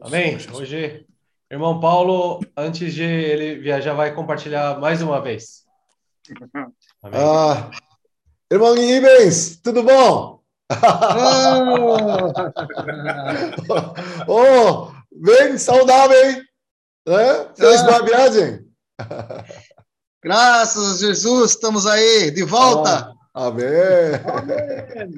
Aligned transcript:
Amém? 0.00 0.36
Hoje, 0.52 1.06
irmão 1.50 1.80
Paulo, 1.80 2.40
antes 2.56 2.92
de 2.94 3.02
ele 3.02 3.58
viajar, 3.60 3.94
vai 3.94 4.14
compartilhar 4.14 4.78
mais 4.78 5.00
uma 5.00 5.20
vez. 5.20 5.64
Amém. 7.02 7.20
Ah, 7.20 7.70
irmão 8.50 8.76
Ibens, 8.76 9.60
tudo 9.62 9.82
bom? 9.82 10.42
oh, 14.26 14.90
bem 15.12 15.58
saudável, 15.58 16.42
né? 17.06 17.48
Fez 17.56 17.82
uma 17.82 18.02
viagem. 18.02 18.66
Graças 20.22 20.94
a 20.94 21.06
Jesus, 21.06 21.50
estamos 21.50 21.86
aí, 21.86 22.30
de 22.30 22.42
volta. 22.42 23.12
Oh, 23.34 23.40
amém. 23.40 23.66
amém. 24.24 25.12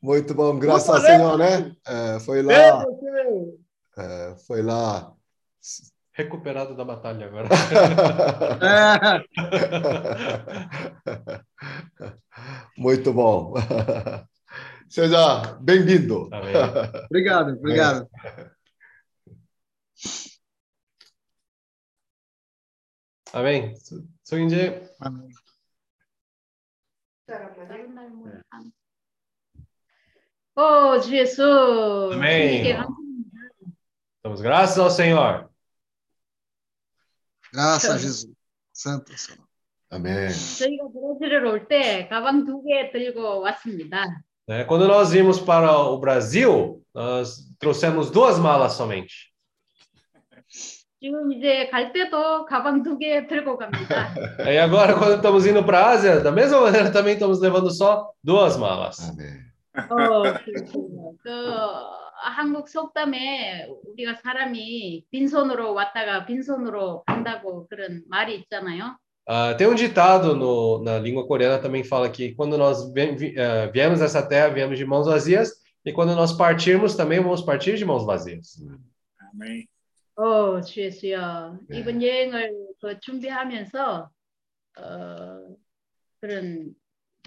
Muito 0.00 0.34
bom, 0.34 0.58
graças 0.58 0.88
ao 0.88 1.00
Senhor, 1.00 1.36
né? 1.36 1.72
É, 1.86 2.18
foi 2.20 2.42
lá. 2.42 2.84
É, 3.96 4.36
foi 4.46 4.62
lá. 4.62 5.12
Recuperado 6.12 6.76
da 6.76 6.84
batalha 6.84 7.26
agora. 7.26 7.48
Muito 12.76 13.12
bom. 13.12 13.54
Seja 14.88 15.56
bem-vindo. 15.60 16.28
Obrigado, 17.06 17.52
obrigado. 17.52 18.08
Amém. 23.32 23.74
So 24.24 24.38
이제 24.38 24.82
Oh, 30.54 31.00
Jesus. 31.00 32.12
Amém. 32.12 32.76
Damos 34.23 34.41
graças 34.41 34.77
ao 34.77 34.89
Senhor. 34.89 35.49
Graças 37.53 37.89
a 37.89 37.97
Jesus. 37.97 38.31
Santo 38.73 39.17
Senhor. 39.17 39.45
Amém. 39.89 40.29
저희가 40.29 40.83
브라질을 40.91 41.45
올때 41.45 42.07
가방 42.09 42.45
두 42.45 42.61
개 42.63 42.91
들고 42.91 43.39
왔습니다. 43.41 44.05
Né? 44.47 44.65
Quando 44.65 44.87
nós 44.87 45.11
vimos 45.11 45.39
para 45.39 45.71
o 45.77 45.97
Brasil, 45.99 46.81
nós 46.93 47.49
trouxemos 47.59 48.11
duas 48.11 48.37
malas 48.39 48.73
somente. 48.73 49.33
지금 50.99 51.31
이제 51.31 51.69
갈 51.69 51.93
때도 51.93 52.45
가방 52.45 52.83
두 52.83 52.97
개 52.97 53.27
들고 53.27 53.57
갑니다. 53.57 54.13
E 54.45 54.57
agora, 54.57 54.93
quando 54.97 55.15
estamos 55.15 55.45
indo 55.45 55.63
para 55.63 55.79
a 55.79 55.89
Ásia, 55.91 56.19
da 56.19 56.31
mesma 56.31 56.61
maneira 56.61 56.91
também 56.91 57.13
estamos 57.13 57.39
levando 57.39 57.69
só 57.71 58.11
duas 58.23 58.57
malas. 58.57 58.99
아멘. 59.09 59.47
어, 59.89 60.23
그렇군요. 60.43 61.15
그 61.23 61.29
한국 62.22 62.68
속담에 62.68 63.68
우리가 63.86 64.14
사람이 64.14 65.06
빈손으로 65.10 65.74
왔다가 65.74 66.26
빈손으로 66.26 67.04
간다고 67.04 67.66
그런 67.68 68.02
말이 68.08 68.36
있잖아요. 68.36 68.96
Uh, 69.24 69.56
tem 69.56 69.68
um 69.68 69.74
ditado 69.76 70.34
no, 70.34 70.82
na 70.82 70.98
língua 70.98 71.24
coreana 71.24 71.56
também 71.56 71.84
fala 71.84 72.10
que 72.10 72.34
quando 72.34 72.58
nós 72.58 72.92
vi, 72.92 73.36
uh, 73.38 73.70
viemos 73.72 74.00
essa 74.00 74.20
terra, 74.20 74.48
viemos 74.48 74.76
de 74.76 74.84
mãos 74.84 75.06
vazias, 75.06 75.62
e 75.84 75.92
quando 75.92 76.14
nós 76.16 76.32
partirmos 76.32 76.96
também 76.96 77.20
vamos 77.20 77.40
partir 77.42 77.76
de 77.76 77.84
mãos 77.84 78.04
vazias. 78.04 78.56
Amém. 79.32 79.68
어, 80.16 80.60
주예수여. 80.60 81.58
네. 81.68 81.78
이번 81.78 82.02
여행을 82.02 82.52
그 82.80 83.00
준비하면서 83.00 84.10
어, 84.78 85.56
그런 86.20 86.74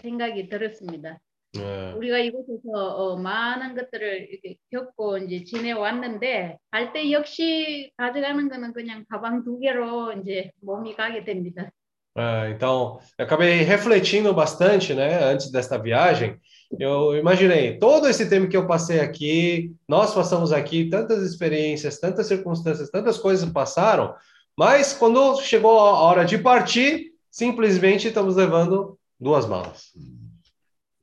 생각이 0.02 0.50
들었습니다. 0.50 1.20
네. 1.55 1.93
우리가 1.97 2.19
이곳에서 2.19 2.71
어, 2.73 3.17
많은 3.17 3.75
것들을 3.75 4.29
이렇게 4.31 4.57
겪고 4.71 5.19
이제 5.19 5.43
지내왔는데 5.45 6.59
갈 6.71 6.93
때 6.93 7.11
역시 7.11 7.93
가져가는 7.97 8.49
거는 8.49 8.73
그냥 8.73 9.05
가방 9.09 9.43
두 9.45 9.59
개로 9.59 10.13
이제 10.13 10.53
몸이 10.61 10.95
가게 10.95 11.25
됩니다. 11.25 11.71
É, 12.17 12.51
então, 12.51 12.99
eu 13.17 13.25
acabei 13.25 13.63
refletindo 13.63 14.35
bastante, 14.35 14.93
né, 14.95 15.23
antes 15.25 15.51
desta 15.53 15.79
viagem. 15.79 16.37
Eu 16.79 17.17
imaginei 17.17 17.79
todo 17.79 18.09
esse 18.09 18.29
tempo 18.29 18.49
que 18.49 18.57
eu 18.57 18.67
passei 18.67 19.01
aqui, 19.01 19.73
nós 19.89 20.13
passamos 20.13 20.53
aqui, 20.53 20.89
tantas 20.91 21.23
experiências, 21.23 22.01
tantas 22.01 22.27
circunstâncias, 22.27 22.91
tantas 22.91 23.17
coisas 23.17 23.49
passaram, 23.51 24.15
mas 24.57 24.93
quando 24.93 25.41
chegou 25.41 25.79
a 25.79 26.01
hora 26.01 26.25
de 26.25 26.37
partir, 26.37 27.13
simplesmente 27.31 28.09
estamos 28.09 28.35
levando 28.37 28.99
duas 29.19 29.47
malas. 29.47 29.93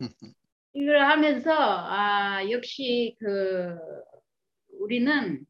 이걸 0.75 1.00
하면서 1.00 1.53
아 1.53 2.50
역시 2.50 3.16
그 3.21 3.77
우리는 4.81 5.44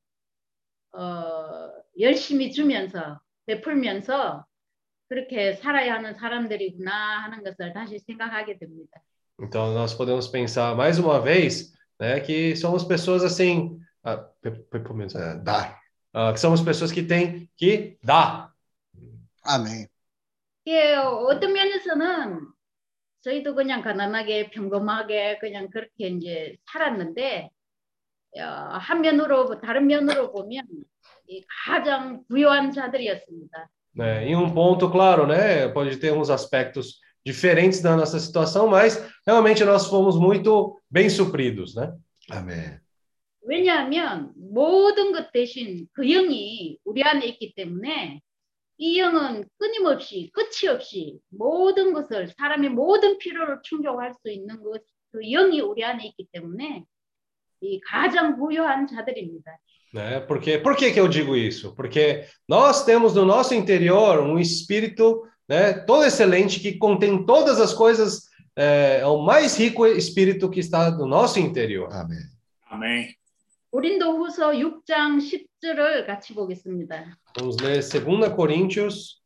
어 0.93 1.71
열심히 2.01 2.53
주면서 2.53 3.21
베풀면서 3.47 4.45
그렇게 5.09 5.55
살아야 5.55 5.95
하는 5.95 6.15
사람들이구나 6.15 7.25
하는 7.25 7.45
것을 7.45 7.73
다시 7.73 7.99
생각하게 7.99 8.59
됩니다. 8.59 9.01
Então 9.39 9.75
nós 9.75 9.95
podemos 9.95 10.29
pensar 10.29 10.75
mais 10.77 10.99
uma 10.99 11.21
vez, 11.21 11.73
né, 11.99 12.21
que 12.21 12.55
somos 12.57 12.85
pessoas 12.85 13.25
assim, 13.25 13.79
ah, 14.05 14.29
é, 14.45 15.35
dar, 15.43 15.81
ah, 16.13 16.33
que 16.33 16.41
somos 16.41 16.61
pessoas 16.61 16.93
que 16.93 17.03
têm 17.03 17.49
que 17.57 17.99
dar. 18.03 18.53
Amém. 19.45 19.89
예, 20.67 20.95
어떤 20.95 21.53
면에서는 21.53 22.52
저희도 23.23 23.55
그냥 23.55 23.83
가난하게 23.83 24.51
평범하게 24.51 25.39
그냥 25.39 25.71
그렇게 25.71 26.09
이제 26.09 26.57
살았는데 26.71 27.51
어, 28.39 28.43
한 28.43 29.01
면으로 29.01 29.61
다른 29.61 29.87
면으로 29.87 30.33
보면 30.33 30.65
이 31.27 31.45
가장 31.65 32.25
부유한 32.29 32.73
자들이었습니다. 32.73 33.69
Né? 33.95 34.27
Em 34.27 34.35
um 34.35 34.55
ponto, 34.55 34.91
claro, 34.91 35.27
né? 35.27 35.69
Pode 35.69 35.99
ter 35.99 36.13
uns 36.13 36.31
aspectos 36.31 36.99
diferentes 37.25 37.83
da 37.83 37.95
nossa 37.95 38.19
situação, 38.19 38.67
mas 38.67 38.97
realmente 39.27 39.63
nós 39.65 39.87
fomos 39.87 40.19
muito 40.19 40.81
bem 40.91 41.11
supridos, 41.11 41.75
né? 41.75 41.93
Amém. 42.31 42.81
왜냐하면 43.45 44.33
모든 44.37 45.13
것 45.13 45.31
대신 45.33 45.89
그 45.93 46.07
영이 46.07 46.79
우리 46.85 47.03
안에 47.03 47.27
있기 47.27 47.55
때문에 47.55 48.21
이 48.82 49.00
영은 49.00 49.46
끊임없이 49.58 50.30
끝이 50.34 50.70
없이 50.70 51.20
모든 51.30 51.94
것을 51.94 52.28
사람의 52.38 52.70
모든 52.70 53.18
필요를 53.18 53.60
충족할 53.64 54.14
수 54.22 54.30
있는 54.30 54.62
것, 54.62 54.84
그 55.12 55.22
영이 55.22 55.62
우리 55.62 55.84
안에 55.84 56.06
있기 56.06 56.28
때문에 56.32 56.84
이 57.62 57.80
가장 57.82 58.38
부유한 58.38 58.88
자들입니다. 58.88 59.58
Né? 59.94 60.20
Porque, 60.28 60.60
por 60.60 60.76
que, 60.76 60.92
que 60.92 61.00
eu 61.00 61.08
digo 61.08 61.36
isso? 61.36 61.74
Porque 61.74 62.26
nós 62.48 62.86
temos 62.86 63.16
no 63.16 63.26
nosso 63.26 63.56
interior 63.56 64.20
um 64.20 64.38
espírito 64.38 65.24
né, 65.48 65.74
todo 65.74 66.04
excelente 66.04 66.60
que 66.60 66.78
contém 66.78 67.26
todas 67.26 67.60
as 67.60 67.74
coisas, 67.74 68.28
é, 68.56 69.00
é 69.00 69.06
o 69.08 69.22
mais 69.22 69.58
rico 69.58 69.86
espírito 69.88 70.50
que 70.50 70.60
está 70.60 70.92
no 70.92 71.08
nosso 71.08 71.40
interior. 71.40 71.92
Amém. 71.92 72.20
Amém. 72.70 73.16
고린도후서 73.73 74.51
6장 74.51 75.17
10절을 75.19 76.07
같이 76.07 76.35
보겠습니다. 76.35 77.17
Vamos 77.35 77.57
ler 77.63 77.81
2 77.81 78.37
Coríntios 78.37 79.23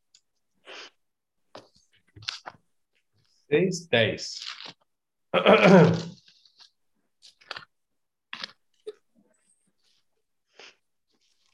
6, 3.51 3.89
10. 3.91 4.39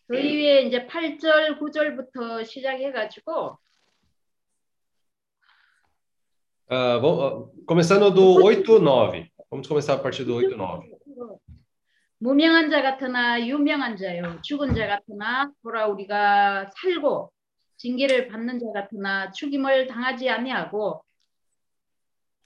그 0.07 0.13
위에 0.13 0.61
이제 0.61 0.85
8절, 0.85 1.59
9절부터 1.59 2.45
시작해가지고 2.45 3.57
Uh, 6.71 6.97
vamos, 6.99 7.51
começando 7.67 8.09
do 8.09 8.41
8, 8.41 8.79
9. 8.79 9.31
Vamos 9.51 9.67
começar 9.67 9.93
a 9.93 9.99
partir 9.99 10.23
do 10.23 10.33
8, 10.33 10.55
9. 10.55 10.92
무명한 12.23 12.69
자 12.69 12.81
같으나 12.81 13.45
유명한 13.45 13.97
자요 13.97 14.39
죽은 14.43 14.73
자 14.75 14.87
같으나 14.87 15.51
돌아 15.61 15.87
우리가 15.87 16.71
살고 16.73 17.29
징계를 17.75 18.29
받는 18.29 18.59
자 18.59 18.65
같으나 18.73 19.29
죽임을 19.33 19.87
당하지 19.87 20.29
아니하고 20.29 21.03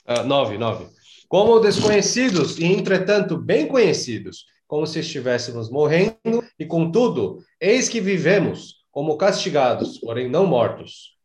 uh, 0.09 0.27
9, 0.27 0.57
9. 0.57 0.89
Como 1.29 1.59
desconhecidos 1.59 2.57
e 2.57 2.65
entretanto 2.65 3.37
bem 3.37 3.67
conhecidos, 3.67 4.47
como 4.65 4.87
se 4.87 5.01
estivéssemos 5.01 5.69
morrendo 5.69 6.41
e 6.57 6.65
contudo, 6.65 7.43
eis 7.61 7.87
que 7.87 8.01
vivemos 8.01 8.83
como 8.89 9.15
castigados, 9.15 9.99
porém 9.99 10.27
não 10.27 10.47
mortos. 10.47 11.15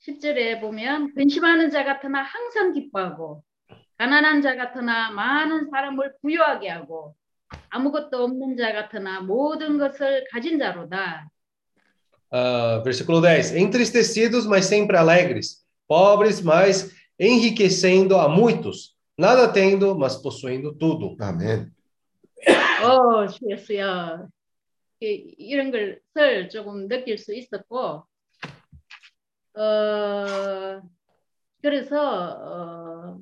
10절에 0.00 0.62
보면 0.62 1.12
근심하는 1.12 1.70
자 1.70 1.84
같으나 1.84 2.22
항상 2.22 2.72
기뻐하고 2.72 3.42
가난한 3.98 4.40
자 4.40 4.56
같으나 4.56 5.10
많은 5.10 5.68
사람을 5.70 6.14
부유하게 6.22 6.70
하고 6.70 7.17
아무것도 7.70 8.24
없는 8.24 8.56
자 8.56 8.72
같으나 8.72 9.20
모든 9.20 9.78
것을 9.78 10.24
가진 10.30 10.58
자로다. 10.58 11.28
Uh, 12.30 12.82
versículo 12.84 13.22
10. 13.22 13.56
Entristecidos, 13.56 14.46
mas 14.46 14.66
sempre 14.66 14.98
alegres, 14.98 15.64
pobres, 15.86 16.42
mas 16.42 16.92
enriquecendo 17.18 18.18
a 18.18 18.28
muitos, 18.28 18.94
nada 19.16 19.50
tendo, 19.50 19.96
mas 19.96 20.16
possuindo 20.16 20.74
tudo. 20.76 21.16
Amém. 21.20 21.70
어, 22.84 23.26
주였어요. 23.26 24.28
이런 25.00 25.70
것을 25.70 26.48
조금 26.48 26.88
느낄 26.88 27.18
수 27.18 27.34
있었고 27.34 28.04
어 29.54 30.80
그래서 31.62 32.38
어 32.40 33.18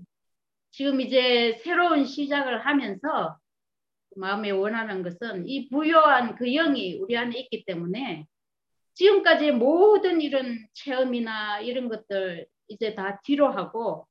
지금 0.70 1.00
이제 1.00 1.58
새로운 1.62 2.04
시작을 2.04 2.64
하면서 2.66 3.38
마음에 4.15 4.51
원하는 4.51 5.03
것은 5.03 5.47
이 5.47 5.69
부요한 5.69 6.35
그 6.35 6.45
영이 6.45 6.99
우리 6.99 7.17
안에 7.17 7.39
있기 7.39 7.65
때문에 7.65 8.25
지금까지 8.93 9.51
모든 9.51 10.21
이런 10.21 10.59
체험이나 10.73 11.61
이런 11.61 11.87
것들 11.89 12.45
이제 12.67 12.93
다 12.93 13.19
뒤로 13.23 13.49
하고 13.49 14.07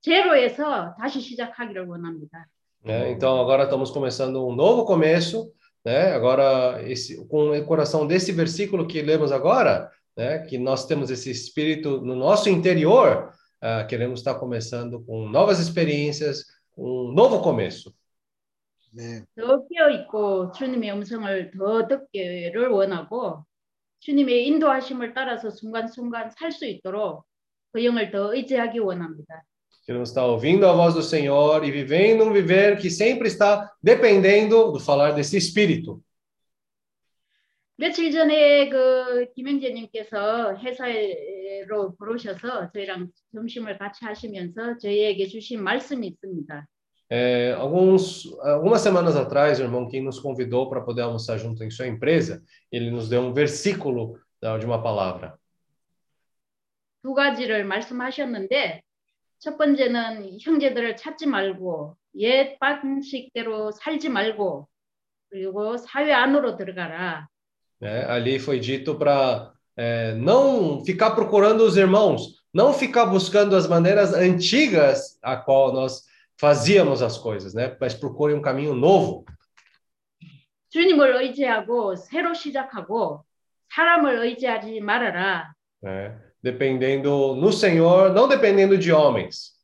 제로에서 0.00 0.94
다시 0.98 1.20
시작하기를 1.20 1.86
원합니다. 1.86 2.46
É, 2.86 3.10
então 3.10 3.40
agora 3.40 3.64
estamos 3.64 3.90
começando 3.90 4.46
um 4.46 4.54
novo 4.54 4.84
começo, 4.84 5.50
né? 5.82 6.12
Agora 6.12 6.82
esse, 6.86 7.26
com 7.28 7.50
o 7.50 7.64
coração 7.64 8.06
desse 8.06 8.30
versículo 8.30 8.86
que 8.86 9.00
lemos 9.00 9.32
agora, 9.32 9.90
né? 10.14 10.40
Que 10.40 10.58
nós 10.58 10.86
temos 10.86 11.10
esse 11.10 11.30
espírito 11.30 12.02
no 12.02 12.14
nosso 12.14 12.50
interior, 12.50 13.30
uh, 13.62 13.86
queremos 13.88 14.20
estar 14.20 14.34
começando 14.34 15.02
com 15.06 15.26
novas 15.26 15.58
experiências, 15.58 16.44
um 16.76 17.10
novo 17.12 17.40
começo. 17.40 17.94
네. 18.91 19.23
더 19.35 19.67
깨어 19.67 19.89
있고 20.01 20.51
주님의 20.51 20.91
음성을 20.91 21.51
더 21.51 21.87
듣기를 21.87 22.67
원하고 22.69 23.45
주님의 23.99 24.47
인도하심을 24.47 25.13
따라서 25.13 25.49
순간순간 25.49 26.31
살 26.31 26.51
수 26.51 26.65
있도록 26.65 27.25
그 27.71 27.83
영을 27.85 28.11
더 28.11 28.33
의지하기 28.33 28.79
원합니다. 28.79 29.43
Queremos 29.85 30.09
estar 30.09 30.25
ouvindo 30.25 30.67
a 30.67 30.73
voz 30.73 30.93
do 30.93 31.01
Senhor 31.01 31.63
e 31.63 31.71
vivendo 31.71 32.23
um 32.23 32.31
viver 32.33 32.77
que 32.77 32.89
sempre 32.91 33.27
está 33.27 33.71
dependendo 33.81 34.71
do 34.71 34.79
falar 34.79 35.13
desse 35.15 35.37
Espírito. 35.37 36.01
며칠 37.75 38.11
전에 38.11 38.69
그 38.69 39.31
김영재님께서 39.35 40.57
회사로 40.57 41.95
부르셔서 41.97 42.71
저희랑 42.71 43.07
점심을 43.33 43.77
같이 43.77 44.03
하시면서 44.03 44.77
저희에게 44.77 45.27
주신 45.27 45.63
말씀이 45.63 46.05
있습니다. 46.07 46.67
É, 47.10 47.52
alguns, 47.58 48.26
algumas 48.40 48.80
semanas 48.80 49.14
atrás, 49.14 49.60
o 49.60 49.62
irmão 49.62 49.88
Kim 49.88 50.00
nos 50.00 50.18
convidou 50.18 50.68
para 50.68 50.80
poder 50.80 51.02
almoçar 51.02 51.38
junto 51.38 51.62
em 51.62 51.70
sua 51.70 51.86
empresa. 51.86 52.42
Ele 52.72 52.90
nos 52.90 53.08
deu 53.08 53.20
um 53.20 53.32
versículo 53.32 54.18
de 54.58 54.66
uma 54.66 54.82
palavra. 54.82 55.38
두 57.02 57.12
가지를 57.12 57.64
말씀하셨는데 57.64 58.82
첫 59.38 59.58
번째는 59.58 60.38
형제들을 60.40 60.96
찾지 60.96 61.26
말고 61.26 61.96
옛 62.16 62.58
방식대로 62.58 63.72
살지 63.72 64.08
말고 64.08 64.66
그리고 65.28 65.76
사회 65.76 66.12
안으로 66.12 66.56
들어가라. 66.56 67.28
É, 67.82 68.04
ali 68.06 68.38
foi 68.38 68.58
dito 68.60 68.96
para 68.96 69.52
é, 69.76 70.14
não 70.14 70.82
ficar 70.84 71.10
procurando 71.10 71.62
os 71.62 71.76
irmãos, 71.76 72.42
não 72.54 72.72
ficar 72.72 73.04
buscando 73.04 73.54
as 73.54 73.68
maneiras 73.68 74.14
antigas 74.14 75.18
a 75.22 75.36
qual 75.36 75.74
nós 75.74 76.04
fazíamos 76.39 77.01
as 77.01 77.17
coisas, 77.17 77.53
né? 77.53 77.75
Mas 77.79 77.93
procure 77.93 78.33
um 78.33 78.41
caminho 78.41 78.73
novo. 78.73 79.25
주님을 80.69 81.15
의지하고 81.15 81.95
새로 81.95 82.33
시작하고 82.33 83.25
사람을 83.73 84.19
의지하지 84.19 84.79
말아라. 84.81 85.53
É, 85.83 86.15
dependendo 86.41 87.35
no 87.35 87.51
Senhor, 87.51 88.13
não 88.13 88.27
dependendo 88.27 88.77
de 88.77 88.91
homens. 88.91 89.57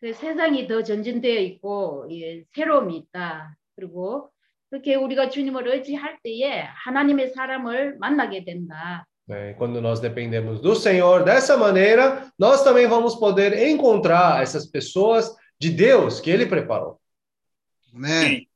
그 0.00 0.14
세상이 0.14 0.66
더 0.66 0.82
전진되어 0.82 1.40
있고 1.40 2.06
예, 2.10 2.44
새로움이 2.54 2.96
있다. 2.96 3.56
그리고 3.76 4.30
그렇게 4.70 4.94
우리가 4.94 5.28
주님을 5.28 5.66
의지할 5.68 6.20
때에 6.22 6.62
하나님의 6.62 7.30
사람을 7.30 7.98
만나게 7.98 8.44
된다. 8.44 9.06
Né? 9.29 9.53
Quando 9.53 9.81
nós 9.81 9.99
dependemos 9.99 10.61
do 10.61 10.75
Senhor 10.75 11.23
dessa 11.23 11.57
maneira, 11.57 12.31
nós 12.37 12.63
também 12.63 12.87
vamos 12.87 13.15
poder 13.15 13.67
encontrar 13.67 14.41
essas 14.41 14.65
pessoas 14.65 15.35
de 15.59 15.69
Deus 15.69 16.19
que 16.19 16.29
Ele 16.29 16.45
preparou. 16.45 16.99
Amém. 17.93 18.47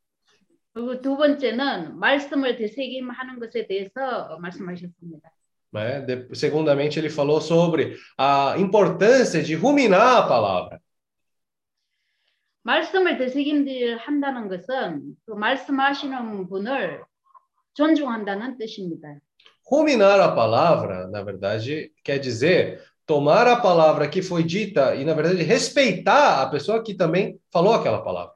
그리고 0.73 1.01
두 1.01 1.17
번째는 1.17 1.97
말씀을 1.97 2.55
되새김하는 2.55 3.39
것에 3.39 3.67
대해서 3.67 4.37
말씀하셨습니다. 4.39 5.29
Né? 5.71 6.01
De, 6.01 6.35
segundamente, 6.35 6.97
ele 6.97 7.09
falou 7.09 7.39
sobre 7.39 7.95
a 8.17 8.55
importância 8.57 9.43
de 9.43 9.55
ruminar 9.55 10.17
a 10.17 10.27
palavra. 10.27 10.79
말씀을 12.63 13.17
되새김질 13.17 13.97
한다는 13.97 14.47
것은 14.47 15.15
그 15.25 15.31
말씀하시는 15.31 16.47
분을 16.49 17.03
존중한다는 17.73 18.57
뜻입니다. 18.57 19.19
Ruminar 19.69 20.19
a 20.19 20.33
palavra, 20.33 21.07
na 21.07 21.21
verdade, 21.21 21.91
quer 22.03 22.17
dizer 22.19 22.83
tomar 23.05 23.47
a 23.47 23.59
palavra 23.61 24.07
que 24.09 24.21
foi 24.21 24.43
dita 24.43 24.95
e, 24.95 25.03
na 25.03 25.13
verdade, 25.13 25.43
respeitar 25.43 26.41
a 26.41 26.49
pessoa 26.49 26.83
que 26.83 26.93
também 26.95 27.39
falou 27.51 27.73
aquela 27.73 28.01
palavra. 28.03 28.33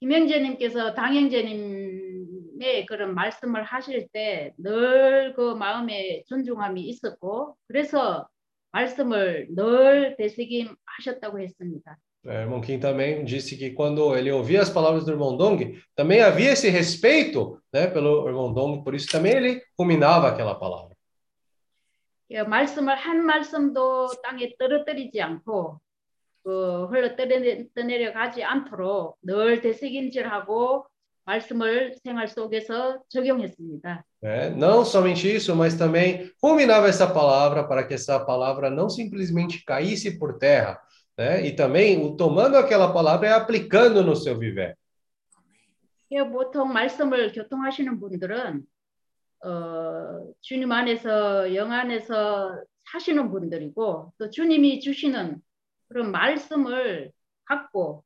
김영재님께서 0.00 0.94
당영재님의 0.94 2.86
그런 2.86 3.14
말씀을 3.14 3.62
하실 3.64 4.08
때 4.12 4.52
늘 4.58 5.34
그 5.34 5.54
마음에 5.54 6.22
존중함이 6.28 6.82
있었고 6.82 7.56
그래서 7.66 8.28
말씀을 8.72 9.48
늘 9.50 10.16
되새김하셨다고 10.16 11.40
했습니다. 11.40 11.96
É, 12.26 12.40
irmão 12.42 12.60
Kim 12.60 12.78
também 12.78 13.22
disse 13.24 13.56
que 13.56 13.70
quando 13.70 14.16
ele 14.16 14.32
ouvia 14.32 14.62
as 14.62 14.70
palavras 14.70 15.04
do 15.04 15.10
irmão 15.12 15.36
Dong, 15.36 15.78
também 15.94 16.22
havia 16.22 16.52
esse 16.52 16.70
respeito 16.70 17.60
né, 17.72 17.86
pelo 17.86 18.26
irmão 18.26 18.52
Dong, 18.52 18.82
por 18.82 18.94
isso 18.94 19.08
também 19.10 19.32
ele 19.32 19.62
ruminava 19.78 20.28
aquela 20.28 20.54
palavra. 20.54 20.94
예, 22.30 22.42
말씀을 22.42 22.96
한 22.96 23.24
말씀도 23.24 24.08
땅에 24.22 24.54
떨어뜨리지 24.58 25.20
않고 25.20 25.78
그 26.42 26.86
흘러 26.86 27.14
떠내려 27.16 28.12
가지 28.12 28.42
않도록 28.42 29.18
늘 29.22 29.60
되새김질하고 29.60 30.86
말씀을 31.24 31.94
생활 32.02 32.28
속에서 32.28 32.98
적용했습니다. 33.08 34.04
É, 34.22 34.50
não 34.50 34.84
somente 34.84 35.34
isso, 35.34 35.54
mas 35.54 35.74
também 35.74 36.30
ruminava 36.42 36.88
essa 36.88 37.06
palavra 37.06 37.64
para 37.66 37.84
que 37.84 37.94
essa 37.94 38.18
palavra 38.20 38.68
não 38.68 38.88
simplesmente 38.90 39.64
caísse 39.64 40.18
por 40.18 40.38
terra, 40.38 40.78
né? 41.19 41.45
E 41.45 41.51
também 41.51 42.01
o 42.01 42.15
tomando 42.15 42.55
aquela 42.55 42.93
palavra 42.93 43.27
e 43.27 43.33
aplicando 43.33 44.01
no 44.01 44.15
seu 44.15 44.39
viver. 44.39 44.75
예, 46.11 46.23
보통 46.23 46.71
말씀을 46.73 47.33
교통하시는 47.33 47.99
분들은 47.99 48.63
어, 49.45 50.33
주님 50.41 50.71
안에서 50.71 51.53
영 51.53 51.71
안에서 51.71 52.63
사시는 52.91 53.29
분들이고 53.29 54.13
또 54.17 54.29
주님이 54.29 54.79
주시는 54.79 55.39
그런 55.89 56.11
말씀을 56.11 57.11
갖고 57.45 58.03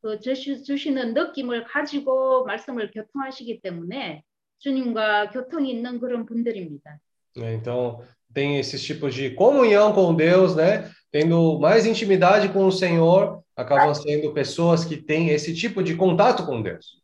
그 0.00 0.18
주시는 0.20 1.14
느낌을 1.14 1.64
가지고 1.64 2.44
말씀을 2.44 2.90
교통하시기 2.92 3.60
때문에 3.60 4.22
주님과 4.60 5.30
교통이 5.30 5.70
있는 5.72 5.98
그런 5.98 6.24
분들입니다. 6.24 6.98
Então, 7.36 8.02
tem 8.33 8.57
esses 8.59 8.83
tipos 8.83 9.13
de 9.15 9.31
comunhão 9.31 9.93
com 9.93 10.13
Deus, 10.13 10.55
né? 10.55 10.91
Tendo 11.11 11.57
mais 11.59 11.85
intimidade 11.85 12.49
com 12.49 12.65
o 12.65 12.71
Senhor, 12.71 13.41
acabam 13.55 13.93
sendo 13.93 14.33
pessoas 14.33 14.85
que 14.85 14.97
têm 14.97 15.29
esse 15.29 15.53
tipo 15.55 15.81
de 15.83 15.95
contato 15.95 16.45
com 16.45 16.61
Deus. 16.61 17.01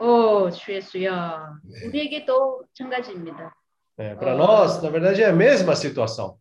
오, 0.00 0.50
주예수야. 0.50 1.52
우리에게도 1.86 2.62
마찬가지입니다. 2.62 3.52
É, 3.98 4.14
para 4.14 4.34
nós, 4.34 4.82
na 4.82 4.88
verdade, 4.88 5.22
é 5.22 5.26
a 5.26 5.32
mesma 5.32 5.76
situação. 5.76 6.38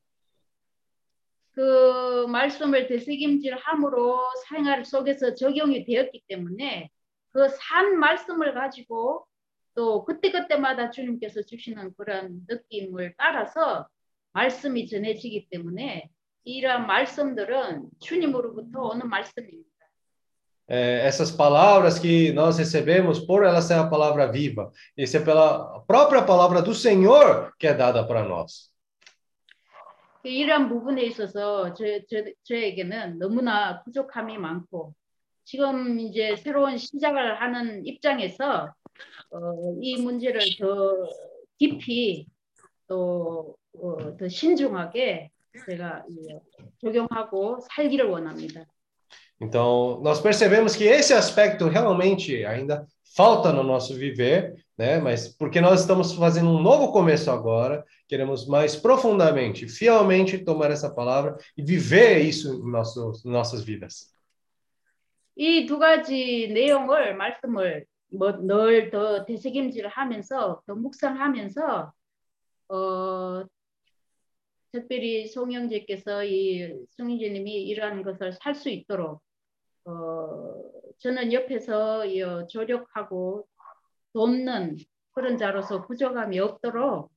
그 1.54 2.26
말씀을 2.28 2.88
되새김질함으로 2.88 4.18
생활 4.48 4.86
속에서 4.86 5.36
적용이 5.36 5.84
되었기 5.84 6.24
때문에 6.28 6.90
그 7.34 7.48
산 7.50 8.00
말씀을 8.00 8.54
가지고 8.54 9.26
또 9.75 10.05
그때그때마다 10.05 10.91
주님께서 10.91 11.43
주시는 11.43 11.95
그런 11.97 12.41
느낌을 12.49 13.15
따라서 13.19 13.89
말씀이 14.33 14.89
전해지기 14.89 15.49
때문에 15.51 16.11
이러한 16.45 16.87
말씀들은 16.87 17.89
주님으로부터 18.01 18.83
오는 18.83 19.09
말씀입니다. 19.09 19.75
É, 20.67 21.07
essas 21.07 21.31
palavras 21.31 21.99
que 21.99 22.33
nós 22.33 22.57
recebemos, 22.57 23.21
por 23.21 23.45
elas 23.45 23.67
ser 23.67 23.75
a 23.75 23.87
palavra 23.87 24.33
viva, 24.33 24.73
isso 24.97 25.15
é 25.19 25.21
pela 25.21 25.81
própria 25.87 26.23
palavra 26.23 26.63
do 26.63 26.75
Senhor 26.75 27.53
que 27.59 27.67
é 27.67 27.75
dada 27.75 28.07
para 28.07 28.23
nós. 28.23 28.73
이러한 30.23 30.71
부분에 30.71 31.03
있어서 31.03 31.75
저, 31.75 31.85
저, 32.09 32.25
저에게는 32.45 33.19
너무나 33.19 33.83
부족함이 33.83 34.39
많고 34.39 34.95
지금 35.45 36.01
이제 36.01 36.35
새로운 36.37 36.79
시작을 36.79 37.43
하는 37.43 37.85
입장에서 37.85 38.73
어, 39.32 39.76
이 39.82 40.02
문제를 40.02 40.42
더 40.60 41.10
깊이 41.58 42.28
또 42.88 43.60
더 44.18 44.28
신중하게 44.28 45.30
제가 45.66 46.06
적용하고 46.82 47.60
살기를 47.72 48.06
원합니다. 48.06 48.66
Então, 49.42 50.02
nós 50.02 50.20
percebemos 50.20 50.76
que 50.76 50.84
esse 50.84 51.14
aspecto 51.14 51.70
realmente 51.70 52.46
ainda 52.46 52.86
falta 53.16 53.54
no 53.54 53.64
nosso 53.64 53.96
viver, 53.96 54.54
né? 54.78 55.00
Mas 55.00 55.30
porque 55.30 55.62
nós 55.62 55.80
estamos 55.80 56.14
fazendo 56.14 56.50
um 56.50 56.62
novo 56.62 56.92
começo 56.92 57.32
agora, 57.32 57.86
queremos 58.08 58.46
mais 58.48 58.76
profundamente, 58.76 59.66
fielmente 59.70 60.38
tomar 60.38 60.72
essa 60.72 60.94
palavra 60.94 61.38
e 61.58 61.64
viver 61.64 62.20
isso 62.20 62.54
em 62.54 62.70
nossos, 62.70 63.24
nossas 63.24 63.64
vidas. 63.64 64.14
이두 65.38 65.80
가지 65.80 66.50
내용을 66.52 67.16
말씀을 67.16 67.86
뭐 68.17 68.33
늘더 68.33 69.25
되새김질을 69.27 69.91
하면서 69.91 70.63
더 70.67 70.75
묵상하면서 70.75 71.93
어 72.69 73.45
특별히 74.73 75.29
송영재께서 75.29 76.25
이 76.25 76.75
송영재님이 76.91 77.65
이러한 77.65 78.03
것을 78.03 78.33
살 78.33 78.55
수 78.55 78.71
있도록 78.71 79.21
어 79.85 80.55
저는 80.99 81.33
옆에서 81.33 82.05
조력하고 82.49 83.47
돕는 84.13 84.77
그런 85.13 85.37
자로서 85.37 85.83
부족함이 85.87 86.39
없도록 86.41 87.11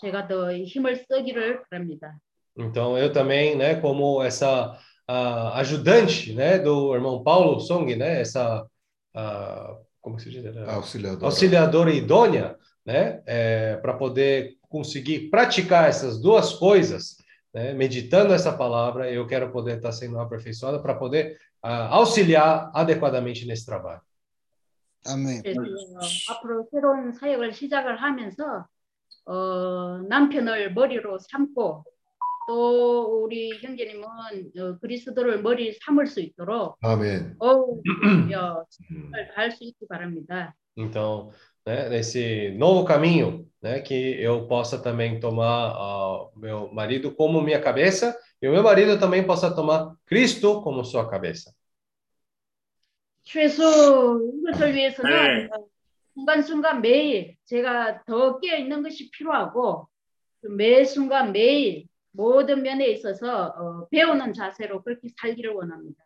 제가 0.00 0.28
더 0.28 0.52
힘을 0.52 0.96
쓰기를 0.96 1.62
바랍니다. 1.64 2.18
Então 2.56 2.98
eu 2.98 3.12
também, 3.12 3.54
né, 3.56 3.80
como 3.80 4.20
essa 4.22 4.76
uh, 5.08 5.54
ajudante, 5.54 6.34
né, 6.34 6.58
do 6.58 6.92
irmão 6.94 7.22
Paulo 7.22 7.60
Song, 7.60 7.94
né, 7.94 8.20
essa 8.20 8.66
uh, 9.14 9.87
como 10.07 10.19
se 10.19 10.29
diz? 10.29 10.45
Auxiliadora. 10.67 11.25
Auxiliadora 11.25 11.91
idônea, 11.91 12.57
né, 12.85 13.21
é, 13.25 13.77
para 13.77 13.93
poder 13.93 14.57
conseguir 14.67 15.29
praticar 15.29 15.87
essas 15.87 16.19
duas 16.19 16.53
coisas, 16.53 17.17
né, 17.53 17.73
meditando 17.73 18.33
essa 18.33 18.51
palavra, 18.51 19.09
eu 19.11 19.25
quero 19.27 19.51
poder 19.51 19.77
estar 19.77 19.91
sendo 19.91 20.19
aperfeiçoada 20.19 20.81
para 20.81 20.95
poder 20.95 21.37
uh, 21.63 21.87
auxiliar 21.91 22.71
adequadamente 22.73 23.45
nesse 23.45 23.65
trabalho. 23.65 24.01
아멘. 25.05 25.43
그래서 25.43 26.31
앞으로 26.31 26.67
새로운 26.71 27.11
사역을 27.11 27.53
시작을 27.53 28.01
하면서 28.01 28.65
어, 29.25 29.99
남편을 30.07 30.73
머리로 30.73 31.19
삼고 31.19 31.83
또 32.48 33.24
우리 33.24 33.58
형제님은 33.60 34.06
어, 34.06 34.78
그리스도를 34.80 35.42
머리 35.42 35.74
삼을 35.74 36.06
수 36.06 36.20
있도록 36.20 36.78
아멘. 36.80 37.36
어, 37.40 37.76
할수 39.34 39.64
있기 39.64 39.86
바랍니다. 39.86 40.54
Então, 40.74 41.30
né, 41.66 41.90
nesse 41.90 42.54
novo 42.56 42.86
caminho, 42.86 43.46
né, 43.60 43.80
que 43.80 44.16
eu 44.22 44.46
possa 44.46 44.80
também 44.80 45.20
tomar 45.20 45.74
uh, 45.76 46.30
meu 46.38 46.72
marido 46.72 47.14
como 47.14 47.42
minha 47.42 47.60
cabeça 47.60 48.16
e 48.40 48.48
o 48.48 48.52
meu 48.52 48.62
marido 48.62 48.98
também 48.98 49.26
possa 49.26 49.54
tomar 49.54 49.94
Cristo 50.06 50.62
como 50.62 50.82
sua 50.84 51.06
cabeça. 51.06 51.52
최소 53.24 54.22
이것을 54.22 54.74
위해서는 54.74 55.10
네. 55.10 55.48
순간순간 56.14 56.80
매일 56.80 57.36
제가 57.44 58.04
더 58.06 58.40
깨어 58.40 58.56
있는 58.56 58.82
것이 58.82 59.10
필요하고 59.10 59.86
매 60.40 60.84
순간 60.84 61.32
매일 61.32 61.87
모든 62.18 62.62
면에 62.62 62.88
있어서 62.88 63.46
어, 63.56 63.88
배우는 63.92 64.32
자세로 64.34 64.82
그렇게 64.82 65.08
살기를 65.20 65.52
원합니다. 65.52 66.04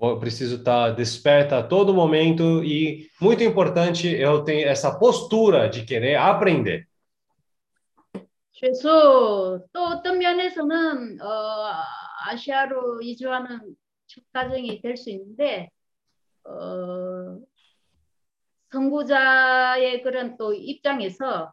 Eu 0.00 0.18
preciso 0.18 0.56
estar 0.56 0.96
desperta 0.96 1.58
a 1.58 1.62
todo 1.62 1.94
momento 1.94 2.64
e 2.64 3.08
muito 3.20 3.44
importante 3.44 4.08
eu 4.08 4.42
tenho 4.42 4.66
essa 4.66 4.98
postura 4.98 5.68
de 5.70 5.84
querer 5.84 6.16
aprender. 6.16 6.88
최소 8.50 9.64
또 9.72 9.84
어떤 9.84 10.18
면에서는 10.18 11.20
어, 11.20 11.72
아시아로 12.26 13.00
이주하는 13.00 13.76
첫 14.08 14.24
과정이 14.32 14.82
될 14.82 14.96
수 14.96 15.10
있는데 15.10 15.70
어, 16.44 17.38
선구자의 18.72 20.02
그런 20.02 20.36
또 20.36 20.52
입장에서 20.52 21.52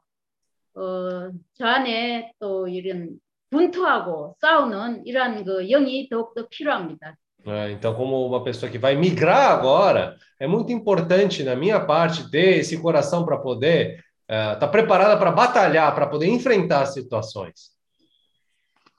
어, 0.74 1.32
저 1.54 1.66
안에 1.68 2.34
또 2.40 2.68
이런 2.68 3.20
분투하고 3.51 4.37
싸우는 4.41 5.07
이러한 5.07 5.45
그 5.45 5.69
영이 5.69 6.09
더욱더 6.09 6.49
필요합니다. 6.49 7.17
É, 7.47 7.73
então, 7.73 7.95
como 7.95 8.27
uma 8.27 8.43
pessoa 8.43 8.73
que 8.73 8.79
vai 8.79 8.97
migrar 8.97 9.53
agora, 9.53 10.17
é 10.41 10.47
muito 10.47 10.73
importante 10.73 11.45
na 11.45 11.55
minha 11.55 11.79
parte 11.79 12.31
ter 12.31 12.59
esse 12.59 12.81
coração 12.81 13.25
para 13.25 13.37
poder 13.37 14.03
estar 14.23 14.57
uh, 14.57 14.59
tá 14.59 14.67
preparada 14.67 15.19
para 15.19 15.31
batalhar, 15.31 15.95
para 15.95 16.07
poder 16.07 16.27
enfrentar 16.27 16.83
as 16.83 16.95
situações. 16.95 17.75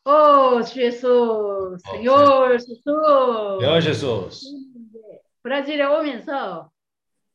Oh, 0.08 0.62
Jesus, 0.62 1.82
Senhor 1.82 2.60
Jesus. 2.60 2.84
Senhor 3.60 3.82
Jesus. 3.82 4.42
브라질에 5.42 5.84
오면서 5.86 6.70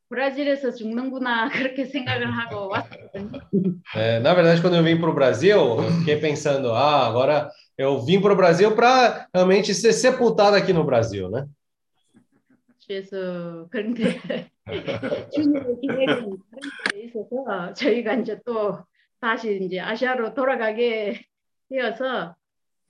브라질에서 0.09 0.73
죽는구나 0.73 1.49
그렇게 1.51 1.85
생각을 1.87 2.31
하고 2.37 2.69
왔거든요. 2.69 3.41
É, 3.95 4.19
na 4.21 4.35
verdade, 4.35 4.61
quando 4.61 4.77
eu 4.77 4.83
vim 4.83 5.01
para 5.01 5.11
o 5.11 5.15
Brasil, 5.15 5.57
eu 5.57 5.91
fiquei 6.01 6.17
pensando, 6.17 6.73
ah, 6.73 7.07
agora 7.07 7.51
eu 7.79 8.01
vim 8.01 8.21
para 8.21 8.33
o 8.33 8.37
Brasil 8.37 8.75
para 8.75 9.29
realmente 9.33 9.73
ser 9.75 9.93
sepultado 9.93 10.57
aqui 10.57 10.73
no 10.73 10.85
Brasil, 10.85 11.31
né? 11.31 11.47
그래서 12.87 13.69
그런데 13.71 14.51
주님의 15.33 15.77
기획은 15.81 16.39
그런 16.51 17.05
있어서 17.05 17.73
저희가 17.75 18.15
이제 18.15 18.41
또 18.45 18.85
다시 19.21 19.61
이제 19.63 19.79
아시아로 19.79 20.35
돌아가게 20.35 21.23
되어서 21.69 22.35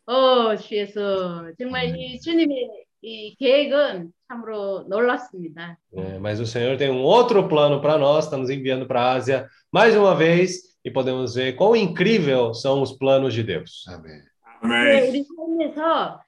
어 0.06 0.56
주에서 0.56 1.52
정말 1.58 1.94
이 1.98 2.18
주님의 2.18 2.83
이 3.04 3.34
계획은 3.36 4.12
참으로 4.28 4.84
놀랐습니다. 4.88 5.78
É, 5.92 6.18
mas 6.18 6.38
o 6.40 6.46
Senhor 6.46 6.76
tem 6.76 6.90
um 6.90 7.02
outro 7.02 7.48
plano 7.48 7.80
para 7.80 7.96
nós, 7.98 8.24
está 8.24 8.36
nos 8.36 8.50
enviando 8.50 8.86
para 8.86 9.02
a 9.02 9.12
Ásia 9.12 9.48
mais 9.72 9.96
uma 9.96 10.14
vez 10.14 10.78
e 10.84 10.90
podemos 10.90 11.34
ver 11.34 11.54
quão 11.56 11.74
incrível 11.74 12.54
são 12.54 12.82
os 12.82 12.92
planos 12.92 13.34
de 13.34 13.42
Deus. 13.42 13.86
Amém. 13.88 14.20
네, 14.62 15.08
우리 15.08 15.24
삶에서 15.24 16.20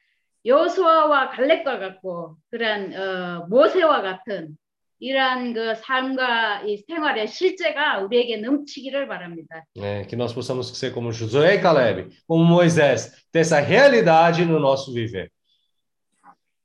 여호수아와 0.44 1.30
갈렙과 1.30 1.78
같고 1.78 2.36
그런 2.50 2.94
어, 2.94 3.46
모세와 3.48 4.02
같은 4.02 4.56
이러한 4.98 5.52
그 5.52 5.74
삶과 5.74 6.62
이 6.62 6.78
생활의 6.86 7.26
실제가 7.26 7.98
우리에게 7.98 8.36
넘치기를 8.36 9.08
바랍니다. 9.08 9.64
É, 9.76 10.04
que 10.04 10.14
nós 10.16 10.32
possamos 10.32 10.68
ser 10.78 10.92
como 10.92 11.12
Josué 11.12 11.56
e 11.56 11.60
Caleb, 11.60 12.08
como 12.26 12.44
Moisés, 12.44 13.12
ter 13.32 13.40
essa 13.40 13.58
realidade 13.58 14.44
no 14.44 14.60
nosso 14.60 14.92
viver. 14.92 15.30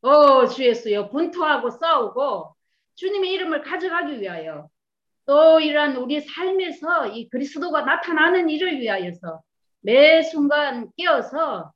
어, 0.02 0.46
주 0.48 0.64
예수여 0.64 1.10
분투하고 1.10 1.70
싸우고 1.70 2.54
주님의 2.96 3.32
이름을 3.32 3.62
가져가기 3.62 4.20
위하여 4.20 4.68
또 5.24 5.60
이러한 5.60 5.96
우리 5.96 6.20
삶에서 6.20 7.06
이 7.06 7.28
그리스도가 7.28 7.82
나타나는 7.82 8.50
일을 8.50 8.80
위하여서 8.80 9.40
매 9.80 10.22
순간 10.22 10.90
깨어서 10.96 11.72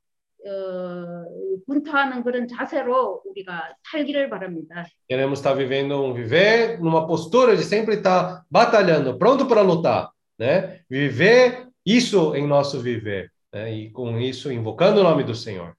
어, 0.46 1.24
분투하는 1.66 2.22
그런 2.24 2.48
자세로 2.48 3.22
우리가 3.24 3.74
살기를 3.90 4.28
바랍니다. 4.28 4.86
Queremos 5.08 5.38
estar 5.38 5.54
vivendo 5.56 6.04
um 6.04 6.12
viver 6.12 6.78
numa 6.80 7.06
postura 7.06 7.56
de 7.56 7.62
sempre 7.62 7.96
estar 7.96 8.44
batalhando, 8.50 9.18
pronto 9.18 9.46
para 9.46 9.62
lutar, 9.62 10.10
né? 10.38 10.80
Viver 10.90 11.68
isso 11.84 12.34
em 12.34 12.46
nosso 12.46 12.80
viver, 12.80 13.30
né? 13.52 13.72
E 13.72 13.90
com 13.90 14.18
isso 14.20 14.52
invocando 14.52 15.00
o 15.00 15.04
nome 15.04 15.24
do 15.24 15.34
Senhor. 15.34 15.76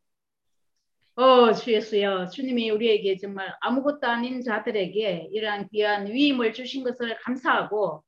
어, 1.18 1.52
주 1.52 1.74
예수여, 1.74 2.28
주님이 2.28 2.70
우리에게 2.70 3.18
정말 3.18 3.52
아무것도 3.62 4.06
아닌 4.06 4.44
자들에게 4.44 5.30
이러한 5.32 5.68
귀한 5.70 6.06
위임을 6.06 6.54
주신 6.54 6.84
것을 6.84 7.18
감사하고 7.24 8.04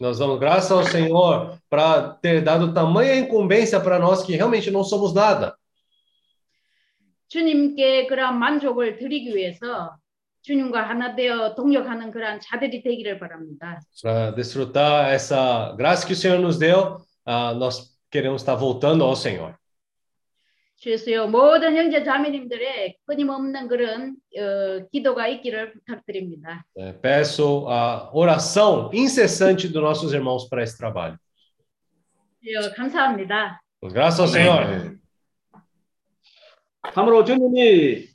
Nós 0.00 0.18
damos 0.18 0.38
graças 0.38 0.70
ao 0.70 0.84
Senhor 0.84 1.58
para 1.68 2.14
ter 2.22 2.40
dado 2.40 2.72
tamanha 2.72 3.16
incumbência 3.16 3.80
para 3.80 3.98
nós 3.98 4.22
que 4.22 4.36
realmente 4.36 4.70
não 4.70 4.84
somos 4.84 5.12
nada. 5.12 5.56
주님께 7.28 8.06
그러한 8.06 8.38
만족을 8.38 8.98
드리기 8.98 9.34
위해서 9.34 9.96
주님과 10.42 10.88
하나 10.88 11.16
되어 11.16 11.56
동력하는 11.56 12.12
그러한 12.12 12.40
자들이 12.40 12.82
되기를 12.82 13.18
바랍니다. 13.18 13.80
Para 14.00 14.30
desfrutar 14.30 15.12
essa 15.12 15.74
graça 15.76 16.06
que 16.06 16.12
o 16.12 16.16
Senhor 16.16 16.38
nos 16.38 16.58
deu, 16.58 16.98
uh, 17.26 17.54
nós 17.58 17.98
queremos 18.08 18.42
estar 18.42 18.54
voltando 18.54 19.02
ao 19.02 19.16
Senhor. 19.16 19.54
주여 20.82 21.28
모든 21.28 21.76
형제 21.76 22.02
자매님들의 22.02 22.96
끊임없는 23.06 23.68
그런 23.68 24.16
어, 24.36 24.88
기도가 24.90 25.28
있기를 25.28 25.74
부탁드립니다. 25.74 26.64
É, 26.76 26.92
peço 26.92 27.68
a 27.68 28.10
oração 28.12 28.90
incessante 28.92 29.68
dos 29.68 29.80
nossos 29.80 30.12
irmãos 30.12 30.48
para 30.48 30.60
esse 30.64 30.76
trabalho. 30.76 31.16
주여 32.42 32.74
감사합니다. 32.74 33.62
Graças 33.80 34.20
ao 34.20 34.26
Senhor. 34.26 34.98
참으로 36.92 37.24
주님이 37.24 38.08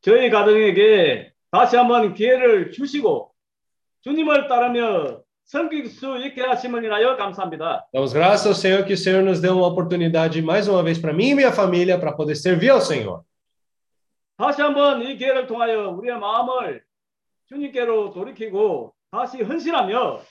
저희 0.00 0.30
가정에게 0.30 1.32
다시 1.50 1.74
한번 1.74 2.14
기회를 2.14 2.70
주시고 2.70 3.32
주님을 4.02 4.46
따르며 4.46 5.24
Damos 7.93 8.13
graças 8.13 8.47
ao 8.47 8.53
Senhor 8.53 8.85
que 8.85 8.93
o 8.93 8.97
Senhor 8.97 9.21
nos 9.21 9.41
deu 9.41 9.57
uma 9.57 9.67
oportunidade 9.67 10.41
mais 10.41 10.67
uma 10.67 10.81
vez 10.81 10.97
para 10.97 11.11
mim 11.11 11.29
e 11.29 11.35
minha 11.35 11.51
família 11.51 11.99
para 11.99 12.13
poder 12.13 12.35
servir 12.35 12.69
ao 12.69 12.81
Senhor. 12.81 13.23
다시 14.37 14.61
한번 14.61 15.03
이 15.03 15.17
기회를 15.17 15.45
통하여 15.45 15.89
우리의 15.91 16.17
마음을 16.17 16.83
주님께로 17.47 18.11
돌이키고 18.11 18.91
다시 19.11 19.43
헌신하며 19.43 20.21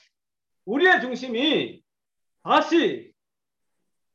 우리의 0.65 0.99
중심이 0.99 1.81
다시 2.43 3.13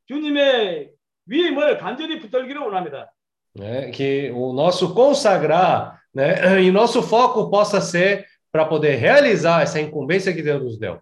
주님의 0.06 0.90
위임을 1.26 1.78
간절히 1.78 2.20
붙들기를 2.20 2.60
원합니다. 2.60 3.12
Né, 3.58 3.90
que 3.90 4.30
o 4.34 4.52
nosso 4.52 4.92
consagrar 4.92 5.98
né, 6.14 6.60
e 6.62 6.70
nosso 6.70 7.02
foco 7.02 7.48
possa 7.48 7.80
ser 7.80 8.26
para 8.50 8.64
poder 8.64 8.96
realizar 8.96 9.62
essa 9.62 9.80
incumbência 9.80 10.32
que 10.32 10.42
Deus 10.42 10.62
nos 10.62 10.78
deu. 10.78 11.00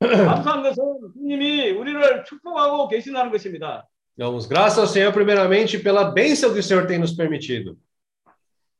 감사한 0.00 0.62
것은 0.62 0.82
주님이 1.12 1.70
우리를 1.72 2.24
축복하고 2.24 2.88
계신다는 2.88 3.30
것입니다. 3.30 3.86
Damos 4.16 4.46
graças 4.46 4.78
ao 4.78 4.86
Senhor 4.86 5.12
primeiramente 5.12 5.78
pela 5.78 6.04
bênção 6.04 6.52
que 6.52 6.58
o 6.58 6.62
Senhor 6.62 6.86
tem 6.86 6.98
nos 6.98 7.12
permitido. 7.12 7.76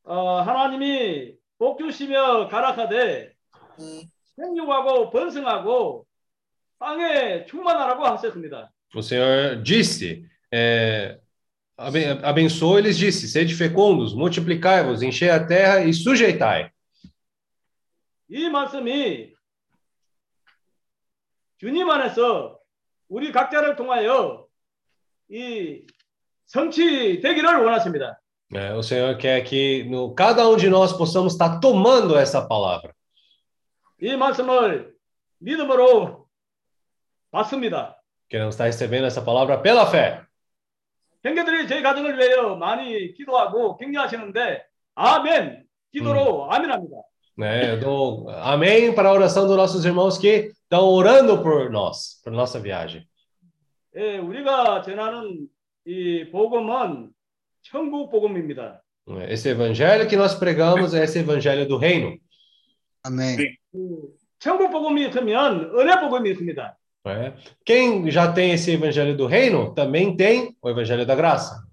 어, 0.05 0.41
하나님이 0.41 1.35
복 1.59 1.79
주시며 1.79 2.49
가라사대 2.49 3.33
생육하고 4.37 5.11
번성하고 5.11 6.07
땅에 6.79 7.45
충만하라고 7.47 8.07
하셨습니다. 8.07 8.71
O 8.95 9.03
Senhor 9.03 9.63
disse, 9.63 10.27
é, 10.53 11.19
abençoou, 11.77 12.79
eles 12.79 12.97
disse, 12.99 13.29
sede 13.29 13.55
fecundos, 13.55 14.15
multiplicai-vos, 14.15 15.03
enchei 15.03 15.31
a 15.31 15.47
terra 15.47 15.85
e 15.85 15.93
sujeitai. 15.93 16.71
이 18.28 18.50
말씀이 18.50 19.34
주님 21.58 21.90
안에서 21.90 22.60
우리 23.08 23.32
각자를 23.32 23.76
통하여 23.76 24.48
이 25.30 25.86
성취되기를 26.48 27.56
원하십니다. 27.58 28.20
É, 28.54 28.72
o 28.74 28.84
Senhor 28.84 29.18
quer 29.18 29.44
que 29.44 29.84
no, 29.86 30.14
cada 30.14 30.48
um 30.48 30.56
de 30.56 30.70
nós 30.70 30.94
possamos 30.94 31.34
estar 31.34 31.60
tomando 31.60 32.16
essa 32.16 32.48
palavra. 32.48 32.94
이 34.02 34.16
말씀을 34.16 34.96
믿음으로 35.40 36.28
받습니다. 37.32 38.02
Queremos 38.30 38.56
estar 38.56 38.66
recebendo 38.66 39.08
essa 39.08 39.24
palavra 39.24 39.62
pela 39.62 39.90
fé. 39.90 40.22
형제들이 41.24 41.68
저희 41.68 41.82
가정을 41.82 42.18
위하여 42.20 42.56
많이 42.56 43.14
기도하고 43.14 43.78
격려하시는데 43.78 44.64
아멘 44.94 45.66
기도로 45.92 46.46
음. 46.46 46.52
아멘합니다. 46.54 46.98
Né, 47.37 47.73
eu 47.73 47.81
dou 47.81 48.29
amém 48.29 48.95
para 48.95 49.09
a 49.09 49.13
oração 49.13 49.47
dos 49.47 49.57
nossos 49.57 49.85
irmãos 49.85 50.19
que 50.19 50.53
estão 50.63 50.85
orando 50.89 51.43
por 51.43 51.71
nós, 51.71 52.21
por 52.23 52.33
nossa 52.33 52.61
viagem. 52.61 53.07
예, 53.97 54.19
우리가 54.19 54.83
전하는 54.83 55.49
이 55.85 56.31
복음은 56.31 57.13
천국 57.63 58.11
복음입니다. 58.11 58.83
Esse 59.29 59.49
evangelho 59.49 60.07
que 60.07 60.17
nós 60.17 60.35
pregamos 60.35 60.95
é 60.95 61.05
esse 61.05 61.19
evangelho 61.19 61.67
do 61.67 61.77
reino. 61.77 62.17
Amém. 63.03 63.57
천국 64.39 64.71
복음이 64.71 65.09
있으면 65.09 65.73
은혜 65.77 65.99
복음이 66.01 66.31
있습니다. 66.31 66.77
É. 67.07 67.33
Quem 67.65 68.11
já 68.11 68.31
tem 68.31 68.53
esse 68.53 68.73
evangelho 68.73 69.17
do 69.17 69.27
reino 69.27 69.75
também 69.75 70.17
tem 70.17 70.55
o 70.63 70.69
evangelho 70.69 71.07
da 71.07 71.15
graça. 71.15 71.67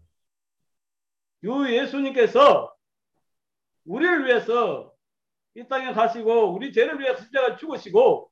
유 1.43 1.69
예수님께서 1.69 2.73
우리를 3.85 4.25
위해서 4.25 4.90
이 5.55 5.67
땅에 5.67 5.91
가시고 5.91 6.53
우리 6.53 6.71
죄를 6.71 6.99
위해 6.99 7.15
십자가 7.15 7.55
죽으시고 7.55 8.29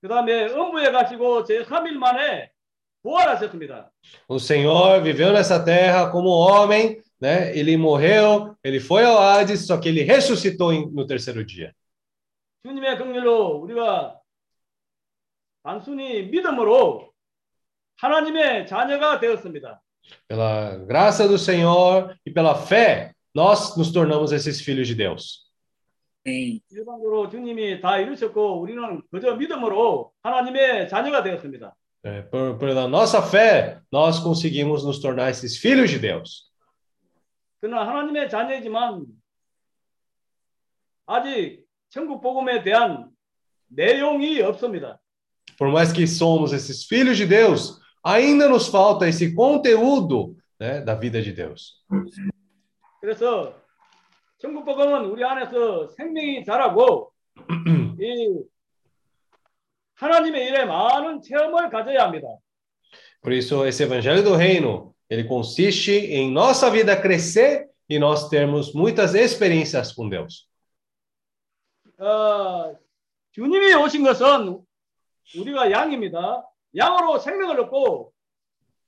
그 0.00 0.08
다음에 0.08 0.46
음부에 0.46 0.90
가시고 0.90 1.44
제 1.44 1.62
3일 1.62 1.92
만에 1.94 2.50
부활하셨습니다. 3.02 3.90
O 4.28 4.38
Senhor 4.38 5.02
viveu 5.02 5.32
nessa 5.32 5.62
terra 5.64 6.10
como 6.10 6.30
homem, 6.30 7.00
né? 7.20 7.56
Ele 7.56 7.76
morreu, 7.76 8.56
ele 8.64 8.80
foi 8.80 9.04
ao 9.04 9.18
Hades, 9.18 9.66
só 9.66 9.78
que 9.78 9.88
ele 9.88 10.02
ressuscitou 10.02 10.72
no 10.90 11.06
terceiro 11.06 11.44
dia. 11.44 11.72
주님의 12.64 12.96
긍휼로 12.96 13.60
우리가 13.62 14.18
단순히 15.62 16.22
믿음으로 16.24 17.12
하나님의 17.96 18.66
자녀가 18.66 19.20
되었습니다. 19.20 19.80
Pela 20.28 20.76
graça 20.86 21.26
do 21.28 21.38
Senhor 21.38 22.14
e 22.26 22.30
pela 22.30 22.54
fé, 22.54 23.12
nós 23.34 23.76
nos 23.76 23.90
tornamos 23.92 24.32
esses 24.32 24.60
filhos 24.60 24.86
de 24.88 24.94
Deus. 24.94 25.44
일반적으로 26.24 27.28
주님이 27.28 27.80
다 27.80 27.98
이루셨고 27.98 28.60
우리는 28.60 29.02
그저 29.10 29.36
믿음으로 29.36 30.12
하나님의 30.22 30.88
자녀가 30.88 31.22
되었습니다. 31.22 31.74
É, 32.06 32.20
por, 32.20 32.58
pela 32.58 32.86
nossa 32.86 33.22
fé, 33.22 33.80
nós 33.90 34.18
conseguimos 34.18 34.84
nos 34.84 35.00
tornar 35.00 35.30
esses 35.30 35.56
filhos 35.56 35.90
de 35.90 35.98
Deus. 35.98 36.50
그러나 37.60 37.88
하나님의 37.88 38.28
자녀이지만 38.28 39.06
아직 41.06 41.64
천국 41.88 42.20
복음에 42.20 42.62
대한 42.62 43.10
내용이 43.68 44.42
없습니다. 44.42 45.00
Por 45.56 45.70
mais 45.70 45.92
que 45.92 46.06
somos 46.06 46.52
esses 46.52 46.84
filhos 46.84 47.16
de 47.16 47.26
Deus, 47.26 47.80
ainda 48.02 48.48
nos 48.48 48.68
falta 48.68 49.08
esse 49.08 49.34
conteúdo 49.34 50.36
né, 50.60 50.80
da 50.82 50.94
vida 50.94 51.22
de 51.22 51.32
Deus. 51.32 51.82
그래서 53.00 53.54
천국 54.39 54.63
복음은 54.63 55.05
우리 55.05 55.23
안에서 55.23 55.89
생명이 55.89 56.45
자라고 56.45 57.11
이 57.99 58.41
하나님의 59.95 60.45
일에 60.47 60.63
많은 60.65 61.21
체험을 61.21 61.69
가져야 61.69 62.05
합니다. 62.05 62.27
Por 63.21 63.33
isso, 63.33 63.65
esse 63.65 63.83
evangelho 63.83 64.23
do 64.23 64.33
reino, 64.37 64.95
ele 65.09 65.27
consiste 65.27 65.91
em 65.91 66.31
nossa 66.31 66.71
vida 66.71 66.95
crescer 67.01 67.67
e 67.89 67.99
nós 67.99 68.29
termos 68.29 68.73
muitas 68.73 69.13
experiências 69.13 69.93
com 69.93 70.07
Deus. 70.07 70.47
어, 71.97 72.77
주님이 73.31 73.73
오신 73.73 74.03
것은 74.03 74.63
우리가 75.35 75.69
양입니다. 75.69 76.47
양으로 76.77 77.19
생명을 77.19 77.59
얻고 77.59 78.13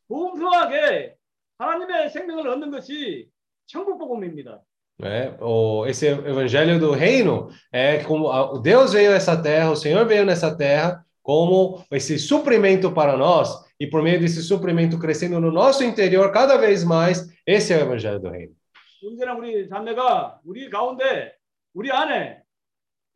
풍성하게 0.08 1.18
하나님의 1.58 2.10
생명을 2.10 2.48
얻는 2.48 2.72
것이 2.72 3.30
천국 3.66 3.98
복음입니다. 3.98 4.62
É, 5.03 5.35
o, 5.41 5.85
esse 5.87 6.07
evangelho 6.07 6.81
do 6.81 6.93
reino 6.93 7.51
é 7.71 7.99
como 7.99 8.29
o 8.29 8.59
Deus 8.59 8.95
veio 8.95 9.13
a 9.13 9.17
essa 9.17 9.37
terra, 9.37 9.71
o 9.71 9.77
Senhor 9.77 10.07
veio 10.07 10.25
nessa 10.25 10.57
terra 10.57 11.05
como 11.23 11.85
esse 11.91 12.19
suprimento 12.19 12.91
para 12.93 13.17
nós 13.17 13.51
e 13.79 13.87
por 13.87 14.03
meio 14.03 14.19
desse 14.19 14.43
suprimento 14.43 14.99
crescendo 14.99 15.39
no 15.39 15.53
nosso 15.53 15.85
interior 15.85 16.33
cada 16.33 16.57
vez 16.57 16.83
mais, 16.83 17.29
esse 17.47 17.75
é 17.75 17.77
o 17.77 17.81
evangelho 17.81 18.19
do 18.19 18.31
reino. 18.31 18.55
문제는 19.03 19.37
우리 19.37 19.69
자매가 19.69 20.41
우리 20.45 20.71
가운데 20.71 21.33
우리 21.75 21.93
안에 21.93 22.43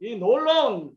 이 0.00 0.16
놀라운 0.16 0.92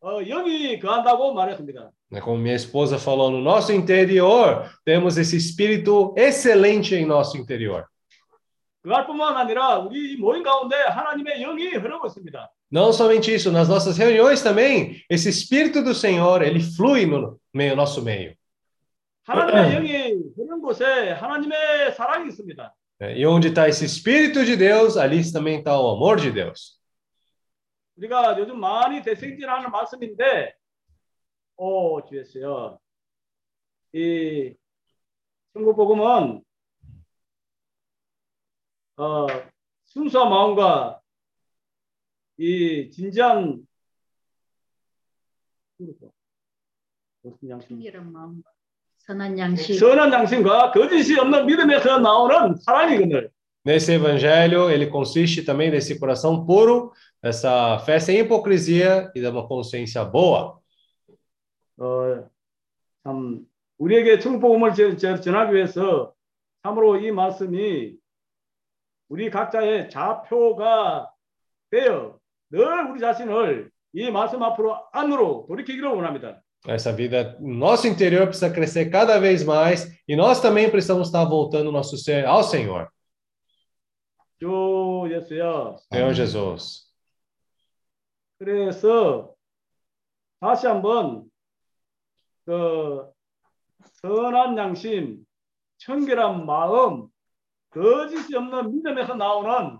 어, 0.00 0.22
영이 0.22 0.78
거한다고 0.78 1.34
말했습니다. 1.34 1.90
Como 2.22 2.38
minha 2.38 2.54
esposa 2.54 2.98
falou, 2.98 3.30
no 3.30 3.40
nosso 3.40 3.72
interior 3.72 4.64
temos 4.84 5.18
esse 5.18 5.36
espírito 5.36 6.14
excelente 6.16 6.94
em 6.94 7.04
nosso 7.04 7.36
interior. 7.36 7.84
그뿐만 8.82 9.36
아니라 9.36 9.78
우리 9.78 10.16
모임 10.16 10.42
가운데 10.42 10.76
하나님의 10.76 11.40
영이 11.40 11.68
흐르고 11.74 12.06
있습니다. 12.06 12.50
Não 12.70 12.92
somente 12.92 13.32
isso, 13.32 13.50
nas 13.50 13.68
nossas 13.68 13.96
reuniões 13.96 14.42
também, 14.42 15.02
esse 15.08 15.28
espírito 15.30 15.82
do 15.82 15.94
Senhor, 15.94 16.42
ele 16.42 16.60
flui 16.60 17.06
no 17.06 17.40
meio 17.52 17.74
nosso 17.74 18.02
meio. 18.02 18.34
하나님의 19.24 19.74
영이 19.74 20.32
흐르는 20.36 20.60
곳에 20.60 21.10
하나님의 21.12 21.94
사랑이 21.94 22.28
있습니다. 22.28 22.74
E 23.00 23.24
onde 23.26 23.48
está 23.48 23.68
esse 23.68 23.84
espírito 23.84 24.44
de 24.44 24.56
Deus, 24.56 24.96
ali 24.96 25.20
também 25.32 25.58
está 25.58 25.78
o 25.78 25.94
amor 25.94 26.20
de 26.20 26.30
Deus. 26.30 26.78
우리가 27.96 28.38
요즘 28.38 28.58
많이 28.60 29.02
대생진하는 29.02 29.70
말씀인데, 29.70 30.54
오 31.56 32.04
주였어요. 32.04 32.78
이 33.92 34.54
천국 35.52 35.74
복음은 35.74 36.42
어, 38.97 39.27
순수한 39.85 40.29
마음과 40.29 41.01
이 42.37 42.89
진지한 42.91 43.65
무슨 47.21 47.49
양심? 47.49 47.79
마음, 48.11 48.43
선한 48.97 49.37
양심. 49.39 49.77
선한 49.77 50.11
양심과 50.11 50.71
거짓이 50.71 51.17
없는 51.19 51.45
믿음에서 51.45 51.99
나오는 51.99 52.55
사랑이거든요. 52.57 53.29
Nesse 53.65 53.93
evangelho, 53.93 54.69
ele 54.69 54.87
consiste 54.87 55.41
também 55.41 55.71
desse 55.71 55.97
coração 55.97 56.45
puro, 56.45 56.91
dessa 57.21 57.79
fé 57.79 57.97
sem 57.97 58.19
hipocrisia 58.19 59.09
e 59.15 59.21
de 59.21 59.27
uma 59.27 59.47
consciência 59.47 60.03
boa. 60.03 60.59
어, 61.79 62.29
참 63.03 63.47
우리에게 63.77 64.19
천국 64.19 64.41
복음을 64.41 64.73
전하기 64.75 65.55
위해서 65.55 66.13
참으로 66.61 66.97
이 66.97 67.11
말씀이 67.11 67.95
우리 69.09 69.29
각자의 69.29 69.89
좌표가 69.89 71.09
되어 71.69 72.17
늘 72.49 72.91
우리 72.91 72.99
자신을 72.99 73.71
이 73.93 74.11
말씀 74.11 74.41
앞으로 74.41 74.85
안으로 74.91 75.45
돌이키기를 75.47 75.89
원합니다. 75.89 76.41
Essa 76.65 76.93
vida, 76.95 77.35
nosso 77.41 77.87
interior 77.87 78.27
precisa 78.27 78.49
crescer 78.49 78.89
cada 78.89 79.19
vez 79.19 79.43
mais 79.43 79.85
e 80.07 80.15
nós 80.15 80.39
também 80.39 80.71
precisamos 80.71 81.07
estar 81.07 81.25
voltando 81.25 81.71
nosso 81.71 81.97
ser 81.97 82.25
ao 82.25 82.41
Senhor. 82.41 82.87
주 84.39 85.07
예수여. 85.11 85.77
Senhor 85.91 86.13
Jesus. 86.13 86.89
그래서 88.37 89.33
다시 90.39 90.67
한번 90.67 91.23
그 92.45 93.09
선한 94.01 94.57
양심, 94.57 95.25
청결한 95.77 96.45
마음, 96.45 97.07
거짓이 97.72 98.34
없는 98.34 98.72
믿음에서 98.72 99.14
나오는 99.14 99.78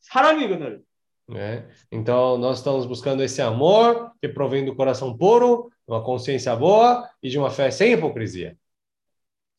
사랑의 0.00 0.48
그늘. 0.48 0.82
Né? 1.28 1.68
Então, 1.92 2.36
nós 2.38 2.58
estamos 2.58 2.86
buscando 2.86 3.22
esse 3.22 3.40
amor 3.40 4.12
que 4.20 4.28
provém 4.28 4.64
do 4.64 4.74
coração 4.74 5.16
puro, 5.16 5.70
uma 5.86 6.02
consciência 6.02 6.56
boa 6.56 7.08
e 7.22 7.30
de 7.30 7.38
uma 7.38 7.50
fé 7.50 7.70
sem 7.70 7.92
hipocrisia. 7.92 8.56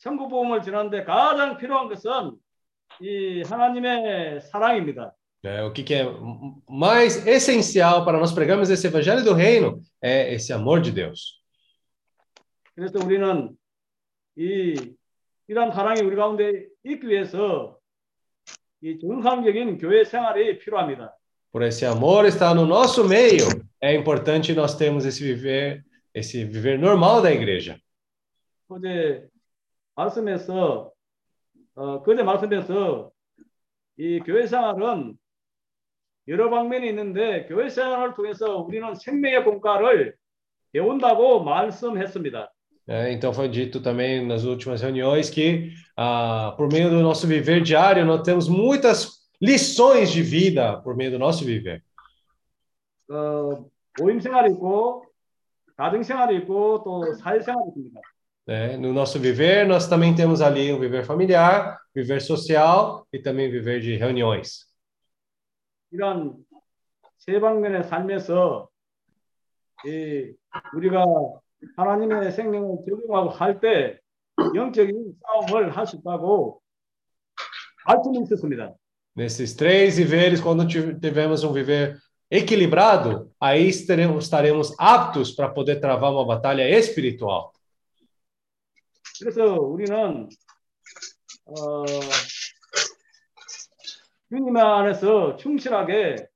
천국 0.02 0.30
복음을 0.30 0.64
전하는데 0.64 1.04
가장 1.04 1.58
필요한 1.58 1.88
것은 1.88 2.36
이 3.02 3.44
하나님의 3.44 4.42
사랑입니다. 4.42 5.14
É, 5.44 5.64
o 5.64 5.72
que, 5.72 5.84
que, 5.84 5.94
é 5.96 6.06
mais 6.70 7.26
essencial 7.26 8.06
para 8.06 8.20
nós 8.20 8.32
pregarmos 8.32 8.70
esse 8.70 8.86
evangelho 8.86 9.24
do 9.24 9.34
reino 9.34 9.82
é 10.02 10.34
esse 10.34 10.52
amor 10.54 10.82
de 10.82 10.92
Deus. 10.92 11.40
그래서 12.76 13.00
우리는 13.00 13.56
이 14.36 14.96
이런 15.49 15.73
사랑이 15.73 16.03
우리 16.03 16.17
가운데 16.17 16.67
있기 16.85 17.09
위해서 17.09 17.79
이 18.81 18.99
정상적인 18.99 19.79
교회 19.79 20.05
생활이 20.05 20.59
필요합니다. 20.59 21.17
Por 21.53 21.63
esse 21.63 21.87
amor 21.87 22.27
estar 22.27 22.55
no 22.55 22.67
nosso 22.67 23.09
meio, 23.09 23.49
é 23.81 23.95
importante 23.95 24.53
nós 24.53 24.77
termos 24.77 25.07
esse 25.07 25.25
viver, 25.25 25.83
esse 26.13 26.45
viver 26.45 26.79
normal 26.79 27.23
da 27.23 27.33
igreja. 27.33 27.79
어제 28.69 29.27
말씀에서 29.95 30.93
어, 31.75 32.03
그제 32.03 32.23
말씀에서 32.23 33.11
이 33.97 34.21
교회 34.21 34.47
생활은 34.47 35.17
여러 36.29 36.51
방면이 36.51 36.89
있는데 36.89 37.47
교회 37.47 37.69
생활을 37.69 38.15
통해서 38.15 38.59
우리는 38.59 38.95
생명의 38.95 39.45
공과를 39.45 40.17
배운다고 40.73 41.45
말씀했습니다. 41.45 42.53
É, 42.88 43.12
então 43.12 43.34
foi 43.34 43.48
dito 43.48 43.80
também 43.80 44.26
nas 44.26 44.44
últimas 44.44 44.82
reuniões 44.82 45.30
que 45.30 45.72
ah, 45.96 46.54
por 46.58 46.68
meio 46.72 46.90
do 46.90 47.02
nosso 47.02 47.28
viver 47.28 47.62
diário 47.62 48.06
nós 48.06 48.22
temos 48.24 48.50
muitas 48.50 49.30
lições 49.42 50.12
de 50.12 50.22
vida 50.22 50.82
por 50.82 50.96
meio 50.96 51.12
do 51.12 51.20
nosso 51.20 51.46
viver. 51.46 51.84
어, 53.10 53.66
모임 54.00 54.20
생활이 54.20 54.54
있고 54.54 55.06
가정 55.76 56.02
생활이 56.02 56.38
있고 56.38 56.84
또 56.84 57.14
사회 57.16 57.42
생활이 57.42 57.70
있습니다. 57.70 58.02
É, 58.48 58.76
no 58.78 58.92
nosso 58.92 59.20
viver 59.20 59.68
nós 59.68 59.88
também 59.88 60.16
temos 60.16 60.42
ali 60.42 60.72
o 60.74 60.80
viver 60.80 61.06
familiar, 61.06 61.78
viver 61.94 62.22
social 62.22 63.06
e 63.14 63.20
também 63.20 63.52
viver 63.52 63.80
de 63.80 63.96
reuniões. 63.98 64.66
이런 65.92 66.38
세 67.18 67.40
방면의 67.40 67.84
삶에서 67.84 68.70
이 69.86 70.34
우리가 70.74 71.04
하나님의 71.77 72.33
생명을 72.33 72.79
적용하고 72.89 73.31
할 73.31 73.61
때 73.61 73.99
영적인 74.55 75.15
싸움을 75.23 75.77
할 75.77 75.87
수 75.87 75.97
있다고 75.97 76.63
말씀이 77.87 78.19
있었습니다. 78.25 78.75
Nesses 79.17 79.57
três 79.57 79.97
viveres, 79.97 80.43
quando 80.43 80.67
tivermos 80.69 81.43
um 81.43 81.53
viver 81.55 81.97
equilibrado, 82.31 83.33
aí 83.41 83.69
estaremos, 83.69 84.25
estaremos 84.25 84.75
aptos 84.79 85.33
para 85.33 85.49
poder 85.49 85.81
travar 85.81 86.13
uma 86.13 86.27
batalha 86.27 86.69
espiritual. 86.69 87.51
그래서 89.19 89.55
우리는 89.55 90.29
어, 91.47 91.85
주님 94.29 94.55
안에서 94.57 95.37
충실하게 95.37 96.27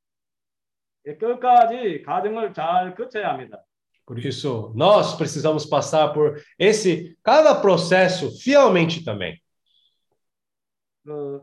끝까지 1.19 2.03
가정을 2.07 2.55
잘 2.55 2.95
거쳐야 2.95 3.31
합니다. 3.31 3.63
Por 4.10 4.20
isso, 4.20 4.72
nós 4.76 5.16
precisamos 5.16 5.66
passar 5.66 6.14
por 6.14 6.40
esse 6.60 7.18
cada 7.24 7.56
processo 7.56 8.32
fielmente 8.40 9.04
também. 9.04 9.42
그 11.06 11.40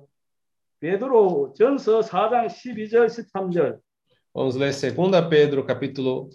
베드로 0.81 1.55
전서 1.57 2.00
4장 2.00 2.48
12절 2.48 3.07
13절. 3.07 3.81
Vamos 4.35 4.57
ler 4.57 4.72
2 4.72 5.28
Pedro 5.31 5.64
capítulo 5.64 6.28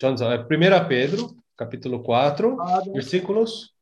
1 0.00 0.88
Pedro 0.88 1.36
capítulo 1.54 2.02
4, 2.02 2.56
versículos 2.94 3.74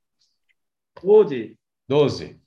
12. 1.00 1.56
12. 1.86 2.40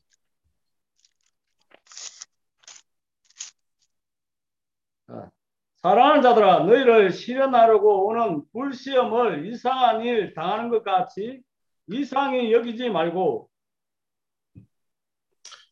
사랑하는 5.83 6.21
자들아 6.21 6.59
너희를 6.65 7.11
시련하려고 7.11 8.07
오는 8.07 8.43
불시험을 8.51 9.45
이상한 9.47 10.03
일 10.03 10.33
당하는 10.33 10.69
것 10.69 10.83
같이 10.83 11.41
이상히 11.87 12.51
여기지 12.51 12.89
말고 12.89 13.49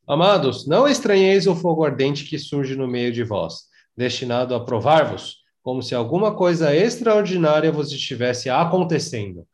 Amados, 0.09 0.65
não 0.65 0.87
estranheis 0.87 1.47
o 1.47 1.53
fogo 1.53 1.83
ardente 1.83 2.23
que 2.23 2.39
surge 2.39 2.77
no 2.77 2.87
meio 2.87 3.11
de 3.11 3.25
vós, 3.25 3.67
destinado 3.93 4.55
a 4.55 4.63
provar-vos, 4.63 5.43
como 5.61 5.81
se 5.81 5.93
alguma 5.93 6.33
coisa 6.33 6.73
extraordinária 6.73 7.73
vos 7.73 7.91
estivesse 7.91 8.49
acontecendo. 8.49 9.45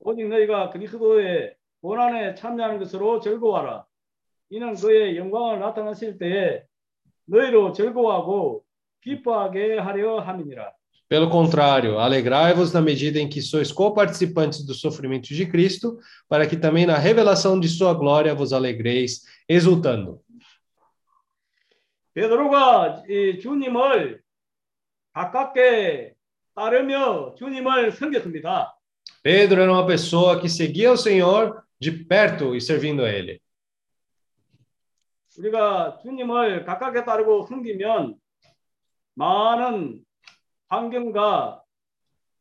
오직 0.00 0.26
너희가 0.26 0.70
그리스도의 0.70 1.56
고난에 1.82 2.34
참여하는 2.34 2.78
것으로 2.78 3.20
즐거워하라. 3.20 3.84
이는 4.48 4.74
그의 4.74 5.18
영광을 5.18 5.60
나타나실 5.60 6.16
때에 6.16 6.62
너희로 7.26 7.72
즐거워하고 7.72 8.64
기뻐하게 9.02 9.78
하려 9.78 10.20
함이니라. 10.20 10.72
Pelo 11.08 11.30
contrário, 11.30 11.98
alegrai-vos 11.98 12.74
na 12.74 12.82
medida 12.82 13.18
em 13.18 13.26
que 13.26 13.40
sois 13.40 13.72
coparticipantes 13.72 14.62
do 14.66 14.74
sofrimento 14.74 15.32
de 15.32 15.46
Cristo, 15.46 15.98
para 16.28 16.46
que 16.46 16.54
também 16.54 16.84
na 16.84 16.98
revelação 16.98 17.58
de 17.58 17.66
sua 17.66 17.94
glória 17.94 18.34
vos 18.34 18.52
alegreis, 18.52 19.22
exultando. 19.48 20.20
베드로가 22.12 23.04
이 23.08 23.38
주님을 23.38 24.20
가깝게 25.12 26.14
따르며 26.54 27.34
주님을 27.36 27.92
섬겼습니다. 27.92 28.74
Pedro 29.22 29.62
era 29.62 29.72
uma 29.72 29.86
pessoa 29.86 30.40
que 30.40 30.48
seguia 30.48 30.92
o 30.92 30.96
Senhor 30.96 31.62
de 31.80 31.92
perto 31.92 32.54
e 32.54 32.60
servindo 32.60 33.04
a 33.04 33.08
ele. 33.08 33.40
우리가 35.37 35.99
주님을 36.01 36.65
가깝게 36.65 37.05
따르고 37.05 37.45
섬기면 37.47 38.15
많은 39.15 39.99
환경과 40.69 41.63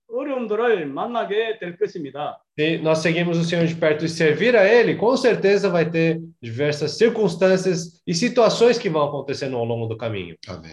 어려움들을 0.09 0.87
만나게 0.87 1.59
될 1.59 1.76
것입니다. 1.78 2.38
Se 2.59 2.78
nós 2.83 2.98
seguimos 2.98 3.38
o 3.38 3.44
Senhor 3.44 3.66
de 3.66 3.74
perto 3.74 4.05
e 4.05 4.09
servir 4.09 4.55
a 4.57 4.64
Ele, 4.64 4.96
com 4.96 5.16
certeza 5.16 5.70
vai 5.70 5.90
ter 5.90 6.20
diversas 6.40 6.98
circunstâncias 6.98 8.02
e 8.07 8.12
situações 8.12 8.78
que 8.78 8.90
vão 8.90 9.09
acontecendo 9.09 9.57
ao 9.57 9.64
longo 9.64 9.87
do 9.87 9.96
caminho. 9.96 10.37
아멘. 10.46 10.70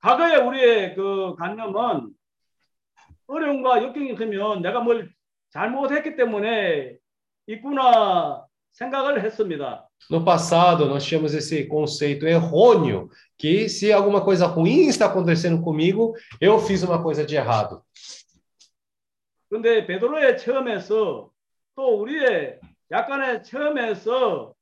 과거에 0.00 0.36
우리의 0.36 0.94
그 0.96 1.34
관념은 1.36 2.10
어려움과 3.26 3.82
역경이 3.82 4.12
있으면 4.12 4.60
내가 4.60 4.80
뭘 4.80 5.10
잘못했기 5.50 6.16
때문에 6.16 6.96
있구나 7.46 8.44
생각을 8.72 9.22
했습니다. 9.22 9.88
No 10.09 10.23
passado, 10.25 10.85
nós 10.85 11.05
tínhamos 11.05 11.33
esse 11.33 11.65
conceito 11.65 12.25
errôneo 12.25 13.09
que 13.37 13.69
se 13.69 13.93
alguma 13.93 14.21
coisa 14.21 14.47
ruim 14.47 14.87
está 14.87 15.05
acontecendo 15.05 15.61
comigo, 15.61 16.15
eu 16.41 16.59
fiz 16.59 16.81
uma 16.83 17.01
coisa 17.01 17.25
de 17.25 17.35
errado. 17.35 17.83
근데 19.49 19.85
베드로의 19.85 20.37
체험에서 20.37 21.31
또 21.75 22.01
우리의 22.01 22.59
약간의 22.91 23.43
체험에서 23.43 24.53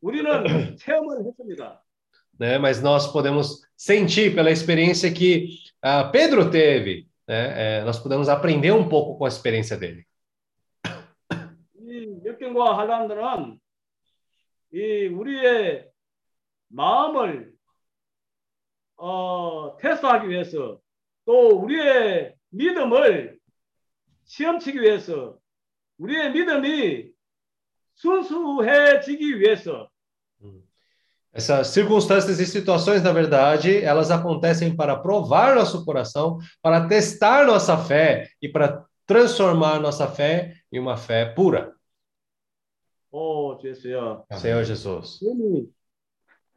우리는 0.00 0.76
체험을 0.76 1.24
했습니다. 1.26 1.82
Né? 2.38 2.58
Mas 2.58 2.82
nós 2.82 3.10
podemos 3.12 3.62
sentir 3.74 4.34
pela 4.34 4.50
experiência 4.50 5.10
que 5.10 5.48
ah, 5.82 6.04
Pedro 6.04 6.50
teve, 6.50 7.08
né? 7.26 7.80
É, 7.80 7.84
nós 7.84 7.98
podemos 7.98 8.28
aprender 8.28 8.72
um 8.72 8.88
pouco 8.88 9.16
com 9.16 9.24
a 9.24 9.28
experiência 9.28 9.76
dele. 9.76 10.04
이 11.88 12.20
역경과 12.24 12.76
환란들은 12.78 13.58
이 14.72 15.06
우리의 15.06 15.88
마음을 16.68 17.52
어, 18.96 19.76
테스트하기 19.80 20.28
위해서 20.28 20.80
또 21.24 21.60
우리의 21.60 22.34
믿음을 22.50 23.38
시험치기 24.24 24.80
위해서 24.80 25.38
우리의 25.98 26.32
믿음이 26.32 27.10
순수해지기 27.94 29.40
위해서 29.40 29.90
Essas 31.36 31.68
circunstâncias 31.68 32.40
e 32.40 32.46
situações, 32.46 33.02
na 33.02 33.12
verdade, 33.12 33.84
elas 33.84 34.10
acontecem 34.10 34.74
para 34.74 34.96
provar 34.96 35.54
nosso 35.54 35.84
coração, 35.84 36.38
para 36.62 36.88
testar 36.88 37.46
nossa 37.46 37.76
fé 37.76 38.30
e 38.40 38.48
para 38.48 38.82
transformar 39.06 39.78
nossa 39.78 40.08
fé 40.08 40.54
em 40.72 40.78
uma 40.80 40.96
fé 40.96 41.26
pura. 41.26 41.74
오, 43.11 43.57
주였어요. 43.57 44.25
Senhor 44.31 44.65
Jesus. 44.65 45.19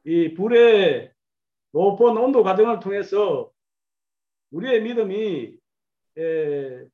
이 0.07 0.35
불의 0.35 1.11
높은 1.73 2.17
온도 2.17 2.43
과정을 2.43 2.79
통해서 2.79 3.51
우리의 4.53 4.83
믿음이 4.83 5.57
에, 6.17 6.85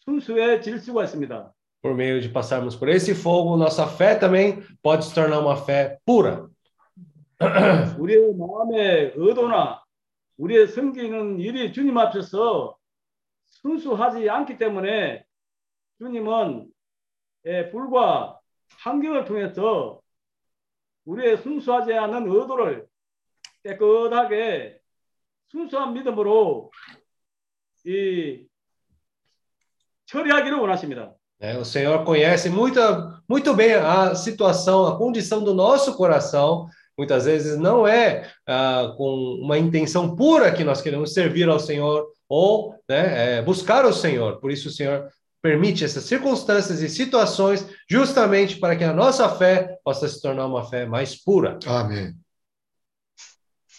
순수해질 0.00 0.78
수가 0.78 1.04
있습니다. 1.04 1.54
Por 1.82 1.94
meio 1.94 2.20
de 2.20 2.28
passarmos 2.28 2.76
por 2.76 2.90
esse 2.90 3.14
fogo, 3.14 3.56
nossa 3.56 3.86
fé 3.86 4.14
também 4.14 4.62
pode 4.82 5.06
se 5.06 5.14
tornar 5.14 5.38
uma 5.40 5.56
fé 5.56 5.98
pura. 6.04 6.46
우리의 7.98 8.34
마음의 8.34 9.14
의도나 9.16 9.82
우리의 10.36 10.68
섬기는 10.68 11.40
일이 11.40 11.72
주님 11.72 11.96
앞에서 11.96 12.76
순수하지 13.46 14.28
않기 14.28 14.58
때문에 14.58 15.24
주님은 15.98 16.70
예, 17.46 17.70
불과 17.70 18.39
환경을 18.79 19.25
통해서 19.25 19.99
우리의 21.05 21.37
순수하지 21.37 21.93
않은 21.93 22.27
의도를 22.27 22.87
깨끗하게 23.63 24.79
순수한 25.47 25.93
믿음으로 25.93 26.71
이 27.85 28.45
처리하기를 30.05 30.57
원하십니다. 30.57 31.13
É, 31.39 31.57
o 31.57 31.65
Senhor 31.65 32.05
conhece 32.05 32.49
muito, 32.49 32.79
muito 33.27 33.53
bem 33.53 33.73
a 33.73 34.15
situação, 34.15 34.87
a 34.87 34.97
condição 34.97 35.43
do 35.43 35.53
nosso 35.53 35.95
coração. 35.95 36.67
Muitas 36.97 37.25
vezes 37.25 37.57
não 37.57 37.85
é 37.85 38.31
ah, 38.47 38.93
com 38.95 39.39
uma 39.41 39.57
intenção 39.57 40.15
pura 40.15 40.53
que 40.53 40.63
nós 40.63 40.81
queremos 40.81 41.13
servir 41.13 41.49
ao 41.49 41.59
Senhor 41.59 42.07
ou 42.29 42.73
né, 42.87 43.37
é, 43.37 43.41
buscar 43.41 43.85
o 43.85 43.91
Senhor. 43.91 44.39
Por 44.39 44.49
isso, 44.49 44.69
o 44.69 44.71
Senhor 44.71 45.09
permite 45.42 45.84
essas 45.84 46.04
circunstâncias 46.04 46.82
e 46.82 46.88
situações 46.88 47.66
justamente 47.88 48.58
para 48.58 48.76
que 48.76 48.84
a 48.84 48.92
nossa 48.92 49.28
fé 49.36 49.78
possa 49.82 50.08
se 50.08 50.20
tornar 50.20 50.46
uma 50.46 50.68
fé 50.68 50.86
mais 50.86 51.16
pura. 51.16 51.58
Amém. 51.66 52.14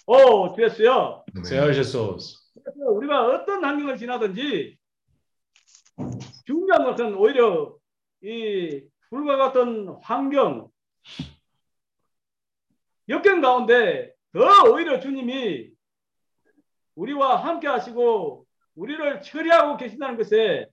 오, 0.08 0.54
됐어요. 0.54 1.24
Senhor 1.44 1.74
Jesus. 1.74 2.42
우리가 2.76 3.28
어떤 3.28 3.64
환경을 3.64 3.98
지나든지 3.98 4.78
중요한 6.46 6.84
것은 6.84 7.16
오히려 7.16 7.76
이 8.22 8.84
불과 9.10 9.38
같은 9.38 9.88
환경, 10.02 10.70
역경 13.10 13.42
가운데 13.42 14.14
더 14.34 14.72
오히려 14.72 15.00
주님이 15.00 15.72
우리와 16.96 17.46
함께 17.46 17.68
하시고 17.68 18.46
우리를 18.76 19.22
처리하고 19.22 19.78
계신다는 19.78 20.18
것에 20.18 20.68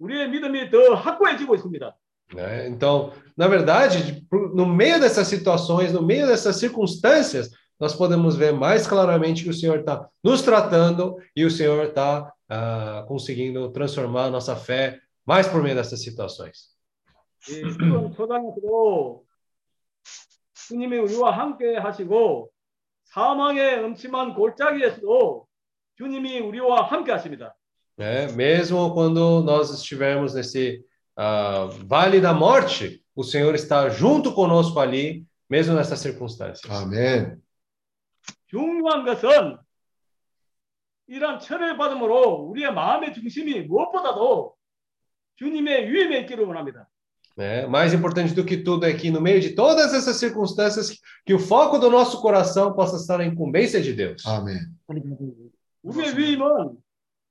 우리의 0.00 0.28
믿음이 0.30 0.70
더 0.70 0.94
확고해지고 0.94 1.54
있습니다. 1.54 1.96
Né? 2.34 2.68
Então, 2.68 3.12
na 3.36 3.46
verdade, 3.46 4.26
no 4.30 4.66
meio 4.66 5.00
dessas 5.00 5.28
situações, 5.28 5.92
no 5.92 6.02
meio 6.02 6.26
dessas 6.26 6.56
circunstâncias, 6.56 7.50
nós 7.78 7.94
podemos 7.94 8.36
ver 8.36 8.52
mais 8.52 8.86
claramente 8.86 9.44
que 9.44 9.50
o 9.50 9.54
Senhor 9.54 9.80
está 9.80 10.08
nos 10.24 10.42
tratando 10.42 11.16
e 11.36 11.44
o 11.44 11.50
Senhor 11.50 11.84
está 11.84 12.32
uh, 12.50 13.06
conseguindo 13.06 13.70
transformar 13.70 14.24
a 14.24 14.30
nossa 14.30 14.56
fé 14.56 14.98
mais 15.24 15.46
por 15.46 15.62
meio 15.62 15.76
dessas 15.76 16.02
situações. 16.02 16.74
주님이 20.66 20.98
우리와 20.98 21.30
함께 21.38 21.76
하시고 21.76 22.50
사망의 23.04 23.84
음침한 23.84 24.34
골짜기에서도 24.34 25.46
주님이 25.96 26.40
우리와 26.40 26.82
함께 26.82 27.12
하십니다. 27.12 27.54
É, 28.00 28.30
mesmo 28.32 28.92
quando 28.92 29.42
nós 29.42 29.70
estivermos 29.70 30.34
nesse 30.34 30.84
uh, 31.18 31.68
vale 31.86 32.20
da 32.20 32.34
morte, 32.34 33.02
o 33.14 33.24
Senhor 33.24 33.54
está 33.54 33.88
junto 33.88 34.32
conosco 34.32 34.78
ali, 34.78 35.24
mesmo 35.48 35.74
nessas 35.74 36.00
circunstâncias. 36.00 36.70
Amém. 36.70 37.40
중요한 38.48 39.04
것은 39.04 39.58
이런 41.08 41.40
철을 41.40 41.76
받음으로 41.76 42.48
우리의 42.50 42.72
마음의 42.72 43.14
중심이 43.14 43.62
무엇보다도 43.62 44.54
주님의 45.36 45.90
위임에 45.90 46.20
있기를 46.20 46.44
원합니다. 46.44 46.88
É, 47.38 47.66
mais 47.66 47.92
importante 47.92 48.34
do 48.34 48.46
que 48.46 48.56
tudo 48.56 48.86
é 48.86 48.94
que 48.94 49.10
no 49.10 49.20
meio 49.20 49.42
de 49.42 49.50
todas 49.50 49.92
essas 49.92 50.16
circunstâncias 50.16 50.98
que 51.24 51.34
o 51.34 51.38
foco 51.38 51.78
do 51.78 51.90
nosso 51.90 52.22
coração 52.22 52.72
possa 52.72 52.96
estar 52.96 53.18
na 53.18 53.26
incumbência 53.26 53.80
de 53.80 53.92
Deus. 53.92 54.24
Amém. 54.26 54.58
우리의 55.82 56.16
위임은 56.16 56.79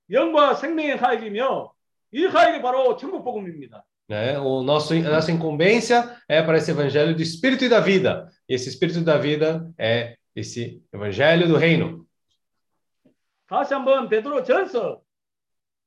영과 0.09 0.53
생명의 0.53 0.97
사역이며 0.97 1.73
이 2.11 2.27
사역이 2.27 2.61
바로 2.61 2.95
천국 2.97 3.23
복음입니다. 3.23 3.83
É, 4.07 4.37
o 4.37 4.61
nosso, 4.61 4.93
a 4.93 5.09
nossa 5.09 5.31
incumbência 5.31 6.21
é 6.27 6.41
para 6.43 6.57
esse 6.57 6.69
evangelho 6.69 7.15
do 7.15 7.23
Espírito 7.23 7.65
e 7.65 7.69
da 7.69 7.79
vida. 7.79 8.29
E 8.47 8.53
esse 8.53 8.69
Espírito 8.69 9.01
da 9.01 9.17
vida 9.17 9.67
é 9.79 10.15
esse 10.35 10.83
evangelho 10.93 11.47
do 11.47 11.57
reino. 11.57 12.05
다시 13.47 13.73
한번 13.73 14.09
베드로 14.09 14.43
전서 14.43 15.01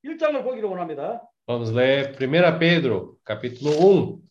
1장을 0.04 0.42
보기로 0.42 0.70
원합니다. 0.70 1.22
Vamos 1.46 1.70
ler 1.70 2.14
1 2.20 2.58
Pedro, 2.58 3.18
capítulo 3.24 3.70
1. 3.70 4.22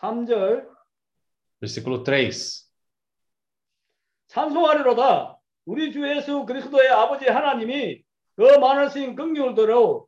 (3절) 0.00 0.68
versículo 1.60 2.04
3. 2.04 2.61
찬송하리로다 4.32 5.38
우리 5.66 5.92
주 5.92 6.06
예수 6.08 6.44
그리스도의 6.44 6.88
아버지 6.88 7.26
하나님이 7.26 8.02
그 8.36 8.42
많으신 8.58 9.14
긍휼대로 9.14 10.06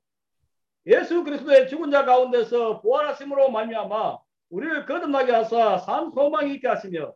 예수 0.87 1.25
그리스도의 1.25 1.69
죽은 1.69 1.91
자 1.91 2.05
가운데서 2.05 2.81
부활하심으로 2.81 3.51
말미암아 3.51 4.19
우리를 4.51 4.87
거듭나게 4.87 5.33
하사 5.33 5.79
산 5.79 6.11
소망이 6.13 6.55
있게 6.55 6.69
하시며 6.69 7.15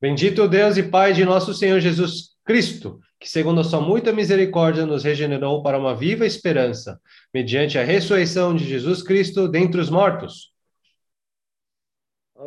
Bendito 0.00 0.48
Deus 0.48 0.78
e 0.78 0.90
Pai 0.90 1.12
de 1.12 1.24
nosso 1.24 1.52
Senhor 1.52 1.78
Jesus 1.78 2.34
Cristo, 2.42 3.00
que 3.18 3.28
segundo 3.28 3.60
a 3.60 3.64
sua 3.64 3.82
muita 3.82 4.12
misericórdia 4.12 4.86
nos 4.86 5.04
regenerou 5.04 5.62
para 5.62 5.78
uma 5.78 5.94
viva 5.94 6.24
esperança, 6.24 6.98
mediante 7.34 7.78
a 7.78 7.84
ressurreição 7.84 8.56
de 8.56 8.64
Jesus 8.64 9.02
Cristo 9.02 9.46
dentre 9.46 9.78
os 9.78 9.90
mortos. 9.90 10.50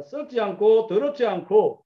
썩지 0.10 0.40
않고 0.42 0.88
더럽지 0.88 1.24
않고 1.26 1.86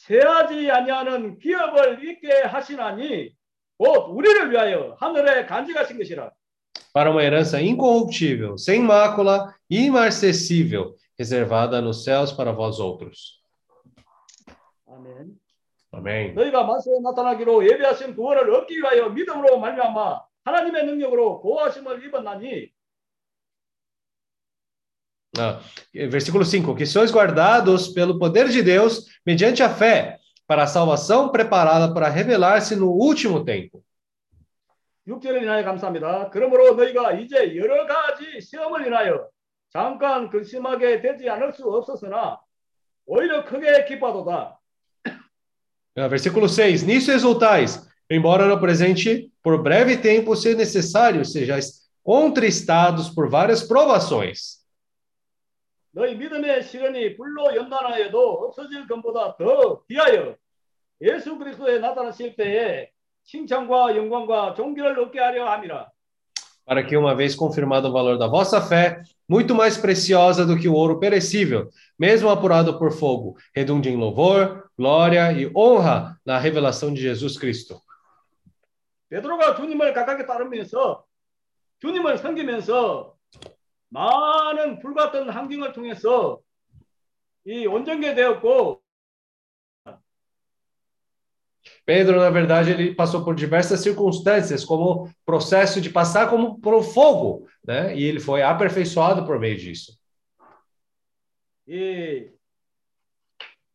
세하지 0.00 0.70
아니하는 0.70 1.38
기업을 1.38 2.08
있게 2.08 2.42
하시나니 2.42 3.34
곧 3.76 4.06
우리를 4.10 4.50
위하여 4.50 4.96
하늘에 4.98 5.44
간직하신 5.46 5.98
것이라. 5.98 6.30
Para 6.92 7.10
uma 7.10 7.22
herança 7.22 7.60
incorruptível, 7.60 8.56
sem 8.58 8.82
mácula, 8.82 9.54
imarcessível, 9.70 10.96
reservada 11.18 11.80
nos 11.80 12.02
céus 12.04 12.32
para 12.32 12.52
vós 12.52 12.80
outros. 12.80 13.40
아멘. 14.88 15.38
아멘. 15.92 16.34
너희가 16.34 16.64
만세에 16.64 16.94
나타나기로 17.02 17.68
예비하신 17.70 18.16
구원을 18.16 18.52
얻기 18.54 18.78
위하여 18.78 19.10
믿음으로 19.10 19.58
말미암아 19.58 20.20
하나님의 20.44 20.86
능력으로 20.86 21.40
고하심을 21.40 22.04
입었나니 22.06 22.70
versículo 26.09 26.45
5: 26.45 26.75
Que 26.75 26.85
sois 26.85 27.11
guardados 27.11 27.89
pelo 27.89 28.17
poder 28.17 28.49
de 28.49 28.61
Deus 28.61 29.05
mediante 29.25 29.61
a 29.61 29.69
fé, 29.69 30.19
para 30.47 30.63
a 30.63 30.67
salvação 30.67 31.29
preparada 31.29 31.93
para 31.93 32.09
revelar-se 32.09 32.75
no 32.75 32.91
último 32.91 33.43
tempo. 33.43 33.83
6절을 35.07 35.43
인하여 35.43 35.63
감사합니다. 35.63 36.31
그러므로 36.31 36.73
너희가 36.73 37.13
이제 37.13 37.55
여러 37.55 37.85
가지 37.85 38.41
시험을 38.41 38.87
인하여 38.87 39.27
잠깐 39.69 40.29
근심하게 40.29 40.99
되지 41.01 41.29
않을 41.29 41.53
수 41.53 41.63
없었으나 41.69 42.39
오히려 43.05 43.45
크게 43.45 43.85
기뻐도다. 43.85 44.59
Versículo 46.09 46.47
6: 46.49 46.83
Nisso 46.83 47.11
exultais, 47.11 47.87
embora 48.09 48.47
no 48.47 48.59
presente, 48.59 49.31
por 49.41 49.61
breve 49.61 49.97
tempo, 49.97 50.35
se 50.35 50.53
necessário, 50.55 51.23
sejais 51.23 51.87
contristados 52.03 53.09
por 53.09 53.29
várias 53.29 53.63
provações. 53.63 54.58
너희 55.92 56.16
믿음의 56.16 56.62
시련이 56.62 57.16
불로 57.16 57.54
연단하여도 57.54 58.18
없어질 58.18 58.86
것보다 58.86 59.36
더 59.36 59.82
귀하여 59.88 60.36
예수 61.00 61.36
그리스도에 61.36 61.78
나타나실 61.78 62.36
때에 62.36 62.90
칭찬과 63.24 63.96
영광과 63.96 64.54
존귀를 64.54 64.98
얻게 64.98 65.18
하려 65.18 65.48
함이라. 65.50 65.90
Para 66.66 66.84
que, 66.84 66.96
uma 66.96 67.16
vez 67.16 67.34
confirmado 67.34 67.88
o 67.88 67.92
valor 67.92 68.16
da 68.16 68.28
vossa 68.28 68.60
fé, 68.60 69.02
muito 69.28 69.56
mais 69.56 69.76
preciosa 69.76 70.46
do 70.46 70.56
que 70.56 70.68
o 70.68 70.74
ouro 70.74 71.00
perecível, 71.00 71.68
mesmo 71.98 72.28
apurado 72.28 72.78
por 72.78 72.92
fogo, 72.92 73.36
redunde 73.52 73.88
em 73.88 73.96
louvor, 73.96 74.70
glória 74.78 75.32
e 75.32 75.50
honra 75.56 76.16
na 76.24 76.38
revelação 76.38 76.94
de 76.94 77.00
Jesus 77.00 77.36
Cristo. 77.36 77.80
베드로가 79.08 79.56
주님을 79.56 79.92
가깝게 79.92 80.26
따르면서 80.26 81.04
주님을 81.80 82.18
섬기면서 82.18 83.09
많은 83.89 84.79
불같은 84.79 85.29
환경을 85.29 85.73
통해서 85.73 86.39
이 87.45 87.65
온전게 87.65 88.15
되었고 88.15 88.81
Pedro, 91.85 92.19
na 92.19 92.29
verdade, 92.29 92.71
ele 92.71 92.95
passou 92.95 93.23
por 93.23 93.35
diversas 93.35 93.81
circunstâncias, 93.81 94.63
como 94.63 95.09
processo 95.25 95.81
de 95.81 95.89
passar 95.89 96.29
como 96.29 96.59
por 96.59 96.83
fogo, 96.83 97.47
né? 97.63 97.95
E 97.95 98.03
ele 98.03 98.19
foi 98.19 98.41
aperfeiçoado 98.41 99.25
por 99.25 99.39
meio 99.39 99.57
disso. 99.57 99.97
예, 101.67 102.29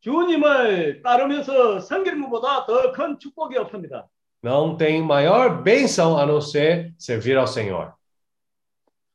주님을 0.01 1.03
따르면서 1.03 1.81
섬기는 1.81 2.23
것보다 2.23 2.65
더큰 2.67 3.19
축복이 3.19 3.57
없습니다. 3.59 4.09
Não 4.43 4.77
tem 4.77 5.03
maior 5.03 5.63
bênção 5.63 6.17
a 6.17 6.25
não 6.25 6.41
ser 6.41 6.95
servir 6.97 7.37
ao 7.37 7.47
Senhor. 7.47 7.93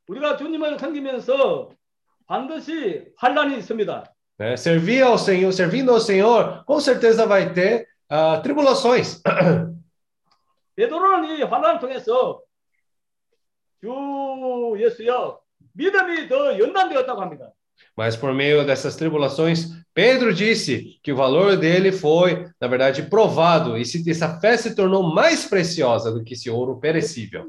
우리가 0.10 0.38
주님을 0.38 0.78
섬기면서 0.80 1.70
반드시 2.28 3.06
환란이 3.18 3.58
있습니다. 3.58 4.04
Né? 4.38 4.58
Servir 4.58 5.04
ao 5.04 5.18
Senhor, 5.18 5.54
servindo 5.54 5.92
ao 5.92 6.00
Senhor, 6.00 6.64
com 6.66 6.80
certeza 6.80 7.26
vai 7.26 7.54
ter 7.54 7.88
uh, 8.12 8.42
tribulações. 8.44 9.22
베드로는 10.76 11.38
이 11.38 11.42
환란을 11.44 11.80
통해서 11.80 12.42
주 13.82 14.76
예수여 14.78 15.40
믿음이 15.74 16.28
더 16.28 16.60
연단되었다고 16.60 17.22
합니다. 17.22 17.52
Mas 17.98 18.16
por 18.16 18.34
meio 18.34 18.66
dessas 18.66 18.96
tribulações, 18.96 19.70
Pedro 19.94 20.34
disse 20.34 21.00
que 21.04 21.12
o 21.12 21.16
valor 21.16 21.58
dele 21.58 21.92
foi, 21.92 22.48
na 22.60 22.68
verdade, 22.68 23.04
provado, 23.04 23.78
e 23.78 23.86
se, 23.86 24.10
essa 24.10 24.40
fé 24.40 24.58
se 24.58 24.76
tornou 24.76 25.04
mais 25.04 25.46
preciosa 25.46 26.12
do 26.12 26.24
que 26.24 26.34
esse 26.34 26.50
ouro 26.50 26.80
perecível. 26.80 27.46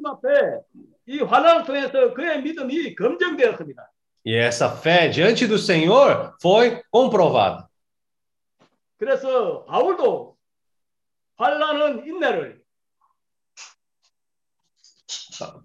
E 4.25 4.35
essa 4.35 4.77
fé 4.77 5.09
diante 5.09 5.47
do 5.47 5.59
Senhor 5.59 6.35
foi 6.41 6.83
comprovada. 6.91 7.69
그래서 8.99 9.65
바울도 9.67 10.37
환란은 11.37 12.07
인내를 12.07 12.65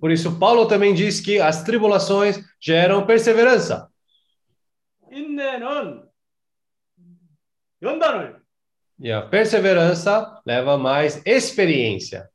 Por 0.01 0.11
isso 0.11 0.37
Paulo 0.37 0.67
também 0.67 0.93
diz 0.93 1.21
que 1.21 1.39
as 1.39 1.63
tribulações 1.63 2.37
geram 2.59 3.05
perseverança. 3.05 3.89
인내는 5.11 6.09
연단을 7.81 8.41
E 9.03 9.11
a 9.11 9.21
perseverança 9.27 10.39
leva 10.45 10.77
mais 10.77 11.25
experiência. 11.25 12.29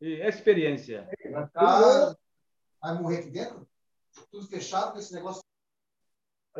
E 0.00 0.20
experiência. 0.26 1.08
Tá, 1.52 2.16
vai 2.80 2.94
morrer 2.94 3.18
aqui 3.18 3.30
dentro? 3.30 3.66
Tudo 4.30 4.46
fechado 4.46 4.92
com 4.92 4.98
esse 4.98 5.14
negócio. 5.14 5.42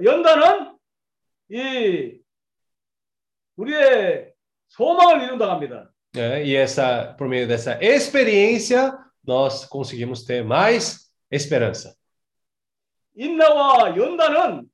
연단은 0.02 0.76
이 1.50 2.20
우리의 3.56 4.34
소망을 4.68 5.22
이룬다고 5.22 5.52
합니다. 5.52 5.90
É, 6.14 6.44
e 6.44 6.54
essa, 6.54 7.14
por 7.18 7.28
meio 7.28 7.46
dessa 7.46 7.78
experiência, 7.82 8.96
nós 9.24 9.66
conseguimos 9.66 10.24
ter 10.24 10.44
mais 10.44 11.10
esperança. 11.30 11.94
인내와 13.16 13.96
연단은 13.96 14.68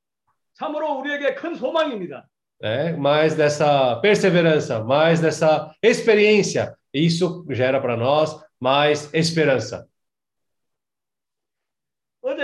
참으로 0.54 0.98
우리에게 0.98 1.34
큰 1.34 1.54
소망입니다. 1.54 2.28
É, 2.60 2.92
mais 2.92 3.34
dessa 3.34 3.96
perseverança, 3.96 4.84
mais 4.84 5.20
dessa 5.20 5.74
experiência, 5.82 6.76
isso 6.94 7.44
gera 7.50 7.80
para 7.80 7.96
nós 7.96 8.40
mais 8.60 9.12
esperança. 9.12 9.88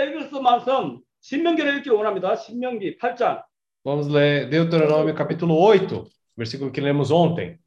읽었던 0.02 0.42
말씀 0.42 1.00
신명기를 1.20 1.78
읽기 1.78 1.90
원합니다. 1.90 2.36
신명기 2.36 2.98
8장. 2.98 3.42
Vamos 3.84 4.08
ler 4.08 4.48
Deuteronômio 4.48 5.14
capítulo 5.14 5.54
8, 5.60 6.04
versículo 6.36 6.72
que 6.72 6.80
lemos 6.80 7.10
ontem. 7.10 7.58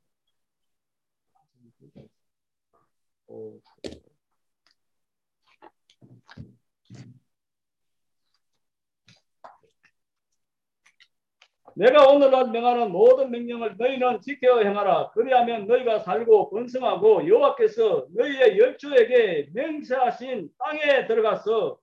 내가 11.76 12.08
오늘날 12.10 12.50
명하는 12.50 12.92
모든 12.92 13.30
명령을 13.30 13.76
너희는 13.78 14.22
지켜 14.22 14.64
행하라. 14.64 15.12
그리하면 15.12 15.68
너희가 15.68 16.00
살고 16.00 16.50
번성하고 16.50 17.28
여호와께서 17.28 18.08
너희의 18.16 18.58
열조에게 18.58 19.50
맹세하신 19.54 20.50
땅에 20.58 21.06
들어가서. 21.06 21.78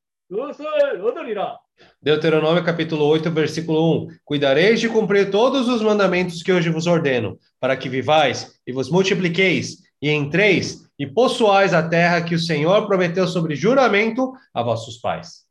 Deuteronômio 2.02 2.64
capítulo 2.64 3.06
8, 3.06 3.32
versículo 3.32 4.06
1. 4.06 4.08
Cuidareis 4.24 4.80
de 4.80 4.88
cumprir 4.88 5.32
todos 5.32 5.68
os 5.68 5.82
mandamentos 5.82 6.44
que 6.44 6.52
hoje 6.52 6.70
vos 6.70 6.86
ordeno, 6.86 7.40
para 7.60 7.76
que 7.76 7.90
vivais 7.90 8.60
e 8.66 8.72
vos 8.72 8.92
multipliqueis 8.92 9.78
e 10.02 10.12
entreis 10.12 10.88
e 11.00 11.08
possuais 11.08 11.74
a 11.74 11.88
terra 11.88 12.24
que 12.24 12.36
o 12.36 12.40
Senhor 12.40 12.86
prometeu 12.86 13.28
sobre 13.28 13.56
juramento 13.56 14.34
a 14.54 14.62
vossos 14.62 14.98
pais. 15.00 15.48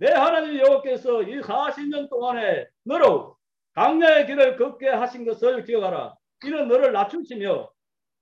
내 0.00 0.10
하나님 0.12 0.58
여호께서 0.58 1.22
이 1.24 1.42
40년 1.42 2.08
동안에 2.08 2.66
너로 2.84 3.36
강야의 3.74 4.26
길을 4.26 4.56
걷게 4.56 4.88
하신 4.88 5.26
것을 5.26 5.62
기억하라. 5.64 6.14
이는 6.42 6.68
너를 6.68 6.92
낮추시며 6.92 7.70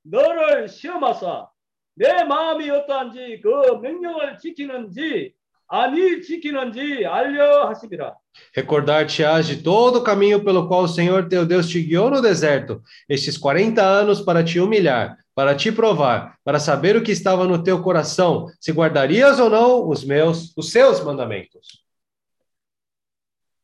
너를 0.03 0.69
시험하사 0.69 1.49
내 1.95 2.25
마음이 2.25 2.71
어떠한지 2.71 3.41
그 3.43 3.49
명령을 3.83 4.39
지키는지 4.39 5.35
아니 5.67 6.23
지키는지 6.23 7.05
알려 7.05 7.69
하시리라. 7.69 8.15
Recordar-te-ás 8.57 9.47
de 9.47 9.63
todo 9.63 9.99
o 9.99 10.05
caminho 10.05 10.43
pelo 10.43 10.69
qual 10.69 10.85
o 10.85 10.89
Senhor 10.89 11.29
teu 11.29 11.45
Deus 11.45 11.69
te 11.69 11.81
guiou 11.81 12.09
no 12.09 12.23
deserto, 12.23 12.83
estes 13.09 13.37
40 13.37 13.83
anos 13.83 14.21
para 14.21 14.45
te 14.45 14.61
humilhar, 14.61 15.19
para 15.35 15.55
te 15.55 15.71
provar, 15.71 16.39
para 16.45 16.59
saber 16.59 16.97
o 16.97 17.03
que 17.03 17.13
estava 17.13 17.47
no 17.47 17.63
teu 17.63 17.83
coração, 17.83 18.47
se 18.61 18.73
guardarias 18.73 19.39
ou 19.41 19.51
não 19.51 19.89
os 19.89 20.05
meus, 20.05 20.53
os 20.57 20.71
seus 20.71 21.01
mandamentos. 21.03 21.85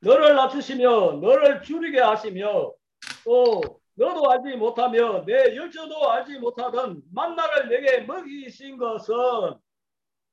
너를 0.05 0.35
낮추시며 0.35 1.13
너를 1.23 1.63
줄이게 1.63 1.99
하시며 1.99 2.73
또 3.25 3.78
너도 4.00 4.32
알지 4.32 4.56
못하며 4.56 5.26
내 5.26 5.56
열조도 5.58 6.10
알지 6.10 6.40
못하던 6.40 7.02
만나를 7.14 7.68
내게 7.68 8.00
먹이신 8.04 8.78
것은 8.78 9.14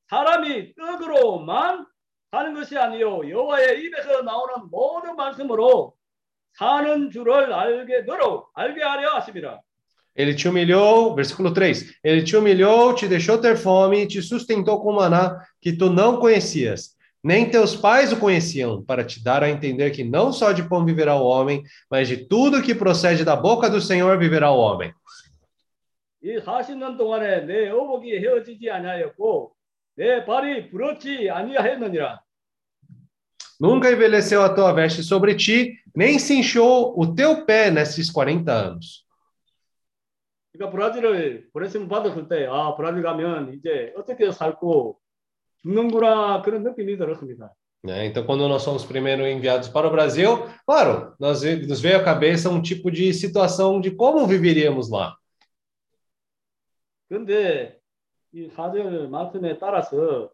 사람이 0.09 0.77
떡으로만 0.77 1.85
사는 2.31 2.55
것이 2.55 2.79
아니요 2.79 3.29
여호와의 3.29 3.83
입에서 3.83 4.23
나오는 4.23 4.71
모든 4.71 5.17
말씀으로 5.17 5.95
사는 6.53 7.11
줄을 7.11 7.53
알게 7.53 8.03
너로 8.03 8.47
알게 8.55 8.83
하려 8.83 9.15
하심이라. 9.17 9.61
Ele 10.19 10.35
te 10.35 10.49
humilhou, 10.49 11.15
versículo 11.15 11.53
3. 11.53 12.01
Ele 12.03 12.25
te 12.25 12.35
humilhou, 12.37 12.95
te 12.95 13.07
deixou 13.07 13.39
ter 13.39 13.55
fome, 13.55 14.07
te 14.07 14.23
sustentou 14.23 14.81
com 14.81 14.95
maná 14.95 15.45
que 15.61 15.77
tu 15.77 15.91
não 15.91 16.19
conhecias. 16.19 16.96
Nem 17.26 17.50
teus 17.50 17.76
pais 17.76 18.12
o 18.12 18.18
conheciam, 18.18 18.84
para 18.84 19.04
te 19.04 19.24
dar 19.24 19.44
a 19.44 19.50
entender 19.50 19.92
que 19.92 20.04
não 20.04 20.34
só 20.34 20.52
de 20.52 20.64
pão 20.64 20.84
viverá 20.84 21.16
o 21.16 21.26
homem, 21.26 21.62
mas 21.90 22.08
de 22.08 22.18
tudo 22.18 22.64
que 22.64 22.74
procede 22.74 23.24
da 23.24 23.36
boca 23.36 23.70
do 23.70 23.80
Senhor 23.80 24.18
viverá 24.18 24.52
o 24.52 24.58
homem. 24.58 24.92
이 26.24 26.38
40년 26.38 26.98
동안에 26.98 27.46
내 27.48 27.70
어복이 27.70 28.20
헤어지지 28.20 28.70
아니하였고 28.70 29.56
내 29.96 30.24
발이 30.24 30.70
부럽지 30.70 31.30
아니하였느니라. 31.30 32.22
Nunca 33.60 33.92
envelheceu 33.92 34.42
a 34.42 34.54
tua 34.54 34.74
veste 34.74 35.04
sobre 35.04 35.36
ti, 35.36 35.78
nem 35.96 36.18
se 36.18 36.34
inchou 36.34 36.94
o 36.98 37.14
teu 37.14 37.46
pé 37.46 37.70
nesses 37.70 38.10
40 38.10 38.52
anos. 38.52 39.06
그러니까 40.52 40.72
브라질을 40.72 41.50
보냈으면 41.54 41.88
받았을 41.88 42.28
때, 42.28 42.48
아, 42.48 42.76
브라질 42.76 43.04
가면 43.04 43.54
이제 43.54 43.94
어떻게 43.96 44.32
살고 44.32 45.00
죽는구나 45.67 46.43
그런 46.43 46.63
느낌이 46.63 46.97
들었습니다. 46.97 47.53
É, 47.89 48.07
então, 48.07 48.25
quando 48.25 48.49
nós 48.49 48.65
fomos 48.65 48.85
primeiro 48.85 49.27
enviados 49.27 49.69
para 49.69 49.87
o 49.87 49.91
Brasil, 49.91 50.47
claro, 50.67 51.15
nós, 51.21 51.43
nos 51.43 51.81
veio 51.81 51.99
à 51.99 52.03
cabeça 52.03 52.51
um 52.51 52.61
tipo 52.61 52.91
de 52.91 53.13
situação 53.13 53.81
de 53.81 53.91
como 53.91 54.27
viveríamos 54.27 54.91
lá. 54.91 55.17
근데 57.09 57.79
이 58.33 58.49
사절 58.51 59.09
말씀에 59.09 59.59
따라서 59.59 60.31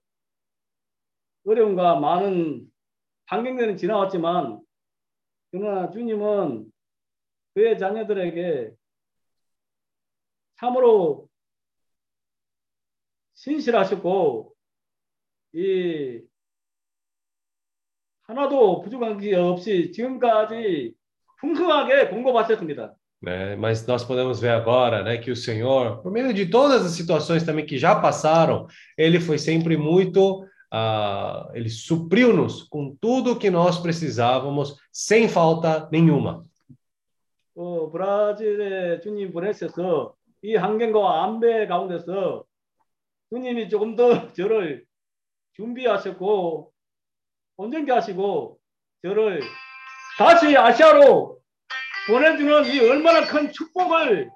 어려움과 1.45 2.01
많은 2.01 2.67
환경들은 3.27 3.77
지나왔지만 3.77 4.61
그러나 5.51 5.91
주님은 5.91 6.73
그의 7.55 7.79
자녀들에게 7.79 8.73
참으로 10.57 11.29
신실하셨고 13.35 14.52
이 15.54 16.22
하나도 18.24 18.82
부족한 18.82 19.18
게 19.20 19.36
없이 19.36 19.92
지금까지 19.92 20.94
풍성하게 21.40 22.10
공급하셨습니다. 22.10 22.94
Né? 23.22 23.56
Mas 23.56 23.86
nós 23.88 24.04
podemos 24.04 24.40
ver 24.40 24.50
agora, 24.50 25.04
né, 25.04 25.18
que 25.18 25.32
o 25.32 25.36
Senhor, 25.36 26.02
por 26.04 26.12
meio 26.12 26.32
de 26.34 26.46
todas 26.46 26.86
as 26.86 26.92
situações 26.92 27.44
também 27.44 27.66
que 27.66 27.78
já 27.78 27.96
passaram, 27.96 28.68
ele 28.96 29.20
foi 29.20 29.40
sempre 29.40 29.76
muito, 29.76 30.44
uh, 30.44 31.50
ele 31.54 31.70
supriu-nos 31.70 32.64
com 32.64 32.96
tudo 33.02 33.32
o 33.32 33.40
que 33.40 33.50
nós 33.50 33.80
precisávamos, 33.80 34.78
sem 34.92 35.28
falta 35.28 35.90
nenhuma. 35.92 36.46
어, 37.56 37.86
어, 37.86 37.92
브라질에 37.92 39.00
주님 39.00 39.34
보내셔서 39.34 40.14
이 40.44 40.56
환경과 40.56 41.24
안배 41.24 41.66
가운데서 41.66 42.46
주님이 43.30 43.68
조금 43.68 43.96
더 43.96 44.32
저를 44.34 44.86
준비하셨고 45.55 46.73
온전케 47.57 47.93
하시고 47.93 48.59
저를 49.03 49.41
다시 50.19 50.57
아시아로 50.57 51.39
보내주는 52.07 52.67
이 52.67 52.81
얼마나 52.81 53.27
큰 53.27 53.53
축복을 53.53 54.31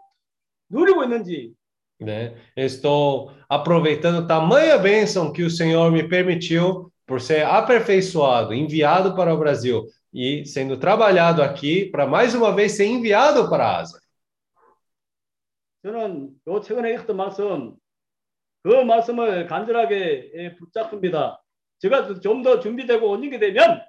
누리고 0.68 1.04
있는지 1.04 1.54
né? 1.98 2.34
Estou 2.54 3.32
aproveitando 3.48 4.26
tamanha 4.26 4.76
bênção 4.76 5.32
que 5.32 5.42
o 5.42 5.50
Senhor 5.50 5.90
me 5.90 6.06
permitiu 6.06 6.92
por 7.06 7.20
ser 7.20 7.46
aperfeiçoado, 7.46 8.52
enviado 8.52 9.14
para 9.14 9.32
o 9.32 9.38
Brasil 9.38 9.86
e 10.12 10.44
sendo 10.44 10.76
trabalhado 10.76 11.42
aqui 11.42 11.86
para 11.86 12.06
mais 12.06 12.34
uma 12.34 12.54
vez 12.54 12.72
ser 12.72 12.86
enviado 12.86 13.48
para 13.48 13.66
a 13.66 13.78
Ásia. 13.78 14.00
저는 15.82 16.30
요 16.48 16.60
최근에 16.60 16.94
읽었던 16.94 17.16
말씀 17.16 17.76
그 18.65 18.69
말씀을 18.83 19.47
간절하게 19.47 20.55
붙잡습니다. 20.59 21.41
제가 21.79 22.19
좀 22.19 22.43
더 22.43 22.59
준비되고 22.59 23.09
온전게 23.09 23.39
되면 23.39 23.83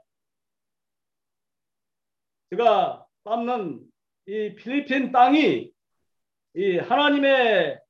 제가 2.51 3.07
밟는 3.25 3.81
이 4.27 4.55
필리핀 4.55 5.13
땅이 5.13 5.71
이 6.55 6.79
하나님의 6.79 7.81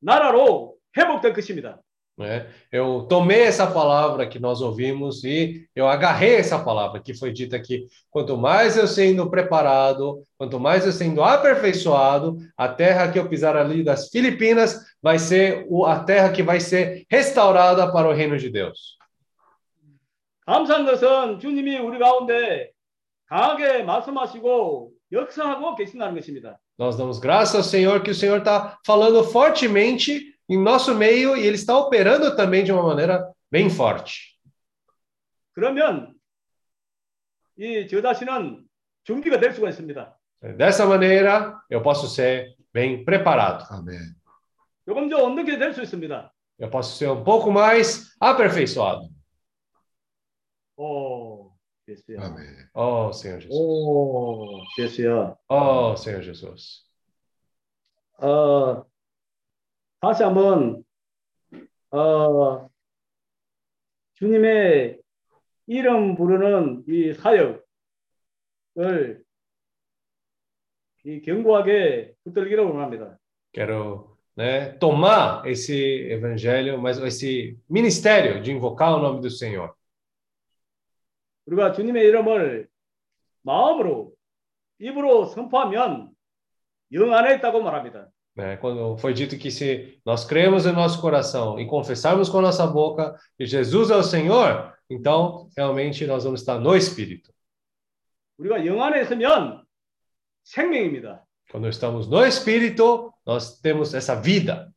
나라로 0.00 0.76
회복될 0.96 1.32
것입니다. 1.32 1.80
Né? 2.16 2.46
Eu 2.70 3.06
tomei 3.08 3.42
essa 3.42 3.66
palavra 3.66 4.28
que 4.28 4.38
nós 4.38 4.60
ouvimos 4.60 5.24
e 5.24 5.66
eu 5.74 5.88
agarrei 5.88 6.36
essa 6.36 6.62
palavra 6.62 7.02
que 7.02 7.12
foi 7.12 7.32
dita 7.32 7.56
aqui. 7.56 7.88
Quanto 8.08 8.36
mais 8.36 8.76
eu 8.76 8.86
sendo 8.86 9.28
preparado, 9.28 10.22
quanto 10.38 10.60
mais 10.60 10.86
eu 10.86 10.92
sendo 10.92 11.24
aperfeiçoado, 11.24 12.38
a 12.56 12.68
terra 12.68 13.10
que 13.10 13.18
eu 13.18 13.28
pisar 13.28 13.56
ali 13.56 13.82
das 13.82 14.10
Filipinas 14.10 14.78
vai 15.02 15.18
ser 15.18 15.66
a 15.86 16.00
terra 16.00 16.32
que 16.32 16.42
vai 16.42 16.60
ser 16.60 17.04
restaurada 17.10 17.90
para 17.92 18.08
o 18.08 18.12
reino 18.12 18.38
de 18.38 18.50
Deus. 18.50 18.98
감사한 20.46 20.84
것은 20.84 21.38
주님이 21.38 21.78
우리 21.78 21.98
가운데 21.98 22.70
강하게 23.26 23.82
말씀하시고 23.82 24.92
역사하고 25.10 25.74
계신다는 25.74 26.14
것입니다. 26.14 26.58
Nós 26.78 26.96
damos 26.96 27.18
graças 27.20 27.54
ao 27.54 27.62
Senhor 27.62 28.02
que 28.02 28.10
o 28.10 28.14
Senhor 28.14 28.38
está 28.38 28.78
falando 28.84 29.22
fortemente 29.24 30.34
em 30.48 30.58
nosso 30.58 30.94
meio 30.94 31.36
e 31.36 31.46
ele 31.46 31.56
está 31.56 31.76
operando 31.78 32.36
também 32.36 32.64
de 32.64 32.72
uma 32.72 32.82
maneira 32.82 33.32
bem 33.50 33.70
forte. 33.70 34.34
그러면 35.54 36.14
이저 37.56 38.02
자신은 38.02 38.64
준비가 39.04 39.38
될 39.38 39.52
수가 39.52 39.68
있습니다. 39.70 40.18
Dessa 40.58 40.84
maneira, 40.84 41.58
eu 41.70 41.80
posso 41.80 42.06
ser 42.06 42.54
bem 42.72 43.04
preparado. 43.04 43.64
Amém. 43.70 43.98
조금 44.89 45.07
더 45.07 45.23
온전하게 45.23 45.59
될수 45.59 45.83
있습니다. 45.83 46.33
Eu 46.57 46.67
posso 46.71 46.97
ser 46.97 47.11
um 47.11 47.23
pouco 47.23 47.51
mais 47.51 48.17
aperfeiçoado. 48.19 49.07
오, 50.75 51.51
예수야. 51.87 52.25
Amém. 52.25 52.47
Oh, 52.73 53.13
Senhor 53.13 53.39
Jesus. 53.39 53.55
오, 53.55 54.63
예수야. 54.79 55.37
Oh, 55.47 55.93
Senhor 55.95 56.23
Jesus. 56.23 56.89
어, 58.17 58.83
다시 60.01 60.23
한번 60.23 60.83
어, 61.91 62.67
주님의 64.15 64.99
이름 65.67 66.15
부르는 66.15 66.83
이 66.87 67.13
사역을 67.13 67.63
이 71.05 71.21
견고하게 71.21 72.15
붙들기를 72.23 72.63
원합니다. 72.63 73.19
Quero 73.53 74.08
né, 74.38 74.70
tomar 74.78 75.46
esse 75.46 75.74
evangelho, 76.10 76.80
mas 76.80 76.98
esse 76.98 77.58
ministério 77.68 78.42
de 78.42 78.52
invocar 78.52 78.96
o 78.96 78.98
nome 78.98 79.20
do 79.20 79.30
Senhor. 79.30 79.74
우리가 81.46 81.72
주님의 81.72 82.04
이름을 82.06 82.68
마음으로 83.42 84.12
입으로 84.78 85.26
선포하면 85.26 86.10
영 86.92 87.12
안에 87.12 87.36
있다고 87.36 87.62
말합니다. 87.62 88.08
Né? 88.36 88.56
Quando 88.56 88.96
foi 88.98 89.14
dito 89.14 89.38
que 89.38 89.50
se 89.50 90.00
nós 90.04 90.24
cremos 90.24 90.66
em 90.66 90.72
nosso 90.72 91.00
coração 91.00 91.60
e 91.60 91.66
confessarmos 91.66 92.28
com 92.28 92.40
nossa 92.40 92.66
boca 92.66 93.14
que 93.38 93.46
Jesus 93.46 93.90
é 93.90 93.96
o 93.96 94.02
Senhor, 94.02 94.74
então 94.90 95.48
realmente 95.56 96.04
nós 96.06 96.24
vamos 96.24 96.40
estar 96.40 96.58
no 96.58 96.74
Espírito. 96.74 97.32
우리가 98.38 98.66
영 98.66 98.82
안에 98.82 99.02
있으면 99.02 99.64
생명입니다. 100.42 101.24
Quando 101.50 101.68
estamos 101.68 102.08
no 102.08 102.24
Espírito, 102.24 103.14
nós 103.28 103.60
temos 103.60 103.94
essa 103.94 104.14
vida. 104.14 104.72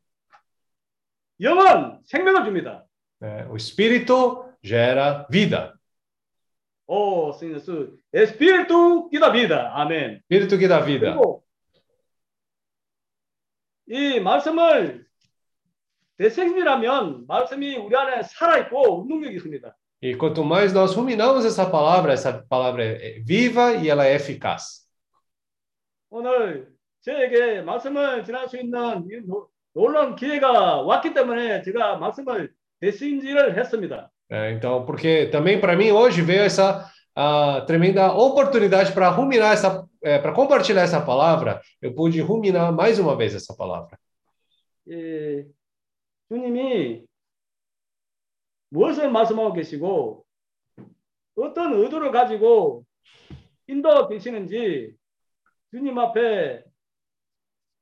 영은 1.40 2.00
생명을 2.06 2.46
줍니다. 2.46 2.86
Né? 3.22 3.48
O 3.50 3.56
Espírito 3.56 4.46
gera 4.62 5.28
vida. 5.30 5.78
Oh, 6.88 7.34
Senhor 7.34 7.60
Jesus. 7.60 8.00
Espírito 8.14 9.10
que 9.10 9.20
dá 9.20 9.30
vida. 9.30 9.72
Amém. 9.74 10.18
Espírito 10.22 10.58
que 10.58 10.68
dá 10.68 10.80
vida. 10.80 11.14
그리고 11.14 11.44
이 13.88 14.20
말씀을 14.20 15.06
대생이라면 16.18 17.28
말씀이 17.28 17.78
우리 17.78 17.96
안에 17.96 18.24
살아 18.24 18.58
있고 18.60 19.06
능력이 19.08 19.36
있습니다. 19.36 19.76
E 20.00 20.16
quanto 20.16 20.44
mais 20.44 20.74
nós 20.74 20.94
ruminamos 20.96 21.44
essa 21.44 21.66
palavra, 21.66 22.14
essa 22.14 22.46
palavra 22.48 22.84
é 22.84 23.20
viva 23.20 23.74
e 23.74 23.90
ela 23.90 24.06
é 24.06 24.14
eficaz. 24.14 24.88
오늘 26.10 26.71
저에게 27.03 27.63
말씀을 27.63 28.25
전할 28.25 28.49
수 28.49 28.57
있는 28.57 29.05
이 29.11 29.21
놀라운 29.75 30.17
기회가 30.17 30.83
왔기 30.83 31.15
때문에 31.15 31.63
제가 31.63 31.97
말씀을 31.97 32.53
대신지를 32.81 33.57
했습니다. 33.59 34.11
É, 34.31 34.53
então, 34.53 34.87
porque 34.87 35.27
também 35.31 35.61
para 35.61 35.75
mim 35.77 35.91
hoje 35.91 36.23
veio 36.23 36.43
essa 36.43 36.91
a 37.15 37.61
tremenda 37.67 38.13
oportunidade 38.13 38.93
para 38.93 39.11
ruminar 39.11 39.53
essa, 39.53 39.87
é, 40.03 40.19
para 40.19 40.33
compartilhar 40.33 40.83
essa 40.83 41.01
palavra, 41.05 41.61
eu 41.83 41.95
pude 41.95 42.19
ruminar 42.21 42.73
mais 42.73 42.99
uma 42.99 43.15
vez 43.15 43.35
essa 43.35 43.55
palavra. 43.55 43.99
예, 44.89 45.45
주님이 46.29 47.05
무엇을 48.71 49.11
말씀하고 49.11 49.53
계시고 49.53 50.25
어떤 51.37 51.75
의도를 51.75 52.11
가지고 52.11 52.85
인도하고 53.69 54.09
계시는지 54.09 54.95
주님 55.71 55.99
앞에 55.99 56.65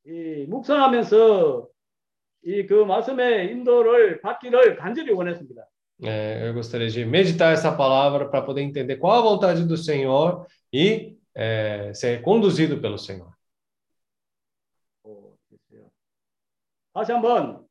이 0.05 0.45
묵상하면서 0.47 1.67
이 2.47 2.67
그 2.67 2.85
말씀의 2.85 3.51
인도를 3.51 4.21
받기를 4.21 4.77
간절히 4.77 5.11
원했습니다. 5.11 5.63
É, 6.03 6.47
eu 6.47 6.53
gostaria 6.53 6.89
de 6.89 7.05
meditar 7.05 7.53
essa 7.53 7.71
palavra 7.71 8.29
para 8.29 8.41
poder 8.41 8.61
entender 8.61 8.97
qual 8.97 9.17
a 9.17 9.21
vontade 9.21 9.63
do 9.65 9.77
Senhor 9.77 10.45
e 10.71 11.17
é, 11.33 11.93
ser 11.93 12.21
conduzido 12.21 12.79
pelo 12.81 12.97
Senhor. 12.97 13.33
다시 16.93 17.11
한번 17.11 17.65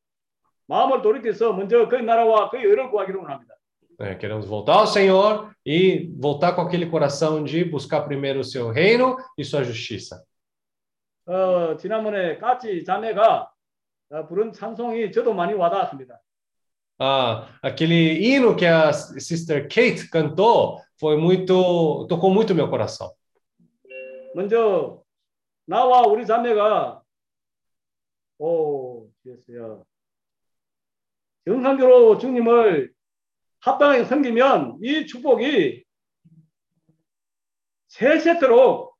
마음을 0.67 1.03
돌이켜서 1.03 1.53
먼저 1.53 1.87
그 1.89 1.97
나라와 1.97 2.51
그 2.51 2.57
의를 2.59 2.91
구하기를 2.91 3.21
원합니다. 3.21 3.55
É, 4.01 4.17
queremos 4.17 4.45
voltar 4.47 4.75
ao 4.75 4.87
Senhor 4.89 5.55
e 5.65 6.11
voltar 6.19 6.53
com 6.55 6.63
aquele 6.63 6.87
coração 6.87 7.45
de 7.45 7.65
buscar 7.65 8.03
primeiro 8.03 8.41
o 8.41 8.45
seu 8.45 8.71
reino 8.71 9.17
e 9.39 9.45
sua 9.45 9.63
justiça. 9.63 10.25
어, 11.30 11.78
지난번에 11.78 12.40
까치 12.40 12.84
자매가 12.84 13.52
어, 14.10 14.28
부른 14.28 14.52
찬송이 14.52 15.12
저도 15.12 15.34
많이 15.34 15.54
와닿았습니다. 15.54 16.20
Ah, 17.02 17.48
aquele 17.62 18.18
hino 18.20 18.58
que 18.58 18.66
a 18.66 18.92
Sister 18.92 19.70
Kate 19.70 20.10
cantou 20.10 20.82
foi 21.00 21.16
muito 21.16 22.08
tocou 22.10 22.32
muito 22.34 22.56
meu 22.56 22.68
coração. 22.68 23.14
먼저 24.36 25.04
나와 25.66 26.02
우리 26.08 26.26
자매가 26.26 27.04
오 28.40 29.08
예수야 29.24 29.84
정상적으로 31.46 32.18
주님을 32.18 32.92
합당하게 33.60 34.06
섬기면 34.06 34.80
이 34.82 35.06
축복이 35.06 35.84
세세토록 37.88 38.96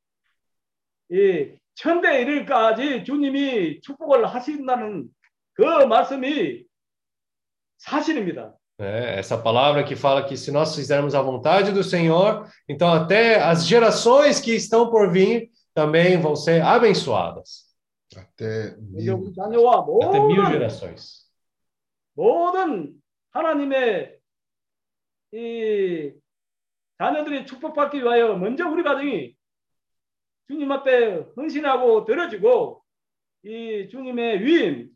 이 1.10 1.59
천대 1.74 2.22
일일까지 2.22 3.04
주님이 3.04 3.80
축복을 3.80 4.26
하신다는 4.26 5.08
그 5.54 5.62
말씀이 5.62 6.64
사실입니다. 7.78 8.54
É, 8.78 9.18
essa 9.18 9.36
palavra 9.36 9.84
que 9.84 9.94
fala 9.94 10.24
que 10.24 10.38
se 10.38 10.50
nós 10.50 10.74
fizermos 10.74 11.14
a 11.14 11.20
vontade 11.20 11.70
do 11.70 11.84
Senhor, 11.84 12.48
então 12.66 12.90
até 12.90 13.38
as 13.38 13.66
gerações 13.66 14.40
que 14.40 14.52
estão 14.52 14.90
por 14.90 15.12
vir 15.12 15.50
também 15.74 16.18
vão 16.18 16.34
ser 16.34 16.62
abençoadas. 16.62 17.68
Até 18.16 18.74
mil. 18.78 19.32
Até 20.02 20.20
mil 20.20 20.46
gerações. 20.46 21.28
모든 22.14 22.92
하나님의 23.32 24.18
이 25.32 26.12
자녀들이 26.98 27.46
축복받기 27.46 28.02
위하여 28.02 28.34
먼저 28.36 28.68
우리 28.68 28.82
가정이 28.82 29.34
주님 30.47 30.71
앞에 30.71 31.25
헌신하고 31.35 32.05
들어지고 32.05 32.83
이 33.43 33.87
주님의 33.89 34.43
위임, 34.43 34.89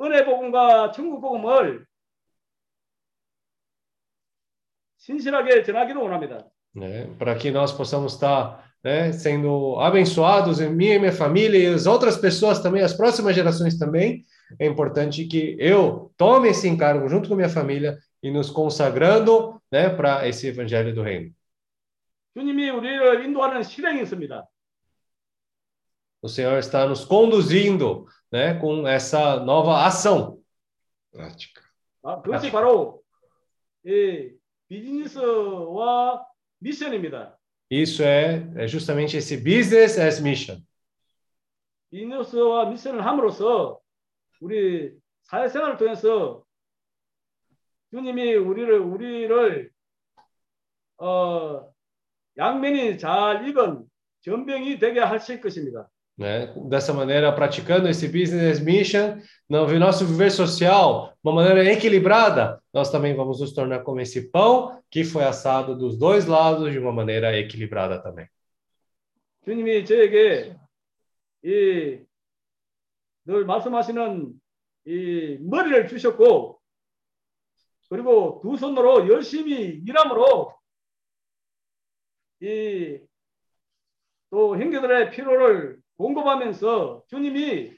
은혜 0.00 0.24
복음과 0.24 0.92
천국 0.92 1.20
복음을 1.20 1.86
신실하게 4.98 5.62
전하기를 5.62 6.00
원합니다. 6.00 6.44
Né? 6.74 7.06
Para 7.18 7.34
que 7.34 7.50
nós 7.50 7.72
possamos 7.72 8.14
estar 8.14 8.62
né, 8.84 9.12
sendo 9.12 9.78
abençoados, 9.80 10.60
em 10.60 10.70
mim 10.70 10.86
e 10.86 10.98
minha 10.98 11.12
família 11.12 11.58
e 11.58 11.66
as 11.66 11.86
outras 11.86 12.16
pessoas 12.16 12.60
também, 12.60 12.82
as 12.82 12.92
próximas 12.92 13.34
gerações 13.34 13.78
também, 13.78 14.24
é 14.58 14.66
importante 14.66 15.24
que 15.26 15.56
eu 15.58 16.12
tome 16.16 16.48
esse 16.48 16.68
encargo 16.68 17.08
junto 17.08 17.28
com 17.28 17.34
minha 17.34 17.48
família 17.48 17.98
e 18.22 18.30
nos 18.30 18.50
consagrando 18.50 19.60
né, 19.70 19.88
para 19.88 20.28
esse 20.28 20.46
evangelho 20.46 20.94
do 20.94 21.02
reino. 21.02 21.32
주님이 22.33 22.69
우리를 22.69 23.25
인도하는 23.25 23.63
실행이 23.63 24.01
있습니다. 24.01 24.47
O 26.21 26.29
Senhor 26.29 26.57
está 26.57 26.85
nos 26.85 27.03
conduzindo 27.05 28.07
né, 28.31 28.57
com 28.59 28.87
essa 28.87 29.41
nova 29.41 29.85
ação. 29.85 30.39
prática. 31.11 31.61
아, 32.01 32.21
그것이 32.21 32.51
바로 32.51 33.03
이 33.85 34.31
비즈니스와 34.67 36.25
미션입니다. 36.59 37.37
Isso 37.69 38.03
é, 38.03 38.47
é 38.55 38.67
justamente 38.67 39.17
esse 39.17 39.37
business 39.37 39.99
as 39.99 40.21
mission. 40.21 40.61
비즈니스와 41.91 42.69
미션을 42.69 43.05
함으로써 43.05 43.79
우리 44.41 44.93
사회생활을 45.23 45.77
통해서 45.77 46.43
주님이 47.91 48.35
우리를 48.35 48.79
우리를 48.79 49.71
어, 50.97 51.72
양면이 52.36 52.98
잘 52.98 53.46
익은 53.48 53.84
전병이 54.20 54.78
되게 54.78 55.00
하실 55.00 55.40
것입니다. 55.40 55.88
Né? 56.18 56.52
Dessa 56.68 56.92
maneira, 56.92 57.32
praticando 57.32 57.88
esse 57.88 58.08
business 58.08 58.60
mission, 58.60 59.20
no 59.48 59.66
nosso 59.78 60.04
viver 60.04 60.30
social, 60.32 61.12
de 61.22 61.30
uma 61.30 61.32
maneira 61.32 61.64
equilibrada, 61.64 62.60
nós 62.74 62.90
também 62.90 63.14
vamos 63.14 63.40
nos 63.40 63.52
tornar 63.52 63.84
como 63.84 64.00
esse 64.00 64.28
pão 64.30 64.82
que 64.90 65.04
foi 65.04 65.24
assado 65.24 65.76
dos 65.76 65.96
dois 65.96 66.26
lados 66.26 66.72
de 66.72 66.78
uma 66.78 66.92
maneira 66.92 67.36
equilibrada 67.38 68.02
também. 68.02 68.26
주님이 69.44 69.84
저에게 69.84 70.56
이 71.44 72.08
늘 73.28 73.44
말씀하시는 73.44 74.32
이 74.86 75.36
머리를 75.42 75.86
주셨고 75.86 76.58
그리고 77.90 78.40
두 78.42 78.56
손으로 78.56 79.06
열심히 79.06 79.82
일함으로 79.86 80.54
이 82.42 83.00
또 84.30 84.58
형제들의 84.58 85.10
필요를 85.10 85.78
공급하면서 85.96 87.04
주님이 87.08 87.72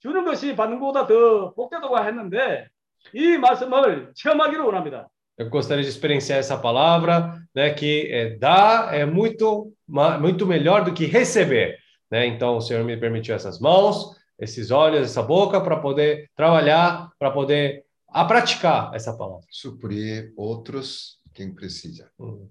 주는 0.00 0.24
것이 0.24 0.56
받는 0.56 0.80
것보다 0.80 1.06
더 1.06 1.54
복되다고 1.54 1.98
했는데 2.04 2.68
이 3.14 3.38
말씀을 3.38 4.12
체험하기를 4.14 4.64
원합니다. 4.64 5.08
Eu 5.38 5.48
gostaria 5.50 5.84
de 5.84 5.88
experienciar 5.88 6.40
essa 6.40 6.58
palavra, 6.60 7.40
né, 7.54 7.72
que 7.72 8.08
é, 8.12 8.36
dar 8.38 8.92
é 8.92 9.06
muito, 9.06 9.72
ma- 9.86 10.18
muito 10.18 10.44
melhor 10.44 10.84
do 10.84 10.92
que 10.92 11.06
receber. 11.06 11.78
Né? 12.10 12.26
Então, 12.26 12.56
o 12.56 12.60
Senhor 12.60 12.82
me 12.84 12.96
permitiu 12.96 13.36
essas 13.36 13.60
mãos, 13.60 14.16
esses 14.36 14.72
olhos, 14.72 15.02
essa 15.02 15.22
boca, 15.22 15.60
para 15.60 15.76
poder 15.78 16.28
trabalhar, 16.34 17.08
para 17.20 17.30
poder 17.30 17.84
a 18.08 18.24
praticar 18.24 18.92
essa 18.92 19.16
palavra. 19.16 19.46
suprir 19.48 20.32
outros 20.36 21.20
quem 21.32 21.54
precisa. 21.54 22.10
Hum. 22.18 22.48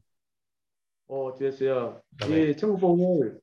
어. 1.09 1.33
아멘. 2.23 2.51
이 2.51 2.57
천국복음을 2.57 3.41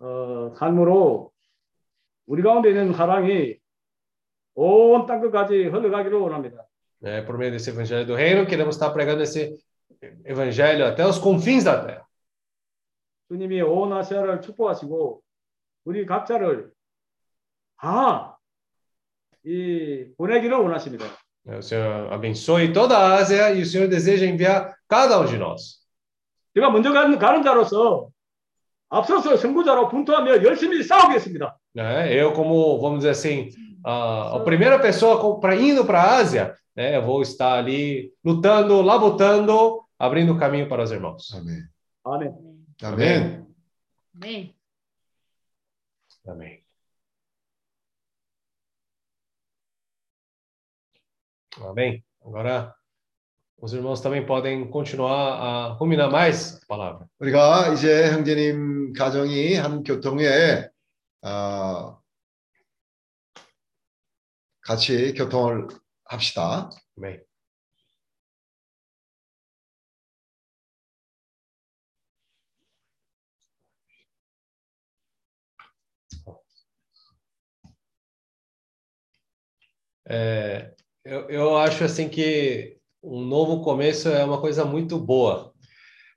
어, 0.00 0.54
삶으로 0.56 1.30
우리 2.26 2.42
가운데 2.42 2.70
있는 2.70 2.92
사랑이 2.92 3.56
온 4.54 5.06
땅끝까지 5.06 5.64
흘러가기를 5.64 6.18
원합니다. 6.18 6.66
Né? 7.02 7.22
Por 7.22 7.36
meio 7.36 7.50
desse 7.50 7.70
evangelho 7.70 8.06
do 8.06 8.14
reino, 8.14 8.46
queremos 8.46 8.76
estar 8.76 8.92
pregando 8.92 9.22
esse 9.22 9.58
evangelho 10.24 10.86
até 10.86 11.04
os 11.04 11.18
confins 11.18 11.64
da 11.64 11.84
terra. 11.84 12.06
주님이 13.28 13.62
온 13.62 13.92
아시아를 13.92 14.40
축복하시고 14.42 15.22
우리 15.84 16.06
각자를 16.06 16.70
다이 17.76 18.36
보내기를 20.16 20.56
원하십니다. 20.58 21.06
O 21.44 21.60
Senhor 21.60 22.12
abençoe 22.12 22.72
toda 22.72 22.96
a 22.96 23.14
Ásia 23.16 23.50
e 23.50 23.62
o 23.62 23.66
Senhor 23.66 23.88
deseja 23.88 24.26
enviar 24.26 24.76
cada 24.86 25.18
um 25.18 25.24
de 25.26 25.36
nós. 25.36 25.81
제가 26.53 26.69
먼저 26.69 26.91
가는, 26.91 27.17
가는 27.19 27.43
자로서 27.43 28.09
앞서서 28.89 29.35
선구자로 29.37 29.89
분투하며 29.89 30.43
열심히 30.43 30.83
싸우겠습니다. 30.83 31.57
Né? 31.75 32.11
Eu, 32.11 32.33
como, 32.33 32.79
vamos 32.79 32.99
dizer 32.99 33.11
assim, 33.11 33.49
a, 33.83 34.37
a 34.37 34.39
primeira 34.43 34.79
pessoa 34.79 35.39
para 35.39 35.55
indo 35.55 35.85
para 35.85 36.01
a 36.01 36.17
Ásia, 36.17 36.55
né? 36.75 36.97
eu 36.97 37.03
vou 37.03 37.21
estar 37.21 37.53
ali 37.53 38.11
lutando, 38.23 38.81
labutando, 38.81 39.83
abrindo 39.99 40.37
caminho 40.37 40.67
para 40.67 40.83
os 40.83 40.91
irmãos. 40.91 41.33
아멘. 41.35 41.69
아멘. 42.03 42.35
아멘. 42.81 43.45
네. 44.13 44.53
Amém. 46.27 46.63
Amém. 51.61 52.03
Agora, 52.21 52.75
os 53.61 53.73
irmãos 53.73 54.01
também 54.01 54.25
podem 54.25 54.69
continuar 54.69 55.33
a 55.39 55.73
ruminar 55.73 56.11
mais 56.11 56.61
a 56.61 56.65
palavra. 56.67 57.07
우리가 57.19 57.73
이제 57.73 58.11
형제님 58.11 58.93
가정이 58.93 59.55
한 59.55 59.83
교통에 59.83 60.69
아, 61.23 61.97
같이 64.61 65.13
교통을 65.13 65.67
합시다. 66.05 66.69
Amém. 66.97 67.27
É, 80.09 80.73
eu, 81.03 81.29
eu 81.29 81.57
acho 81.57 81.83
assim 81.83 82.07
que 82.07 82.77
um 83.03 83.21
novo 83.21 83.61
começo 83.61 84.09
é 84.09 84.23
uma 84.23 84.39
coisa 84.39 84.65
muito 84.65 84.97
boa, 84.97 85.51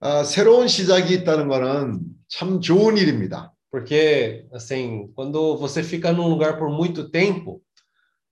아, 0.00 0.24
새로운 0.24 0.66
시작이 0.66 1.12
있다는 1.14 1.48
것은 1.48 2.00
참 2.28 2.60
좋은 2.60 2.96
일입니다. 2.96 3.52
porque 3.70 4.46
assim, 4.52 5.12
quando 5.14 5.56
você 5.56 5.82
fica 5.82 6.12
num 6.12 6.28
lugar 6.28 6.58
por 6.58 6.68
muito 6.70 7.08
tempo, 7.08 7.62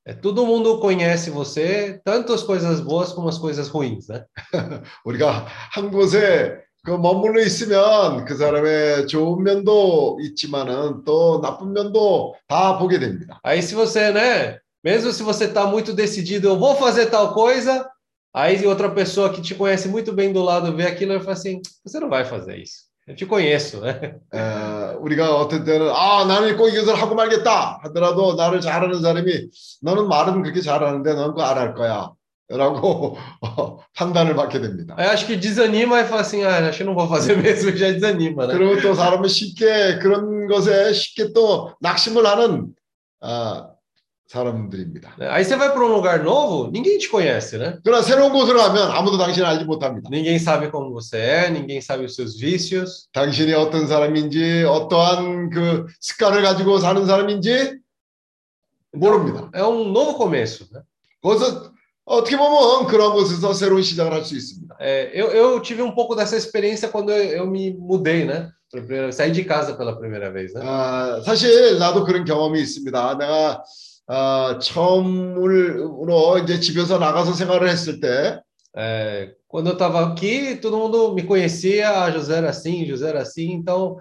é, 0.05 0.13
todo 0.13 0.47
mundo 0.47 0.81
conhece 0.81 1.31
você, 1.31 2.01
tanto 2.05 2.33
as 2.33 2.43
coisas 2.43 2.81
boas 2.81 3.13
como 3.13 3.29
as 3.29 3.39
coisas 3.39 3.69
ruins, 3.69 4.09
né? 4.09 4.25
우리가 5.05 5.47
한 5.73 5.91
곳에 5.91 6.59
그 6.83 6.93
머물러 6.93 7.41
있으면 7.43 8.25
그 8.25 8.37
사람의 8.37 9.07
좋은 9.07 9.43
면도 9.43 10.19
있지만은 10.23 11.05
또 11.05 11.41
나쁜 11.41 11.73
면도 11.73 12.35
다 12.49 12.79
보게 12.79 12.99
됩니다. 12.99 13.39
Aí 13.45 13.61
se 13.63 13.75
você, 13.75 14.11
né, 14.11 14.59
mesmo 14.83 15.13
se 15.13 15.23
você 15.23 15.45
está 15.45 15.67
muito 15.67 15.93
decidido, 15.93 16.49
eu 16.49 16.59
vou 16.59 16.75
fazer 16.77 17.07
tal 17.11 17.35
coisa, 17.35 17.89
aí 18.34 18.66
outra 18.66 18.90
pessoa 18.90 19.32
que 19.32 19.42
te 19.42 19.56
conhece 19.56 19.88
muito 19.88 20.12
bem 20.12 20.34
do 20.34 20.42
lado 20.44 20.76
vê 20.76 20.88
aquilo 20.88 21.14
e 21.14 21.20
fala 21.20 21.34
assim, 21.34 21.62
você 21.86 22.00
não 22.00 22.10
vai 22.10 22.26
fazer 22.26 22.58
isso. 22.58 22.92
Eu 23.06 23.16
te 23.16 23.26
conheço, 23.26 23.82
né? 23.82 24.16
에, 24.34 24.96
우리가 25.00 25.36
어떤 25.36 25.66
때는 25.66 25.90
아 25.90 26.24
나는 26.26 26.56
꼭 26.56 26.70
이것을 26.70 26.96
하고 26.96 27.16
말겠다 27.16 27.80
하더라도 27.84 28.36
나를 28.36 28.62
잘하는 28.62 29.02
사람이 29.02 29.50
너는 29.82 30.08
말은 30.08 30.42
그렇게 30.42 30.62
잘하는데 30.62 31.14
너는 31.14 31.28
그거 31.32 31.44
안할 31.44 31.74
거야 31.74 32.12
라고 32.50 33.18
어, 33.42 33.78
판단을 33.96 34.36
받게 34.36 34.62
됩니다. 34.62 34.96
Aí 34.98 35.08
acho 35.08 35.26
que 35.26 35.36
desanima 35.36 36.00
e 36.00 36.06
fala 36.06 36.22
assim, 36.22 36.44
ah, 36.44 36.68
acho 36.70 36.78
que 36.78 36.84
não 36.84 36.94
vou 36.94 37.08
fazer 37.08 37.36
mesmo, 37.38 37.76
já 37.76 37.92
desanima, 37.92 38.48
né? 38.48 38.54
그리고 38.54 38.80
또 38.82 38.94
사람은 38.94 39.28
쉽게 39.28 40.00
그런 40.00 40.48
것에 40.48 40.94
쉽게 40.94 41.34
또 41.34 41.74
낙심을 41.82 42.26
하는 42.26 42.68
아, 43.22 43.70
사람들입니다. 44.29 45.15
Aí 45.21 45.43
você 45.43 45.57
vai 45.57 45.73
para 45.73 45.83
um 45.83 45.89
lugar 45.95 46.23
novo, 46.23 46.71
ninguém 46.71 46.99
te 46.99 47.09
conhece, 47.09 47.57
né? 47.57 47.79
그러나 47.83 48.03
새로운 48.03 48.31
곳으로 48.33 48.59
가면 48.59 48.91
아무도 48.91 49.17
당신을 49.17 49.47
알지 49.49 49.65
못합니다. 49.65 50.11
Ninguém 50.11 50.37
sabe 50.39 50.71
como 50.71 50.93
você 50.93 51.17
é, 51.19 51.51
ninguém 51.51 51.79
sabe 51.81 52.05
os 52.05 52.15
seus 52.15 52.39
vícios, 52.39 53.09
당신이 53.15 53.55
어떤 53.55 53.87
사람인지 53.87 54.65
어떠한 54.69 55.49
그 55.51 55.87
습관을 56.01 56.43
가지고 56.43 56.79
사는 56.79 57.07
사람인지 57.07 57.79
모릅니다. 58.93 59.51
é 59.55 59.63
um 59.65 59.89
novo 59.91 60.17
começo, 60.19 60.67
né? 60.73 60.83
거기서 61.23 61.73
어떻게 62.05 62.37
보면 62.37 62.87
그런 62.87 63.13
곳에서 63.13 63.53
새로운 63.53 63.83
시작을 63.83 64.13
할 64.13 64.25
수 64.25 64.35
있습니다. 64.37 64.77
É, 64.81 65.11
eu, 65.15 65.29
eu 65.29 65.61
tive 65.63 65.83
um 65.83 65.93
pouco 65.95 66.15
dessa 66.15 66.37
experiência 66.37 66.89
quando 66.89 67.11
eu, 67.13 67.45
eu 67.45 67.47
me 67.47 67.73
mudei, 67.73 68.25
né? 68.25 68.51
Pela 68.71 68.85
primeira- 68.85 69.13
Saí 69.13 69.31
de 69.33 69.45
casa 69.45 69.75
pela 69.75 69.97
primeira 69.99 70.31
vez, 70.31 70.53
né? 70.55 70.61
아, 70.65 71.21
사실 71.25 71.79
나도 71.79 72.05
그런 72.05 72.25
경험이 72.25 72.61
있습니다. 72.61 73.17
내가 73.19 73.63
아, 74.08 74.60
처음으로 74.62 76.40
이제 76.40 76.60
집에서 76.60 77.00
나가서 77.00 77.34
생활을 77.34 77.70
했을 77.70 78.00
때 78.00 78.42
É, 78.76 79.36
quando 79.48 79.68
eu 79.68 79.74
estava 79.74 80.04
aqui, 80.08 80.56
todo 80.56 80.80
mundo 80.80 81.14
me 81.14 81.22
conhecia, 81.22 81.92
ah, 81.92 82.10
José 82.10 82.38
era 82.38 82.50
assim, 82.50 82.88
José 82.88 83.08
era 83.08 83.22
assim, 83.22 83.52
então 83.52 83.98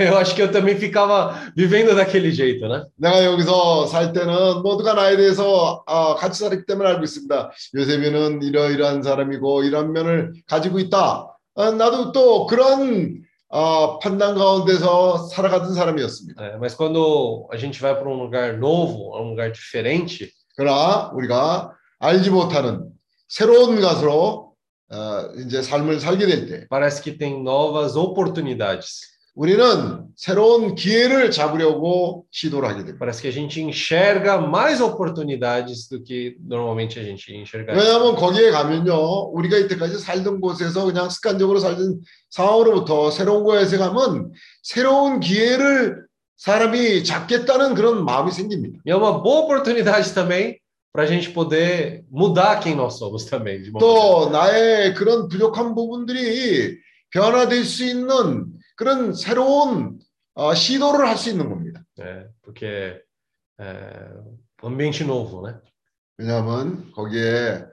eu 0.00 0.18
acho 0.18 0.34
que 0.34 0.42
eu 0.42 0.50
também 0.50 0.76
ficava 0.76 1.52
vivendo 1.56 1.94
daquele 1.94 2.32
jeito, 2.32 2.66
né? 2.66 2.84
내가 2.98 3.24
여기서 3.24 3.86
살 3.86 4.12
때는 4.12 4.62
모두가 4.62 4.94
나에 4.94 5.16
대해서 5.16 5.84
어, 5.86 6.16
같이 6.16 6.40
살았기 6.40 6.66
때문에 6.66 6.88
알고 6.88 7.04
있습니다. 7.04 7.52
요셉이는 7.76 8.42
이러이러한 8.42 9.04
사람이고 9.04 9.62
이런 9.62 9.92
면을 9.92 10.32
가지고 10.48 10.80
있다. 10.80 11.28
어, 11.54 11.70
나도 11.70 12.10
또 12.10 12.46
그런 12.46 13.22
어, 13.48 13.98
판단 14.00 14.34
가운데서 14.34 15.28
살아가던 15.28 15.74
사람이었습니다. 15.74 16.42
É, 16.42 16.56
mas 16.58 16.74
quando 16.74 17.48
a 17.52 17.56
gente 17.56 17.80
vai 17.80 17.94
para 17.94 18.08
um 18.08 18.14
lugar 18.14 18.58
novo, 18.58 19.16
um 19.16 19.30
lugar 19.30 19.52
diferente, 19.52 20.32
그러나 20.56 21.10
우리가 21.14 21.72
알지 22.00 22.30
못하는 22.30 22.90
새로운 23.28 23.80
것으로 23.80 24.54
어, 24.90 25.30
이제 25.38 25.62
삶을 25.62 26.00
살게 26.00 26.26
될 26.26 26.46
때, 26.46 26.66
parece 26.68 27.02
que 27.02 27.16
tem 27.16 27.42
novas 27.42 27.96
oportunidades. 27.96 29.15
우리는 29.36 30.06
새로운 30.16 30.74
기회를 30.74 31.30
잡으려고 31.30 32.24
시도를 32.30 32.66
하게 32.70 32.78
됩니다. 32.78 32.98
Parece 32.98 33.20
que 33.20 33.28
a 33.28 33.32
gente 33.32 33.60
enxerga 33.60 34.40
mais 34.40 34.80
oportunidades 34.80 35.90
do 35.90 36.02
que 36.02 36.36
normalmente 36.40 36.98
a 36.98 37.04
gente 37.04 37.30
enxergaria. 37.36 37.76
왜냐하면 37.76 38.16
거기에 38.16 38.50
가면요, 38.50 39.28
우리가 39.34 39.58
이때까지 39.58 39.98
살던 39.98 40.40
곳에서 40.40 40.86
그냥 40.86 41.10
습관적으로 41.10 41.58
살던 41.58 42.00
상황으로부터 42.30 43.10
새로운 43.10 43.44
곳에 43.44 43.76
가면 43.76 44.32
새로운 44.62 45.20
기회를 45.20 46.06
사람이 46.38 47.04
잡겠다는 47.04 47.74
그런 47.74 48.06
마음이 48.06 48.32
생깁니다. 48.32 48.80
E 48.86 48.90
é 48.90 48.96
uma 48.96 49.22
boa 49.22 49.44
oportunidade 49.44 50.14
também 50.14 50.56
para 50.94 51.04
a 51.04 51.06
gente 51.06 51.28
poder 51.28 52.04
mudar 52.10 52.58
quem 52.60 52.74
nós 52.74 52.96
somos 52.96 53.26
também. 53.26 53.62
또 53.78 54.30
나의 54.30 54.94
그런 54.94 55.28
부족한 55.28 55.74
부분들이 55.74 56.78
변화될 57.10 57.66
수 57.66 57.84
있는 57.84 58.56
그런 58.76 59.12
새로운 59.14 59.98
어, 60.34 60.54
시도를 60.54 61.06
할 61.08 61.16
수 61.16 61.30
있는 61.30 61.48
겁니다. 61.48 61.82
Um 64.62 64.72
ambiente 64.72 65.04
novo, 65.04 65.42
né? 65.46 65.58
왜냐하면 66.18 66.90
거기에 66.92 67.64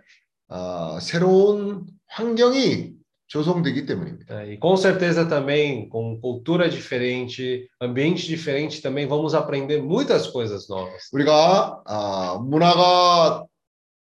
어, 0.49 0.99
새로운 0.99 1.85
환경이 2.07 2.93
조성되기 3.27 3.85
때문입니다. 3.85 4.43
E 4.45 4.59
com 4.59 4.75
certeza 4.75 5.25
também, 5.27 5.89
com 5.89 6.19
cultura 6.21 6.69
diferente, 6.69 7.67
ambiente 7.81 8.27
diferente, 8.27 8.81
também 8.81 9.07
vamos 9.07 9.33
aprender 9.33 9.81
muitas 9.81 10.27
coisas 10.27 10.67
novas. 10.69 11.09
우리가 11.13 11.81
아, 11.85 12.37
문화가 12.41 13.45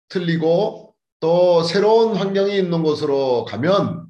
틀리고 0.09 0.95
또 1.21 1.63
새로운 1.63 2.17
환경이 2.17 2.57
있는 2.59 2.83
곳으로 2.83 3.45
가면 3.47 4.07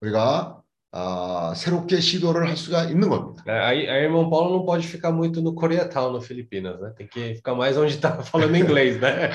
우리가 0.00 0.53
아, 0.96 1.52
새롭게 1.56 1.98
시도를 2.00 2.48
할 2.48 2.56
수가 2.56 2.84
있는 2.84 3.08
겁니다. 3.08 3.42
Aí, 3.48 3.88
aí 3.88 4.04
irmão 4.04 4.30
Paulo 4.30 4.56
não 4.56 4.64
pode 4.64 4.86
ficar 4.86 5.10
muito 5.10 5.42
no 5.42 5.52
Koreatown, 5.52 6.12
no 6.12 6.20
Filipinas, 6.20 6.80
né? 6.80 6.92
Tem 6.96 7.08
que 7.08 7.34
ficar 7.34 7.56
mais 7.56 7.76
onde 7.76 7.94
está 7.94 8.12
falando 8.22 8.56
inglês, 8.56 9.00
né? 9.00 9.30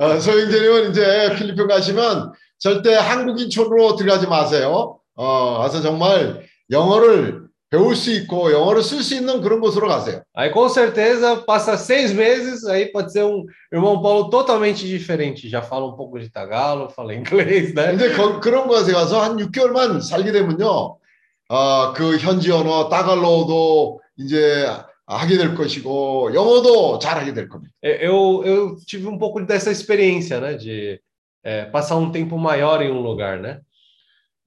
어, 0.00 0.18
소영재님은 0.18 0.90
이제 0.90 1.34
필리핀 1.36 1.66
가시면 1.68 2.32
절대 2.58 2.94
한국인촌으로 2.94 3.96
들어가지 3.96 4.26
ma세요. 4.26 4.98
어, 5.14 5.58
가서 5.58 5.82
정말 5.82 6.46
영어를 6.70 7.47
배울 7.69 7.95
수 7.95 8.11
있고 8.11 8.51
영어를 8.51 8.83
쓸 8.83 9.01
수 9.01 9.15
있는 9.15 9.41
그런 9.41 9.59
곳으로 9.59 9.87
가세요. 9.87 10.21
Aí 10.35 10.51
com 10.51 10.69
certeza 10.69 11.43
passa 11.43 11.75
seis 11.75 12.13
meses, 12.13 12.65
aí 12.67 12.91
pode 12.91 13.11
ser 13.11 13.23
um 13.23 13.45
irmão 13.71 13.99
Paulo 14.01 14.29
totalmente 14.29 14.85
diferente. 14.87 15.49
Já 15.49 15.61
fala 15.63 15.87
um 15.87 15.95
pouco 15.95 16.19
de 16.19 16.29
tagalo, 16.29 16.89
fala 16.89 17.15
inglês, 17.15 17.73
né? 17.73 17.91
근데 17.97 18.11
거- 18.15 18.39
그런 18.39 18.67
곳에 18.67 18.91
가서 18.93 19.21
한 19.23 19.37
6개월만 19.39 20.01
살게 20.01 20.31
되면요. 20.31 20.97
아, 21.49 21.93
그 21.95 22.17
현지 22.17 22.51
언어 22.51 22.89
따갈로도 22.89 23.99
이제 24.19 24.67
하게 25.07 25.37
될 25.37 25.55
것이고 25.55 26.31
영어도 26.35 26.99
잘하게 26.99 27.33
될 27.33 27.49
겁니다. 27.49 27.73
Eu, 27.81 28.43
eu 28.45 28.77
tive 28.85 29.07
um 29.07 29.17
pouco 29.17 29.43
dessa 29.45 29.71
experiência, 29.71 30.39
né? 30.39 30.53
De 30.55 31.01
é, 31.43 31.65
passar 31.65 31.95
um 31.97 32.11
tempo 32.11 32.37
maior 32.37 32.81
em 32.83 32.91
um 32.91 33.01
lugar, 33.01 33.39
né? 33.39 33.59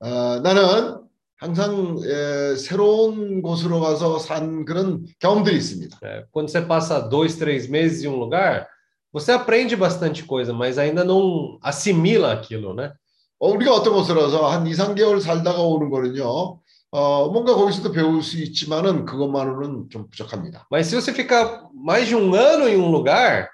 어, 0.00 0.38
나는 0.40 1.00
항상 1.41 1.97
에, 2.05 2.55
새로운 2.55 3.41
곳으로 3.41 3.79
가서 3.79 4.19
산 4.19 4.63
그런 4.63 5.03
경험들이 5.19 5.57
있습니다. 5.57 5.97
É, 6.03 6.23
quando 6.31 6.49
você 6.49 6.61
passa 6.61 6.99
dois, 6.99 7.35
três 7.35 7.67
meses 7.67 8.03
em 8.03 8.07
um 8.07 8.15
lugar, 8.15 8.67
você 9.11 9.31
aprende 9.31 9.75
bastante 9.75 10.23
coisa, 10.23 10.53
mas 10.53 10.77
ainda 10.77 11.03
não 11.03 11.57
assimila 11.63 12.31
aquilo, 12.31 12.75
né? 12.75 12.93
어, 13.39 13.49
우리가 13.49 13.73
어떤 13.73 13.93
곳으로 13.93 14.21
가서 14.21 14.47
한 14.49 14.67
2, 14.67 14.73
3개월 14.73 15.19
살다가 15.19 15.63
오는 15.63 15.89
거는요. 15.89 16.59
어, 16.91 17.29
뭔가 17.29 17.55
거기서도 17.55 17.91
배울 17.91 18.21
수 18.21 18.37
있지만은 18.37 19.05
그것만으로는 19.05 19.89
좀 19.89 20.07
부족합니다. 20.11 20.67
Mas 20.69 20.87
se 20.87 20.95
você 20.95 21.11
ficar 21.11 21.63
mais 21.73 22.07
de 22.07 22.15
um 22.15 22.35
ano 22.35 22.69
em 22.69 22.77
um 22.77 22.91
lugar, 22.91 23.49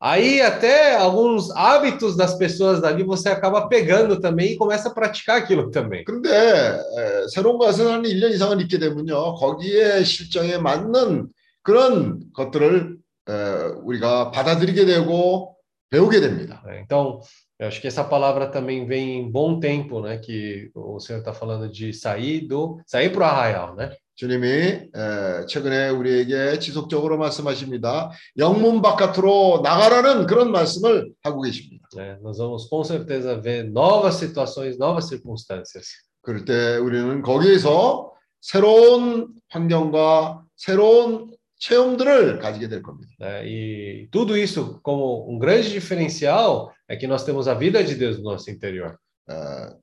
aí 0.00 0.40
até 0.40 0.96
alguns 0.96 1.50
hábitos 1.54 2.16
das 2.16 2.34
pessoas 2.34 2.80
dali 2.80 3.04
você 3.04 3.28
acaba 3.28 3.68
pegando 3.68 4.18
também 4.20 4.52
e 4.52 4.56
começa 4.56 4.88
a 4.88 4.92
praticar 4.92 5.38
aquilo 5.38 5.70
também. 5.70 6.04
그런데 6.04 6.28
에, 6.30 7.28
새로운 7.28 7.58
곳에서 7.58 7.92
한 7.92 8.02
1년 8.02 8.30
이상을 8.30 8.60
있게 8.62 8.78
되면요. 8.78 9.34
거기에 9.34 10.02
실정에 10.04 10.58
맞는 10.58 11.28
그런 11.62 12.20
것들을 12.34 12.96
에, 13.28 13.32
우리가 13.84 14.30
받아들이게 14.32 14.84
되고 14.86 15.56
배우게 15.90 16.20
됩니다. 16.20 16.62
né? 16.66 16.80
Então, 16.80 17.20
eu 17.60 17.68
acho 17.68 17.80
que 17.80 17.86
essa 17.86 18.02
palavra 18.02 18.46
também 18.46 18.86
vem 18.86 19.20
em 19.20 19.30
bom 19.30 19.60
tempo, 19.60 20.00
né? 20.00 20.16
Que 20.18 20.70
o 20.74 20.98
Senhor 20.98 21.18
está 21.20 21.32
falando 21.32 21.70
de 21.70 21.92
sair 21.92 22.48
do 22.48 22.80
sair 22.86 23.10
para 23.12 23.20
o 23.20 23.24
arraial, 23.24 23.76
né? 23.76 23.94
주님이 24.17 24.47
에, 24.47 25.45
최근에 25.47 25.89
우리에게 25.89 26.57
지속적으로 26.57 27.19
말씀하십니다. 27.19 28.09
영문 28.37 28.81
바깥으로 28.81 29.61
나가라는 29.63 30.25
그런 30.25 30.51
말씀을 30.51 31.11
하고 31.21 31.41
계십니다. 31.41 31.87
né? 31.95 32.17
Nós 32.21 32.39
vamos 32.39 32.67
com 32.67 32.83
certeza 32.83 33.39
ver 33.39 33.69
novas 33.71 34.15
situações, 34.15 34.77
novas 34.79 35.07
circunstâncias. 35.07 35.85
그럴 36.23 36.45
때 36.45 36.77
우리는 36.77 37.21
거기에서 37.21 38.11
새로운 38.41 39.27
환경과 39.49 40.43
새로운 40.55 41.31
체험들을 41.59 42.39
가지게 42.39 42.69
될 42.69 42.81
겁니다. 42.81 43.13
né? 43.19 43.45
E 43.45 44.07
tudo 44.09 44.35
isso, 44.35 44.79
como 44.81 45.29
um 45.29 45.37
grande 45.37 45.69
diferencial, 45.69 46.73
é 46.89 46.97
que 46.97 47.05
nós 47.05 47.23
temos 47.23 47.47
a 47.47 47.53
vida 47.53 47.83
de 47.83 47.93
Deus 47.93 48.17
no 48.17 48.31
nosso 48.31 48.49
interior. 48.49 48.97
어, 49.29 49.77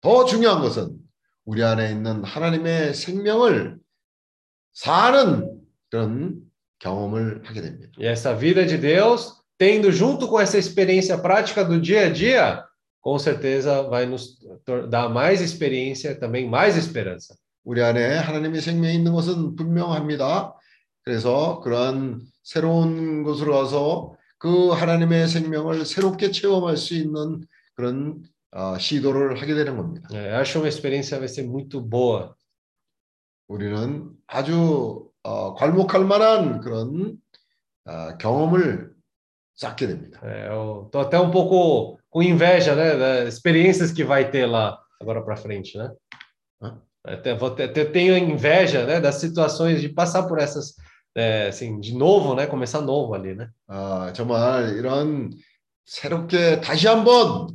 더 0.00 0.24
중요한 0.26 0.60
것은 0.60 1.01
우리 1.44 1.62
안에 1.62 1.90
있는 1.90 2.24
하나님의 2.24 2.94
생명을 2.94 3.78
사는 4.72 5.60
그런 5.90 6.40
경험을 6.78 7.42
하게 7.44 7.60
됩니다. 7.60 7.92
E 7.98 8.06
essa 8.06 8.34
vida 8.34 8.66
de 8.66 8.78
Deus, 8.78 9.42
tendo 9.58 9.92
junto 9.92 10.28
com 10.28 10.40
essa 10.40 10.58
experiência 10.58 11.18
prática 11.18 11.64
do 11.64 11.80
dia 11.80 12.06
a 12.06 12.10
dia, 12.10 12.64
com 13.00 13.18
certeza 13.18 13.82
vai 13.82 14.06
nos 14.06 14.38
dar 14.88 15.08
mais 15.08 15.40
experiência, 15.40 16.18
também 16.18 16.48
mais 16.48 16.76
esperança. 16.76 17.36
우리 17.64 17.82
안에 17.82 18.16
하나님의 18.16 18.60
생명이 18.60 18.94
있는 18.94 19.12
것은 19.12 19.54
분명합니다. 19.54 20.54
그래서 21.04 21.60
그러한 21.60 22.20
새로운 22.42 23.22
곳으로 23.22 23.54
가서 23.54 24.16
그 24.38 24.70
하나님의 24.70 25.28
생명을 25.28 25.86
새롭게 25.86 26.32
체험할 26.32 26.76
수 26.76 26.94
있는 26.94 27.40
그런 27.74 28.22
어, 28.52 28.78
시도를 28.78 29.40
하게 29.40 29.54
되는 29.54 29.76
겁니다. 29.76 30.08
É, 30.12 30.34
acho 30.34 30.58
uma 30.58 30.68
experiência 30.68 31.18
vai 31.18 31.28
ser 31.28 31.44
muito 31.44 31.80
boa. 31.80 32.34
우리는 33.48 34.10
아주 34.26 35.08
어, 35.22 35.54
괄목할 35.54 36.04
만한 36.04 36.60
그런 36.60 37.16
어, 37.86 38.16
경험을 38.18 38.92
쌓게 39.54 39.86
됩니다. 39.86 40.20
É, 40.22 40.48
eu 40.48 40.88
tô 40.92 41.00
até 41.00 41.18
um 41.18 41.30
pouco 41.30 41.98
com 42.10 42.22
inveja, 42.22 42.74
né, 42.74 42.96
das 42.96 43.34
experiências 43.34 43.90
que 43.90 44.04
vai 44.04 44.30
ter 44.30 44.46
lá 44.46 44.78
agora 45.00 45.22
para 45.22 45.36
frente, 45.36 45.78
né? 45.78 45.90
Hã? 46.62 46.80
Até, 47.04 47.34
vou 47.34 47.50
ter, 47.50 47.70
até 47.70 47.84
tenho 47.84 48.16
inveja, 48.16 48.86
né, 48.86 49.00
das 49.00 49.16
situações 49.16 49.80
de 49.80 49.88
passar 49.88 50.24
por 50.24 50.38
essas, 50.38 50.74
é, 51.16 51.48
assim, 51.48 51.80
de 51.80 51.94
novo, 51.94 52.34
né, 52.34 52.46
começar 52.46 52.80
novo 52.80 53.14
ali, 53.14 53.34
né? 53.34 53.50
아, 53.66 54.12
정말 54.14 54.76
이런 54.76 55.30
새롭게 55.84 56.60
다시 56.60 56.86
한번 56.86 57.48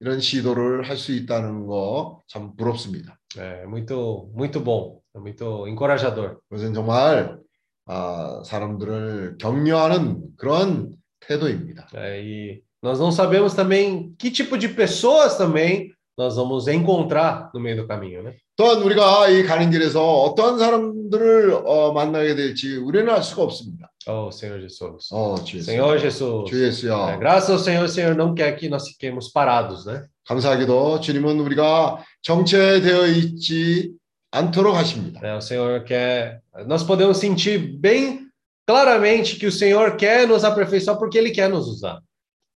이런 0.00 0.20
시도를 0.20 0.88
할 0.88 0.96
수 0.96 1.12
있다는 1.12 1.66
거 1.66 2.22
참 2.28 2.54
부럽습니다. 2.56 3.18
É 3.36 3.66
muito, 3.66 4.30
muito 4.34 4.60
bom, 4.62 5.00
muito 5.16 5.66
encorajador. 5.68 6.38
그것은 6.48 6.72
정말 6.74 7.38
아, 7.86 8.42
사람들을 8.44 9.38
격려하는 9.38 10.22
그런 10.36 10.92
태도입니다. 11.20 11.88
É, 11.94 12.22
e 12.22 12.62
nós 12.82 12.98
não 13.00 13.10
sabemos 13.10 13.54
também 13.54 14.14
que 14.18 14.30
tipo 14.30 14.56
de 14.56 14.68
pessoas 14.68 15.36
também 15.36 15.92
nós 16.16 16.36
vamos 16.36 16.68
encontrar 16.68 17.50
no 17.54 17.60
meio 17.60 17.76
do 17.76 17.86
caminho, 17.86 18.22
né? 18.22 18.34
또한 18.56 18.82
우리가 18.82 19.28
이 19.28 19.44
가는 19.44 19.70
길에서 19.70 20.02
어떠한 20.22 20.58
사람들을 20.58 21.62
어, 21.64 21.92
만나게 21.92 22.34
될지 22.34 22.76
우리는 22.76 23.08
알 23.08 23.22
수가 23.22 23.42
없습니다. 23.42 23.90
Oh, 24.07 24.31
Senhor 24.31 24.59
Jesus. 24.59 25.07
Oh, 25.11 25.37
Jesus. 25.37 25.65
Senhor 25.65 25.97
Jesus. 25.97 26.49
주 26.49 26.63
예수여. 26.63 27.05
네, 27.07 27.17
graças 27.17 27.49
ao 27.49 27.59
Senhor, 27.59 27.85
o 27.85 27.89
Senhor 27.89 28.15
não 28.15 28.33
quer 28.33 28.55
que 28.55 28.67
nós 28.69 28.87
fiquemos 28.87 29.31
parados, 29.31 29.85
né? 29.85 30.05
감사하게도 30.25 31.01
주님은 31.01 31.39
우리가 31.41 32.03
정체되어 32.21 33.07
있지 33.07 33.91
않도록 34.31 34.75
하십니다. 34.75 35.19
É, 35.23 35.35
o 35.35 35.41
Senhor 35.41 35.83
quer. 35.83 36.41
Nós 36.65 36.83
podemos 36.83 37.17
sentir 37.17 37.57
bem 37.79 38.21
claramente 38.65 39.35
que 39.37 39.45
o 39.47 39.51
Senhor 39.51 39.95
quer 39.97 40.27
nos 40.27 40.43
aperfeiçoar 40.43 40.97
porque 40.97 41.17
Ele 41.17 41.31
quer 41.31 41.49
nos 41.49 41.67
usar. 41.67 41.99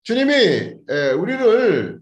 주님이 0.03 0.33
에, 0.89 1.11
우리를 1.11 1.99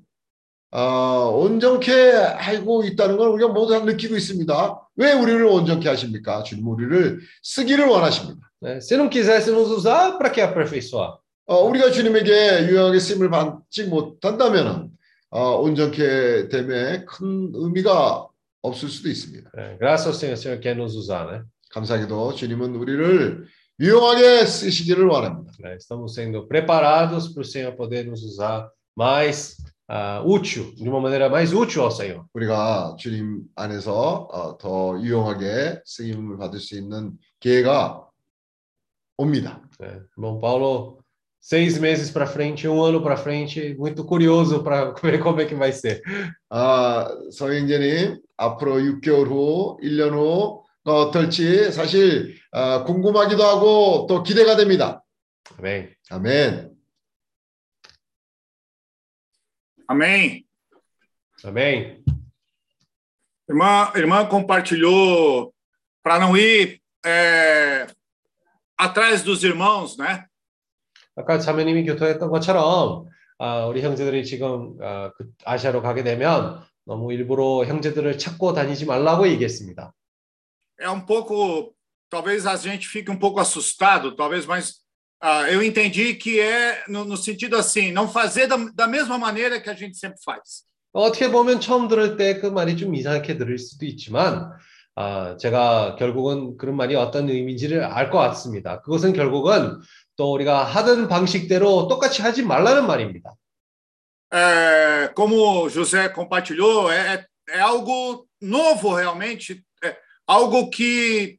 어, 0.72 1.30
온전케 1.34 2.12
하고 2.12 2.84
있다는 2.84 3.16
걸 3.16 3.28
우리가 3.30 3.48
모두 3.52 3.72
다 3.72 3.84
느끼고 3.84 4.16
있습니다. 4.16 4.80
왜 4.96 5.12
우리를 5.12 5.44
온전케 5.44 5.88
하십니까? 5.88 6.42
주님 6.44 6.66
우리를 6.66 7.20
쓰기를 7.42 7.86
원하십니다. 7.86 8.50
Né? 8.62 8.76
Se 8.78 8.96
não 8.96 9.08
quisesse 9.08 9.50
nos 9.50 9.70
usar, 9.70 10.18
para 10.18 10.30
que 10.30 10.40
aperfeiçoar? 10.40 11.18
어, 11.46 11.64
우리가 11.64 11.90
주님에게 11.90 12.68
유용하게 12.68 13.00
쓰임을 13.00 13.30
받지 13.30 13.84
못한다면 13.84 14.90
어, 15.30 15.56
온전케 15.60 16.48
됨에 16.48 17.04
큰 17.06 17.50
의미가 17.54 18.28
없을 18.62 18.88
수도 18.88 19.08
있습니다. 19.08 19.50
É, 19.56 19.76
graças 19.78 20.06
ao 20.06 20.14
Senhor, 20.14 20.34
o 20.34 20.36
Senhor 20.36 20.60
quer 20.60 20.76
nos 20.76 20.94
usar, 20.94 21.26
né? 21.32 21.42
감사하게도 21.70 22.34
주님은 22.34 22.76
우리를 22.76 23.46
유용하게 23.80 24.44
쓰시기를 24.44 25.06
원합니다. 25.06 25.52
Estamos 25.74 26.14
sendo 26.14 26.46
preparados 26.46 27.32
para 27.32 27.40
o 27.40 27.44
Senhor 27.44 27.74
poder 27.74 28.04
nos 28.04 28.22
usar 28.22 28.68
mais 28.94 29.56
uh, 29.90 30.24
útil, 30.24 30.72
de 30.76 30.88
uma 30.88 31.00
maneira 31.00 31.28
mais 31.28 31.52
útil 31.52 31.82
ao 31.82 31.90
Senhor. 31.90 32.24
우리가 32.32 32.96
주님 32.98 33.42
안에서 33.56 34.28
어, 34.30 34.56
더 34.56 34.96
유용하게 35.00 35.80
쓰임을 35.84 36.38
받을 36.38 36.60
수 36.60 36.78
있는 36.78 37.12
기회가 37.40 38.06
옵니다. 39.18 39.60
Né? 39.80 40.00
Irmão 40.16 40.38
Paulo, 40.40 40.98
seis 41.40 41.78
meses 41.78 42.10
para 42.10 42.26
frente, 42.26 42.68
um 42.68 42.82
ano 42.82 43.02
para 43.02 43.16
frente, 43.16 43.74
muito 43.76 44.04
curioso 44.04 44.62
para 44.62 44.92
ver 45.02 45.18
como 45.18 45.40
é 45.40 45.46
que 45.46 45.54
vai 45.54 45.72
ser. 45.72 46.00
아, 46.48 47.08
서영재님 47.32 48.20
앞으로 48.36 48.76
6개월 48.76 49.28
후, 49.28 49.78
1년 49.82 50.12
후 50.12 50.62
어떨지 50.84 51.72
사실 51.72 52.36
어, 52.52 52.84
궁금하기도 52.84 53.42
하고 53.42 54.06
또 54.08 54.22
기대가 54.22 54.56
됩니다. 54.56 55.02
Amém. 55.58 55.92
아멘. 56.10 56.69
Amém. 59.89 60.45
Amém. 61.43 62.03
Irmã, 63.47 63.91
irmã 63.95 64.25
compartilhou 64.25 65.53
para 66.01 66.19
não 66.19 66.35
ir 66.35 66.81
é, 67.05 67.87
atrás 68.77 69.21
dos 69.21 69.43
irmãos, 69.43 69.97
né? 69.97 70.25
아까 71.15 71.39
자매님이 71.39 71.85
교통했던 71.85 72.29
것처럼 72.29 73.07
아, 73.37 73.65
우리 73.65 73.81
형제들이 73.81 74.25
지금 74.25 74.77
아, 74.81 75.11
그 75.15 75.31
아시아로 75.45 75.81
가게 75.81 76.03
되면 76.03 76.63
너무 76.85 77.13
일부러 77.13 77.65
형제들을 77.65 78.17
찾고 78.17 78.53
다니지 78.53 78.85
말라고 78.85 79.27
얘기했습니다. 79.27 79.93
É 80.77 80.89
um 80.89 81.05
pouco, 81.05 81.73
talvez 82.09 82.45
a 82.45 82.55
gente 82.57 82.87
fique 82.87 83.09
um 83.09 83.17
pouco 83.17 83.39
assustado, 83.39 84.15
talvez, 84.15 84.45
mas 84.45 84.78
ah, 85.21 85.49
eu 85.51 85.61
entendi 85.63 86.15
que 86.15 86.39
é 86.39 86.83
no, 86.87 87.05
no 87.05 87.17
sentido 87.17 87.55
assim, 87.57 87.91
não 87.91 88.07
fazer 88.07 88.47
da, 88.47 88.57
da 88.73 88.87
mesma 88.87 89.17
maneira 89.17 89.59
que 89.59 89.69
a 89.69 89.73
gente 89.73 89.97
sempre 89.97 90.19
faz. 90.23 90.63
어떻게 90.93 91.29
보면 91.29 91.59
처음 91.59 91.87
들을 91.89 92.15
때 92.15 92.39
그 92.39 92.47
말이 92.47 92.77
좀 92.77 92.95
이상하게 92.95 93.37
들릴 93.37 93.57
수도 93.57 93.85
있지만 93.85 94.51
아, 94.95 95.35
제가 95.37 95.97
결국은 95.97 96.55
그런 96.57 96.77
말이 96.77 96.95
어떤 96.95 97.27
의미인지를 97.29 97.83
알 97.83 98.09
것 98.09 98.17
같습니다. 98.19 98.79
그것은 98.81 99.11
결국은 99.11 99.81
또 100.15 100.31
우리가 100.33 100.63
하던 100.63 101.09
방식대로 101.09 101.89
똑같이 101.89 102.21
하지 102.21 102.43
말라는 102.43 102.87
말입니다. 102.87 103.33
É, 104.31 105.09
como 105.13 105.69
José 105.69 106.09
compartilhou, 106.09 106.89
é, 106.91 107.25
é 107.49 107.59
algo 107.59 108.25
novo 108.41 108.95
realmente, 108.95 109.63
é 109.83 109.95
algo 110.27 110.69
que 110.69 111.38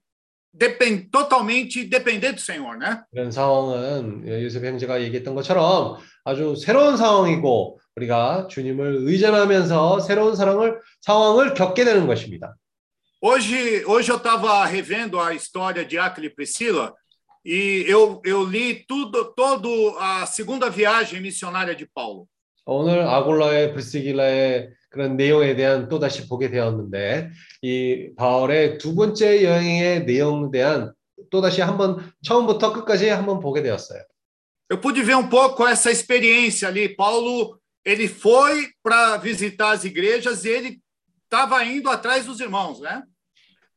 depende 0.56 1.08
totalmente 1.10 1.84
depender 1.84 2.32
do 2.32 2.40
Senhor, 2.40 2.78
né? 2.78 3.02
이런 3.12 3.30
상황은 3.30 4.26
요셉 4.42 4.64
형제가 4.64 5.02
얘기했던 5.02 5.34
것처럼 5.34 5.98
아주 6.24 6.56
새로운 6.56 6.96
상황이고 6.96 7.78
우리가 7.94 8.48
주님을 8.48 8.98
의존하면서 9.02 10.00
새로운 10.00 10.34
사랑을 10.34 10.80
상황을 11.02 11.54
겪게 11.54 11.84
되는 11.84 12.06
것입니다. 12.06 12.56
Hoje, 13.20 13.82
hoje 13.86 14.10
eu 14.10 14.16
estava 14.16 14.64
revendo 14.66 15.18
a 15.18 15.34
história 15.34 15.84
de 15.84 15.98
Aquila 15.98 16.26
e 16.26 16.30
Priscila 16.30 16.94
e 17.44 17.84
eu, 17.88 18.20
eu 18.24 18.44
li 18.44 18.84
tudo, 18.86 19.32
todo 19.34 19.96
a 19.98 20.26
segunda 20.26 20.68
viagem 20.68 21.20
missionária 21.20 21.74
de 21.74 21.86
Paulo. 21.86 22.28
오늘 22.65 23.01
아골라의 23.01 23.73
브리스길라의 23.73 24.69
그런 24.89 25.17
내용에 25.17 25.55
대한 25.55 25.89
또 25.89 25.99
다시 25.99 26.27
보게 26.27 26.49
되었는데 26.49 27.29
이 27.61 28.11
바울의 28.15 28.77
두 28.77 28.93
번째 28.93 29.43
여행의 29.43 30.05
내용에 30.05 30.51
대한 30.51 30.93
또 31.29 31.41
다시 31.41 31.61
한번 31.61 32.11
처음부터 32.23 32.73
끝까지 32.73 33.09
한번 33.09 33.39
보게 33.39 33.61
되었어요. 33.63 34.03
Eu 34.69 34.79
pude 34.79 35.03
ver 35.03 35.17
um 35.17 35.27
pouco 35.27 35.67
essa 35.67 35.91
experiência 35.91 36.69
ali. 36.69 36.95
Paulo, 36.95 37.59
ele 37.83 38.07
foi 38.07 38.69
para 38.81 39.17
visitar 39.17 39.71
as 39.71 39.83
igrejas 39.83 40.45
e 40.45 40.49
ele 40.49 40.81
estava 41.25 41.61
indo 41.65 41.89
atrás 41.89 42.25
dos 42.25 42.39
irmãos, 42.39 42.79
né? 42.79 43.03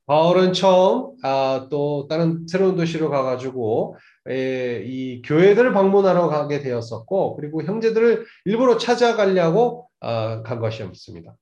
바울은 0.06 0.52
처음 0.52 1.16
아, 1.22 1.66
또 1.70 2.06
다른 2.08 2.46
새로운 2.46 2.76
도시로 2.76 3.08
가가지고 3.10 3.96
에, 3.96 4.13
이 4.30 5.22
교회들을 5.24 5.72
방문하러 5.72 6.28
가게 6.28 6.60
되었었고 6.60 7.36
그리고 7.36 7.62
형제들을 7.62 8.26
일부러 8.46 8.78
찾아가려고 8.78 9.88
아, 10.00 10.42
간 10.42 10.60
것이었습니다. 10.60 11.36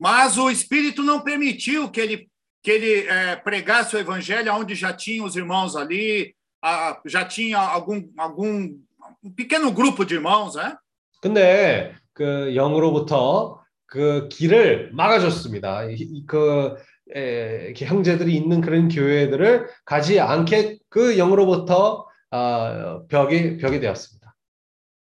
Mas 0.00 0.36
o 0.36 0.50
Espírito 0.50 1.04
não 1.04 1.22
permitiu 1.22 1.88
que 1.88 2.00
ele, 2.00 2.28
que 2.60 2.70
ele 2.72 3.06
é, 3.06 3.36
pregasse 3.36 3.94
o 3.94 4.00
evangelho 4.00 4.52
onde 4.52 4.74
já 4.74 4.92
tinha 4.92 5.22
os 5.22 5.36
irmãos 5.36 5.76
ali, 5.76 6.34
a, 6.60 7.00
já 7.06 7.24
tinha 7.24 7.58
algum, 7.58 8.10
algum 8.16 8.76
um 9.22 9.30
pequeno 9.30 9.70
grupo 9.70 10.04
de 10.04 10.14
irmãos, 10.14 10.56
né? 10.56 10.76
근데 11.20 11.94
그 12.12 12.52
영으로부터 12.56 13.62
그 13.86 14.28
길을 14.28 14.90
막아줬습니다. 14.92 15.82
그 16.26 16.74
에, 17.14 17.66
이렇게 17.66 17.86
형제들이 17.86 18.34
있는 18.34 18.60
그런 18.60 18.88
교회들을 18.88 19.68
가지 19.84 20.20
않게 20.20 20.78
그 20.88 21.18
영으로부터 21.18 22.06
아, 22.30 23.02
벽이 23.08 23.58
벽이 23.58 23.80
되었습니다. 23.80 24.34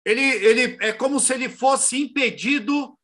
Ele, 0.06 0.22
ele 0.22 0.78
é 0.82 0.94
como 0.94 1.20
se 1.20 1.34
ele 1.34 1.50
fosse 1.50 1.98
impedido 2.00 2.96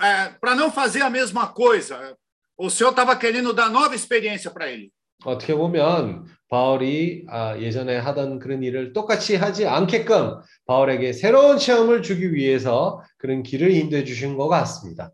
é, 0.00 0.30
para 0.40 0.54
não 0.54 0.70
fazer 0.70 1.02
a 1.02 1.10
mesma 1.10 1.48
coisa. 1.48 2.16
O 2.56 2.70
Senhor 2.70 2.90
estava 2.90 3.14
querendo 3.16 3.52
dar 3.52 3.68
nova 3.70 3.94
experiência 3.94 4.50
para 4.50 4.70
ele. 4.70 4.90
어떻게 5.24 5.54
보면 5.54 6.26
바울이 6.48 7.24
아, 7.28 7.58
예전에 7.58 7.96
하던 7.98 8.38
그런 8.38 8.62
일을 8.62 8.92
똑같이 8.92 9.36
하지 9.36 9.66
않게끔 9.66 10.40
바울에게 10.66 11.12
새로운 11.12 11.58
체험을 11.58 12.02
주기 12.02 12.34
위해서 12.34 13.02
그런 13.18 13.42
길을 13.42 13.70
인도해 13.72 14.04
주신 14.04 14.36
것 14.36 14.48
같습니다. 14.48 15.10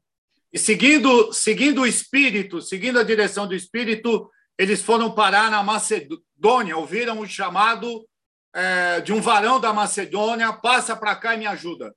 E 0.53 0.59
seguindo, 0.59 1.33
seguindo 1.33 1.81
o 1.81 1.87
Espírito, 1.87 2.61
seguindo 2.61 2.99
a 2.99 3.03
direção 3.03 3.47
do 3.47 3.55
Espírito, 3.55 4.31
eles 4.59 4.83
foram 4.83 5.15
parar 5.15 5.51
na 5.51 5.63
Macedônia, 5.63 6.77
ouviram 6.77 7.21
o 7.21 7.27
chamado 7.27 8.07
é, 8.55 9.01
de 9.01 9.15
um 9.15 9.21
varão 9.21 9.59
da 9.59 9.73
Macedônia, 9.73 10.53
passa 10.53 10.95
para 10.95 11.17
cá 11.17 11.35
e 11.35 11.39
me 11.39 11.47
ajuda. 11.47 11.93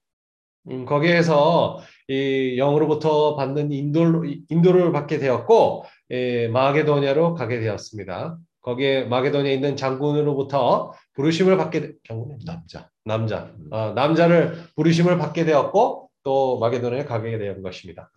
음, 0.67 0.85
거기에서 0.85 1.79
이 2.07 2.55
영으로부터 2.57 3.35
받는 3.35 3.71
인도, 3.71 4.23
인도를 4.49 4.91
받게 4.91 5.19
되었고 5.19 5.85
예, 6.11 6.47
마게도냐로 6.47 7.35
가게 7.35 7.59
되었습니다. 7.59 8.37
거기에 8.61 9.03
마게도냐에 9.05 9.53
있는 9.53 9.75
장군으로부터 9.75 10.93
부르심을 11.13 11.57
받게 11.57 11.81
되, 11.81 11.91
장군 12.07 12.39
남자. 12.45 12.89
남자 13.03 13.51
어, 13.69 13.91
남자를 13.93 14.57
부르심을 14.75 15.19
받게 15.19 15.45
되었고 15.45 16.09
또 16.23 16.57
마게도냐에 16.57 17.05
가게 17.05 17.37
된 17.37 17.61
것입니다. 17.61 18.09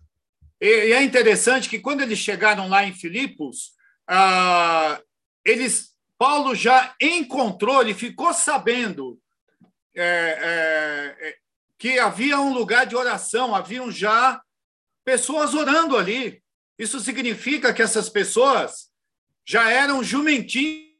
E, 0.60 0.66
e 0.66 0.92
é 0.92 1.02
interessante 1.02 1.68
que 1.68 1.78
quando 1.78 2.00
eles 2.00 2.18
chegaram 2.18 2.68
lá 2.68 2.84
em 2.84 2.92
Filipos, 2.92 3.72
ah, 4.08 5.00
eles, 5.44 5.90
Paulo 6.18 6.54
já 6.54 6.94
encontrou, 7.00 7.82
ele 7.82 7.94
ficou 7.94 8.32
sabendo 8.32 9.18
é, 9.96 10.02
é, 10.02 11.28
é, 11.28 11.36
que 11.78 11.98
havia 11.98 12.40
um 12.40 12.52
lugar 12.52 12.86
de 12.86 12.96
oração, 12.96 13.54
haviam 13.54 13.90
já 13.90 14.40
pessoas 15.04 15.54
orando 15.54 15.96
ali. 15.96 16.42
Isso 16.78 16.98
significa 16.98 17.72
que 17.72 17.82
essas 17.82 18.08
pessoas 18.08 18.90
já 19.46 19.70
eram 19.70 20.02
jumentinhos 20.02 20.94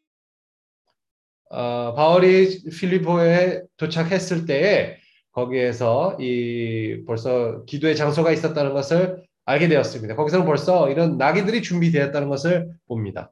어, 1.50 1.94
바울이 1.94 2.64
필리포에 2.64 3.62
도착했을 3.76 4.44
때에 4.44 4.98
거기에서 5.30 6.16
이 6.18 7.04
벌써 7.06 7.64
기도의 7.64 7.94
장소가 7.96 8.32
있었다는 8.32 8.72
것을 8.72 9.24
알게 9.49 9.67
되었습니다. 9.67 10.15
거기서는 10.15 10.45
벌써 10.45 10.91
이런 10.91 11.17
나귀들이 11.17 11.63
준비되었다는 11.63 12.29
것을 12.29 12.69
봅니다. 12.87 13.31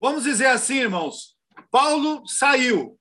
Vamos 0.00 0.24
dizer 0.24 0.46
assim, 0.46 0.80
irmãos, 0.80 1.36
Paulo 1.70 2.22
saiu, 2.26 2.96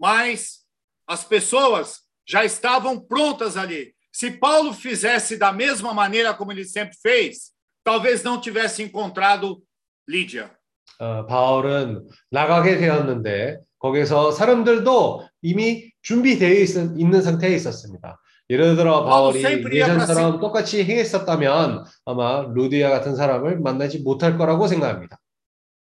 mas 0.00 0.64
as 1.06 1.24
pessoas 1.24 2.00
já 2.26 2.44
estavam 2.44 3.00
prontas 3.00 3.56
ali. 3.56 3.94
Se 4.12 4.30
Paulo 4.32 4.72
fizesse 4.72 5.36
da 5.36 5.52
mesma 5.52 5.94
maneira 5.94 6.34
como 6.34 6.50
ele 6.50 6.64
sempre 6.64 6.96
fez, 7.00 7.52
talvez 7.84 8.24
não 8.24 8.40
tivesse 8.40 8.82
encontrado 8.82 9.62
Lídia. 10.08 10.50
어, 10.98 11.26
바울은 11.26 12.08
나가게 12.30 12.76
되었는데 12.76 13.58
거기서 13.78 14.32
사람들도 14.32 15.28
이미 15.42 15.92
준비되어 16.02 16.60
있, 16.60 16.76
있는 16.98 17.22
상태에 17.22 17.54
있었습니다. 17.54 18.20
예를 18.50 18.74
들어 18.74 19.04
바울이 19.04 19.44
예전처럼 19.44 20.40
똑같이 20.40 20.82
행했었다면 20.82 21.84
아마 22.04 22.42
루디아 22.52 22.90
같은 22.90 23.14
사람을 23.14 23.60
만나지 23.60 24.00
못할 24.00 24.36
거라고 24.36 24.66
생각합니다. 24.66 25.18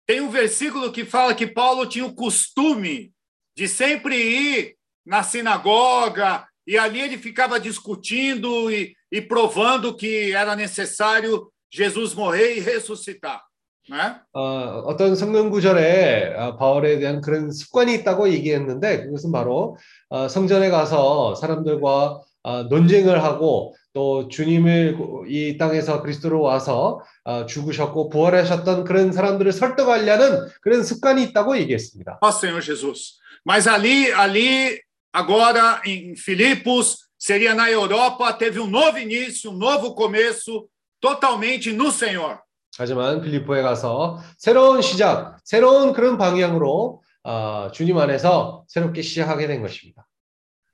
Tem 0.06 0.20
um 0.20 0.30
versículo 0.30 0.90
que 0.92 1.04
fala 1.04 1.34
que 1.34 1.46
Paulo 1.46 1.86
tinha 1.86 2.04
o 2.04 2.14
costume 2.14 3.10
de 3.56 3.68
sempre 3.68 4.16
ir 4.16 4.74
na 5.04 5.22
sinagoga 5.22 6.46
e 6.66 6.76
ali 6.76 7.00
ele 7.00 7.16
ficava 7.16 7.60
discutindo 7.60 8.70
e, 8.70 8.94
e 9.12 9.20
provando 9.20 9.94
que 9.94 10.32
era 10.32 10.56
necessário 10.56 11.50
Jesus 11.70 12.14
morrer 12.14 12.56
e 12.56 12.60
ressuscitar. 12.60 13.40
네? 13.88 14.16
어, 14.32 14.82
어떤 14.86 15.14
성경 15.14 15.50
구절에 15.50 16.34
어, 16.36 16.56
바울에 16.56 16.98
대한 16.98 17.20
그런 17.20 17.50
습관이 17.50 17.94
있다고 17.96 18.30
얘기했는데 18.30 19.04
그것은 19.04 19.30
바로 19.30 19.76
어, 20.08 20.26
성전에 20.28 20.70
가서 20.70 21.34
사람들과 21.34 21.90
어, 22.12 22.24
논쟁을 22.68 23.22
하고 23.22 23.74
또 23.92 24.28
주님을 24.28 24.98
이 25.28 25.56
땅에서 25.56 26.02
그리스도로 26.02 26.40
와서 26.42 27.00
어, 27.24 27.46
죽으셨고 27.46 28.10
부활하셨던 28.10 28.84
그런 28.84 29.12
사람들을 29.12 29.50
설득하려는 29.52 30.48
그런 30.60 30.82
습관이 30.82 31.22
있다고 31.24 31.56
얘기했습니다. 31.58 32.18
Ó 32.20 32.28
Senhor 32.28 32.62
Jesus. 32.62 33.18
Mas 33.46 33.66
ali, 33.66 34.12
ali, 34.12 34.80
agora 35.12 35.80
em 35.86 36.14
Filipos, 36.16 37.08
seria 37.18 37.54
na 37.54 37.70
Europa, 37.70 38.32
teve 38.32 38.58
um 38.60 38.66
novo 38.66 38.98
início, 38.98 39.50
um 39.50 39.56
novo 39.56 39.94
começo, 39.94 40.68
totalmente 41.00 41.72
no 41.72 41.90
Senhor. 41.90 42.38
하지만 42.76 43.20
빌립보에 43.22 43.62
가서 43.62 44.18
새로운 44.36 44.82
시작, 44.82 45.38
새로운 45.44 45.92
그런 45.92 46.18
방향으로 46.18 47.02
어, 47.22 47.70
주님 47.72 47.96
안에서 47.96 48.64
새롭게 48.66 49.00
시작하게 49.00 49.46
된 49.46 49.62
것입니다. 49.62 50.06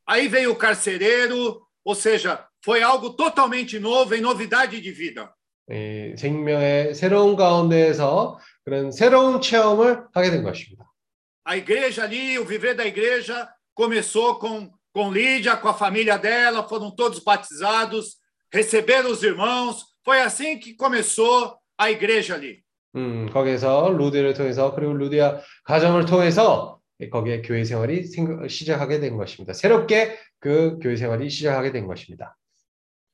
Aí 0.10 0.28
veio 0.28 0.52
o 0.52 0.56
carcereiro, 0.56 1.62
ou 1.84 1.96
seja, 1.96 2.46
foi 2.64 2.82
algo 2.82 3.12
totalmente 3.12 3.80
novo, 3.80 4.14
em 4.16 4.22
novidade 4.22 4.80
de 4.82 4.92
vida. 4.92 5.32
예, 5.72 6.16
생명의 6.16 6.94
새로운 6.94 7.36
가운데에서 7.36 8.38
그런 8.64 8.92
새로운 8.92 9.42
체험을 9.42 10.06
하게 10.14 10.30
된 10.30 10.44
것입니다. 10.44 10.86
A 11.48 11.58
igreja 11.58 12.04
ali, 12.04 12.38
o 12.40 12.46
viver 12.46 12.76
da 12.76 12.86
igreja 12.86 13.48
começou 13.74 14.36
com 14.40 14.72
com 14.96 15.12
Lídia, 15.12 15.58
com 15.58 15.68
a 15.68 15.74
família 15.74 16.18
dela, 16.18 16.64
foram 16.64 16.90
todos 16.90 17.20
batizados, 17.20 18.16
receberam 18.50 19.12
os 19.12 19.22
irmãos. 19.22 19.84
Foi 20.06 20.22
assim 20.22 20.58
que 20.58 20.74
começou 20.74 21.58
a 21.78 21.92
igreja 21.92 22.36
ali. 22.36 22.64
음, 22.96 23.30
거기서 23.34 23.90
루디를 23.90 24.34
통해서 24.34 24.74
그리고 24.74 24.94
루디아 24.94 25.42
가정을 25.66 26.06
통해서 26.06 26.79
거기에 27.09 27.43
교회 27.43 27.65
생활이 27.65 28.05
시작하게 28.49 29.01
된 29.01 29.17
것입니다. 29.17 29.53
새롭게 29.53 30.19
그 30.39 30.79
교회 30.83 30.97
생활이 30.97 31.31
시작하게 31.31 31.73
된 31.73 31.87
것입니다. 31.87 32.37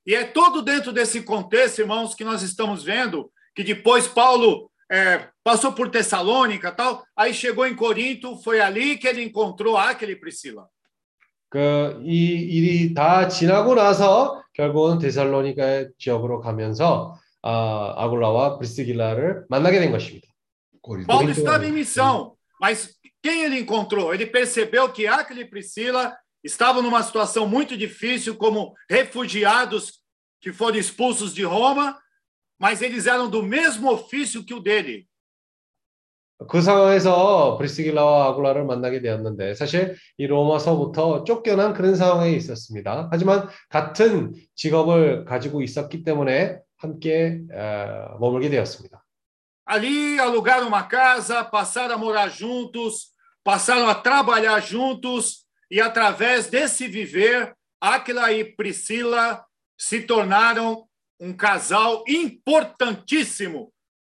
E 0.08 0.14
é 0.14 0.24
todo 0.24 0.62
dentro 0.62 0.92
desse 0.92 1.22
contexto, 1.22 1.80
irmãos, 1.80 2.14
que 2.14 2.24
nós 2.24 2.42
estamos 2.42 2.84
vendo 2.84 3.28
que 3.54 3.64
depois 3.64 4.06
Paulo 4.06 4.70
é, 4.90 5.28
passou 5.42 5.72
por 5.72 5.90
Tessalônica 5.90 6.70
tal, 6.70 7.04
aí 7.16 7.34
chegou 7.34 7.66
em 7.66 7.74
Corinto, 7.74 8.36
foi 8.42 8.60
ali 8.60 8.96
que 8.96 9.08
ele 9.08 9.24
encontrou 9.24 9.76
Aquila 9.76 10.12
e 10.12 10.16
Priscila. 10.16 10.68
그이 11.48 12.02
일이 12.06 12.92
다 12.92 13.28
지나고 13.28 13.74
나서 13.74 14.42
결국은 14.52 14.98
데살로니가 14.98 15.86
지역으로 15.96 16.40
가면서 16.40 17.18
아, 17.42 17.94
아굴라와 17.96 18.58
브리스길라를 18.58 19.44
만나게 19.48 19.78
된 19.78 19.92
것입니다. 19.92 20.26
Paulo 21.06 21.30
estava 21.30 21.66
em 21.66 21.72
missão, 21.72 22.36
mas 22.60 22.95
quem 23.25 23.43
ele 23.43 23.59
encontrou? 23.59 24.13
Ele 24.13 24.25
percebeu 24.25 24.91
que 24.91 25.07
Aquila 25.07 25.41
e 25.41 25.45
Priscila 25.45 26.15
estavam 26.43 26.81
numa 26.81 27.03
situação 27.03 27.47
muito 27.47 27.77
difícil 27.77 28.35
como 28.35 28.73
refugiados 28.89 30.01
que 30.39 30.51
foram 30.51 30.77
expulsos 30.77 31.33
de 31.33 31.43
Roma, 31.43 31.97
mas 32.59 32.81
eles 32.81 33.05
eram 33.05 33.29
do 33.29 33.43
mesmo 33.43 33.91
ofício 33.91 34.43
que 34.43 34.53
o 34.53 34.59
dele. 34.59 35.07
그 36.49 36.59
상황에서 36.59 37.55
브리스길라와 37.57 38.29
아굴라를 38.29 38.65
만나게 38.65 39.01
되었는데 39.01 39.53
사실 39.53 39.95
이 40.17 40.25
로마서부터 40.25 41.23
쫓겨난 41.23 41.73
그런 41.73 41.95
상황에 41.95 42.31
있었습니다. 42.31 43.09
하지만 43.11 43.47
같은 43.69 44.33
직업을 44.55 45.25
가지고 45.25 45.61
있었기 45.61 46.03
때문에 46.03 46.57
함께 46.77 47.41
어, 47.53 48.17
머물게 48.19 48.49
되었습니다. 48.49 49.03
Ali 49.67 50.19
alugaram 50.19 50.67
uma 50.67 50.83
casa, 50.83 51.43
passaram 51.43 51.95
a 51.95 51.97
morar 51.97 52.29
juntos, 52.29 53.13
passaram 53.45 53.87
a 53.87 53.95
trabalhar 53.95 54.59
juntos 54.61 55.45
e 55.69 55.79
através 55.79 56.47
desse 56.47 56.87
viver, 56.87 57.55
Aquila 57.79 58.31
e 58.31 58.43
Priscila 58.43 59.43
se 59.77 60.01
tornaram 60.01 60.85
um 61.19 61.33
casal 61.33 62.03
importantíssimo 62.07 63.71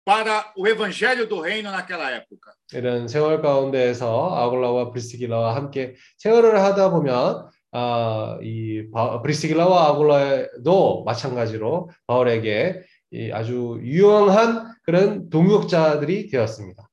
para 0.04 0.52
o 0.58 0.68
evangelho 0.68 1.28
do 1.28 1.40
reino 1.40 1.72
naquela 1.72 2.10
época. 2.12 2.54
이런 2.74 3.08
생활 3.08 3.42
가운데에서 3.42 4.36
아굴라와 4.36 4.92
브리스길라와 4.92 5.56
함께 5.56 5.96
생활을 6.18 6.60
하다 6.60 6.90
보면 6.92 7.50
아, 7.74 8.38
이 8.42 8.90
바, 8.92 9.22
브리스길라와 9.22 9.90
아굴라도 9.90 11.04
마찬가지로 11.04 11.90
바울에게 12.08 12.82
이 13.12 13.32
아주 13.32 13.80
유용한 13.82 14.74
그런 14.84 15.30
동역자들이 15.30 16.30
되었습니다. 16.30 16.88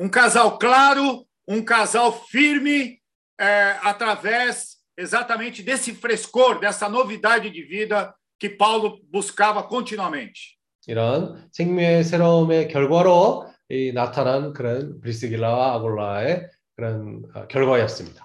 Um 0.00 0.10
casal 0.12 0.58
claro, 0.58 1.24
um 1.46 1.62
casal 1.62 2.12
firme, 2.26 3.00
é, 3.40 3.76
através 3.82 4.76
exatamente 4.96 5.62
desse 5.62 5.94
frescor, 5.94 6.58
dessa 6.58 6.88
novidade 6.88 7.50
de 7.50 7.62
vida 7.62 8.14
que 8.38 8.48
Paulo 8.48 9.00
buscava 9.10 9.62
continuamente. 9.62 10.58
이런 10.86 11.48
생명의 11.52 12.02
새로움의 12.02 12.68
결과로 12.68 13.46
이 13.68 13.92
나타난 13.92 14.54
그런 14.54 15.00
브리스길라와 15.00 15.74
아굴라의 15.74 16.48
그런 16.74 17.22
어, 17.34 17.46
결과였습니다. 17.46 18.24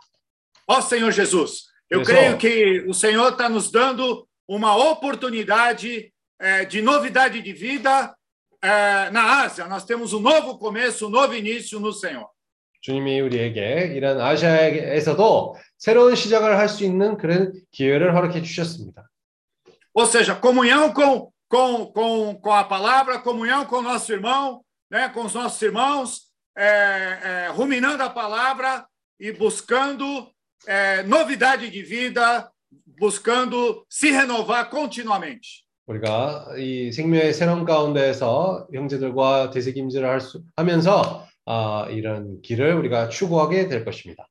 Ó 0.68 0.80
Senhor 0.80 1.12
Jesus, 1.12 1.66
eu 1.90 2.02
creio 2.04 2.38
que 2.38 2.86
o 2.88 2.94
Senhor 2.94 3.34
está 3.34 3.50
nos 3.50 3.70
dando 3.70 4.26
uma 4.48 4.76
oportunidade 4.76 6.14
é, 6.40 6.64
de 6.64 6.82
novidade 6.82 7.42
de 7.42 7.52
vida 7.52 8.16
é, 8.62 9.10
na 9.12 9.44
Ásia. 9.44 9.68
Nós 9.68 9.84
temos 9.84 10.14
um 10.14 10.20
novo 10.20 10.58
começo, 10.58 11.08
um 11.08 11.10
novo 11.10 11.36
início 11.36 11.80
no 11.82 11.92
Senhor. 11.92 12.30
주님이 12.82 13.22
우리에게 13.22 13.94
이런 13.96 14.20
아시아에서도 14.20 15.56
새로운 15.78 16.16
시작을 16.16 16.58
할 16.58 16.68
수 16.68 16.84
있는 16.84 17.18
그런 17.18 17.54
기회를 17.72 18.16
허락해 18.16 18.42
주셨습니다. 18.42 19.10
Ou 19.94 20.06
seja, 20.08 20.36
comunhão 20.36 20.92
com, 20.94 21.32
com, 21.48 21.86
com, 21.94 22.36
com 22.42 22.52
a 22.52 22.64
palavra, 22.64 23.20
comunhão 23.20 23.66
com 23.66 23.78
o 23.78 23.82
nosso 23.82 24.12
irmão, 24.12 24.64
né, 24.90 25.08
com 25.10 25.24
os 25.26 25.34
nossos 25.34 25.62
irmãos, 25.62 26.34
é, 26.58 26.66
é, 26.66 27.48
ruminando 27.54 28.02
a 28.04 28.10
palavra 28.10 28.86
e 29.20 29.32
buscando 29.32 30.28
é, 30.68 31.04
novidade 31.04 31.70
de 31.70 31.82
vida, 31.84 32.50
buscando 33.00 33.86
se 33.90 34.12
renovar 34.12 34.70
continuamente. 34.70 35.64
우리가 35.86 36.56
이 36.58 36.92
생명의 36.92 37.34
새로운 37.34 37.66
가운데에서 37.66 38.68
형제들과 38.74 39.50
되새김질을 39.52 40.08
할 40.08 40.22
수, 40.22 40.42
하면서 40.56 41.28
아, 41.48 41.88
이런 41.90 42.42
길을 42.42 42.74
우리가 42.76 43.10
추구하게 43.10 43.68
될 43.68 43.86
것입니다. 43.86 44.28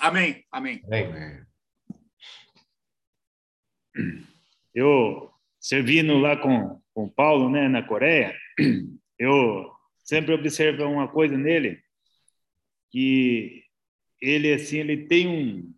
Amém. 0.00 0.42
Amém. 0.50 0.80
네. 0.88 1.42
Eu 4.74 5.30
servindo 5.58 6.18
lá 6.18 6.36
com 6.36 6.80
com 6.96 7.08
Paulo, 7.10 7.50
né, 7.50 7.68
na 7.68 7.82
Coreia, 7.82 8.34
eu 9.18 9.70
sempre 10.02 10.32
observo 10.32 10.84
uma 10.84 11.06
coisa 11.08 11.36
nele 11.36 11.78
que 12.90 13.62
ele 14.20 14.52
assim 14.54 14.78
ele 14.78 15.06
tem 15.06 15.28
um 15.28 15.76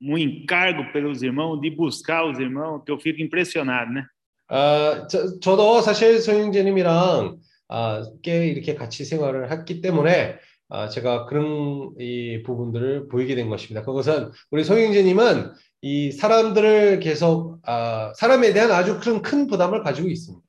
um 0.00 0.18
encargo 0.18 0.92
pelos 0.92 1.22
irmãos 1.22 1.60
de 1.60 1.70
buscar 1.70 2.26
os 2.26 2.38
irmãos 2.38 2.82
que 2.84 2.90
eu 2.90 2.98
fico 2.98 3.22
impressionado, 3.22 3.90
né? 3.92 4.06
아, 4.48 5.06
저, 5.08 5.38
저도 5.40 5.80
사실 5.80 6.20
소영재님이랑 6.20 7.38
아, 7.69 8.03
꽤 8.21 8.47
이렇게 8.47 8.75
같이 8.75 9.05
생활을 9.05 9.51
했기 9.51 9.81
때문에 9.81 10.37
아, 10.67 10.89
제가 10.89 11.25
그런 11.25 11.91
이 11.99 12.43
부분들을 12.43 13.07
보이게 13.07 13.35
된 13.35 13.49
것입니다. 13.49 13.85
그것은 13.85 14.31
우리 14.51 14.63
소영재님은 14.63 15.53
이 15.81 16.11
사람들을 16.11 16.99
계속 16.99 17.59
아, 17.63 18.11
사람에 18.15 18.53
대한 18.53 18.71
아주 18.71 18.99
큰, 18.99 19.21
큰 19.21 19.47
부담을 19.47 19.81
가지고 19.83 20.09
있습니다. 20.09 20.43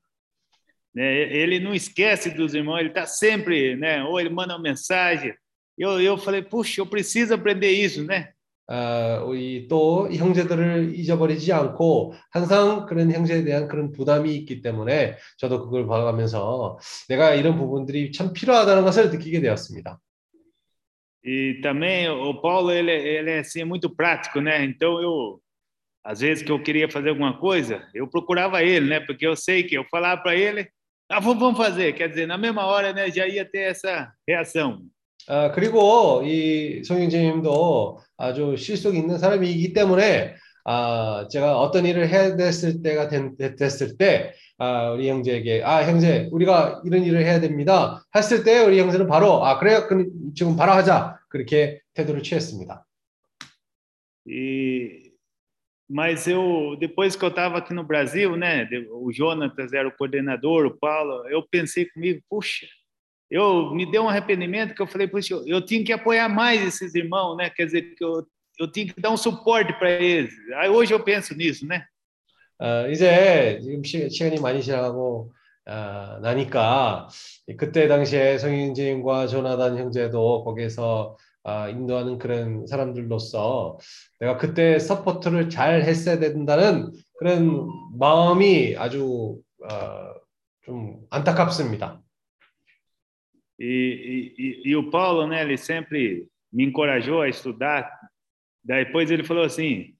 Né? 0.93 1.05
Ele 1.31 1.61
não 1.61 1.73
esquece 1.73 2.31
dos 2.31 2.53
irmãos, 2.53 2.79
ele 2.79 2.89
está 2.89 3.05
sempre, 3.05 3.77
né? 3.77 4.03
Ou 4.03 4.19
ele 4.19 4.29
manda 4.29 4.53
uma 4.53 4.61
mensagem, 4.61 5.33
eu, 5.77 6.01
eu 6.01 6.17
falei, 6.17 6.41
puxa, 6.41 6.81
eu 6.81 6.85
preciso 6.85 7.33
aprender 7.33 7.71
isso, 7.71 8.03
né? 8.03 8.33
어, 8.67 9.23
우리 9.25 9.67
또 9.67 10.09
형제들을 10.11 10.95
잊어버리지 10.95 11.51
않고 11.51 12.13
항상 12.31 12.85
그런 12.85 13.11
형제에 13.11 13.43
대한 13.43 13.67
그런 13.67 13.91
부담이 13.91 14.33
있기 14.37 14.61
때문에 14.61 15.17
저도 15.37 15.63
그걸 15.63 15.87
봐가면서 15.87 16.79
내가 17.09 17.33
이런 17.33 17.57
부분들이 17.57 18.11
참 18.11 18.33
필요하다는 18.33 18.83
것을 18.83 19.09
느끼게 19.09 19.41
되었습니다. 19.41 19.99
E 21.23 21.61
também 21.61 22.07
o 22.07 22.41
Paulo 22.41 22.71
ele, 22.71 22.91
ele 22.91 23.29
é 23.29 23.39
assim 23.39 23.63
muito 23.63 23.95
prático, 23.95 24.41
né? 24.41 24.63
Então 24.63 24.99
eu 24.99 25.39
às 26.03 26.19
vezes 26.19 26.43
que 26.43 26.51
eu 26.51 26.61
queria 26.63 26.89
fazer 26.89 27.09
alguma 27.09 27.37
coisa, 27.37 27.87
eu 27.93 28.07
procurava 28.07 28.63
ele, 28.63 28.89
né? 28.89 28.99
Porque 28.99 29.27
eu 29.27 29.35
sei 29.35 29.63
que 29.63 29.75
eu 29.75 29.85
falava 29.91 30.19
para 30.21 30.35
ele, 30.35 30.67
ah, 31.07 31.19
vamos 31.19 31.57
fazer. 31.57 31.93
Quer 31.93 32.09
dizer, 32.09 32.25
na 32.25 32.37
mesma 32.37 32.65
hora, 32.65 32.93
né, 32.93 33.11
já 33.11 33.27
ia 33.27 33.45
ter 33.45 33.69
essa 33.69 34.11
reação. 34.27 34.81
아, 35.27 35.51
그리고 35.51 36.23
이 36.25 36.83
송영재님도 36.83 37.99
아주 38.17 38.55
실속 38.57 38.95
있는 38.95 39.17
사람이기 39.17 39.73
때문에 39.73 40.35
아, 40.65 41.27
제가 41.31 41.59
어떤 41.59 41.85
일을 41.85 42.07
해야 42.07 42.35
됐을 42.35 42.81
때가 42.81 43.07
된, 43.07 43.35
됐을 43.37 43.97
때 43.97 44.33
아, 44.57 44.91
우리 44.91 45.09
형제에게 45.09 45.63
아 45.63 45.87
형제 45.87 46.27
우리가 46.31 46.81
이런 46.85 47.03
일을 47.03 47.25
해야 47.25 47.39
됩니다 47.39 48.05
했을 48.15 48.43
때 48.43 48.59
우리 48.59 48.79
형제는 48.79 49.07
바로 49.07 49.43
아 49.43 49.57
그래요 49.57 49.87
그럼 49.87 50.07
지금 50.35 50.55
바로 50.55 50.71
하자 50.73 51.19
그렇게 51.29 51.81
태도를 51.93 52.21
취했습니다. 52.23 52.85
E 54.27 55.11
mas 55.89 56.27
eu 56.27 56.77
depois 56.79 57.17
que 57.17 57.25
eu 57.25 57.29
estava 57.29 57.57
aqui 57.57 57.73
no 57.73 57.83
Brasil, 57.83 58.37
né, 58.37 58.65
o 58.91 59.11
Jonatas 59.11 59.73
era 59.73 59.87
o 59.87 59.91
coordenador, 59.91 60.65
o 60.65 60.77
Paulo, 60.77 61.27
eu 61.27 61.43
pensei 61.43 61.85
comigo, 61.85 62.21
puxa, 62.29 62.65
eu 63.31 63.73
me 63.73 63.89
deu 63.89 64.03
um 64.03 64.09
arrependimento 64.09 64.75
que 64.75 64.81
eu 64.81 64.87
falei, 64.87 65.07
puxa, 65.07 65.33
eu, 65.33 65.47
eu 65.47 65.65
tinha 65.65 65.83
que 65.83 65.93
apoiar 65.93 66.27
mais 66.27 66.61
esses 66.61 66.93
irmãos, 66.93 67.37
né? 67.37 67.49
Quer 67.49 67.65
dizer, 67.65 67.95
que 67.95 68.03
eu, 68.03 68.27
eu 68.59 68.69
tinha 68.69 68.85
que 68.85 68.99
dar 68.99 69.09
um 69.09 69.17
suporte 69.17 69.71
para 69.79 69.89
eles. 69.89 70.33
Aí 70.57 70.69
hoje 70.69 70.93
eu 70.93 70.99
penso 70.99 71.33
nisso, 71.33 71.65
né? 71.65 71.85
어, 72.59 72.87
이제 72.89 73.57
지금 73.61 73.83
시, 73.83 74.09
시간이 74.09 74.39
많이 74.39 74.61
지나가고 74.61 75.31
어, 75.65 76.19
나니까 76.21 77.07
그때 77.57 77.87
당시에 77.87 78.37
성인지인과 78.37 79.27
조나단 79.27 79.77
형제도 79.77 80.43
거기에서 80.43 81.17
어, 81.43 81.69
인도하는 81.69 82.19
그런 82.19 82.67
사람들로서 82.67 83.79
내가 84.19 84.37
그때 84.37 84.77
서포트를 84.77 85.49
잘 85.49 85.81
했어야 85.81 86.19
된다는 86.19 86.91
그런 87.17 87.67
마음이 87.97 88.75
아주 88.77 89.39
어, 89.67 90.13
좀 90.63 90.99
안타깝습니다. 91.09 91.99
E, 93.63 94.33
e, 94.39 94.69
e, 94.71 94.75
o 94.75 94.89
Paulo, 94.89 95.27
né, 95.27 95.43
ele 95.43 95.55
sempre 95.55 96.27
me 96.51 96.65
encorajou 96.65 97.21
a 97.21 97.29
estudar. 97.29 97.87
Depois 98.63 99.11
ele 99.11 99.23
falou 99.23 99.43
assim: 99.43 99.93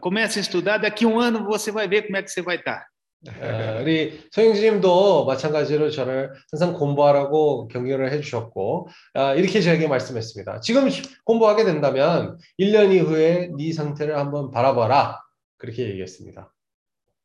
comece 0.00 0.38
a 0.38 0.42
estudar, 0.42 0.78
daqui 0.78 1.04
um 1.04 1.20
ano 1.20 1.44
você 1.44 1.70
vai 1.70 1.86
ver 1.86 2.04
como 2.04 2.16
é 2.16 2.22
que 2.22 2.30
você 2.30 2.40
vai 2.40 2.56
estar. 2.56 2.88
어, 3.28 3.82
우리 3.82 4.18
소영지님도 4.30 5.26
마찬가지로 5.26 5.90
저를 5.90 6.32
항상 6.50 6.72
공부하라고 6.72 7.68
격려를 7.68 8.10
해주셨고 8.12 8.88
어, 9.12 9.34
이렇게 9.34 9.60
저에게 9.60 9.86
말씀했습니다. 9.88 10.60
지금 10.60 10.88
공부하게 11.26 11.64
된다면 11.64 12.38
1년 12.58 12.94
이후에 12.94 13.50
네 13.58 13.72
상태를 13.74 14.16
한번 14.16 14.50
바라봐라 14.50 15.20
그렇게 15.58 15.90
얘기했습니다. 15.90 16.50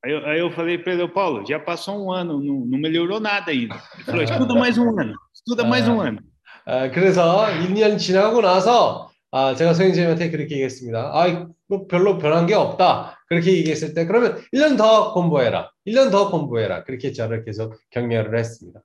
Aí 0.05 0.13
eu, 0.13 0.27
aí 0.27 0.41
eu 0.41 0.51
falei 0.51 0.79
para 0.79 0.95
ele, 0.95 1.07
Paulo, 1.09 1.45
já 1.47 1.59
passou 1.61 2.07
um 2.07 2.11
ano, 2.11 2.43
não, 2.43 2.65
não 2.67 2.79
melhorou 2.79 3.21
nada 3.21 3.51
ainda. 3.51 3.75
Ele 3.95 4.05
falou, 4.05 4.23
estuda 4.23 4.55
mais 4.55 4.79
um 4.79 4.99
ano, 4.99 5.15
estuda 5.35 5.65
mais 5.65 5.89
um 5.89 6.01
ano. 6.01 6.21
아, 6.65 6.91
그래서 6.91 7.47
1년 7.47 7.99
지나고 7.99 8.41
나서 8.41 9.11
아, 9.33 9.55
제가 9.55 9.75
소영재님한테 9.75 10.31
그렇게 10.31 10.55
얘기했습니다. 10.55 11.13
아, 11.15 11.47
뭐 11.69 11.87
별로 11.87 12.19
변한 12.19 12.47
게 12.47 12.55
없다. 12.55 13.23
그렇게 13.29 13.53
얘기했을 13.53 13.95
때 13.95 14.07
그러면 14.07 14.43
1년 14.55 14.77
더 14.77 15.13
공부해라. 15.13 15.71
1년 15.87 16.11
더 16.11 16.31
공부해라. 16.31 16.85
그렇게 16.85 17.13
저를 17.13 17.45
계속 17.45 17.75
격려를 17.91 18.39
했습니다. 18.39 18.81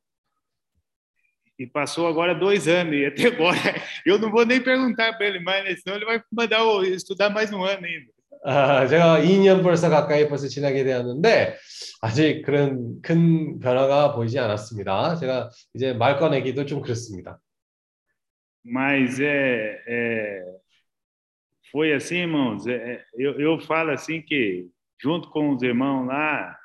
E 1.57 1.65
passou 1.65 2.05
agora 2.07 2.35
dois 2.35 2.67
anos, 2.67 2.93
e 2.93 3.05
até 3.05 3.27
agora 3.27 3.55
eu 4.05 4.19
não 4.19 4.29
vou 4.29 4.45
nem 4.45 4.61
perguntar 4.61 5.13
para 5.13 5.25
ele 5.25 5.39
mais, 5.39 5.63
né? 5.63 5.73
senão 5.77 5.95
ele 5.95 6.03
vai 6.03 6.21
mandar 6.29 6.59
eu 6.59 6.83
estudar 6.83 7.29
mais 7.29 7.53
um 7.53 7.63
ano 7.63 7.85
ainda. 7.85 8.11
아, 8.42 8.86
제가 8.86 9.20
2년 9.20 9.62
벌써 9.62 9.90
가까이 9.90 10.28
벌써 10.28 10.48
지나게 10.48 10.84
되었는데 10.84 11.56
아직 12.00 12.42
그런 12.42 13.00
큰 13.02 13.58
변화가 13.60 14.14
보이지 14.14 14.38
않았습니다. 14.38 15.16
제가 15.16 15.50
이제 15.74 15.92
말 15.92 16.18
꺼내기도 16.18 16.66
좀 16.66 16.80
그렇습니다. 16.80 17.38
Mas 18.64 19.18
é, 19.20 19.82
é 19.88 20.44
foi 21.70 21.92
assim, 21.92 22.18
irmãos. 22.18 22.66
É, 22.66 23.02
eu, 23.16 23.40
eu 23.40 23.60
falo 23.60 23.90
assim 23.90 24.20
que 24.22 24.66
junto 25.02 25.30
com 25.30 25.54
os 25.54 25.62
irmãos 25.62 26.06
lá, 26.06 26.56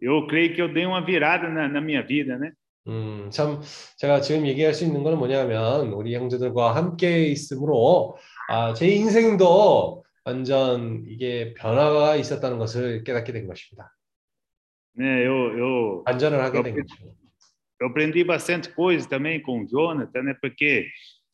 eu 0.00 0.26
creio 0.26 0.54
que 0.54 0.62
eu 0.62 0.72
dei 0.72 0.86
uma 0.86 1.04
virada 1.04 1.48
na, 1.48 1.68
na 1.68 1.80
minha 1.80 2.02
vida, 2.02 2.38
né? 2.38 2.52
음, 2.88 3.28
참 3.30 3.60
제가 3.98 4.20
지금 4.20 4.46
얘기할 4.46 4.72
수 4.72 4.84
있는 4.84 5.02
건 5.02 5.18
뭐냐면 5.18 5.92
우리 5.92 6.14
형제들과 6.14 6.74
함께 6.74 7.24
있으므로 7.26 8.16
아, 8.48 8.72
제 8.72 8.88
인생도 8.88 10.02
완전 10.24 11.04
이게 11.08 11.54
변화가 11.54 12.16
있었다는 12.16 12.58
것을 12.58 13.04
깨닫게 13.04 13.32
된 13.32 13.46
것입니다. 13.46 13.94
네, 14.94 15.24
eu, 15.24 15.58
eu, 15.58 16.04
반전을 16.04 16.40
하게 16.40 16.62
된 16.62 16.74
거죠. 16.74 17.14
Eu 17.80 17.88
aprendi 17.88 18.22
bastante 18.24 18.68
coisa 18.74 19.08
também 19.08 19.40
com 19.40 19.62
o 19.62 19.66
Jonathan, 19.66 20.22
né? 20.22 20.34
Porque 20.42 20.86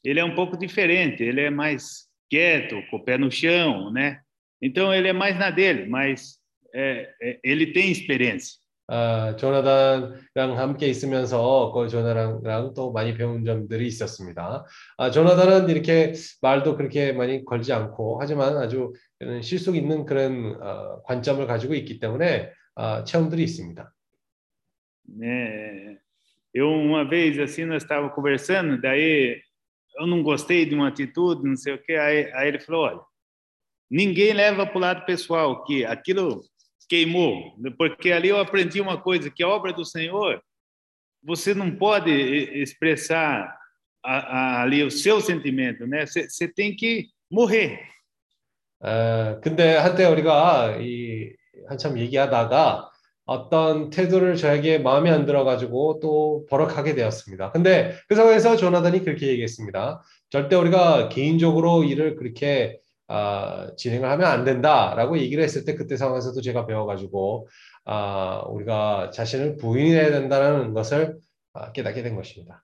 ele 0.05 0.21
é 0.21 0.25
um 0.25 0.35
pouco 0.35 0.57
diferente, 0.57 1.25
ele 1.25 1.41
é 1.41 1.51
mais 1.51 2.07
quieto, 2.31 2.81
com 2.89 2.99
o 2.99 3.05
pé 3.05 3.19
no 3.19 3.31
chão, 3.31 3.91
né? 3.91 4.21
Então 4.63 4.95
ele 4.95 5.09
é 5.09 5.13
mais 5.13 5.37
na 5.37 5.51
dele, 5.51 5.87
mas 5.87 6.39
é, 6.73 7.13
é, 7.21 7.41
ele 7.43 7.73
tem 7.73 7.91
experiência. 7.91 8.59
아, 8.89 9.35
조나단이랑 9.37 10.59
함께 10.59 10.87
있으면서 10.87 11.73
그 11.73 11.89
조나단이랑 11.89 12.75
또 12.75 12.93
많이 12.93 13.15
배운 13.15 13.45
점들이 13.45 13.87
있었습니다. 13.87 14.65
아, 14.97 15.11
조나단은 15.11 15.69
이렇게 15.69 16.13
말도 16.41 16.77
그렇게 16.77 17.13
많이 17.13 17.45
걸지 17.45 17.73
않고 17.73 18.19
하지만 18.21 18.57
아주 18.59 18.93
실속 19.43 19.75
있는 19.77 20.05
그런 20.05 20.57
어, 20.63 21.03
관점을 21.03 21.45
가지고 21.47 21.75
있기 21.75 21.99
때문에 21.99 22.53
어, 22.77 23.05
체험들이 23.05 23.43
있습니다. 23.43 23.93
네, 25.09 25.99
eu 26.53 26.69
uma 26.69 27.05
vez 27.09 27.39
assim 27.39 27.65
nós 27.65 27.83
estávamos 27.85 28.13
conversando, 28.13 28.81
daí 28.81 29.41
eu 29.99 30.07
não 30.07 30.23
gostei 30.23 30.67
de 30.67 30.75
uma 30.75 30.89
atitude, 30.89 31.49
não 31.49 31.57
sei 31.57 31.75
o 31.75 31.83
que, 31.83 31.93
aí, 31.95 32.31
aí 32.33 32.49
ele 32.49 32.59
falou, 32.59 32.83
olha, 32.83 33.01
ninguém 33.91 34.33
leva 34.33 34.67
para 34.67 34.77
o 34.77 34.81
lado 34.81 35.07
pessoal 35.07 35.65
que 35.65 35.85
aquilo 35.85 36.43
queimou, 36.89 37.55
porque 37.77 38.13
ali 38.13 38.29
eu 38.29 38.39
aprendi 38.39 38.81
uma 38.81 39.01
coisa, 39.01 39.31
que 39.31 39.43
a 39.43 39.49
obra 39.49 39.73
do 39.73 39.85
Senhor, 39.85 40.41
você 41.23 41.55
não 41.55 41.75
pode 41.75 42.11
expressar 42.11 43.57
a, 44.05 44.17
a, 44.17 44.63
ali 44.63 44.83
o 44.83 44.91
seu 44.91 45.21
sentimento, 45.21 45.87
né? 45.87 46.07
Você 46.07 46.49
tem 46.49 46.75
que 46.75 47.09
morrer. 47.31 47.81
에, 48.85 49.41
근데 49.43 49.77
한때 49.77 50.05
우리가 50.05 50.77
이 50.81 51.33
한참 51.67 51.99
얘기하다가 51.99 52.91
어떤 53.25 53.91
태도를 53.91 54.37
저에게 54.37 54.79
마음에 54.79 55.11
안 55.11 55.27
들어가지고 55.27 55.99
또 56.01 56.47
버럭하게 56.49 56.95
되었습니다. 56.95 57.51
근데 57.51 57.97
그 58.09 58.15
상황에서 58.15 58.57
조나단이 58.57 59.03
그렇게 59.03 59.27
얘기했습니다. 59.29 60.03
절대 60.31 60.55
우리가 60.55 61.09
개인적으로 61.09 61.83
일을 61.83 62.15
그렇게 62.15 62.79
아, 63.08 63.72
진행을 63.78 64.10
하면 64.10 64.28
안 64.28 64.46
된다라고 64.46 65.18
얘기를 65.18 65.44
했을 65.44 65.66
때 65.66 65.76
그때 65.76 65.98
상황에서도 65.98 66.40
제가 66.42 66.66
배워가지고 66.66 67.50
아, 67.86 68.44
우리가 68.48 69.12
자신을 69.12 69.58
부인해야 69.58 70.12
된다는 70.12 70.74
것을 70.74 71.20
아, 71.54 71.72
깨닫게 71.72 72.04
된 72.04 72.16
것입니다. 72.16 72.64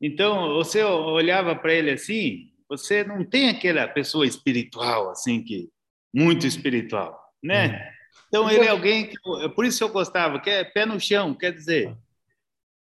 Então, 0.00 0.52
você 0.54 0.82
olhava 0.82 1.54
para 1.56 1.72
ele 1.72 1.92
assim, 1.92 2.50
você 2.68 3.02
não 3.02 3.24
tem 3.24 3.48
aquela 3.48 3.88
pessoa 3.88 4.26
espiritual 4.26 5.10
assim 5.10 5.42
que 5.42 5.70
muito 6.12 6.46
espiritual, 6.46 7.18
né? 7.42 7.68
Hum. 7.68 7.96
Então 8.28 8.50
ele 8.50 8.66
é 8.66 8.68
alguém 8.68 9.08
que 9.08 9.16
por 9.54 9.64
isso 9.64 9.82
eu 9.84 9.88
gostava, 9.88 10.40
que 10.40 10.50
é 10.50 10.64
pé 10.64 10.84
no 10.84 11.00
chão, 11.00 11.34
quer 11.34 11.52
dizer, 11.52 11.96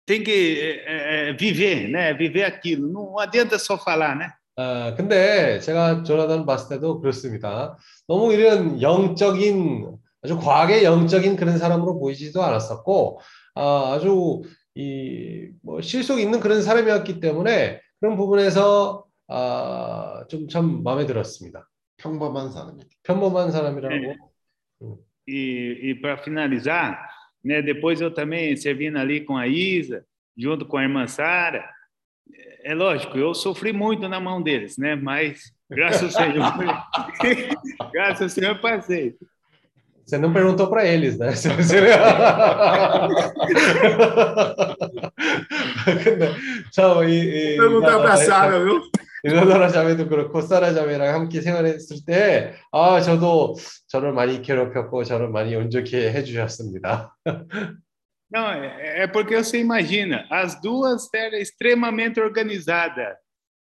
tem 0.07 0.23
que 0.23 0.61
é, 0.87 1.31
é, 1.31 1.33
viver, 1.33 1.89
né? 1.89 2.15
Viver 2.15 2.45
aquilo. 2.45 2.91
Não 2.91 3.19
adianta 3.19 3.59
só 3.59 3.77
falar, 3.77 4.15
né? 4.15 4.33
아, 4.62 4.94
근데 4.96 5.60
제가 5.60 6.04
조나단 6.04 6.46
봤을 6.46 6.76
때도 6.76 7.00
그렇습니다. 7.02 7.78
너무 8.08 8.32
이런 8.34 8.82
영적인 8.82 9.98
아주 10.24 10.38
과하게 10.38 10.84
영적인 10.84 11.36
그런 11.36 11.58
사람으로 11.58 11.98
보이지도 12.00 12.44
않았었고 12.44 13.20
아, 13.56 13.94
아주 13.96 14.42
이 14.76 15.50
뭐 15.64 15.82
실속 15.82 16.20
있는 16.20 16.40
그런 16.40 16.62
사람이었기 16.62 17.20
때문에 17.20 17.82
그런 18.00 18.16
부분에서 18.16 19.06
아, 19.28 20.24
좀 20.30 20.48
참 20.48 20.84
마음에 20.84 21.06
들었습니다. 21.06 21.68
평범한 21.98 22.52
사람이. 22.52 22.84
평범한 23.04 23.52
사람이라고. 23.52 23.96
네. 23.96 24.16
E, 25.28 25.92
e 25.92 26.02
para 26.02 26.18
finalizar, 26.18 26.98
né, 27.46 27.62
depois 27.62 28.02
eu 28.02 28.12
também 28.14 28.56
servindo 28.58 28.98
ali 28.98 29.24
com 29.24 29.38
a 29.38 29.48
Isa, 29.48 30.04
junto 30.36 30.66
com 30.66 30.78
a 30.78 30.84
irmã 30.84 31.06
Sara, 31.08 31.64
é 32.65 32.75
lógico, 32.75 33.17
eu 33.17 33.33
sofri 33.35 33.73
muito 33.73 34.09
na 34.09 34.19
mão 34.19 34.43
deles, 34.43 34.77
né? 34.77 34.97
Mas 34.97 35.53
graças 35.71 36.17
ao 36.17 36.25
Senhor, 36.25 36.53
graças 37.93 38.23
ao 38.23 38.29
Senhor 38.29 38.59
passei. 38.61 39.15
Você 40.05 40.19
não 40.19 40.33
perguntou 40.33 40.69
para 40.69 40.87
eles, 40.87 41.19
né? 41.19 41.33
참, 46.73 47.05
이, 47.09 47.55
이, 47.55 47.57
perguntar 47.57 47.99
para 47.99 48.17
Sara, 48.17 48.65
viu? 48.65 48.81
이사도라 49.25 49.69
자매도 49.69 50.09
그렇고 50.09 50.41
사라 50.41 50.73
자매랑 50.73 51.13
함께 51.13 51.41
생활했을 51.41 52.05
때, 52.07 52.55
아 52.71 53.01
저도 53.01 53.57
저를 53.89 54.13
많이 54.13 54.41
괴롭혔고 54.41 55.03
저를 55.03 55.31
많이 55.31 55.57
온전케 55.57 56.13
해주셨습니다. 56.13 57.17
Não, 58.32 58.50
é, 58.50 59.06
porque 59.08 59.36
você 59.36 59.60
imagina, 59.60 60.26
as 60.30 60.60
duas 60.62 61.10
eram 61.14 61.38
extremamente 61.38 62.20
organizadas. 62.20 63.16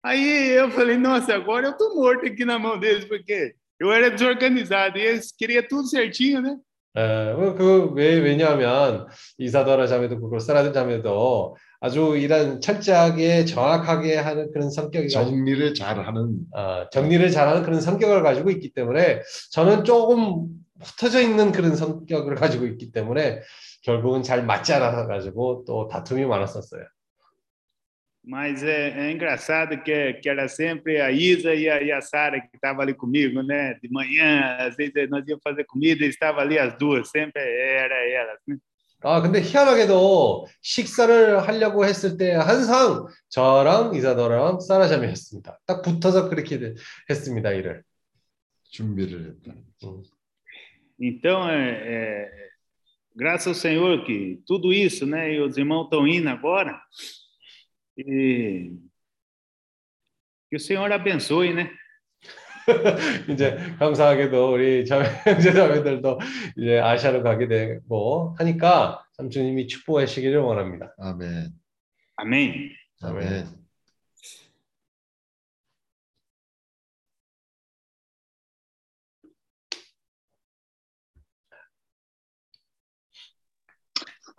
Aí 0.03 0.51
eu 0.51 0.71
falei, 0.71 0.97
nossa, 0.97 1.35
agora 1.35 1.69
eu 1.69 1.77
tô 1.77 1.95
morto 1.95 2.27
aqui 2.27 2.45
na 2.45 2.59
mão 2.59 2.79
deles, 2.79 3.05
porque 3.07 3.55
eu 3.79 3.91
era 3.93 4.11
desorganizado 4.11 4.99
e 4.99 5.03
eles 5.03 5.33
queriam 5.33 5.63
tudo 5.67 5.89
certinho, 5.89 6.43
né? 6.43 6.59
에, 6.97 7.35
그, 7.57 7.93
왜, 7.95 8.19
왜냐하면 8.19 9.07
이사도라 9.39 9.87
자매도 9.87 10.19
그렇고 10.19 10.41
사라 10.41 10.73
자매도 10.73 11.57
아주 11.81 12.17
이런 12.17 12.61
철저하게 12.61 13.45
정확하게 13.45 14.17
하는 14.17 14.51
그런 14.51 14.71
성격이 14.71 15.09
정리를 15.09 15.73
잘하는 15.75 16.39
어, 16.53 16.91
정리를 16.91 17.31
잘하는 17.31 17.63
그런 17.63 17.81
성격을 17.81 18.23
가지고 18.23 18.51
있기 18.51 18.73
때문에 18.73 19.23
저는 19.53 19.85
조금 19.85 20.49
흩어져 20.81 21.21
있는 21.21 21.53
그런 21.53 21.77
성격을 21.77 22.35
가지고 22.35 22.67
있기 22.67 22.91
때문에 22.91 23.41
결국은 23.83 24.23
잘 24.23 24.45
맞지 24.45 24.73
않아서 24.75 25.07
가지고 25.07 25.65
또 25.67 25.89
다툼이 25.89 26.25
많았었어요. 26.25 26.85
Mas 28.23 28.63
é, 28.63 28.91
é, 28.91 29.11
engraçado 29.13 29.83
que, 29.83 30.13
que 30.21 30.29
era 30.29 30.47
sempre 30.47 31.01
a 31.01 31.11
Isa 31.11 31.55
e 31.55 31.71
a, 31.71 31.83
e 31.83 31.91
a 31.91 32.03
Sara 32.03 32.39
que 32.39 32.55
estavam 32.55 32.83
ali 32.83 32.93
comigo, 32.93 33.43
né? 33.43 33.79
De 33.83 33.91
manhã, 33.91 34.57
às 34.59 34.77
vezes 34.77 35.09
nós 35.09 35.27
íamos 35.27 35.43
fazer 35.43 35.65
comida 35.65 36.05
e 36.05 36.09
estavam 36.09 36.41
ali 36.41 36.59
as 36.59 36.77
duas, 36.77 37.09
sempre 37.09 37.41
era 37.41 37.95
elas, 37.95 38.39
né? 38.47 38.59
아, 39.03 39.23
근데 39.23 39.41
희한하게도 39.41 40.47
식사를 40.61 41.41
하려고 41.49 41.87
했을 41.87 42.19
때 42.19 42.35
항상 42.35 43.07
저랑 43.31 43.95
이사도랑 43.95 44.61
사라잠이 44.61 45.07
했습니다. 45.07 45.59
딱 45.67 45.81
붙어서 45.81 46.29
그렇게 46.29 46.75
했습니다, 47.09 47.51
일을. 47.53 47.83
준비를 48.71 49.37
했다. 49.43 49.55
Então, 51.01 51.49
é, 51.49 51.71
é, 51.71 52.50
graças 53.15 53.47
ao 53.49 53.55
Senhor 53.55 54.05
que 54.05 54.41
tudo 54.47 54.73
isso, 54.73 55.07
né? 55.07 55.35
E 55.35 55.41
os 55.41 55.57
irmãos 55.57 55.85
estão 55.85 56.07
indo 56.07 56.29
agora. 56.29 56.81
E 57.97 58.73
que 60.49 60.57
o 60.57 60.61
Senhor 60.61 60.91
abençoe, 60.91 61.53
né? 61.53 61.71
이제 63.29 63.57
감사하게도 63.79 64.53
우리 64.53 64.85
자매 64.85 65.09
자매들도 65.25 66.19
이제 66.57 66.79
아시아로 66.79 67.23
가게 67.23 67.49
되고 67.49 68.35
하니까 68.39 69.05
삼주님이 69.13 69.67
축복하시기를 69.67 70.39
원합니다. 70.39 70.95
아멘. 70.99 71.53
아멘. 72.17 72.71
아멘. 73.03 73.60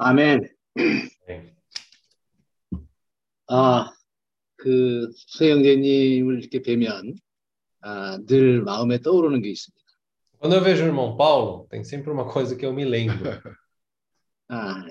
아멘. 0.04 0.50
네. 1.28 1.54
아, 3.48 3.94
그 4.56 5.12
소영재님을 5.16 6.40
이렇게 6.40 6.64
뵈면 6.64 7.14
아, 7.82 8.18
늘 8.26 8.64
마음에 8.64 9.00
떠오르는 9.00 9.44
게 9.44 9.50
있습니다. 9.52 9.80
Quando 10.40 10.56
eu 10.56 10.64
vejo 10.64 10.82
o 10.82 10.88
irmão 10.88 11.16
Paulo, 11.16 11.68
tem 11.70 11.84
sempre 11.84 12.10
uma 12.10 12.26
coisa 12.28 12.56
que 12.56 12.66
eu 12.66 12.74
me 12.74 12.84
lembro. 12.84 13.30
아, 14.50 14.86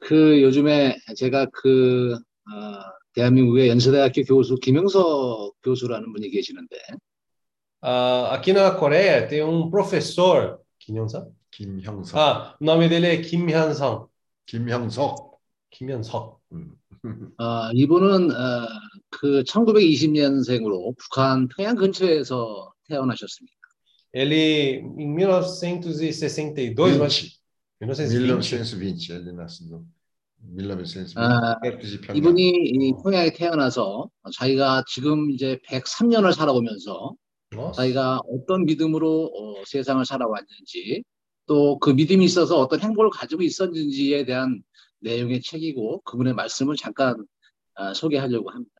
그 0.00 0.42
요즘에 0.42 0.98
제가 1.16 1.46
그 1.50 2.12
어, 2.12 2.82
대한민국의 3.14 3.70
연세대학교 3.70 4.24
교수 4.24 4.56
김영석 4.56 5.54
교수라는 5.62 6.12
분이 6.12 6.28
계시는데. 6.28 6.76
Uh, 7.82 8.28
aqui 8.32 8.52
na 8.52 8.78
Coreia 8.78 9.26
tem 9.26 9.42
um 9.42 9.70
professor 9.70 10.58
김영석. 10.78 11.32
김형석. 11.54 12.58
É 12.60 13.20
Kim 13.22 13.46
Hyun-sung. 13.46 14.08
김형석. 14.46 15.38
김현석. 15.70 16.40
어, 17.38 17.70
이분은 17.74 18.30
어, 18.32 18.68
그 19.10 19.44
1920년생으로 19.44 20.96
북한 20.98 21.46
평양 21.48 21.76
근처에서 21.76 22.72
태어나셨습니다. 22.88 23.54
Ele 24.12 24.82
em 24.98 25.16
1962, 25.16 26.10
20. 26.10 26.74
1920 27.80 29.10
ele 29.10 29.32
nasceu. 29.32 29.84
1920. 30.56 31.14
아, 31.16 31.56
이분이 32.14 32.42
이 32.50 32.92
평양에 33.02 33.32
태어나서 33.32 34.10
자기가 34.36 34.84
지금 34.88 35.30
이제 35.30 35.58
103년을 35.68 36.32
살아오면서 36.34 37.14
자기가 37.74 38.20
어떤 38.28 38.64
믿음으로 38.64 39.30
어, 39.32 39.64
세상을 39.64 40.04
살아왔는지 40.04 41.02
또 41.46 41.78
그 41.78 41.90
믿음이 41.90 42.24
있어서 42.24 42.58
어떤 42.58 42.80
행보를 42.80 43.10
가지고 43.10 43.42
있었는지에 43.42 44.24
대한 44.24 44.62
내용의 45.00 45.42
책이고 45.42 46.02
그분의 46.02 46.34
말씀을 46.34 46.76
잠깐 46.76 47.26
어, 47.76 47.92
소개하려고 47.94 48.50
합니다. 48.50 48.72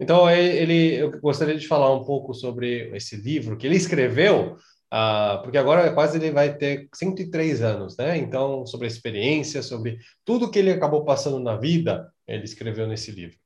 Então 0.00 0.28
ele, 0.28 0.96
eu 0.96 1.12
gostaria 1.20 1.56
de 1.56 1.66
falar 1.66 1.94
um 1.94 2.04
pouco 2.04 2.34
sobre 2.34 2.90
esse 2.94 3.16
livro 3.16 3.56
que 3.56 3.68
ele 3.68 3.76
escreveu, 3.76 4.56
uh, 4.92 5.40
porque 5.42 5.56
agora 5.56 5.94
quase 5.94 6.18
ele 6.18 6.32
vai 6.32 6.58
ter 6.58 6.88
103 6.92 7.62
anos, 7.62 7.96
né? 7.96 8.18
Então 8.18 8.66
sobre 8.66 8.86
a 8.86 8.90
experiência, 8.90 9.62
sobre 9.62 9.98
tudo 10.24 10.50
que 10.50 10.58
ele 10.58 10.72
acabou 10.72 11.04
passando 11.04 11.38
na 11.38 11.56
vida, 11.56 12.12
ele 12.26 12.44
escreveu 12.44 12.86
nesse 12.88 13.12
livro. 13.12 13.38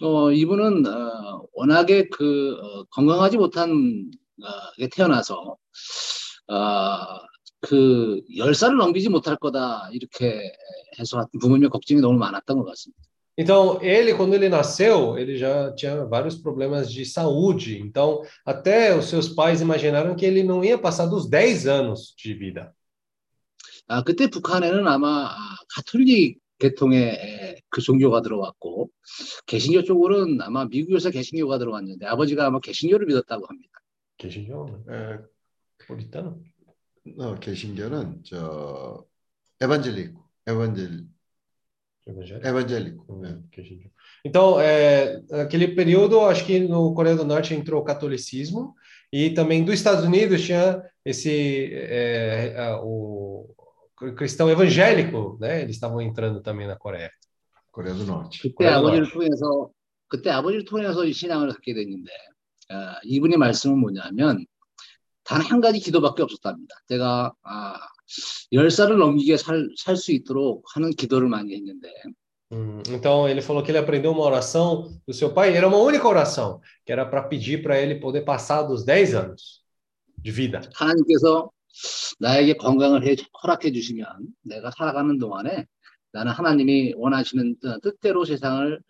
어, 0.00 0.32
이분은 0.32 0.86
어, 0.86 1.46
워낙에 1.52 2.08
그 2.08 2.56
어, 2.58 2.84
건강하지 2.84 3.36
못한 3.36 4.10
어, 4.42 4.88
태어나서 4.90 5.58
어, 6.48 6.54
그 7.62 8.20
열살을 8.36 8.76
넘기지 8.76 9.08
못할 9.08 9.36
거다 9.36 9.88
이렇게 9.92 10.52
해서 10.98 11.26
부모님의 11.40 11.70
걱정이 11.70 12.00
너무 12.00 12.18
많았던 12.18 12.58
것 12.58 12.64
같습니다. 12.64 13.02
Então, 13.38 13.80
ele, 13.80 14.12
quando 14.12 14.34
ele 14.34 14.50
nasceu, 14.50 15.16
ele 15.16 15.38
já 15.38 15.72
tinha 15.72 16.04
vários 16.04 16.36
problemas 16.36 16.92
de 16.92 17.06
saúde. 17.06 17.80
Então, 17.80 18.20
até 18.44 18.94
os 18.94 19.06
seus 19.06 19.26
pais 19.26 19.62
imaginaram 19.62 20.14
que 20.14 20.26
ele 20.26 20.42
não 20.42 20.62
ia 20.62 20.76
passar 20.76 21.06
dos 21.06 21.30
10 21.30 21.66
anos 21.66 22.14
de 22.14 22.34
vida. 22.34 22.74
아, 23.88 24.02
그때 24.02 24.28
북한에는 24.28 24.86
아마 24.86 25.34
가톨릭 25.74 26.40
계통의 26.58 27.62
그 27.70 27.80
종교가 27.80 28.20
들어왔고, 28.20 28.90
개신교 29.46 29.84
쪽으로는 29.84 30.42
아마 30.42 30.66
미국에서 30.66 31.10
개신교가 31.10 31.58
들어왔는데, 31.58 32.04
아버지가 32.06 32.46
아마 32.46 32.60
개신교를 32.60 33.06
믿었다고 33.06 33.46
합니다. 33.46 33.80
개신교? 34.18 34.84
에, 34.90 35.18
포리타노? 35.86 36.38
어, 37.18 37.34
개신교는 37.38 38.22
저 38.24 39.04
에반젤리코, 39.60 40.20
에반젤 40.46 41.12
Evangélico? 42.06 42.46
Evangélico. 42.46 43.04
Hum, 43.08 43.24
é. 43.24 43.38
Então, 44.24 44.60
é, 44.60 45.22
naquele 45.30 45.68
período, 45.68 46.20
acho 46.20 46.44
que 46.44 46.58
no 46.60 46.94
Coreia 46.94 47.16
do 47.16 47.24
Norte 47.24 47.54
entrou 47.54 47.80
o 47.80 47.84
catolicismo 47.84 48.74
e 49.12 49.30
também 49.30 49.64
dos 49.64 49.74
Estados 49.74 50.04
Unidos 50.04 50.42
tinha 50.42 50.82
esse 51.04 51.72
é, 51.72 52.54
é, 52.56 52.74
o 52.82 53.54
cristão 54.16 54.50
evangélico, 54.50 55.38
né? 55.40 55.62
Eles 55.62 55.76
estavam 55.76 56.00
entrando 56.00 56.40
também 56.40 56.66
na 56.66 56.76
Coreia. 56.76 57.10
Coreia 57.70 57.94
do 57.94 58.04
Norte. 58.04 58.40
그때 58.42 58.66
아버지를 58.66 59.10
통해서 59.10 59.70
그때 60.08 60.30
아버지를 60.30 60.64
통해서 60.64 61.10
신앙을 61.10 61.48
갖게 61.48 61.72
됐는데 61.72 62.10
어, 62.70 62.98
이분의 63.04 63.38
말씀은 63.38 63.78
뭐냐면 63.78 64.44
단 65.24 65.40
한 65.42 65.60
가지 65.60 65.78
기도밖에 65.80 66.22
없었답니다. 66.22 66.74
제가 66.88 67.32
아, 67.42 67.74
열 68.52 68.70
살을 68.70 68.98
넘기게 68.98 69.36
살 69.36 69.96
수 69.96 70.12
있도록 70.12 70.64
하는 70.74 70.90
기도를 70.90 71.28
많이 71.28 71.54
했는데. 71.54 71.88
Hum, 72.52 72.82
então 72.90 73.26
ele 73.26 73.40
falou 73.40 73.62
que 73.64 73.70
ele 73.72 73.78
aprendeu 73.78 74.12
uma 74.12 74.24
oração 74.24 74.86
do 75.06 75.14
seu 75.14 75.32
pai, 75.32 75.56
era 75.56 75.66
uma 75.66 75.78
única 75.78 76.06
oração, 76.06 76.60
que 76.84 76.92
era 76.92 77.06
para 77.06 77.22
pedir 77.22 77.62
para 77.62 77.78
ele 77.80 77.94
poder 77.98 78.22
passar 78.26 78.62
dos 78.64 78.84
10 78.84 79.14
anos 79.14 79.62
de 80.22 80.30
vida. 80.30 80.60
하나님께서 80.74 81.50
나에게 82.20 82.54
건강을 82.58 83.06
해, 83.06 83.16
허락해 83.42 83.72
주시면 83.72 84.06
내가 84.42 84.70
살아가는 84.70 85.18
동안에 85.18 85.64
나는 86.12 86.32
하나님이 86.32 86.92
원하시는 86.96 87.56
뜻대로 87.82 88.26
세상을 88.26 88.80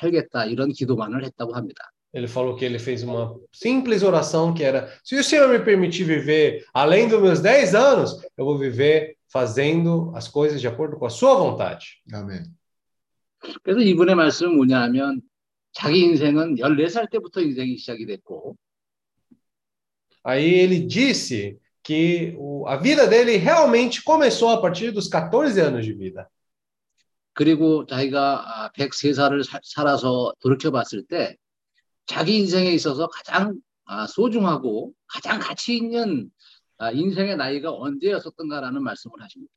살겠다 0.00 0.46
이런 0.46 0.72
기도만을 0.72 1.22
했다고 1.24 1.54
합니다. 1.54 1.92
Ele 2.13 2.27
falou 2.27 2.55
que 2.55 2.63
ele 2.63 2.79
fez 2.79 3.03
uma 3.03 3.35
simples 3.51 4.01
oração 4.01 4.53
que 4.53 4.63
era: 4.63 4.91
se 5.03 5.15
o 5.15 5.23
Senhor 5.23 5.49
me 5.49 5.59
permitir 5.59 6.05
viver 6.05 6.65
além 6.73 7.07
dos 7.07 7.21
meus 7.21 7.41
10 7.41 7.75
anos, 7.75 8.21
eu 8.37 8.45
vou 8.45 8.57
viver 8.57 9.17
fazendo 9.27 10.13
as 10.15 10.27
coisas 10.27 10.61
de 10.61 10.67
acordo 10.67 10.97
com 10.97 11.05
a 11.05 11.09
sua 11.09 11.35
vontade. 11.35 12.01
Amém. 12.13 12.43
그래서 13.63 13.81
이분의 13.81 14.15
말씀은 14.15 14.55
뭐냐면 14.55 15.21
자기 15.73 15.99
인생은 15.99 16.55
14살 16.55 17.11
때부터 17.11 17.41
인생이 17.41 17.77
시작이 17.77 18.05
됐고 18.05 18.55
Aí 20.23 20.61
ele 20.61 20.87
disse 20.87 21.59
que 21.83 22.33
o, 22.39 22.67
a 22.67 22.77
vida 22.77 23.05
dele 23.05 23.37
realmente 23.37 24.03
começou 24.03 24.49
a 24.49 24.59
partir 24.59 24.89
dos 24.89 25.07
14 25.07 25.59
anos 25.59 25.85
de 25.85 25.93
vida. 25.93 26.27
그리고 27.33 27.85
자기가 27.85 28.71
103살을 28.75 29.43
살아서 29.63 30.33
돌이켜 30.39 30.71
봤을 30.71 31.03
때 31.05 31.35
자기 32.10 32.38
인생에 32.38 32.72
있어서 32.72 33.06
가장 33.06 33.54
소중하고 34.08 34.92
가장 35.06 35.38
가치 35.38 35.76
있는 35.76 36.28
인생의 36.92 37.36
나이가 37.36 37.72
언제였었던가라는 37.72 38.82
말씀을 38.82 39.22
하십니다. 39.22 39.52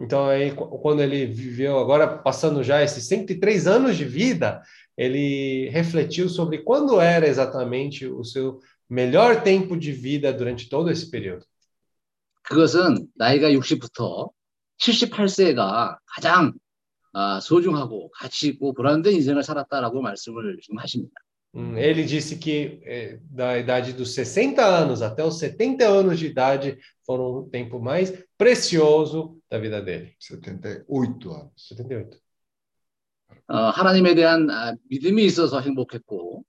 Então 0.00 0.26
aí 0.26 0.52
quando 0.56 1.00
ele 1.00 1.26
viveu 1.26 1.78
agora 1.78 2.20
passando 2.20 2.64
já 2.64 2.82
esses 2.82 3.06
103 3.06 3.68
anos 3.68 3.96
de 3.96 4.04
vida, 4.04 4.60
ele 4.96 5.68
refletiu 5.70 6.28
sobre 6.28 6.64
quando 6.64 7.00
era 7.00 7.28
exatamente 7.28 8.04
o 8.06 8.24
seu 8.24 8.58
melhor 8.90 9.44
tempo 9.44 9.78
de 9.78 9.92
vida 9.92 10.32
durante 10.32 10.68
todo 10.68 10.90
esse 10.90 11.08
período. 11.08 11.46
그것은 12.42 13.06
나이가 13.14 13.48
60부터 13.50 14.32
78세가 14.80 15.98
가장 16.16 16.52
소중하고 17.40 18.10
가치 18.10 18.48
있고 18.48 18.72
보람된 18.72 19.12
인생을 19.14 19.44
살았다라고 19.44 20.02
말씀을 20.02 20.58
지금 20.60 20.78
하십니다. 20.78 21.14
Hum, 21.53 21.77
ele 21.77 22.03
disse 22.03 22.37
que 22.37 22.81
é, 22.83 23.19
da 23.23 23.57
idade 23.57 23.93
dos 23.93 24.13
60 24.13 24.63
anos 24.63 25.01
até 25.01 25.23
os 25.23 25.39
70 25.39 25.87
anos 25.87 26.19
de 26.19 26.27
idade 26.27 26.77
foram 27.05 27.25
o 27.25 27.49
tempo 27.49 27.79
mais 27.79 28.11
precioso 28.37 29.39
da 29.49 29.57
vida 29.57 29.81
dele. 29.81 30.13
78 30.19 31.31
anos. 31.31 31.51
78. 31.55 32.19
어, 33.49 33.55
하나님에 33.69 34.13
대한 34.13 34.47
믿음이 34.89 35.23
있어서 35.25 35.61
행복했고 35.61 36.43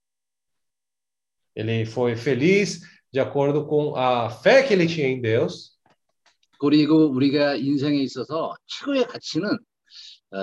ele 1.55 1.85
foi 1.85 2.15
feliz 2.15 2.81
de 3.11 3.19
acordo 3.19 3.65
com 3.67 3.95
a 3.95 4.29
fé 4.29 4.63
que 4.63 4.73
ele 4.73 4.87
tinha 4.87 5.07
em 5.07 5.21
Deus. 5.21 5.77
그리고 6.59 7.07
우리가 7.07 7.55
인생에 7.55 7.97
있어서 7.99 8.53
최고의 8.67 9.07
가치는 9.07 9.57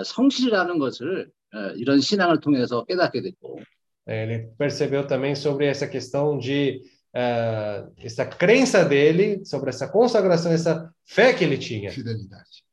성실이라는 0.04 0.78
것을 0.78 1.30
이런 1.76 2.00
신앙을 2.00 2.40
통해서 2.40 2.84
깨닫게 2.84 3.22
됐고 3.22 3.60
ele 4.06 4.50
percebeu 4.56 5.06
também 5.06 5.34
sobre 5.34 5.66
essa 5.66 5.86
questão 5.86 6.38
de 6.38 6.82
uh, 7.14 7.92
essa 7.98 8.24
crença 8.24 8.84
dele, 8.84 9.44
sobre 9.44 9.70
essa 9.70 9.88
consagração, 9.88 10.52
essa 10.52 10.92
fé 11.04 11.32
que 11.32 11.44
ele 11.44 11.58
tinha. 11.58 11.90
Fidelidade. 11.90 12.64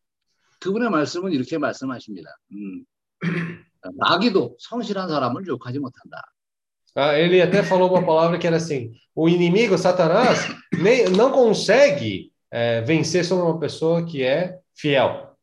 그분의 0.60 0.89
말씀은 0.89 1.34
이렇게 1.34 1.57
말씀하십니다. 1.57 2.30
음, 2.53 2.85
마귀도 3.97 4.55
성실한 4.60 5.10
사람을 5.10 5.45
욕하지 5.47 5.80
못한다. 5.80 6.22
Ah, 6.95 7.18
ele 7.18 7.41
até 7.41 7.64
falou 7.64 7.89
uma 7.89 8.05
palavra 8.05 8.38
que 8.38 8.45
era 8.45 8.57
assim: 8.57 8.93
o 9.15 9.27
inimigo, 9.27 9.77
Satanás, 9.77 10.47
nem, 10.72 11.10
não 11.10 11.31
consegue 11.31 12.31
é, 12.51 12.81
vencer 12.81 13.26
sobre 13.26 13.45
uma 13.45 13.60
pessoa 13.60 14.05
que 14.05 14.23
é 14.23 14.60
fiel. 14.76 15.34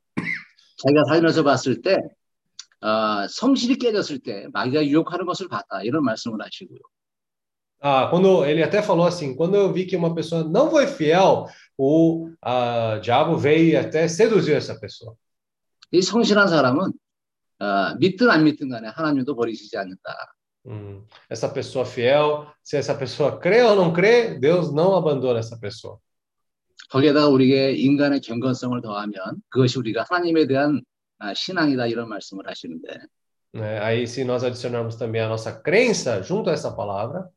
자기가 0.79 1.05
살면서 1.09 1.43
봤을 1.43 1.83
때 1.83 1.99
어, 2.82 3.28
성실이 3.28 3.78
깨졌을 3.78 4.20
때 4.20 4.48
마귀가 4.54 4.86
유혹하는 4.86 5.26
것을 5.26 5.48
봤다 5.48 5.82
이런 5.84 6.04
말씀을 6.04 6.42
하시고요. 6.42 6.80
Ah, 7.82 8.08
quando 8.10 8.44
ele 8.46 8.64
até 8.64 8.82
falou 8.82 9.06
assim, 9.06 9.36
quando 9.36 9.56
eu 9.56 9.72
vi 9.72 9.86
que 9.86 9.96
uma 9.96 10.16
pessoa 10.16 10.44
não 10.44 10.72
foi 10.72 10.88
fiel, 10.88 11.46
o 11.78 12.30
uh, 12.44 13.00
diabo 13.00 13.38
veio 13.38 13.80
até 13.80 14.08
seduzir 14.08 14.56
essa 14.56 14.80
pessoa. 14.80 15.16
이 15.92 16.02
성실한 16.02 16.48
사람은 16.48 16.92
어, 17.60 17.96
믿든 18.00 18.30
안 18.30 18.44
믿든 18.44 18.70
간에 18.70 18.88
하나님도 18.88 19.36
버리시지 19.36 19.78
않는다. 19.78 20.36
Hum, 20.66 21.06
essa 21.30 21.48
pessoa 21.54 21.86
fiel, 21.86 22.48
se 22.64 22.76
essa 22.76 22.96
pessoa 22.96 23.40
crê 23.40 23.62
ou 23.62 23.76
não 23.76 23.94
crê, 23.94 24.40
Deus 24.40 24.74
não 24.74 24.96
abandona 24.96 25.40
essa 25.40 25.60
pessoa. 25.60 26.00
거기에다가 26.90 27.28
우리에게 27.28 27.74
인간의 27.74 28.22
경건성을 28.22 28.82
더하면 28.82 29.14
그것이 29.50 29.80
우리가 29.80 30.06
하나님에 30.10 30.48
대한 30.48 30.82
신앙이다 31.34 31.88
이런 31.88 32.10
말씀을 32.10 32.48
하시는데. 32.48 33.00
É, 33.56 33.80
aí 33.80 34.04
se 34.04 34.26
nós 34.26 34.44
adicionarmos 34.44 34.98
também 34.98 35.22
a 35.22 35.30
nossa 35.30 35.54
crença 35.62 36.22
junto 36.22 36.50
a 36.50 36.54
essa 36.54 36.76
palavra. 36.76 37.30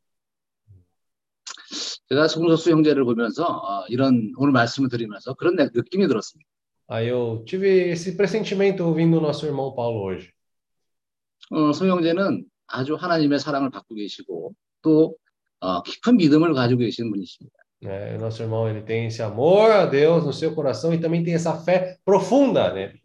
제가 2.08 2.26
송석수 2.26 2.70
형제를 2.70 3.04
보면서 3.04 3.44
어, 3.44 3.84
이런 3.88 4.32
오늘 4.36 4.52
말씀을 4.52 4.88
드리면서 4.88 5.34
그런 5.34 5.54
느낌이 5.56 6.08
들었습니다. 6.08 6.48
Aí 6.90 7.06
eu 7.08 7.44
tive 7.44 7.90
esse 7.90 8.16
pressentimento 8.16 8.82
ouvindo 8.82 9.18
o 9.18 9.20
nosso 9.20 9.46
irmão 9.46 9.74
Paulo 9.74 10.02
hoje. 10.02 10.32
어, 11.50 11.72
송 11.72 11.88
형제는 11.88 12.44
아주 12.66 12.94
하나님의 12.94 13.38
사랑을 13.38 13.70
받고 13.70 13.94
계시고 13.94 14.54
또 14.82 15.16
어, 15.60 15.82
깊은 15.82 16.16
믿음을 16.16 16.54
가지고 16.54 16.80
계시는 16.80 17.10
분이십니다. 17.10 17.56
É, 17.84 18.16
nosso 18.16 18.42
irmão 18.42 18.68
ele 18.68 18.82
tem 18.82 19.06
esse 19.06 19.22
amor 19.22 19.70
a 19.70 19.86
Deus 19.86 20.24
no 20.24 20.32
seu 20.32 20.52
coração 20.54 20.92
e 20.92 20.98
também 20.98 21.22
tem 21.22 21.34
essa 21.34 21.54
fé 21.62 21.98
profunda 22.04 22.72
nele. 22.72 23.00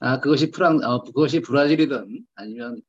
아 0.00 0.18
그것이 0.18 0.50
프랑 0.50 0.80
어, 0.82 1.02
그것이 1.02 1.40
브라질이든 1.40 2.24
아니면 2.34 2.80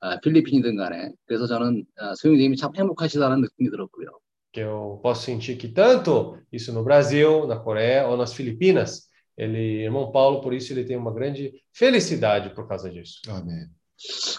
아, 0.00 0.20
필리핀이든 0.20 0.76
간에 0.76 1.12
그래서 1.26 1.46
저는 1.46 1.84
아, 1.96 2.14
소영님이 2.14 2.56
참 2.56 2.72
행복하시다는 2.76 3.40
느낌이 3.40 3.70
들었고요. 3.70 4.08
Que 4.52 4.62
eu 4.62 5.00
posso 5.02 5.22
sentir 5.22 5.58
que 5.58 5.68
tanto 5.68 6.38
isso 6.50 6.72
no 6.72 6.82
Brasil, 6.82 7.46
na 7.46 7.58
Coreia 7.58 8.08
ou 8.08 8.16
nas 8.16 8.32
Filipinas, 8.32 9.06
ele, 9.36 9.84
irmão 9.84 10.10
Paulo, 10.10 10.40
por 10.40 10.54
isso 10.54 10.72
ele 10.72 10.84
tem 10.84 10.96
uma 10.96 11.12
grande 11.12 11.52
felicidade 11.74 12.54
por 12.54 12.66
causa 12.66 12.90
disso. 12.90 13.20
Amém. 13.28 13.68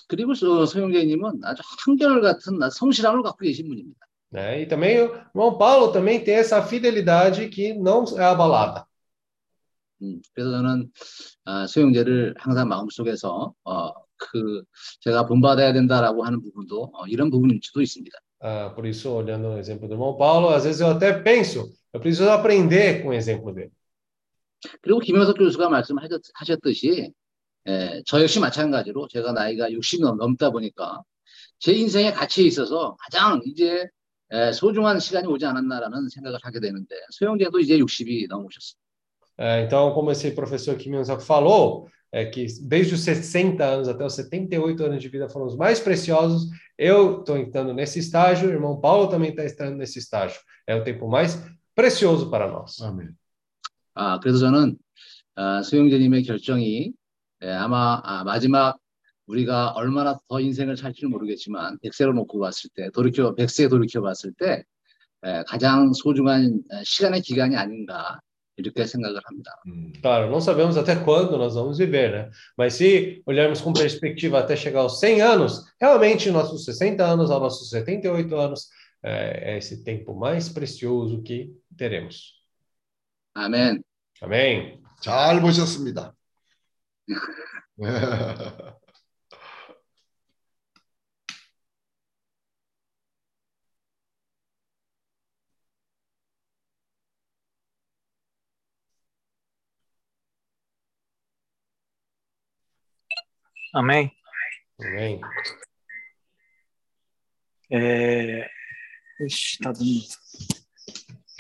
그리고 0.08 0.34
소영재님은 0.34 1.42
아주 1.44 1.62
한결 1.86 2.22
같은 2.22 2.60
성실함을 2.72 3.24
갖고 3.24 3.40
계신 3.40 3.68
분입니다. 3.68 4.08
Né? 4.34 4.62
E 4.62 4.66
também 4.66 5.00
o 5.00 5.16
irmão 5.34 5.58
Paulo 5.58 5.92
também 5.92 6.24
tem 6.24 6.36
essa 6.36 6.62
fidelidade 6.62 7.48
que 7.50 7.74
não 7.74 8.04
é 8.18 8.24
abalada. 8.24 8.86
음, 10.02 10.22
그래서 10.34 10.52
저는 10.52 10.92
아, 11.48 11.66
소영재를 11.66 12.36
항상 12.38 12.68
마음속에서 12.68 13.54
어, 13.64 13.92
그 14.18 14.64
제가 15.00 15.26
본받아야 15.28 15.72
된다라고 15.72 16.26
하는 16.26 16.42
부분도 16.42 16.92
어, 16.94 17.08
이런 17.08 17.30
부분일 17.30 17.60
수도 17.64 17.82
있습니다. 17.82 18.20
Ah, 18.40 18.76
por 18.76 18.86
isso, 18.86 19.10
olhando 19.10 19.56
o 19.56 19.58
exemplo 19.58 19.88
do 19.88 19.96
irmão 19.96 20.16
Paulo, 20.16 20.50
às 20.50 20.66
vezes 20.66 20.82
eu 20.82 20.88
até 20.90 21.12
penso, 21.24 21.74
eu 21.92 22.00
preciso 22.00 22.30
aprender 22.30 23.02
com 23.02 23.10
o 23.10 23.14
exemplo 23.14 23.54
dele. 23.54 23.72
그리고 24.82 25.00
김영석 25.00 25.38
교수가 25.38 25.70
말씀하셨듯이 25.70 27.14
예, 27.70 28.04
저 28.06 28.22
역시 28.22 28.40
마찬가지로 28.42 29.08
제가 29.08 29.32
나이가 29.32 29.70
60이 29.70 30.02
넘다 30.18 30.52
보니까 30.52 31.02
제 31.60 31.72
인생의 31.72 32.14
가치에 32.14 32.46
있어서 32.46 32.98
가장 33.00 33.42
이제 33.46 33.88
예, 34.34 34.52
소중한 34.52 35.00
시간이 35.00 35.28
오지 35.28 35.46
않았나라는 35.46 36.10
생각을 36.10 36.40
하게 36.44 36.60
되는데 36.60 36.96
소영재도 37.12 37.60
이제 37.60 37.78
60이 37.78 38.28
넘으셨습니다. 38.28 38.87
É, 39.39 39.63
então, 39.63 39.93
como 39.93 40.11
esse 40.11 40.31
professor 40.33 40.77
Kim 40.77 40.95
Yong-sok 40.95 41.25
falou, 41.25 41.89
é 42.13 42.27
que 42.27 42.47
desde 42.61 42.95
os 42.95 43.01
60 43.01 43.65
anos 43.65 43.89
até 43.89 44.05
os 44.05 44.15
78 44.15 44.85
anos 44.85 45.03
de 45.03 45.09
vida 45.09 45.29
foram 45.29 45.47
os 45.47 45.57
mais 45.57 45.81
preciosos. 45.81 46.51
Eu 46.77 47.21
estou 47.21 47.39
entrando 47.39 47.73
nesse 47.73 47.99
estágio, 47.99 48.49
o 48.49 48.53
irmão 48.53 48.79
Paulo 48.79 49.09
também 49.09 49.31
está 49.31 49.45
entrando 49.45 49.79
nesse 49.79 49.99
estágio. 49.99 50.39
É 50.67 50.77
o 50.77 50.85
tempo 50.85 51.09
mais 51.09 51.43
precioso 51.75 52.31
para 52.31 52.51
nós. 52.51 52.81
Amém. 52.83 53.09
아, 53.95 54.19
그래서 54.21 54.39
저는 54.39 54.77
아, 55.35 55.63
소영재님의 55.63 56.23
결정이 56.23 56.93
예, 57.43 57.51
아마 57.51 58.01
아, 58.05 58.25
마지막 58.25 58.79
우리가 59.27 59.73
얼마나 59.73 60.19
더 60.29 60.41
인생을 60.41 60.77
살지는 60.77 61.11
모르겠지만 61.11 61.79
100세로 61.79 62.13
놓고 62.13 62.39
봤을 62.41 62.71
때 62.75 62.91
돌이켜 62.91 63.35
100세 63.35 63.69
돌이켜 63.71 64.01
봤을 64.03 64.33
때 64.35 64.65
예, 65.27 65.45
가장 65.47 65.93
소중한 65.93 66.63
시간의 66.85 67.23
기간이 67.23 67.57
아닌가 67.57 68.21
이렇게 68.57 68.87
생각을 68.87 69.21
합니다. 69.25 69.51
Claro, 70.01 70.31
não 70.31 70.41
sabemos 70.41 70.77
até 70.77 70.97
quando 70.97 71.37
nós 71.39 71.55
vamos 71.55 71.79
viver, 71.79 72.13
né? 72.13 72.31
Mas 72.57 72.75
se 72.75 73.23
olharmos 73.27 73.61
com 73.61 73.73
perspectiva 73.73 74.39
até 74.39 74.55
chegar 74.57 74.81
aos 74.81 75.01
100 75.01 75.21
anos, 75.23 75.65
realmente 75.81 76.31
nossos 76.31 76.65
60 76.65 77.05
anos 77.05 77.31
aos 77.31 77.41
nossos 77.41 77.71
78 77.71 78.37
anos 78.37 78.69
é, 79.03 79.55
é 79.55 79.59
esse 79.59 79.83
tempo 79.83 80.15
mais 80.15 80.49
precioso 80.49 81.23
que 81.23 81.51
teremos. 81.77 82.41
아멘. 83.35 83.83
Amém. 84.21 84.81
잘 85.01 85.41
보셨습니다. 85.41 86.15
Amém. 103.74 104.12
Amém. 104.80 105.22
É... 107.72 108.48
Ixi, 109.22 109.60
tá 109.60 109.72
dando. 109.72 109.88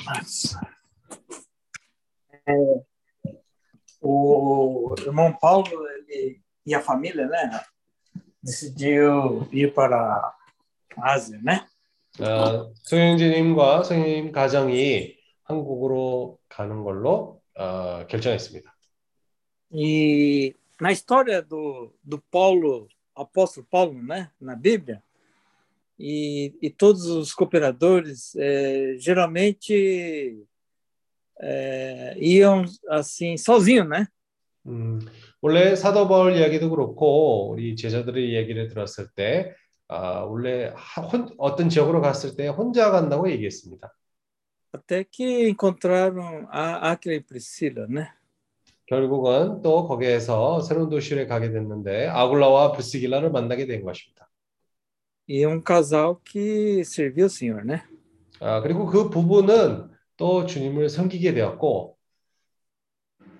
Nossa. 0.05 0.59
É... 2.47 2.53
O 4.01 4.95
irmão 4.99 5.33
Paulo, 5.33 5.87
ele, 5.89 6.41
e 6.65 6.75
a 6.75 6.81
família, 6.81 7.27
né, 7.27 7.61
decidiu 8.43 9.47
ir 9.51 9.73
para 9.73 10.35
a 10.97 11.13
Ásia, 11.13 11.39
né? 11.41 11.67
어, 12.19 12.73
소영진님과 12.83 13.83
소영님 13.83 14.31
가정이 14.31 15.17
한국으로 15.43 16.39
가는 16.49 16.83
걸로 16.83 17.41
어, 17.55 18.05
결정했습니다. 18.07 18.73
E 19.71 20.53
na 20.80 20.90
história 20.92 21.40
do, 21.42 21.92
do 22.02 22.18
Paulo, 22.18 22.88
apóstolo 23.14 23.66
Paulo, 23.70 24.02
né, 24.02 24.30
na 24.40 24.56
Bíblia, 24.56 25.02
e, 25.98 26.52
e 26.60 26.70
todos 26.70 27.06
os 27.06 27.32
cooperadores 27.32 28.34
é, 28.36 28.96
geralmente 28.98 30.44
é, 31.40 32.16
iam 32.18 32.64
assim 32.88 33.36
sozinhos, 33.36 33.88
né? 33.88 34.06
음, 34.66 35.00
원래 35.40 35.74
사도 35.76 36.08
바울 36.08 36.36
이야기도 36.36 36.70
그렇고 36.70 37.50
우리 37.50 37.76
제자들의 37.76 38.30
이야기를 38.30 38.68
들었을 38.68 39.08
때 39.14 39.54
아, 39.88 40.20
원래 40.20 40.72
혼, 41.12 41.28
어떤 41.36 41.68
지역으로 41.68 42.00
갔을 42.00 42.34
때 42.36 42.48
혼자 42.48 42.90
간다고 42.90 43.30
얘기했습니다. 43.30 43.92
Até 44.74 45.04
que 45.04 45.50
encontraram 45.50 46.48
a 46.50 46.92
Aquila 46.92 47.16
e 47.16 47.20
Priscila, 47.20 47.86
né? 47.86 48.10
결국은 48.87 49.61
또 49.61 49.85
거기에서 49.85 50.61
새로운 50.61 50.89
도시를 50.89 51.27
가게 51.27 51.51
됐는데 51.51 52.07
아굴라와 52.07 52.71
브스길라를 52.71 53.31
만나게 53.31 53.67
된 53.67 53.83
것입니다. 53.83 54.29
E 55.29 55.45
um 55.45 55.61
casal 55.61 56.15
que 56.23 56.85
serviu 56.85 57.25
o 57.25 57.29
Senhor, 57.29 57.65
né? 57.65 57.83
아, 58.39 58.61
그리고 58.61 58.85
그 58.85 59.09
부부는 59.09 59.89
또 60.15 60.45
주님을 60.45 60.89
섬기게 60.89 61.33
되었고 61.33 61.97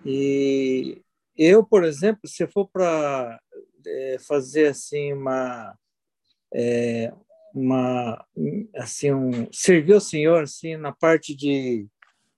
E 0.05 1.01
eu, 1.37 1.63
por 1.63 1.83
exemplo, 1.85 2.27
se 2.27 2.45
for 2.45 2.67
para 2.69 3.39
é, 3.85 4.17
fazer 4.19 4.67
assim 4.67 5.13
uma 5.13 5.73
é, 6.53 7.13
uma 7.53 8.25
assim 8.75 9.13
um 9.13 9.47
servir 9.51 9.95
o 9.95 10.01
Senhor 10.01 10.43
assim 10.43 10.75
na 10.75 10.91
parte 10.91 11.33
de 11.33 11.87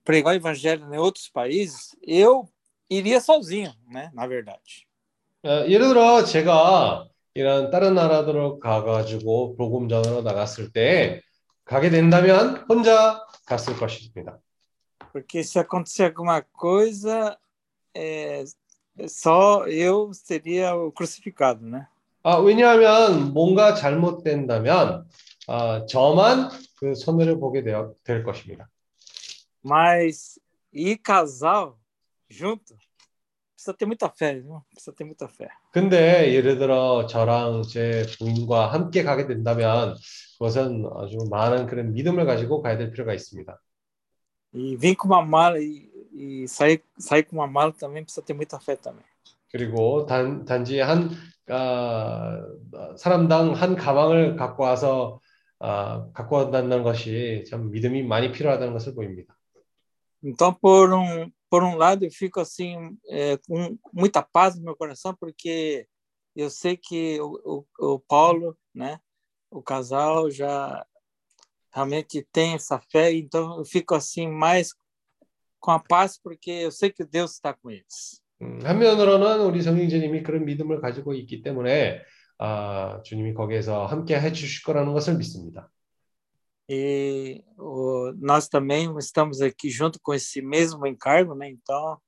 pregar 0.04 0.34
o 0.34 0.38
evangelho 0.38 0.94
em 0.94 0.98
outros 0.98 1.28
países, 1.28 1.96
eu 2.04 2.48
iria 2.90 3.20
sozinho, 3.20 3.74
né? 3.88 4.12
Na 4.14 4.28
verdade. 4.28 4.86
어, 5.44 5.66
예를 5.68 5.88
들어 5.90 6.24
제가 6.24 7.08
이런 7.34 7.70
다른 7.72 7.96
나라들로 7.96 8.60
가가지고 8.60 9.56
복음 9.56 9.88
전으로 9.88 10.22
나갔을 10.22 10.72
때 10.72 11.22
가게 11.64 11.90
된다면 11.90 12.66
혼자 12.68 13.24
갔을 13.46 13.78
것입니다. 13.78 14.40
Porque 15.14 15.40
se 15.40 15.60
acontecer 15.60 16.06
alguma 16.06 16.42
coisa, 16.42 17.38
é, 17.96 18.44
só 19.08 19.66
eu 19.68 20.12
seria 20.14 20.76
o 20.76 20.92
crucificado, 20.92 21.66
né? 21.66 21.88
아, 22.24 22.38
왜냐하면 22.38 23.34
뭔가 23.34 23.74
잘못된다면 23.74 25.08
아, 25.48 25.86
저만 25.86 26.50
그 26.78 26.94
손해를 26.96 27.40
보게 27.40 27.64
되어, 27.64 27.94
될 28.04 28.24
것입니다. 28.24 28.68
Mas 29.64 30.40
ir 30.74 31.00
casal 31.04 31.79
junto 32.30 32.76
precisa 33.60 33.74
ter 33.74 33.86
muita 33.86 34.10
fé, 34.10 34.40
viu? 34.40 34.62
Precisa 34.72 34.94
ter 34.94 35.04
muita 35.04 35.28
fé. 35.28 35.50
근데 35.72 36.34
예를 36.34 36.58
들어 36.58 37.06
저랑 37.06 37.64
제 37.64 38.06
부인과 38.18 38.72
함께 38.72 39.04
가게 39.04 39.28
된다면 39.28 39.96
그것은 40.38 40.86
아주 40.96 41.18
많은 41.30 41.68
그런 41.68 41.94
믿음을 41.94 42.26
가지고 42.26 42.62
가야 42.62 42.78
될 42.78 42.92
필요가 42.92 43.14
있습니다. 43.14 43.60
E 44.54 44.78
vir 44.78 44.96
com 44.96 45.10
uma 45.10 45.22
mala 45.22 45.60
e, 45.60 45.92
e 46.12 46.48
sair, 46.48 46.82
sair 46.98 47.24
com 47.24 47.38
uma 47.38 47.48
mala 47.48 47.72
também 47.74 48.04
precisa 48.04 48.26
ter 48.26 48.34
muita 48.34 48.58
fé 48.60 48.76
também. 48.76 49.04
그리고 49.52 50.06
단, 50.06 50.46
단지 50.46 50.80
한 50.80 51.10
아, 51.50 52.42
사람당 52.98 53.54
한 53.54 53.76
가방을 53.76 54.36
갖고 54.38 54.64
와서 54.64 55.20
아, 55.60 56.08
갖고 56.14 56.38
왔다는 56.38 56.84
것이 56.84 57.44
참 57.50 57.72
믿음이 57.72 58.04
많이 58.04 58.32
필요하다는 58.32 58.74
것을 58.74 58.96
보입니다. 58.96 59.36
Então, 60.24 60.54
por 60.54 60.94
um, 60.94 61.32
por 61.51 61.63
um 61.63 61.77
lado, 61.77 62.05
eu 62.05 62.11
fico 62.11 62.41
assim, 62.41 62.99
é, 63.09 63.37
com 63.49 63.79
muita 63.93 64.23
paz 64.23 64.57
no 64.57 64.65
meu 64.65 64.77
coração, 64.77 65.15
porque 65.15 65.87
eu 66.35 66.51
sei 66.51 66.77
que 66.77 67.21
o, 67.21 67.65
o, 67.79 67.95
o 67.95 68.01
Paulo, 68.01 68.57
né, 68.75 68.99
o 69.51 69.63
casal, 69.63 70.31
já 70.31 70.85
realmente 71.73 72.27
tem 72.33 72.55
essa 72.55 72.81
fé, 72.91 73.13
então 73.13 73.59
eu 73.59 73.65
fico 73.65 73.95
assim 73.95 74.29
mais 74.29 74.75
com 75.61 75.71
a 75.71 75.79
paz, 75.79 76.19
porque 76.19 76.51
eu 76.51 76.71
sei 76.71 76.91
que 76.91 77.05
Deus 77.05 77.33
está 77.33 77.55
com 77.55 77.71
eles. 77.71 78.23
음, 78.43 78.59
한면으로는 78.65 79.41
우리 79.47 79.63
성인재님이 79.63 80.23
그런 80.23 80.45
믿음을 80.45 80.81
가지고 80.81 81.15
있기 81.15 81.43
때문에 81.43 82.03
아, 82.39 83.01
주님이 83.05 83.33
거기에서 83.33 83.87
함께 83.87 84.19
해주실 84.19 84.65
거라는 84.65 84.93
것을 84.93 85.17
믿습니다. 85.17 85.71
E 86.69 87.45
o, 87.59 88.13
nós 88.17 88.49
também 88.49 88.97
estamos 88.99 89.41
aqui 89.41 89.69
junto 89.69 90.01
com 90.01 90.15
esse 90.15 90.41
mesmo 90.41 90.87
encargo, 90.87 91.35
né? 91.35 91.51
Então, 91.51 92.01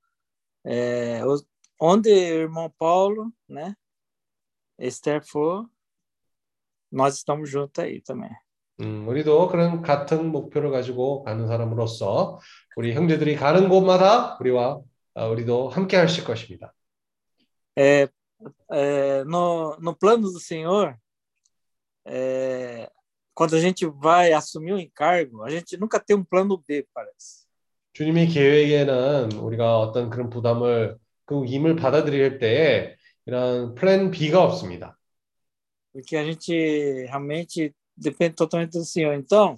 é, 0.65 1.25
o, 1.25 1.37
onde 1.81 2.11
o 2.11 2.43
irmão 2.43 2.73
Paulo, 2.79 3.33
né, 3.49 3.77
Esther 4.79 5.23
for, 5.27 5.69
nós 6.91 7.17
estamos 7.17 7.51
juntos 7.51 7.83
aí 7.85 8.01
também. 8.01 8.31
음, 8.81 9.09
우리도 9.09 9.49
그런 9.49 9.81
같은 9.81 10.31
목표를 10.31 10.71
가지고 10.71 11.23
가는 11.23 11.47
사람으로서 11.47 12.39
우리 12.77 12.93
형제들이 12.93 13.37
가는 13.37 13.69
곳마다 13.71 14.37
우리와 14.39 14.81
아, 15.15 15.27
우리도 15.27 15.71
함께 15.71 15.97
하실 15.97 16.25
것입니다. 16.25 16.75
É, 17.79 18.09
é, 18.71 19.25
no, 19.25 19.77
no 19.81 19.95
plano 19.95 20.31
do 20.31 20.39
Senhor, 20.39 20.95
é, 22.07 22.91
quando 23.41 23.55
a 23.55 23.61
gente 23.61 23.87
vai 23.87 24.33
assumir 24.33 24.73
um 24.73 24.79
encargo, 24.79 25.43
a 25.43 25.51
gente 25.51 25.77
nunca 25.77 26.01
tem 26.01 26.17
um 26.17 26.25
plano 26.25 26.63
B, 26.67 26.87
parece. 26.95 27.47
주님의 27.93 28.29
계획에는 28.29 29.33
우리가 29.33 29.79
어떤 29.79 30.11
그런 30.11 30.29
부담을 30.29 30.99
그 31.25 31.47
임을 31.47 31.77
받아들일 31.77 32.39
때에 32.39 32.97
이런 33.25 33.75
플랜 33.75 34.11
B가 34.11 34.43
없습니다. 34.43 34.99
Porque 35.93 36.17
a 36.17 36.25
gente 36.25 36.53
realmente 37.07 37.75
depende 37.97 38.35
totalmente 38.37 38.73
do 38.73 38.85
Senhor. 38.85 39.15
Então, 39.15 39.57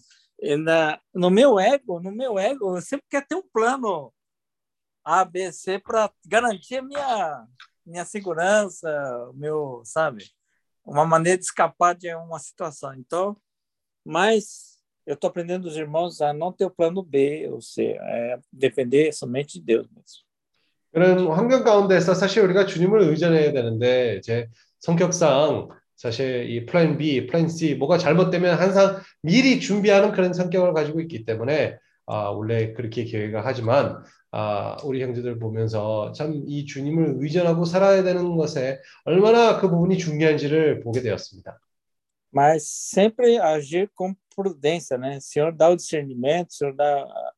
na, 0.65 1.01
no 1.13 1.31
meu 1.31 1.59
ego, 1.59 2.01
no 2.01 2.13
meu 2.13 2.39
ego, 2.39 2.77
eu 2.77 2.81
sempre 2.81 3.07
quero 3.11 3.27
ter 3.27 3.35
um 3.35 3.43
plano 3.43 4.13
A, 5.05 5.25
B, 5.25 5.51
C 5.51 5.81
para 5.81 6.11
garantir 6.27 6.77
a 6.77 6.83
minha 6.83 7.47
minha 7.85 8.05
segurança, 8.05 8.89
meu, 9.35 9.81
sabe, 9.85 10.31
uma 10.85 11.07
maneira 11.07 11.39
de 11.39 11.45
escapar 11.45 11.95
de 11.95 12.15
uma 12.15 12.39
situação. 12.39 12.95
Então, 12.95 13.35
mas 14.06 14.74
eu 15.06 15.16
estou 15.16 15.30
aprendendo 15.30 15.66
os 15.68 15.76
irmãos 15.76 16.22
a 16.22 16.34
não 16.34 16.52
ter 16.52 16.66
o 16.66 16.70
plano 16.70 17.04
B, 17.04 17.48
ou 17.52 17.62
seja, 17.62 18.00
é 18.02 18.40
depender 18.52 19.12
somente 19.12 19.60
de 19.60 19.66
Deus 19.66 19.88
mesmo. 19.90 20.24
그런 20.92 21.28
환경 21.32 21.64
가운데서 21.64 22.14
사실 22.14 22.44
우리가 22.44 22.68
주님을 22.68 23.02
의존해야 23.02 23.52
되는데 23.52 24.22
제 24.22 24.48
성격상 24.80 25.70
사실 25.96 26.50
이 26.52 26.66
플랜 26.68 26.98
B, 26.98 27.26
플랜 27.28 27.48
C 27.48 27.74
뭐가 27.76 27.98
잘못되면 27.98 28.60
항상 28.60 29.00
미리 29.24 29.60
준비하는 29.60 30.12
그런 30.12 30.34
성격을 30.34 30.74
가지고 30.74 31.02
있기 31.02 31.26
때문에 31.26 31.78
아, 32.06 32.30
원래 32.30 32.74
그렇게 32.74 33.06
계획을 33.06 33.44
하지만 33.46 34.04
아, 34.32 34.78
우리 34.84 35.02
형제들 35.02 35.40
보면서 35.40 36.12
참 36.14 36.44
이 36.48 36.66
주님을 36.66 37.16
의존하고 37.20 37.66
살아야 37.66 38.04
되는 38.04 38.36
것에 38.36 38.80
얼마나 39.06 39.60
그 39.60 39.70
부분이 39.70 39.98
중요한지를 39.98 40.82
보게 40.82 41.02
되었습니다. 41.02 41.60
Mas 42.34 42.68
sempre 42.68 43.38
agir 43.38 43.92
com 43.94 44.16
prudência, 44.36 44.98
né? 44.98 45.18
O 45.18 45.22
Senhor 45.22 45.52
dá 45.52 45.70
o 45.70 45.76
discernimento, 45.76 46.50
o 46.50 46.54
Senhor 46.54 46.76
dá 46.76 47.34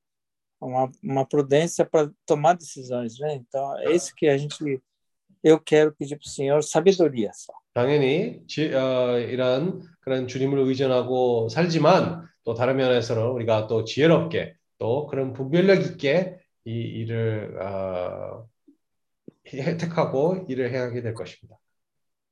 uma, 0.62 0.90
uma 1.04 1.26
prudência 1.26 1.86
para 1.86 2.10
tomar 2.26 2.54
decisões, 2.54 3.20
né? 3.20 3.36
Então, 3.36 3.78
é 3.80 3.92
isso 3.92 4.14
que 4.16 4.28
a 4.28 4.38
gente 4.38 4.82
eu 5.44 5.60
quero 5.60 5.94
pedir 5.94 6.16
para 6.16 6.26
o 6.26 6.30
Senhor 6.30 6.64
sabedoria 6.64 7.32
só. 7.34 7.54
당연히 7.74 8.42
지, 8.48 8.74
어, 8.74 9.20
이런 9.20 9.84
그런 10.00 10.28
주님을 10.28 10.58
의존하고 10.60 11.50
살지만 11.50 12.26
또 12.44 12.56
다른 12.56 12.78
면에서는 12.78 13.22
우리가 13.28 13.68
또 13.68 13.84
지혜롭게 13.84 14.56
또 14.80 15.06
그런 15.08 15.34
분별력 15.34 15.84
있게 15.84 16.40
이 16.66 16.72
일을 16.72 17.62
어, 17.62 18.48
혜택하고 19.46 20.46
일을 20.50 20.72
해야 20.72 20.84
하게 20.84 21.02
될 21.02 21.14
것입니다. 21.14 21.58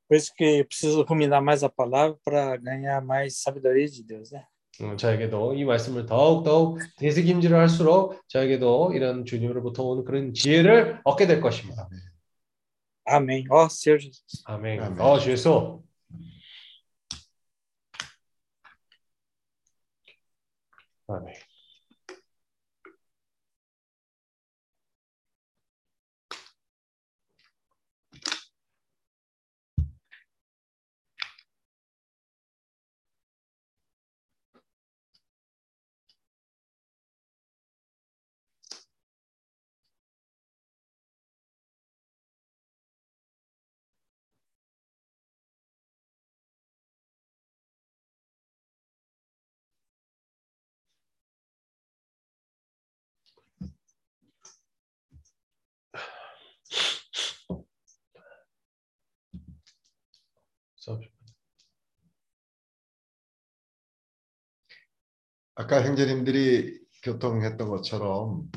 Por 0.07 0.17
isso 0.17 0.33
que 0.35 0.63
preciso 0.65 1.03
ruminar 1.03 1.41
mais 1.41 1.63
a 1.63 1.69
palavra 1.69 2.17
para 2.23 2.57
ganhar 2.57 3.01
mais 3.01 3.41
sabedoria 3.41 3.87
de 3.87 4.03
Deus, 4.03 4.31
né? 4.31 4.45
음, 4.81 4.97
저에게도 4.97 5.53
이 5.53 5.65
말씀을 5.65 6.05
더욱 6.07 6.43
더욱 6.43 6.79
되새김질을 6.97 7.55
할수록 7.57 8.19
저에게도 8.27 8.93
이런 8.95 9.23
주님으로부터 9.23 9.83
오는 9.83 10.03
그런 10.03 10.33
지혜를 10.33 10.99
얻게 11.03 11.27
될 11.27 11.41
것입니다. 11.41 11.87
Amém. 13.05 13.45
Ó 13.49 13.63
oh, 13.63 13.69
Senhor 13.69 13.99
Jesus. 13.99 14.43
아멘. 14.45 14.81
아멘. 14.81 14.99
어, 14.99 15.19
주 15.19 15.31
예수. 15.31 15.83
아멘. 21.07 21.42
아까 65.55 65.83
형제님들이 65.83 66.79
교통했던 67.03 67.69
것처럼 67.69 68.49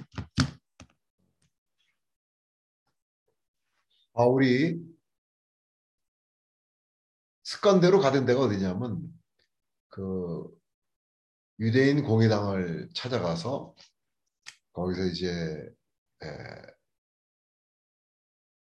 바울이 4.15 4.81
습관대로 7.43 8.01
가던 8.01 8.25
데가 8.25 8.41
어디냐면 8.41 9.03
그 9.89 10.49
유대인 11.61 12.03
공회당을 12.03 12.89
찾아가서 12.95 13.75
거기서 14.73 15.05
이제 15.07 15.31
에, 16.23 16.29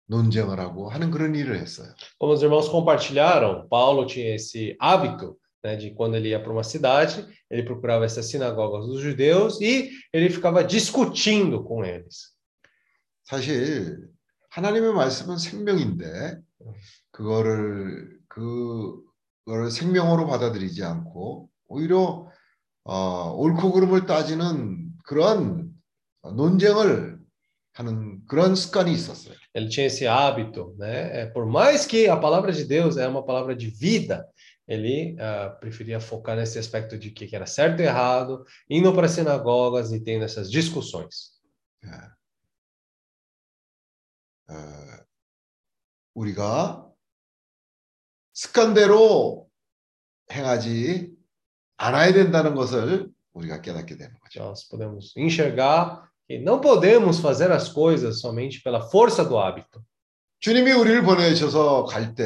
논쟁을 0.07 0.59
하고 0.59 0.91
하는 0.91 1.11
그런 1.11 1.35
일을 1.35 1.57
했어요. 1.57 1.95
Os 2.21 2.43
irmãos 2.43 2.69
compartilharam, 2.69 3.69
Paulo 3.69 4.07
tinha 4.07 4.35
esse 4.35 4.77
hábito 4.81 5.39
né, 5.64 5.76
de 5.76 5.92
quando 5.92 6.16
ele 6.16 6.30
ia 6.30 6.42
para 6.42 6.52
uma 6.52 6.64
cidade, 6.64 7.26
ele 7.50 7.64
procurava 7.64 8.06
essas 8.06 8.28
sinagogas 8.28 8.86
dos 8.86 9.02
judeus 9.02 9.60
e 9.62 9.92
ele 10.14 10.30
ficava 10.30 10.64
discutindo 10.64 11.64
com 11.64 11.84
eles. 11.84 12.34
사실 13.24 14.10
하나님의 14.50 14.94
말씀은 14.94 15.38
생명인데 15.38 16.40
그거를 17.12 18.18
그거를 18.28 19.70
생명으로 19.72 20.26
받아들이지 20.28 20.84
않고 20.84 21.50
오히려 21.68 22.28
어, 22.84 23.34
옳고 23.36 23.72
그름을 23.72 24.06
따지는 24.08 24.90
그런 25.04 25.72
논쟁을 26.24 27.20
하는 27.74 28.26
그런 28.26 28.56
습관이 28.56 28.92
있었어요. 28.92 29.36
Ele 29.54 29.70
tinha 29.70 29.86
esse 29.86 30.06
hábito, 30.06 30.76
né? 30.78 31.28
Por 31.28 31.46
mais 31.46 31.86
que 31.86 32.08
a 32.08 32.18
palavra 32.18 32.52
de 32.52 32.66
Deus 32.66 32.98
é 32.98 33.08
uma 33.08 33.24
palavra 33.24 33.56
de 33.56 33.68
vida, 33.70 34.28
ele 34.68 35.16
uh, 35.16 35.60
preferia 35.60 36.00
focar 36.00 36.36
nesse 36.36 36.60
aspecto 36.60 36.98
de 36.98 37.12
que 37.12 37.36
era 37.36 37.46
certo 37.46 37.82
e 37.82 37.86
errado, 37.86 38.46
indo 38.70 38.94
para 38.94 39.08
sinagogas 39.08 39.92
e 39.92 40.00
tendo 40.00 40.24
essas 40.24 40.50
discussões. 40.50 41.40
예. 41.84 42.20
어, 44.50 44.56
우리가 46.16 46.90
습관대로 48.34 49.48
행하지 50.32 51.12
않아야 51.78 52.14
된다는 52.14 52.56
것을 52.56 53.10
우리가 53.34 53.62
깨닫게 53.62 53.96
되는 53.96 54.18
거죠. 54.20 54.42
Nós 54.42 54.68
podemos 54.68 55.16
enxergar 55.16 56.10
que 56.28 56.40
não 56.40 56.60
podemos 56.62 57.20
fazer 57.20 57.52
as 57.52 57.70
coisas 57.70 58.20
somente 58.20 58.62
pela 58.62 58.82
força 58.90 59.24
do 59.24 59.38
hábito. 59.38 59.82
주님이 60.40 60.72
우리를 60.72 61.04
보내셔서 61.04 61.86
갈때 61.86 62.24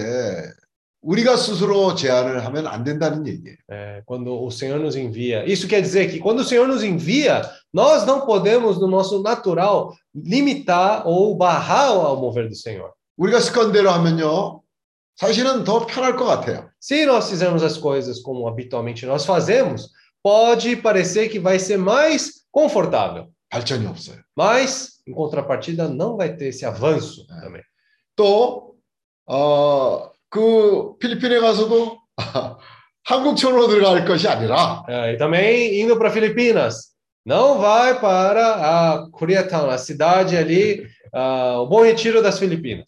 우리가 1.03 1.35
스스로 1.35 1.95
제안을 1.95 2.45
하면 2.45 2.65
안 2.65 2.83
된다는 2.83 3.27
얘기예요. 3.27 3.57
É, 3.69 4.01
quando 4.05 4.41
o 4.41 4.49
Senhor 4.49 4.79
nos 4.79 4.95
envia. 4.95 5.43
Isso 5.45 5.67
quer 5.67 5.81
dizer 5.81 6.09
que 6.09 6.19
quando 6.19 6.39
o 6.39 6.43
Senhor 6.43 6.67
nos 6.67 6.81
envia, 6.81 7.41
nós 7.73 8.05
não 8.05 8.25
podemos 8.25 8.79
no 8.79 8.87
nosso 8.87 9.21
natural 9.21 9.93
limitar 10.15 11.05
ou 11.05 11.35
barrar 11.35 11.91
o 11.91 12.15
mover 12.15 12.47
do 12.47 12.55
Senhor. 12.55 12.91
우리가 13.17 13.41
습관대로 13.41 13.91
하면요. 13.91 14.61
사실은 15.17 15.63
더 15.63 15.85
편할 15.85 16.15
것 16.15 16.25
같아요. 16.25 16.69
Se 16.79 17.05
nós 17.05 17.29
fizermos 17.29 17.63
as 17.63 17.77
coisas 17.77 18.21
como 18.21 18.47
habitualmente 18.47 19.05
nós 19.05 19.25
fazemos, 19.25 19.91
pode 20.23 20.77
parecer 20.77 21.29
que 21.29 21.37
vai 21.37 21.59
ser 21.59 21.77
mais 21.77 22.45
confortável. 22.49 23.27
발전이 23.49 23.85
없어요. 23.85 24.19
Mas 24.35 25.01
em 25.05 25.13
contrapartida 25.13 25.87
não 25.89 26.15
vai 26.15 26.35
ter 26.35 26.47
esse 26.47 26.65
avanço 26.65 27.27
é. 27.29 27.41
também. 27.41 27.61
또 28.15 28.75
어, 29.27 30.11
그 30.28 30.96
필리핀에 30.98 31.40
가서도 31.40 31.98
한국촌으로 33.04 33.68
들어갈 33.68 34.04
것이 34.04 34.28
아니라 34.28 34.84
e 34.88 35.16
também 35.16 35.80
indo 35.80 35.98
para 35.98 36.10
Filipinas 36.10 36.94
não 37.24 37.58
vai 37.58 38.00
para 38.00 38.54
a 38.54 39.10
Koreatown, 39.10 39.70
a 39.70 39.78
cidade 39.78 40.36
ali, 40.36 40.86
uh, 41.14 41.60
o 41.60 41.66
Bom 41.66 41.82
Retiro 41.82 42.22
das 42.22 42.38
Filipinas. 42.38 42.86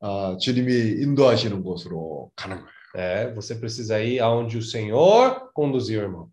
아, 0.00 0.36
주님이 0.40 1.02
인도하시는 1.02 1.62
곳으로 1.62 2.30
가는 2.34 2.56
거예요. 2.56 2.72
É, 2.94 3.32
você 3.34 3.54
precisa 3.54 4.02
ir 4.02 4.20
aonde 4.20 4.58
o 4.58 4.62
Senhor 4.62 5.50
conduziu, 5.54 6.00
irmão. 6.00 6.28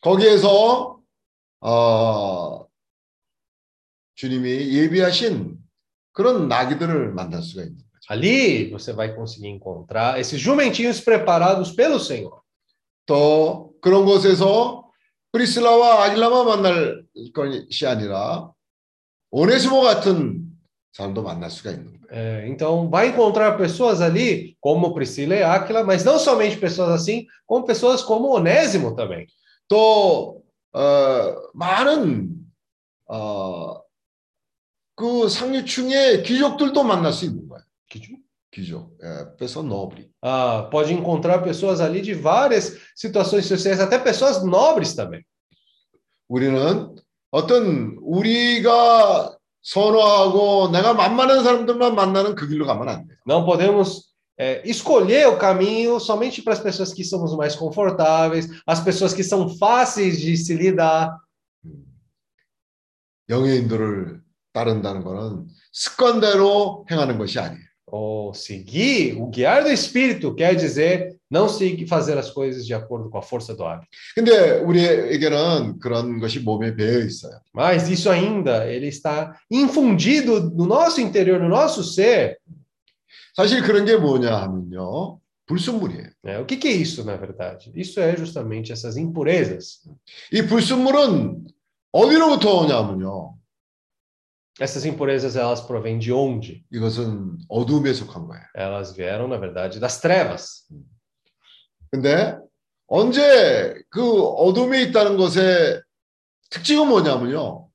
거기에서 0.00 0.98
어, 1.60 2.66
주님이 4.14 4.74
예비하신 4.74 5.58
그런 6.12 6.48
나귀들을 6.48 7.12
만날 7.12 7.42
수가 7.42 7.62
있는 7.62 7.78
Ali 8.09 8.69
você 8.69 8.93
vai 8.93 9.15
conseguir 9.15 9.47
encontrar 9.47 10.19
esses 10.19 10.39
jumentinhos 10.39 11.01
preparados 11.01 11.71
pelo 11.71 11.99
Senhor. 11.99 12.41
또 13.05 13.73
그런 13.81 14.05
곳에서 14.05 14.89
프리슬라와 15.31 16.05
아길라만 16.05 16.45
만날 16.45 17.03
것이 17.33 17.85
아니라 17.85 18.51
오네시모 19.31 19.81
같은 19.81 20.45
사람도 20.93 21.23
만날 21.23 21.51
수가 21.51 21.71
있는 21.71 21.85
거예요. 21.85 21.95
É, 22.11 22.47
então 22.47 22.89
vai 22.89 23.09
encontrar 23.09 23.57
pessoas 23.57 23.99
ali 23.99 24.55
como 24.61 24.93
Priscila 24.93 25.35
e 25.35 25.43
Áquila, 25.43 25.83
mas 25.83 26.05
não 26.05 26.17
somente 26.19 26.57
pessoas 26.57 26.89
assim, 26.89 27.25
como 27.45 27.65
pessoas 27.65 28.01
como 28.01 28.33
Onésimo 28.33 28.95
também. 28.95 29.27
또 29.67 30.41
어, 30.71 31.51
많은 31.53 32.29
어, 33.07 33.81
그 34.95 35.27
상류층의 35.27 36.23
귀족들도 36.23 36.83
만날 36.83 37.11
수 37.11 37.25
있는 37.25 37.47
거예요. 37.49 37.65
Kijo, 38.51 38.91
é, 39.01 39.25
pessoa 39.37 39.65
nobre. 39.65 40.09
Ah, 40.21 40.67
pode 40.71 40.93
encontrar 40.93 41.39
pessoas 41.39 41.81
ali 41.81 42.01
de 42.01 42.13
várias 42.13 42.77
situações 42.95 43.45
sociais, 43.45 43.81
até 43.81 43.99
pessoas 43.99 44.43
nobres 44.43 44.95
também. 44.95 45.23
우리는 46.27 46.95
어떤 47.31 47.97
우리가 48.01 49.37
선호하고 49.61 50.69
내가 50.71 50.93
만만한 50.93 51.43
사람들만 51.43 51.95
만나는 51.95 52.35
그 52.35 52.47
길로 52.47 52.65
가면 52.65 52.87
안 52.87 53.07
돼요. 53.07 53.17
Não 53.25 53.45
podemos 53.45 54.15
é, 54.37 54.61
escolher 54.65 55.27
o 55.27 55.37
caminho 55.37 55.99
somente 55.99 56.41
para 56.41 56.53
as 56.53 56.59
pessoas 56.59 56.93
que 56.93 57.03
somos 57.03 57.35
mais 57.35 57.55
confortáveis, 57.55 58.47
as 58.65 58.79
pessoas 58.79 59.13
que 59.13 59.23
são 59.23 59.49
fáceis 59.57 60.19
de 60.19 60.37
se 60.37 60.53
lidar. 60.55 61.11
영의 63.27 63.57
인도를 63.57 64.21
따른다는 64.53 65.03
것은 65.03 65.47
습관대로 65.71 66.85
행하는 66.89 67.17
것이 67.17 67.39
아니에요. 67.39 67.68
ou 67.89 68.33
seguir 68.33 69.15
o 69.21 69.27
guiar 69.27 69.63
do 69.63 69.69
espírito 69.69 70.33
quer 70.33 70.55
dizer 70.55 71.15
não 71.29 71.47
seguir 71.47 71.85
fazer 71.87 72.17
as 72.17 72.31
coisas 72.31 72.65
de 72.65 72.73
acordo 72.73 73.09
com 73.09 73.17
a 73.17 73.21
força 73.21 73.55
do 73.55 73.63
hábito. 73.63 73.87
근데 74.15 74.59
우리에게는 74.59 75.79
그런 75.79 76.19
것이 76.19 76.39
몸에 76.39 76.75
배어 76.75 76.99
있어요. 76.99 77.39
Mas 77.53 77.89
isso 77.89 78.09
ainda 78.09 78.65
ele 78.65 78.87
está 78.87 79.35
infundido 79.51 80.49
no 80.51 80.65
nosso 80.65 80.99
interior, 80.99 81.39
no 81.39 81.49
nosso 81.49 81.83
ser. 81.83 82.37
사실 83.35 83.61
그런 83.61 83.85
게 83.85 83.95
뭐냐 83.97 84.35
하면요. 84.35 85.19
불순물이에요. 85.45 86.09
É, 86.25 86.39
o 86.39 86.45
que, 86.45 86.57
que 86.57 86.67
é 86.67 86.71
isso, 86.71 87.03
na 87.03 87.15
verdade? 87.15 87.71
Isso 87.75 87.99
é 87.99 88.17
justamente 88.17 88.71
essas 88.71 88.97
impurezas. 88.97 89.81
이 90.31 90.41
불순물은 90.41 91.45
어디로부터 91.91 92.61
오냐면요. 92.61 93.35
Essas 94.59 94.85
impurezas 94.85 95.35
elas 95.35 95.61
provêm 95.61 95.99
de 95.99 96.13
onde? 96.13 96.63
이것은 96.71 97.37
어둠에 97.49 97.93
속한 97.93 98.25
거예요. 98.27 98.43
Elas 98.55 98.95
vieram, 98.95 99.27
na 99.27 99.37
verdade, 99.37 99.79
das 99.79 99.99
trevas. 99.99 100.67
근데 101.91 102.37
언제 102.87 103.75
그 103.89 104.23
어둠에 104.23 104.83
있다는 104.83 105.17
것의 105.17 105.81
특징은 106.49 106.87
뭐냐면요. 106.87 107.69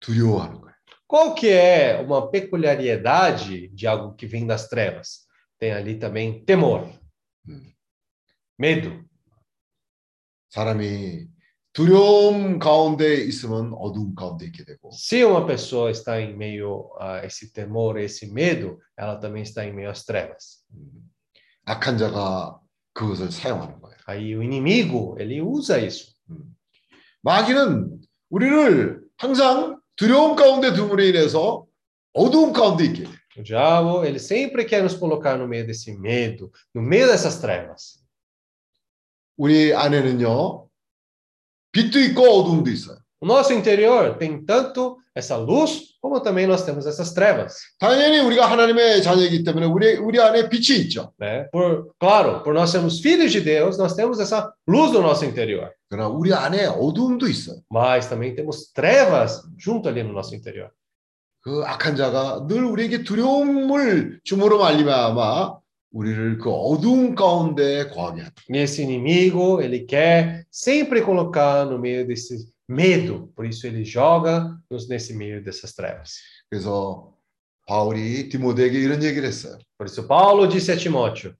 두려워하는 0.00 0.60
거예요. 0.60 0.74
Qual 1.06 1.34
que 1.34 1.48
é 1.48 2.00
uma 2.00 2.30
peculiaridade 2.30 3.68
de 3.68 3.86
algo 3.86 4.14
que 4.14 4.26
vem 4.26 4.46
das 4.46 4.68
trevas? 4.68 5.26
Tem 5.58 5.72
ali 5.72 5.98
também 5.98 6.44
temor, 6.44 6.88
medo. 8.58 9.04
사람이 10.50 11.28
두려움 11.72 12.58
가운데 12.58 13.14
있으면 13.14 13.72
어두움 13.74 14.14
가운데 14.14 14.46
있게 14.46 14.64
되고. 14.64 14.90
Se 14.92 15.22
uma 15.22 15.46
pessoa 15.46 15.90
está 15.90 16.20
em 16.20 16.36
meio 16.36 16.90
a 16.98 17.24
esse 17.24 17.52
temor, 17.52 17.98
esse 17.98 18.26
medo, 18.26 18.78
ela 18.96 19.16
também 19.20 19.42
está 19.42 19.64
em 19.64 19.72
meio 19.72 19.90
às 19.90 20.04
trevas. 20.04 20.64
악한 21.66 21.98
자가 21.98 22.58
그것을 22.94 23.30
사용하는 23.30 23.80
거예요. 23.80 23.96
Aí 24.06 24.34
o 24.34 24.42
inimigo, 24.42 25.16
ele 25.20 25.40
usa 25.40 25.78
isso. 25.78 26.14
마귀는 27.22 28.00
우리를 28.30 29.02
항상 29.16 29.80
두려움 29.96 30.34
가운데 30.34 30.72
둠으로 30.72 31.02
인해서 31.02 31.66
어두움 32.12 32.52
가운데 32.52 32.84
있게 32.86 33.04
돼. 33.04 33.10
O 33.36 33.42
diabo, 33.44 34.04
ele 34.04 34.18
sempre 34.18 34.64
quer 34.64 34.82
nos 34.82 34.96
colocar 34.96 35.38
no 35.38 35.46
meio 35.46 35.64
desse 35.64 35.92
medo, 35.96 36.50
no 36.74 36.82
meio 36.82 37.06
dessas 37.06 37.40
trevas. 37.40 38.02
우리 39.36 39.72
안에는요. 39.72 40.66
O 43.20 43.26
nosso 43.26 43.52
interior 43.52 44.16
tem 44.16 44.44
tanto 44.44 44.96
essa 45.14 45.36
luz 45.36 45.88
como 46.00 46.20
também 46.20 46.46
nós 46.46 46.64
temos 46.64 46.86
essas 46.86 47.12
trevas. 47.12 47.56
당연히 47.78 48.20
우리가 48.20 48.48
하나님의 48.48 49.02
자녀이기 49.02 49.42
때문에 49.42 49.66
우리 49.66 49.96
우리 49.96 50.20
안에 50.20 50.48
빛이 50.48 50.78
있죠. 50.82 51.12
Né? 51.18 51.48
Por 51.50 51.90
claro, 51.98 52.42
por 52.44 52.54
nós 52.54 52.70
sermos 52.70 53.00
filhos 53.00 53.32
de 53.32 53.40
Deus, 53.40 53.76
nós 53.76 53.94
temos 53.94 54.20
essa 54.20 54.52
luz 54.68 54.92
no 54.92 55.02
nosso 55.02 55.24
interior. 55.24 55.72
그러나 55.90 56.08
우리 56.08 56.32
안에 56.32 56.66
어두움도 56.66 57.26
있어요. 57.28 57.60
Mas 57.68 58.08
também 58.08 58.34
temos 58.34 58.70
trevas 58.72 59.42
junto 59.58 59.88
ali 59.88 60.04
no 60.04 60.12
nosso 60.12 60.34
interior. 60.34 60.70
그 61.40 61.64
악한 61.64 61.96
자가 61.96 62.46
늘 62.46 62.64
우리에게 62.64 63.02
두려움을 63.02 64.20
주므로 64.22 64.58
말미암아 64.58 65.58
우리를 65.92 66.38
그 66.38 66.50
어두움 66.50 67.14
가운데 67.14 67.88
거하게 67.88 68.22
한다. 68.22 68.42
Esse 68.50 68.82
inimigo, 68.82 69.60
ele 69.62 69.86
quer 69.86 70.46
sempre 70.50 71.02
colocar 71.02 71.64
no 71.64 71.78
meio 71.78 72.06
desse 72.06 72.52
medo, 72.68 73.32
por 73.34 73.46
isso 73.46 73.66
ele 73.66 73.84
joga-nos 73.84 74.88
nesse 74.88 75.14
meio 75.14 75.42
dessas 75.42 75.74
trevas. 75.74 76.20
그래서 76.50 77.14
바울이 77.66 78.28
디모데에게 78.28 78.78
이런 78.78 79.02
얘기를 79.02 79.26
했어요. 79.26 79.58
Por 79.78 79.86
isso 79.86 80.06
Paulo 80.06 80.46
disse 80.46 80.72
a 80.72 80.76
Timóteo, 80.76 81.32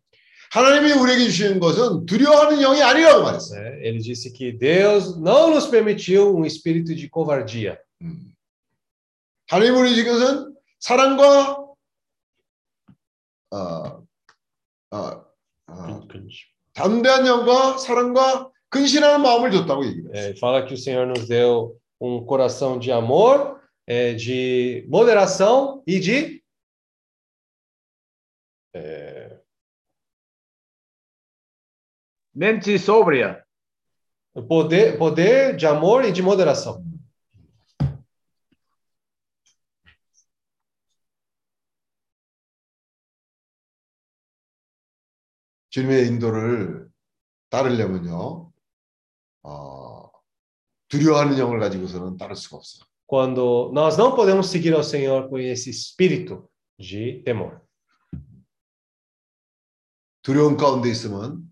하나님이 0.51 0.93
우리에게 0.93 1.25
주신 1.25 1.61
것은 1.61 2.07
두려워하는 2.07 2.61
영이 2.61 2.83
아니라고 2.83 3.23
말했어요. 3.23 3.61
né? 3.61 3.81
ele 3.83 3.99
disse 3.99 4.33
que 4.33 4.51
Deus 4.51 5.21
não 5.21 5.51
nos 5.51 5.67
permitiu 5.67 6.35
um 6.35 6.47
espírito 6.47 6.95
de 6.95 7.09
covardia. 7.11 7.79
음. 8.01 8.33
하나님 9.51 9.77
우리 9.77 9.91
주신 9.91 10.07
것은 10.07 10.55
사랑과 10.81 11.62
어, 14.93 15.25
어, 15.69 16.09
담대한 16.73 17.27
영과 17.27 17.79
사랑과 17.79 18.51
근신하는 18.71 19.23
마음을 19.23 19.51
줬다고 19.51 19.85
얘기해요. 19.87 20.11
É, 20.13 20.29
ele 20.29 20.39
fala 20.39 20.65
que 20.65 20.75
o 20.75 20.77
Senhor 20.77 21.07
nos 21.07 21.27
deu 21.27 21.77
um 22.01 22.25
coração 22.25 22.79
de 22.79 22.93
amor, 22.93 23.61
é, 23.87 24.15
de 24.15 24.87
moderação 24.89 25.83
e 25.87 25.99
de 25.99 26.43
é, 28.75 29.41
mente 32.35 32.79
sóbria. 32.79 33.45
poder, 34.47 34.99
poder 34.99 35.57
de 35.57 35.67
amor 35.67 36.05
e 36.05 36.13
de 36.13 36.23
moderação. 36.23 36.85
주님의 45.73 46.07
인도를 46.07 46.89
따르려면요, 47.51 48.51
어, 49.43 50.11
두려워하는 50.89 51.39
영을 51.39 51.61
가지고서는 51.61 52.17
따를 52.17 52.37
수가 52.37 52.57
없어요. 52.57 52.87
Quando 53.07 53.71
nós 53.73 53.97
não 53.97 54.15
podemos 54.15 54.49
seguir 54.49 54.75
ao 54.75 54.83
Senhor 54.85 55.29
com 55.31 55.39
esse 55.39 55.71
espírito 55.71 56.49
de 56.79 57.23
temor. 57.25 57.61
두려움 60.23 60.59
가운데 60.59 60.91
있으면 60.91 61.43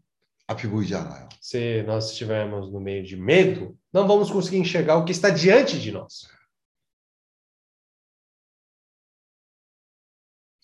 앞이 0.48 0.68
보이지 0.68 0.94
않아요. 0.94 1.28
Se 1.40 1.82
nós 1.84 2.10
estivermos 2.10 2.70
no 2.70 2.80
meio 2.80 3.02
de 3.02 3.16
medo, 3.16 3.74
não 3.92 4.06
vamos 4.06 4.30
conseguir 4.30 4.58
enxergar 4.58 4.96
o 4.96 5.04
que 5.04 5.12
está 5.12 5.30
diante 5.30 5.80
de 5.80 5.92
nós. 5.92 6.28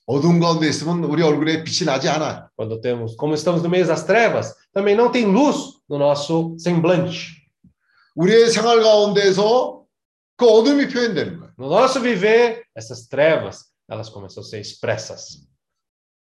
어두운 0.07 0.41
가운데 0.41 0.69
있으면 0.69 1.05
우리 1.05 1.23
얼굴에 1.23 1.65
빛이 1.65 1.87
나지 1.87 2.09
않아요. 2.09 2.49
Quando 2.57 2.81
temos, 2.81 3.17
como 3.17 3.35
estamos 3.35 3.63
no 3.63 3.69
meio 3.69 3.87
das 3.87 4.05
trevas, 4.05 4.55
também 4.73 4.97
não 4.97 5.11
tem 5.11 5.27
luz 5.27 5.81
no 5.89 5.99
nosso 5.99 6.57
semblante. 6.59 7.41
우리의 8.15 8.51
생활 8.51 8.83
가운데서 8.83 9.85
그 10.37 10.47
어둠이 10.47 10.89
표현되는 10.89 11.39
거예요. 11.39 11.53
No 11.59 11.69
nosso 11.69 12.01
viver, 12.01 12.65
essas 12.77 13.09
trevas, 13.09 13.73
elas 13.89 14.11
começam 14.11 14.43
a 14.43 14.45
ser 14.45 14.59
expressas. 14.59 15.47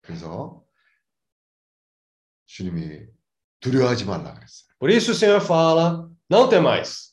그래서 0.02 0.64
주님이 2.46 3.08
두려워하지 3.60 4.06
말라 4.06 4.34
그랬어요. 4.34 4.70
Por 4.80 4.90
isso 4.90 5.12
o 5.12 5.16
Senhor 5.16 5.42
fala: 5.42 6.10
não 6.30 6.50
tem 6.50 6.62
mais. 6.62 7.10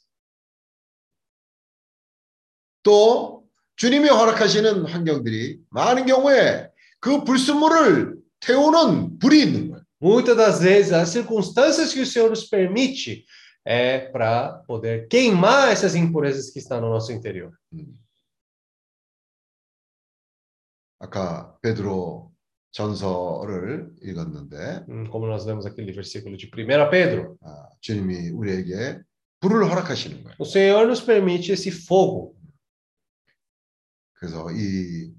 또 2.87 3.40
주님이 3.82 4.10
허락하시는 4.10 4.86
환경들이 4.86 5.60
많은 5.72 6.06
경우에 6.06 6.70
그 7.00 7.24
불순물을 7.24 8.16
태우는 8.40 9.18
불이 9.18 9.42
있는 9.42 9.72
거예요. 9.72 9.84
Muitas 10.00 10.38
das 10.38 10.62
vezes, 10.62 10.94
as 10.94 11.10
circunstâncias 11.10 11.92
que 11.92 12.02
o 12.02 12.06
Senhor 12.06 12.30
nos 12.30 12.48
permite 12.48 13.26
é 13.66 14.12
para 14.12 14.62
poder 14.68 15.08
queimar 15.08 15.72
essas 15.72 15.96
impurezas 15.96 16.52
que 16.52 16.60
estão 16.60 16.80
no 16.80 16.90
nosso 16.92 17.12
interior. 17.12 17.58
음. 17.74 17.98
아까 21.00 21.58
베드로 21.64 22.32
전서를 22.70 23.90
읽었는데 24.04 24.86
Hum, 24.90 25.10
Como 25.10 25.26
nós 25.26 25.44
vemos 25.44 25.66
aquele 25.66 25.92
versículo 25.92 26.38
de 26.38 26.46
1 26.46 26.90
Pedro. 26.92 27.36
아, 27.42 27.70
주님이 27.80 28.30
우리에게 28.30 29.00
불을 29.40 29.68
허락하시는 29.72 30.24
거예요. 30.24 30.36
O 30.38 30.46
Senhor 30.46 30.86
nos 30.86 31.02
permite 31.02 31.52
esse 31.52 31.72
fogo. 31.72 32.40
그래서 34.22 34.52
이 34.52 35.12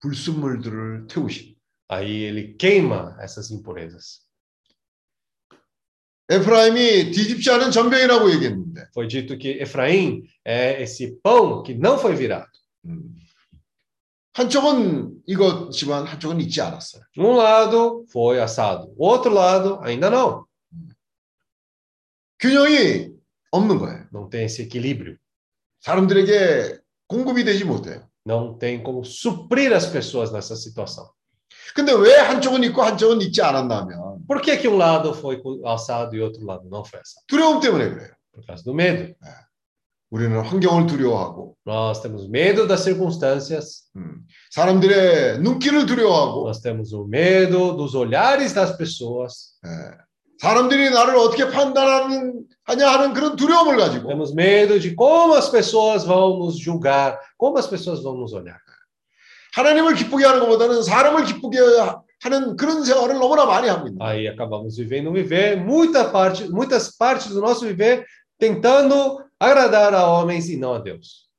불순물들을 0.00 1.06
태우신 1.06 1.56
Aí 1.88 2.24
ele 2.24 2.56
queima 2.56 3.16
essas 3.22 3.50
impurezas. 3.50 4.26
에프라임이 6.28 7.10
뒤집지 7.10 7.50
않은 7.50 7.70
전병이라고 7.70 8.30
얘기했는데 8.32 8.88
Foi 8.94 9.06
dito 9.08 9.36
que 9.36 9.60
Efraim 9.60 10.22
é 10.44 10.82
esse 10.82 11.18
pão 11.22 11.62
que 11.62 11.74
não 11.74 11.98
foi 11.98 12.14
virado. 12.14 12.50
음, 12.86 13.14
한쪽은 14.34 15.22
이것지만 15.26 16.06
한쪽은 16.06 16.40
있지 16.40 16.60
않았어요. 16.60 17.02
Um 17.18 17.36
lado 17.36 18.04
foi 18.10 18.40
assado, 18.40 18.92
o 18.96 19.06
outro 19.06 19.32
lado 19.32 19.78
ainda 19.82 20.08
não. 20.10 20.46
균형이 22.38 23.12
없는 23.50 23.78
거예요. 23.78 24.08
Não 24.12 24.28
tem 24.28 24.44
esse 24.44 24.62
equilíbrio. 24.62 25.18
사람들에게 25.81 26.77
공급이 27.07 27.43
되지 27.43 27.63
못해요. 27.65 28.07
Não 28.25 28.57
tem 28.59 28.83
como 28.83 29.05
suprir 29.05 29.73
as 29.73 29.87
pessoas 29.87 30.31
nessa 30.31 30.55
situação. 30.55 31.07
근데 31.75 31.93
왜 31.93 32.15
한쪽은 32.17 32.63
있고 32.65 32.81
한쪽은 32.81 33.21
있지 33.21 33.41
않았나면 33.41 34.25
Por 34.27 34.41
que, 34.41 34.57
que 34.57 34.67
um 34.67 34.75
lado 34.77 35.13
foi 35.13 35.41
assado 35.65 36.15
e 36.15 36.21
outro 36.21 36.45
lado 36.45 36.67
não 36.69 36.83
foi 36.83 36.99
assado? 36.99 37.23
두려움 37.27 37.59
때문에 37.61 37.89
그래요. 37.89 38.11
Por 38.33 38.45
causa 38.45 38.63
do 38.63 38.73
medo. 38.73 39.13
우리는 40.09 40.39
환경을 40.41 40.87
두려워하고 40.87 41.55
Nós 41.65 42.01
temos 42.01 42.27
medo 42.29 42.67
das 42.67 42.83
circunstâncias, 42.83 43.89
음, 43.95 44.25
사람들의 44.51 45.39
눈길을 45.39 45.85
두려워하고 45.85 46.47
nós 46.47 46.61
temos 46.61 46.93
o 46.93 47.05
medo 47.05 47.75
dos 47.75 47.93
olhares 47.95 48.53
das 48.53 48.77
pessoas, 48.77 49.55
예, 49.65 49.69
사람들이 50.42 50.90
나를 50.90 51.14
어떻게 51.14 51.48
판단하는 51.48 52.42
하냐 52.64 52.88
하는 52.90 53.12
그런 53.14 53.36
두려움을 53.36 53.76
가지고 53.76 54.08
temos 54.08 54.34
medo 54.34 54.76
de 54.80 54.92
como 54.96 55.34
as 55.34 55.48
pessoas 55.48 56.04
vão 56.04 56.36
nos 56.36 56.58
julgar, 56.58 57.16
como 57.38 57.58
as 57.58 57.68
pessoas 57.68 58.02
vão 58.02 58.16
nos 58.16 58.32
olhar. 58.34 58.58
하나님을 59.54 59.94
기쁘게 59.94 60.24
하는 60.24 60.40
것보다는 60.40 60.82
사람을 60.82 61.26
기쁘게 61.26 61.58
하는 62.24 62.56
그런 62.56 62.82
생활을 62.82 63.20
너무나 63.20 63.46
많이 63.46 63.68
합니다. 63.68 64.04
Aí 64.04 64.26
acabamos 64.26 64.76
vivendo 64.76 65.10
um 65.10 65.14
viver, 65.14 65.62
muita 65.62 66.10
parte, 66.10 66.50
muitas 66.50 66.90
partes 66.96 67.28
do 67.28 67.40
nosso 67.40 67.64
viver 67.64 68.04
tentando 68.36 69.22
agradar 69.38 69.94
a 69.94 70.08
homens 70.08 70.48
e 70.48 70.56
não 70.56 70.74
a 70.74 70.82
Deus. 70.82 71.30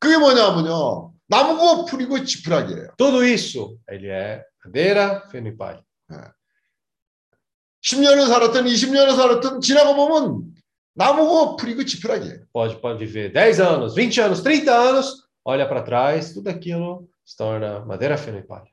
그게 0.00 0.18
뭐냐면요. 0.18 1.12
나무고 1.28 1.84
풀이고 1.84 2.24
지푸라기예요. 2.24 2.96
Tudo 2.96 3.22
isso, 3.22 3.78
ele 3.88 4.08
é 4.08 4.42
madeira, 4.64 5.22
feno 5.30 5.46
e 5.46 5.52
palha. 5.52 5.84
10년을 7.83 8.27
살았든 8.27 8.65
20년을 8.65 9.15
살았든 9.15 9.61
지나가 9.61 9.95
보면 9.95 10.53
나무고 10.93 11.55
풀이고 11.57 11.85
지푸라기예요. 11.85 12.45
Pode, 12.53 12.81
pode 12.81 13.05
viver 13.05 13.33
10 13.33 13.59
anos, 13.61 13.95
20 13.95 14.21
anos, 14.21 14.41
30 14.41 14.69
anos, 14.69 15.27
olha 15.43 15.67
para 15.67 15.83
trás, 15.83 16.33
tudo 16.33 16.49
aquilo 16.49 17.07
se 17.23 17.35
torna 17.35 17.85
madeira, 17.85 18.17
feno 18.17 18.39
e 18.39 18.47
palha. 18.47 18.71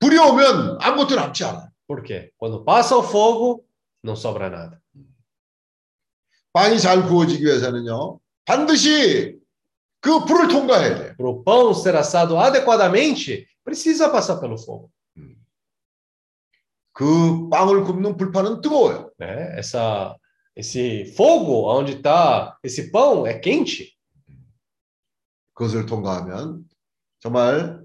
불이 0.00 0.16
오면 0.16 0.78
아무것도 0.80 1.14
남지 1.14 1.44
않아요. 1.44 1.70
Por 1.86 2.02
quê? 2.02 2.32
Quando 2.38 2.64
passa 2.64 2.96
o 2.96 3.02
fogo, 3.02 3.64
não 4.02 4.14
sobra 4.16 4.48
nada. 4.48 4.80
빵이 6.52 6.80
잘 6.80 7.06
구워지기 7.06 7.44
위해서는요. 7.44 8.18
반드시 8.44 9.38
그 10.00 10.24
불을 10.24 10.48
통과해야 10.48 10.98
돼요. 10.98 11.14
Para 11.16 11.28
o 11.28 11.42
pão 11.44 11.74
ser 11.74 11.94
assado 11.96 12.38
adequadamente, 12.38 13.46
precisa 13.62 14.08
passar 14.08 14.40
pelo 14.40 14.56
fogo. 14.56 14.90
그 16.95 17.49
빵을 17.49 17.83
굽는 17.83 18.15
불판은 18.15 18.61
뜨거워요. 18.61 19.11
Né? 19.19 19.59
Essa, 19.59 20.15
esse 20.55 21.13
fogo, 21.13 21.67
onde 21.67 21.97
está 21.97 22.57
esse 22.63 22.89
pão, 22.89 23.27
é 23.27 23.37
quente. 23.37 23.93
그것을 25.53 25.85
통과하면 25.85 26.63
정말 27.19 27.81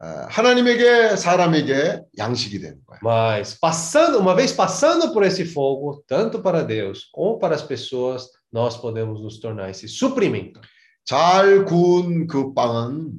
하나님에게 0.00 1.14
사람에게 1.16 2.02
양식이 2.18 2.60
되는 2.60 2.80
거예요. 2.86 3.00
Mas 3.02 3.54
passando, 3.54 4.18
uma 4.18 4.34
vez 4.34 4.52
passando 4.52 5.12
por 5.12 5.22
esse 5.22 5.44
fogo, 5.44 6.02
tanto 6.08 6.42
para 6.42 6.64
Deus 6.64 7.08
como 7.12 7.38
para 7.38 7.54
as 7.54 7.62
pessoas, 7.62 8.30
nós 8.52 8.76
podemos 8.76 9.20
nos 9.22 9.38
tornar 9.38 9.70
esse 9.70 9.86
suprimento. 9.86 10.60
잘 11.04 11.64
구운 11.64 12.26
그 12.26 12.52
빵은 12.52 13.12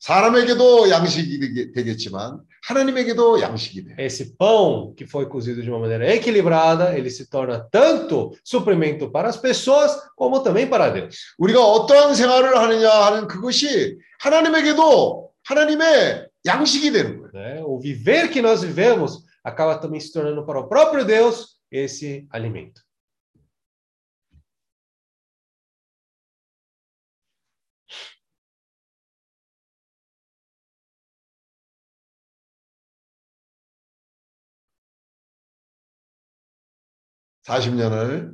사람에게도 0.00 0.90
양식이 0.90 1.72
되겠지만 1.72 2.40
하나님에게도 2.63 3.41
양식이 3.41 3.83
돼. 3.83 3.95
Esse 3.97 4.37
pão 4.37 4.93
que 4.95 5.05
foi 5.05 5.27
cozido 5.27 5.61
de 5.61 5.69
uma 5.69 5.79
maneira 5.79 6.13
equilibrada, 6.13 6.97
ele 6.97 7.09
se 7.09 7.29
torna 7.29 7.59
tanto 7.71 8.31
suprimento 8.43 9.11
para 9.11 9.27
as 9.27 9.37
pessoas 9.37 9.91
como 10.15 10.41
também 10.41 10.67
para 10.69 10.89
Deus. 10.89 11.35
우리가 11.37 11.61
어떠한 11.63 12.15
생활을 12.15 12.57
하느냐 12.57 12.89
하는 12.89 13.27
그것이 13.27 13.97
하나님에게도 14.19 15.29
하나님의 15.45 16.27
양식이 16.45 16.91
되는 16.91 17.19
거예요. 17.19 17.31
Né? 17.33 17.61
O 17.65 17.79
viver 17.79 18.29
que 18.29 18.41
nós 18.41 18.63
vivemos 18.63 19.23
acaba 19.43 19.77
também 19.77 19.99
se 19.99 20.11
tornando 20.11 20.45
para 20.45 20.59
o 20.59 20.67
próprio 20.67 21.03
Deus 21.03 21.57
esse 21.71 22.25
alimento. 22.29 22.81
사십 37.47 37.75
년을 37.75 38.33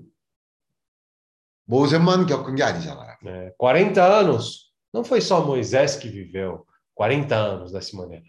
모세만 1.66 2.26
겪은 2.26 2.56
게 2.56 2.64
아니잖아요. 2.64 3.18
É, 3.26 3.52
40 3.58 4.02
anos 4.02 4.74
não 4.94 5.04
foi 5.04 5.22
só 5.22 5.46
Moisés 5.46 5.98
que 6.00 6.10
viveu 6.10 6.66
40 6.96 7.36
anos 7.36 7.72
dessa 7.72 7.96
maneira. 7.96 8.26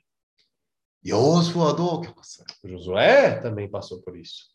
여호수아도 1.07 2.03
겪었어요. 2.03 2.47
Josué 2.65 3.41
também 3.41 3.71
passou 3.71 4.03
por 4.03 4.17
isso. 4.19 4.51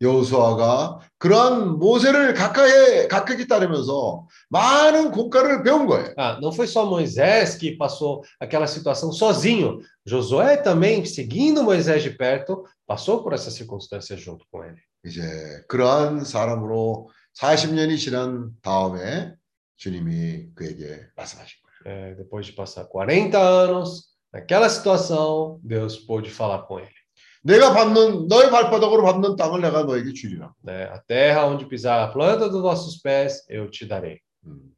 여호수아가 0.00 1.00
그러한 1.18 1.78
모세를 1.78 2.34
가까이 2.34 3.08
가까이 3.08 3.46
따르면서 3.48 4.26
많은 4.50 5.10
공과를 5.10 5.62
배운 5.62 5.86
거예요. 5.86 6.12
Ah, 6.16 6.38
não 6.40 6.52
foi 6.52 6.66
só 6.66 6.84
Moisés 6.84 7.56
que 7.56 7.76
passou 7.76 8.22
aquela 8.38 8.66
situação 8.66 9.10
sozinho. 9.10 9.80
Josué 10.04 10.58
também, 10.58 11.04
seguindo 11.06 11.62
Moisés 11.62 12.02
de 12.02 12.10
perto, 12.10 12.64
passou 12.86 13.22
por 13.22 13.32
essa 13.32 13.50
circunstância 13.50 14.16
junto 14.16 14.44
com 14.50 14.62
ele. 14.64 14.80
이제 15.04 15.22
그러한 15.68 16.24
사람으로 16.24 17.08
40년이 17.38 17.98
지난 17.98 18.50
다음에 18.60 19.34
주님이 19.76 20.50
그에게 20.54 21.06
말씀하신 21.16 21.58
거예요. 21.62 21.66
É, 21.86 22.14
depois 22.16 22.44
de 22.44 22.52
passar 22.52 22.84
40 22.88 23.38
anos, 23.38 24.06
naquela 24.32 24.68
situação, 24.68 25.60
Deus 25.62 25.96
pôde 25.96 26.30
falar 26.30 26.66
com 26.66 26.80
ele. 26.80 26.99
내가 27.42 27.72
밟는 27.72 28.26
너의 28.28 28.50
발바닥으로 28.50 29.04
밟는 29.04 29.36
땅을 29.36 29.60
내가 29.60 29.84
너에게 29.84 30.12
주리라. 30.12 30.52
Né? 30.64 30.84
A 30.90 31.00
terra 31.06 31.46
onde 31.46 31.68
pisar 31.68 32.00
a 32.00 32.12
planta 32.12 32.48
dos 32.48 32.62
nossos 32.62 33.00
pés, 33.00 33.44
eu 33.48 33.70
te 33.70 33.86
darei. 33.86 34.20
음, 34.44 34.74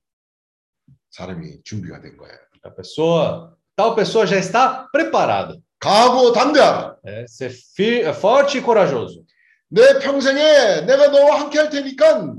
사람이 1.10 1.62
준비가 1.64 2.00
된 2.00 2.16
거예요. 2.16 2.36
A 2.64 2.70
pessoa, 2.74 3.56
tal 3.74 3.94
pessoa 3.94 4.26
já 4.26 4.36
está 4.36 4.86
preparada. 4.92 5.56
강하고 5.78 6.32
담대하라. 6.32 6.96
Né? 7.04 7.24
Ser 7.26 7.50
fir, 7.50 8.12
forte 8.14 8.58
e 8.58 8.62
corajoso. 8.62 9.24
내 9.70 9.98
평생에 10.00 10.82
내가 10.82 11.08
너와 11.08 11.40
함께 11.40 11.58
할 11.58 11.70
테니까 11.70 12.34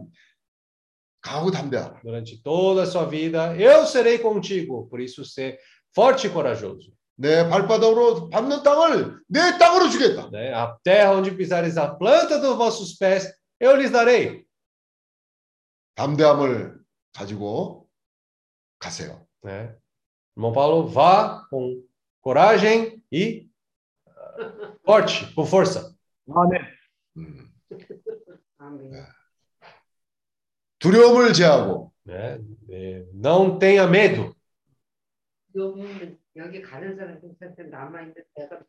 강하고 1.21 1.51
담대하라. 1.51 2.01
Durante 2.03 2.41
toda 2.43 2.84
a 2.84 2.85
sua 2.85 3.05
vida, 3.05 3.55
eu 3.55 3.85
serei 3.85 4.19
contigo. 4.19 4.88
Por 4.89 4.99
isso, 4.99 5.23
ser 5.26 5.59
forte 5.93 6.27
e 6.27 6.30
corajoso. 6.30 6.91
내 7.16 7.48
발바닥으로 7.48 8.28
밟는 8.30 8.62
땅을 8.62 9.20
내 9.28 9.58
땅으로 9.58 9.88
주겠다. 9.88 10.30
Né? 10.30 10.52
A 10.52 10.76
terra 10.82 11.12
onde 11.12 11.30
pisares 11.36 11.76
a 11.78 11.96
planta 11.96 12.40
dos 12.40 12.56
vossos 12.56 12.96
pés, 12.98 13.32
eu 13.60 13.76
lhes 13.76 13.90
darei. 13.90 14.44
담대함을 15.94 16.80
가지고 17.12 17.88
가세요. 18.78 19.26
Né? 19.42 19.76
Irmão 20.36 20.52
Paulo, 20.52 20.88
vá 20.88 21.46
com 21.48 21.84
coragem 22.20 23.00
e 23.12 23.48
uh, 24.08 24.76
forte, 24.84 25.32
com 25.34 25.44
força. 25.46 25.94
아멘. 26.28 26.62
음, 27.16 27.52
두려움을 30.78 31.32
제하고 31.32 31.94
Né? 32.04 32.38
Não 33.12 33.58
tenha 33.58 33.86
medo. 33.86 34.34
여기 35.54 36.18
여기 36.35 36.61
가는 36.61 36.95
사람들한테 36.95 37.63
남아 37.69 38.01
있는 38.01 38.15
내가 38.35 38.59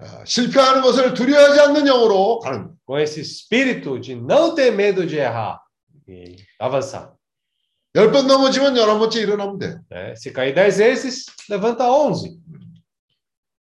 아, 0.00 0.24
실패하는 0.24 0.82
것을 0.82 1.14
두려워하지 1.14 1.60
않는 1.60 1.84
영으로 1.86 2.38
가는 2.38 2.58
거예요. 2.58 2.78
Com 2.86 2.98
esse 2.98 3.20
espírito 3.20 4.00
de 4.00 4.14
não 4.14 4.54
ter 4.54 4.70
medo 4.72 5.04
de 5.06 5.18
errar 5.18 5.60
e 6.08 6.36
avançar. 6.58 7.12
열번 7.94 8.26
넘어지면 8.26 8.76
열한 8.76 8.98
번째 8.98 9.20
일어나면 9.20 9.58
돼. 9.58 9.78
Né? 9.90 10.14
Se 10.14 10.32
cair 10.32 10.54
dez 10.54 10.78
vezes, 10.78 11.26
levanta 11.50 11.90
onze. 11.90 12.30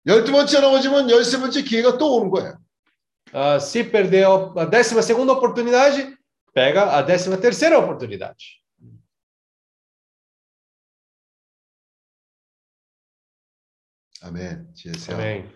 열두 0.06 0.32
번째 0.32 0.60
넘어지면 0.60 1.10
열세 1.10 1.38
번째 1.38 1.62
기회가 1.62 1.98
또 1.98 2.16
오는 2.16 2.30
거예요. 2.30 2.58
Ah, 3.32 3.56
se 3.56 3.82
perder 3.82 4.26
a 4.56 4.64
décima 4.70 5.02
segunda 5.02 5.32
oportunidade, 5.32 6.16
pega 6.54 6.96
a 6.96 7.02
décima 7.02 7.36
terceira 7.36 7.78
oportunidade. 7.78 8.57
아멘. 14.21 14.67
지혜세요. 14.75 15.17
Amém. 15.17 15.49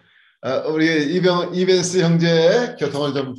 아, 0.45 0.57
우리 0.67 1.15
이병 1.15 1.55
이벤스 1.55 1.99
형제의 2.01 2.75
교통을 2.77 3.13
좀 3.13 3.35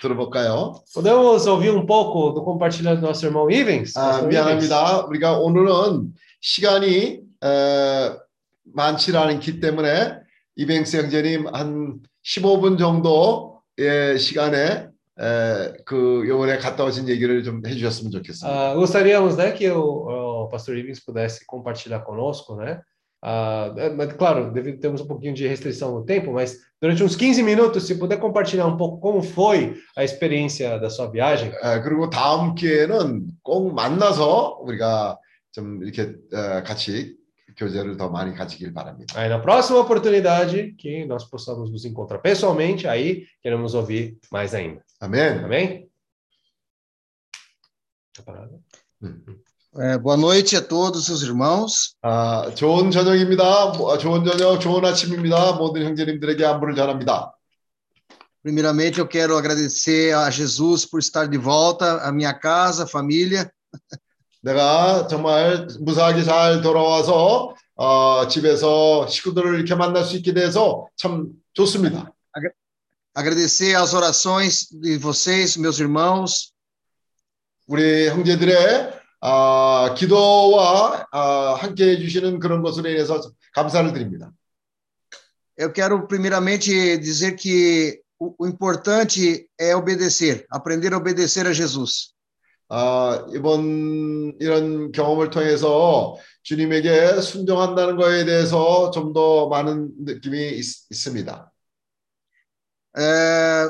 들어볼까요? 0.00 0.80
Podemos 0.94 1.46
ouvir 1.46 1.74
um 1.74 1.84
pouco 1.84 2.32
do 2.32 2.42
compartilhamento 2.42 3.02
do 3.02 3.06
nosso 3.06 3.26
irmão 3.26 3.50
Ivens? 3.50 3.92
아? 3.98 4.22
미안합니다. 4.22 5.04
우리가 5.06 5.38
오늘은 5.38 6.14
시간이 6.40 7.20
에, 7.44 8.16
많지 8.64 9.14
않기 9.16 9.60
때문에 9.60 10.18
이벤스 10.56 10.96
형제님 10.96 11.46
한 11.54 12.00
15분 12.24 12.78
정도의 12.78 14.18
시간에 14.18 14.88
에, 15.20 15.72
그 15.84 16.24
요번에 16.26 16.56
갔다 16.56 16.84
오신 16.84 17.08
얘기를 17.10 17.42
좀 17.44 17.62
해주셨으면 17.66 18.10
좋겠습니다. 18.12 18.48
Ah, 18.48 18.74
gostaríamos, 18.74 19.36
né, 19.36 19.52
que 19.52 19.70
o, 19.70 19.82
o 19.82 20.48
pastor 20.48 20.74
Ivens 20.76 21.00
pudesse 21.04 21.44
compartilhar 21.46 22.02
conosco, 22.02 22.56
né? 22.56 22.80
Ah, 23.25 23.71
é, 23.77 23.89
mas, 23.91 24.13
claro, 24.13 24.51
deve, 24.51 24.73
temos 24.77 24.99
um 25.01 25.05
pouquinho 25.05 25.33
de 25.35 25.47
restrição 25.47 25.93
no 25.93 26.03
tempo, 26.03 26.33
mas 26.33 26.57
durante 26.81 27.03
uns 27.03 27.15
15 27.15 27.43
minutos, 27.43 27.85
se 27.85 27.95
puder 27.95 28.17
compartilhar 28.19 28.65
um 28.65 28.77
pouco 28.77 28.99
como 28.99 29.21
foi 29.21 29.79
a 29.95 30.03
experiência 30.03 30.79
da 30.79 30.89
sua 30.89 31.07
viagem. 31.07 31.51
에, 31.63 31.81
그리고 31.81 32.09
다음 32.09 32.55
기회는 32.55 33.27
꼭 33.43 33.73
만나서 33.75 34.59
우리가 34.63 35.19
좀 35.51 35.83
이렇게 35.83 36.15
에, 36.33 36.63
같이 36.63 37.15
교제를 37.57 37.97
더 37.97 38.09
많이 38.09 38.33
가지길 38.33 38.73
바랍니다. 38.73 39.13
Aí 39.19 39.29
na 39.29 39.39
próxima 39.39 39.79
oportunidade 39.79 40.73
que 40.77 41.05
nós 41.05 41.29
possamos 41.29 41.69
nos 41.69 41.85
encontrar 41.85 42.19
pessoalmente, 42.19 42.87
aí 42.87 43.27
queremos 43.43 43.75
ouvir 43.75 44.17
mais 44.31 44.55
ainda. 44.55 44.81
아멘. 44.99 45.43
Amém? 45.43 45.87
É, 49.77 49.97
boa 49.97 50.17
noite 50.17 50.57
a 50.57 50.61
todos 50.61 51.07
os 51.07 51.23
irmãos. 51.23 51.95
아, 52.01 52.51
좋은 52.55 52.91
저녁입니다. 52.91 53.67
뭐, 53.77 53.93
아, 53.93 53.97
좋은 53.97 54.25
저녁, 54.25 54.59
좋은 54.59 54.83
아침입니다. 54.83 55.53
모든 55.53 55.85
형제님들에게 55.85 56.45
안부를 56.45 56.75
전합니다. 56.75 57.33
Primeiramente, 58.43 58.99
eu 58.99 59.07
quero 59.07 59.37
agradecer 59.37 60.13
a 60.13 60.29
Jesus 60.29 60.85
por 60.85 60.99
estar 60.99 61.27
de 61.29 61.37
volta 61.37 62.01
à 62.01 62.11
minha 62.11 62.33
casa, 62.33 62.85
família. 62.85 63.49
내가 64.43 65.07
정말 65.07 65.67
무사하게 65.79 66.23
잘 66.23 66.61
돌아와서 66.61 67.53
어, 67.75 68.27
집에서 68.27 69.07
식구들을 69.07 69.55
이렇게 69.55 69.75
만날 69.75 70.03
수 70.03 70.17
있게 70.17 70.33
돼서 70.33 70.87
참 70.97 71.29
좋습니다. 71.53 72.11
Agradecer 73.13 73.75
as 73.75 73.93
orações 73.93 74.69
de 74.71 74.97
vocês, 74.97 75.57
meus 75.57 75.79
irmãos. 75.79 76.51
우리 77.67 78.09
형제들의 78.09 78.94
아, 79.28 79.92
기도와 79.98 81.04
아, 81.10 81.54
함께 81.58 81.88
해주시는 81.90 82.38
그런 82.38 82.62
것으로 82.62 82.88
인해서 82.88 83.20
감사를 83.54 83.92
드립니다. 83.92 84.30
Eu 85.58 85.72
quero 85.72 86.06
primeiramente 86.06 86.96
dizer 86.98 87.34
que 87.34 88.02
o, 88.20 88.36
o 88.38 88.46
importante 88.46 89.48
é 89.58 89.74
obedecer, 89.74 90.46
aprender 90.48 90.92
a 90.92 90.98
obedecer 90.98 91.44
a 91.48 91.52
Jesus. 91.52 92.14
아, 92.68 93.26
이번 93.34 94.36
이런 94.38 94.92
경험을 94.92 95.30
통해서 95.30 96.16
주님에게 96.44 97.20
순종한다는 97.20 97.96
거에 97.96 98.24
대해서 98.26 98.92
좀 98.92 99.12
더 99.12 99.48
많은 99.48 99.90
느낌이 100.04 100.50
있, 100.50 100.66
있습니다. 100.88 101.50
É, 102.96 103.68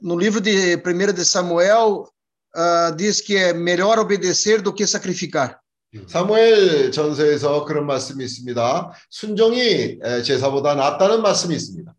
no 0.00 0.16
livro 0.16 0.40
de 0.40 0.76
1 0.76 1.12
de 1.12 1.24
Samuel, 1.24 2.13
ah, 2.55 2.91
diz 2.91 3.21
que 3.21 3.35
é 3.35 3.53
melhor 3.53 3.99
obedecer 3.99 4.61
do 4.61 4.73
que 4.73 4.85
sacrificar. 4.85 5.59
사무엘 6.07 6.91
전서에서 6.91 7.65
그런 7.65 7.87
말씀이 7.87 8.23
있습니다. 8.23 8.91
순종이 9.09 9.97
제사보다 10.23 10.75
낫다는 10.75 11.21
말씀이 11.23 11.55
있습니다. 11.55 11.95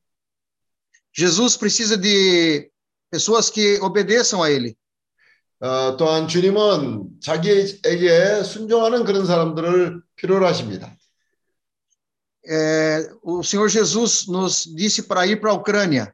Jesus 1.12 1.56
precisa 1.56 1.96
de 1.96 2.70
pessoas 3.10 3.50
que 3.50 3.80
obedeçam 3.80 4.42
a 4.42 4.50
ele. 4.50 4.76
어, 5.60 5.96
또한 5.96 6.28
주님은 6.28 7.20
자기에게 7.20 8.44
순종하는 8.44 9.04
그런 9.04 9.26
사람들을 9.26 10.00
필요로 10.16 10.46
하십니다. 10.46 10.96
É, 12.46 13.10
o 13.22 13.42
Senhor 13.42 13.68
Jesus 13.68 14.26
nos 14.26 14.64
disse 14.64 15.02
para 15.02 15.26
ir 15.26 15.40
para 15.40 15.50
a 15.50 15.54
Ucrânia. 15.54 16.13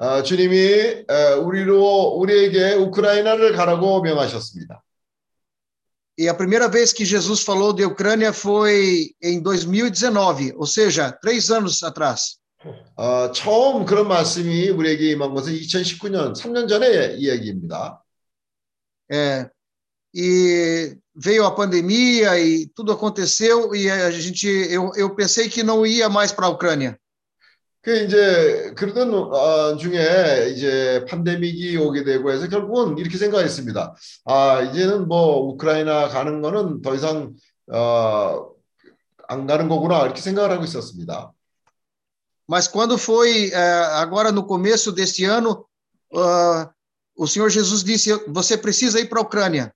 어, 0.00 0.22
주님이 0.22 1.04
어, 1.08 1.40
우리로 1.40 2.16
우리에게 2.18 2.74
우크라이나를 2.74 3.52
가라고 3.52 4.02
명하셨습니다. 4.02 4.82
E 6.18 6.28
a 6.28 6.34
primeira 6.34 6.66
vez 6.66 6.94
que 6.94 7.04
Jesus 7.04 7.42
falou 7.42 7.74
de 7.74 7.84
Ucrânia 7.84 8.32
foi 8.32 9.14
em 9.22 9.38
2019, 9.42 10.54
ou 10.56 10.66
seja, 10.66 11.12
três 11.12 11.50
anos 11.50 11.82
atrás. 11.82 12.38
어, 12.96 13.30
처음 13.32 13.84
그런 13.84 14.08
말씀이 14.08 14.70
우리에게 14.70 15.10
임한 15.10 15.34
것은 15.34 15.52
2019년, 15.52 16.32
3년 16.34 16.68
전의 16.68 17.18
이야기입니다. 17.20 18.02
É, 19.12 19.48
e 20.14 20.96
veio 21.14 21.44
a 21.44 21.54
pandemia 21.54 22.38
e 22.38 22.66
tudo 22.74 22.92
aconteceu 22.92 23.74
e 23.74 23.90
a 23.90 24.10
gente, 24.10 24.48
eu, 24.48 24.90
eu 24.96 25.14
pensei 25.14 25.48
que 25.48 25.62
não 25.62 25.84
ia 25.84 26.08
mais 26.08 26.32
para 26.32 26.46
a 26.46 26.50
Ucrânia. 26.50 26.98
그 27.81 28.03
이제 28.03 28.73
그러던 28.75 29.13
어, 29.13 29.75
중에 29.75 30.51
이제 30.53 31.03
팬데믹이 31.07 31.77
오게 31.77 32.03
되고 32.03 32.31
해서 32.31 32.47
결국은 32.47 32.97
이렇게 32.97 33.17
생각했습니다. 33.17 33.95
아 34.25 34.61
이제는 34.61 35.07
뭐 35.07 35.39
우크라이나 35.47 36.07
가는 36.09 36.41
거는 36.41 36.81
더 36.81 36.93
이상 36.93 37.33
어, 37.71 38.49
안 39.27 39.47
가는 39.47 39.67
거구나 39.67 40.05
이렇게 40.05 40.21
생각을 40.21 40.51
하고 40.51 40.63
있었습니다. 40.63 41.31
Mas 42.47 42.67
quando 42.67 42.97
foi 42.97 43.51
agora 43.53 44.29
no 44.29 44.45
começo 44.45 44.91
deste 44.91 45.23
ano, 45.23 45.65
uh, 46.13 46.67
o 47.15 47.25
Senhor 47.25 47.49
Jesus 47.49 47.81
disse: 47.83 48.11
você 48.27 48.57
precisa 48.57 48.99
ir 48.99 49.07
para 49.09 49.21
a 49.21 49.23
Ucrânia. 49.23 49.71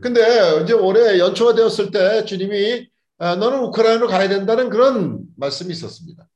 근데 0.00 0.20
이제 0.62 0.72
올해 0.72 1.18
연초가 1.18 1.54
되었을 1.54 1.92
때 1.92 2.24
주님이 2.24 2.88
아, 3.18 3.36
너는 3.36 3.60
우크라이나로 3.64 4.08
가야 4.08 4.28
된다는 4.28 4.68
그런 4.68 5.20
말씀이 5.36 5.72
있었습니다. 5.72 6.26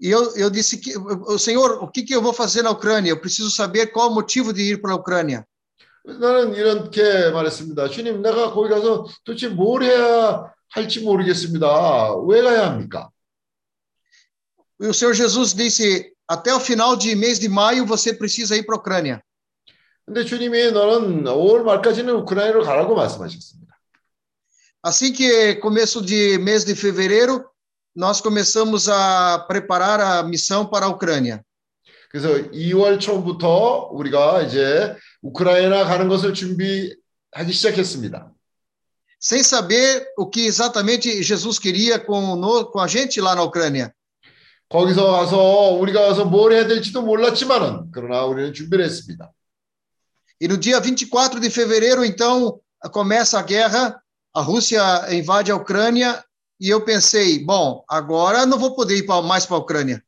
E 0.00 0.10
eu, 0.10 0.36
eu 0.36 0.50
disse 0.50 0.78
que, 0.78 0.96
o 0.98 1.38
Senhor, 1.38 1.82
o 1.82 1.88
que, 1.88 2.02
que 2.02 2.14
eu 2.14 2.20
vou 2.20 2.32
fazer 2.32 2.62
na 2.62 2.70
Ucrânia? 2.70 3.10
Eu 3.10 3.20
preciso 3.20 3.50
saber 3.50 3.86
qual 3.88 4.10
o 4.10 4.14
motivo 4.14 4.52
de 4.52 4.62
ir 4.62 4.80
para 4.80 4.92
a 4.92 4.96
Ucrânia. 4.96 5.46
나는 6.06 6.54
이렇게 6.54 7.30
말했습니다. 7.30 7.88
주님, 7.88 8.20
내가 8.20 8.52
거기 8.52 8.68
가서 8.68 9.06
도대체 9.24 9.48
뭘 9.48 9.82
해야 9.82 10.52
할지 10.68 11.00
모르겠습니다. 11.00 12.16
왜 12.26 12.42
가야 12.42 12.66
합니까? 12.66 13.08
E 14.80 14.86
o 14.86 14.92
Senhor 14.92 15.14
Jesus 15.14 15.54
disse: 15.54 16.12
até 16.28 16.54
o 16.54 16.60
final 16.60 16.96
de 16.96 17.14
mês 17.14 17.38
de 17.38 17.48
maio 17.48 17.86
você 17.86 18.12
precisa 18.12 18.56
ir 18.56 18.64
para 18.64 18.76
a 18.76 18.78
Ucrânia. 18.78 19.22
근데 20.04 20.22
주님이 20.24 20.72
너는 20.72 21.24
5월 21.24 21.62
말까지는 21.62 22.12
우크라이나로 22.16 22.62
가라고 22.64 22.94
말씀하셨습니다. 22.94 23.74
Assim 24.82 25.12
que 25.14 25.54
começo 25.60 26.02
de 26.02 26.36
mês 26.36 26.66
de 26.66 26.74
fevereiro, 26.74 27.48
nós 27.98 28.20
começamos 28.20 28.88
a 28.88 29.38
preparar 29.46 30.00
a 30.00 30.22
missão 30.22 30.66
para 30.66 30.86
a 30.86 30.88
Ucrânia. 30.88 31.42
그래서 32.10 32.28
2월 32.52 33.00
초부터 33.00 33.90
우리가 33.92 34.42
이제 34.42 34.96
우크라이나 35.22 35.84
가는 35.84 36.08
것을 36.08 36.32
준비하기 36.32 37.52
시작했습니다. 37.52 38.30
Sem 39.20 39.40
saber 39.40 40.06
o 40.16 40.28
que 40.28 40.46
exatamente 40.46 41.22
Jesus 41.22 41.58
queria 41.58 41.98
com, 41.98 42.36
no, 42.36 42.66
com 42.66 42.78
a 42.78 42.86
gente 42.86 43.20
lá 43.20 43.34
na 43.34 43.42
Ucrânia. 43.42 43.92
거기서 44.68 45.10
가서 45.12 45.70
우리가 45.80 46.08
가서 46.08 46.24
뭘 46.24 46.52
해야 46.52 46.66
될지도 46.66 47.02
몰랐지만은 47.02 47.90
그러나 47.92 48.24
우리는 48.24 48.52
준비를 48.52 48.84
했습니다. 48.84 49.30
E 50.40 50.46
no 50.46 50.58
dia 50.58 50.80
24 50.80 51.40
de 51.40 51.48
fevereiro, 51.48 52.04
então, 52.04 52.60
começa 52.92 53.38
a 53.38 53.42
guerra, 53.42 54.00
a 54.34 54.42
Rússia 54.42 55.06
invade 55.14 55.50
a 55.50 55.56
Ucrânia 55.56 56.22
e 56.59 56.69
eu 56.69 56.81
pensei, 56.83 57.43
bom, 57.43 57.83
agora 57.89 58.45
não 58.45 58.59
vou 58.59 58.75
poder 58.75 58.97
ir 58.97 59.05
mais 59.23 59.45
para 59.45 59.57
a 59.57 59.59
Ucrânia. 59.59 60.03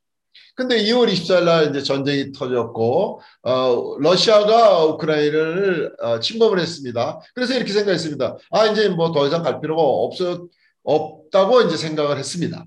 근데 0.54 0.76
2월 0.76 1.08
24일 1.08 1.44
날 1.44 1.70
이제 1.70 1.82
전쟁이 1.82 2.30
터졌고 2.30 3.22
어, 3.42 3.96
러시아가 3.98 4.84
우크라이나를 4.84 5.96
어, 5.98 6.20
침범을 6.20 6.60
했습니다. 6.60 7.20
그래서 7.34 7.54
이렇게 7.54 7.72
생각했습니다. 7.72 8.36
아 8.50 8.66
이제 8.66 8.88
뭐 8.90 9.12
더 9.12 9.26
이상 9.26 9.42
갈 9.42 9.60
필요가 9.60 9.80
없어 9.82 10.46
없다고 10.84 11.62
이제 11.62 11.76
생각을 11.78 12.18
했습니다. 12.18 12.66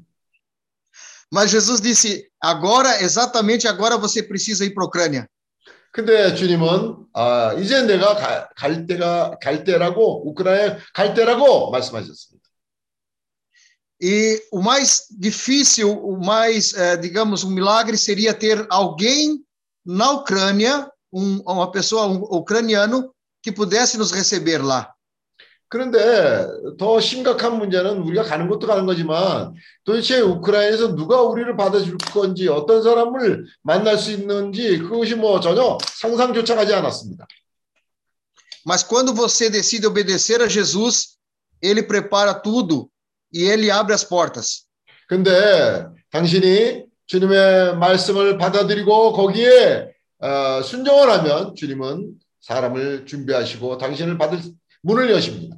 Mas 1.32 1.52
Jesus 1.52 1.82
disse: 1.82 2.28
agora, 2.44 3.02
exatamente 3.02 3.68
agora 3.68 3.98
você 3.98 4.24
precisa 4.24 4.64
ir 4.66 4.74
para 4.74 4.84
a 4.84 4.88
Ucrânia. 4.88 5.28
근데 5.92 6.34
주님은 6.36 7.06
아, 7.14 7.54
이제 7.54 7.84
내가 7.84 8.16
가, 8.16 8.50
갈 8.56 8.86
때가 8.86 9.38
갈 9.42 9.64
때라고 9.64 10.28
우크라이나 10.28 10.78
갈 10.94 11.14
때라고 11.14 11.70
말씀하셨습니다. 11.72 12.35
E 14.01 14.43
o 14.51 14.63
mais 14.63 15.07
difícil, 15.11 15.93
o 15.93 16.19
mais, 16.25 16.73
eh, 16.73 16.97
digamos, 16.97 17.45
um 17.45 17.51
milagre 17.51 17.99
seria 17.99 18.33
ter 18.33 18.67
alguém 18.71 19.45
na 19.85 20.13
Ucrânia, 20.13 20.91
um, 21.13 21.41
uma 21.47 21.71
pessoa, 21.71 22.07
um 22.07 22.23
ucraniano, 22.23 23.13
que 23.43 23.53
pudesse 23.53 23.99
nos 23.99 24.11
receber 24.13 24.63
lá. 24.63 24.95
그런데 25.71 25.99
더 26.79 26.99
심각한 26.99 27.57
문제는 27.57 27.99
우리가 28.03 28.25
가는 28.25 28.49
것도 28.49 28.67
가는 28.67 28.85
거지만 28.87 29.55
도대체 29.85 30.21
우크라이나에서 30.21 30.97
누가 30.97 31.23
우리를 31.23 31.57
받아줄 31.57 31.97
건지 32.13 32.49
어떤 32.49 32.83
사람을 32.83 33.47
만날 33.63 33.97
수 33.97 34.11
있는지 34.11 34.79
그것이 34.79 35.15
뭐 35.15 35.39
전혀 35.39 35.79
상상조차 35.95 36.57
하지 36.57 36.75
않았습니다. 36.75 37.25
Mas 38.67 38.83
quando 38.83 39.15
você 39.15 39.49
decide 39.49 39.87
obedecer 39.87 40.43
a 40.43 40.49
Jesus, 40.49 41.17
ele 41.63 41.85
prepara 41.85 42.35
tudo 42.35 42.91
e 43.35 43.45
ele 43.45 43.71
abre 43.71 43.95
as 43.95 44.05
portas. 44.05 44.67
근데 45.09 45.87
당신이 46.11 46.87
주님의 47.07 47.77
말씀을 47.77 48.39
받아들이고 48.39 49.13
거기에 49.13 49.93
어, 50.21 50.63
순종을 50.63 51.11
하면 51.11 51.55
주님은 51.55 52.15
사람을 52.41 53.07
준비하시고 53.07 53.79
당신을 53.79 54.19
받을 54.19 54.41
문을 54.83 55.11
여십니다. 55.11 55.57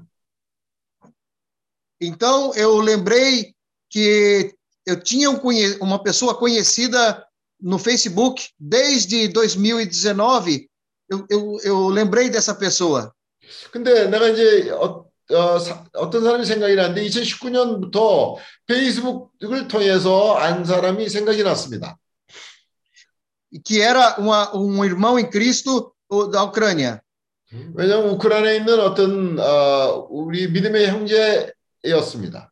Então 2.00 2.52
eu 2.56 2.80
lembrei 2.80 3.54
que 3.88 4.52
eu 4.86 5.00
tinha 5.00 5.30
um, 5.30 5.38
uma 5.80 6.02
pessoa 6.02 6.34
conhecida 6.34 7.24
no 7.60 7.78
Facebook 7.78 8.48
desde 8.58 9.28
2019. 9.28 10.68
Eu, 11.08 11.26
eu, 11.30 11.58
eu 11.62 11.88
lembrei 11.88 12.30
dessa 12.30 12.54
pessoa. 12.54 13.12
근데 13.70 14.08
내가 14.08 14.28
이제 14.28 14.70
어, 14.70 15.04
어, 15.30 15.58
사, 15.58 15.84
어떤 15.94 16.22
사람이 16.22 16.44
생각이 16.44 16.74
나는데 16.74 17.02
2019년부터 17.04 18.36
페이스북을 18.66 19.68
통해서 19.68 20.34
안 20.34 20.64
사람이 20.64 21.08
생각이 21.08 21.42
났습니다. 21.42 21.98
Que 23.64 23.82
era 23.82 24.16
uma, 24.18 24.54
um 24.54 24.82
irmão 24.82 25.18
em 25.18 25.28
Cristo 25.30 25.92
da 26.30 26.44
Ucrânia. 26.44 27.00
왜냐하면 27.74 28.10
우크라이나에 28.14 28.56
있는 28.56 28.80
어떤 28.80 29.38
어, 29.38 30.06
우리 30.10 30.48
믿음의 30.48 30.88
형제였습니다. 30.88 32.50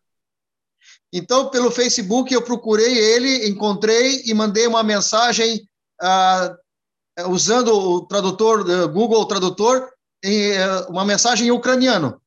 Então, 1.12 1.50
pelo 1.50 1.70
Facebook, 1.70 2.32
eu 2.32 2.42
procurei 2.42 2.96
ele, 2.96 3.48
encontrei 3.48 4.22
e 4.26 4.34
mandei 4.34 4.66
uma 4.66 4.82
mensagem 4.82 5.66
uh, 6.00 7.30
usando 7.32 7.74
o 7.74 8.06
tradutor, 8.06 8.60
uh, 8.60 8.88
Google 8.88 9.26
Tradutor, 9.26 9.90
em, 10.22 10.52
uh, 10.52 10.88
uma 10.88 11.04
mensagem 11.04 11.48
em 11.48 11.50
ucraniano. 11.50 12.20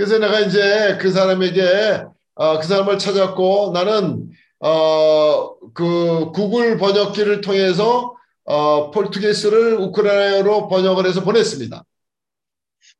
그래서 0.00 0.16
내가 0.16 0.40
이제 0.40 0.96
그 0.98 1.12
사람에게 1.12 2.04
어, 2.34 2.58
그 2.58 2.66
사람을 2.66 2.98
찾았고 2.98 3.72
나는 3.74 4.30
어, 4.58 5.58
그 5.74 6.32
구글 6.32 6.78
번역기를 6.78 7.42
통해서 7.42 8.16
어, 8.44 8.90
포르투게스를 8.92 9.74
우크라이나어로 9.74 10.68
번역을 10.68 11.06
해서 11.06 11.22
보냈습니다. 11.22 11.84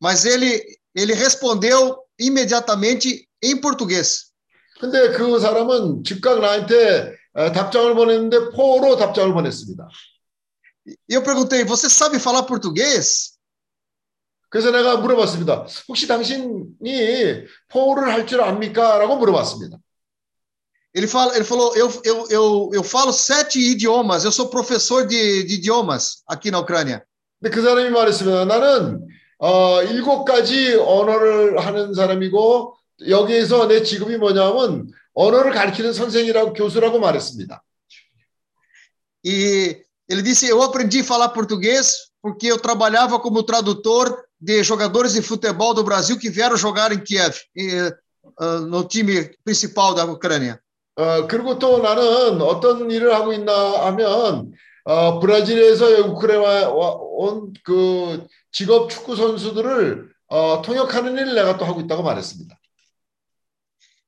Mas 0.02 0.26
ele 0.26 0.60
ele 0.94 1.14
respondeu 1.14 1.96
imediatamente 2.18 3.26
em 3.40 3.58
português. 3.62 4.32
근데 4.78 5.12
그 5.12 5.40
사람은 5.40 6.04
즉각 6.04 6.40
나한테 6.40 7.14
답장을 7.54 7.94
보냈는데 7.94 8.50
포로 8.50 8.98
답장을 8.98 9.32
보냈습니다. 9.32 9.88
Eu 11.08 11.22
perguntei, 11.22 11.64
você 11.64 11.88
sabe 11.88 12.18
falar 12.18 12.44
português? 12.44 13.39
그래서 14.50 14.70
내가 14.70 14.96
물어봤습니다. 14.96 15.66
혹시 15.88 16.06
당신이 16.06 17.46
포를 17.68 18.12
할 18.12 18.26
줄 18.26 18.42
압니까?라고 18.42 19.16
물어봤습니다. 19.16 19.78
Ele, 20.92 21.06
fala, 21.06 21.36
ele 21.36 21.44
falou, 21.44 21.72
eu, 21.76 21.88
eu, 22.04 22.26
eu, 22.30 22.70
eu 22.74 22.82
falo 22.82 23.12
sete 23.12 23.60
idiomas, 23.60 24.24
eu 24.24 24.32
sou 24.32 24.48
professor 24.48 25.06
de, 25.06 25.44
de 25.44 25.54
idiomas 25.54 26.24
aqui 26.26 26.50
na 26.50 26.58
Ucrânia. 26.58 27.04
근데 27.40 27.54
그 27.54 27.62
사람이 27.62 27.90
말했습니다. 27.90 28.44
나는 28.46 29.06
어, 29.38 29.82
일곱 29.84 30.24
가지 30.24 30.74
언어를 30.74 31.64
하는 31.64 31.94
사람이고 31.94 32.74
여기에서 33.08 33.68
내 33.68 33.84
직업이 33.84 34.16
뭐냐면 34.18 34.88
언어를 35.14 35.52
가르치는 35.52 35.92
선생이라고 35.92 36.52
교수라고 36.54 36.98
말했습니다. 36.98 37.62
E 39.24 39.80
ele 40.08 40.22
disse: 40.22 40.48
Eu 40.48 40.60
aprendi 40.62 41.00
a 41.00 41.04
falar 41.04 41.28
português 41.28 42.10
porque 42.20 42.48
eu 42.50 42.58
trabalhava 42.58 43.20
como 43.20 43.44
tradutor 43.44 44.24
de 44.39 44.63
jogadores 44.63 45.13
de 45.13 45.21
futebol 45.21 45.73
do 45.73 45.83
Brasil 45.83 46.17
que 46.17 46.29
vieram 46.29 46.57
jogar 46.57 46.91
em 46.91 46.99
Kiev, 46.99 47.35
no 48.67 48.83
time 48.83 49.31
principal 49.43 49.93
da 49.93 50.05
Ucrânia. 50.05 50.59
어, 50.97 51.27
그리고 51.27 51.59
또 51.59 51.79
나는 51.79 52.41
어떤 52.41 52.89
일을 52.89 53.13
하고 53.13 53.33
있나 53.33 53.85
하면 53.87 54.53
어, 54.85 55.19
브라질에서 55.19 56.07
우크라이나 56.07 56.69
온그 56.69 58.27
직업 58.51 58.89
축구 58.89 59.15
선수들을 59.15 60.09
어, 60.27 60.61
통역하는 60.61 61.17
일을 61.17 61.35
내가 61.35 61.57
또 61.57 61.65
하고 61.65 61.81
있다고 61.81 62.01
말했습니다. 62.01 62.57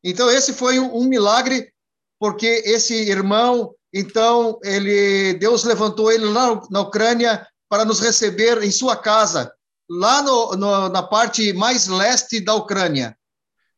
Então 0.03 0.29
esse 0.31 0.53
foi 0.53 0.79
um 0.79 1.03
milagre 1.09 1.69
porque 2.17 2.63
esse 2.65 2.93
irmão, 3.09 3.75
então 3.93 4.57
ele 4.63 5.33
Deus 5.33 5.65
levantou 5.65 6.09
ele 6.09 6.25
lá 6.25 6.61
na 6.71 6.81
Ucrânia 6.81 7.45
para 7.67 7.83
nos 7.83 7.99
receber 7.99 8.63
em 8.63 8.71
sua 8.71 8.95
casa, 8.95 9.51
lá 9.91 10.21
no, 10.21 10.55
no, 10.55 10.89
na 10.89 11.03
parte 11.03 11.53
mais 11.53 11.87
leste 11.87 12.41
da 12.41 12.55
Ucrânia. 12.55 13.15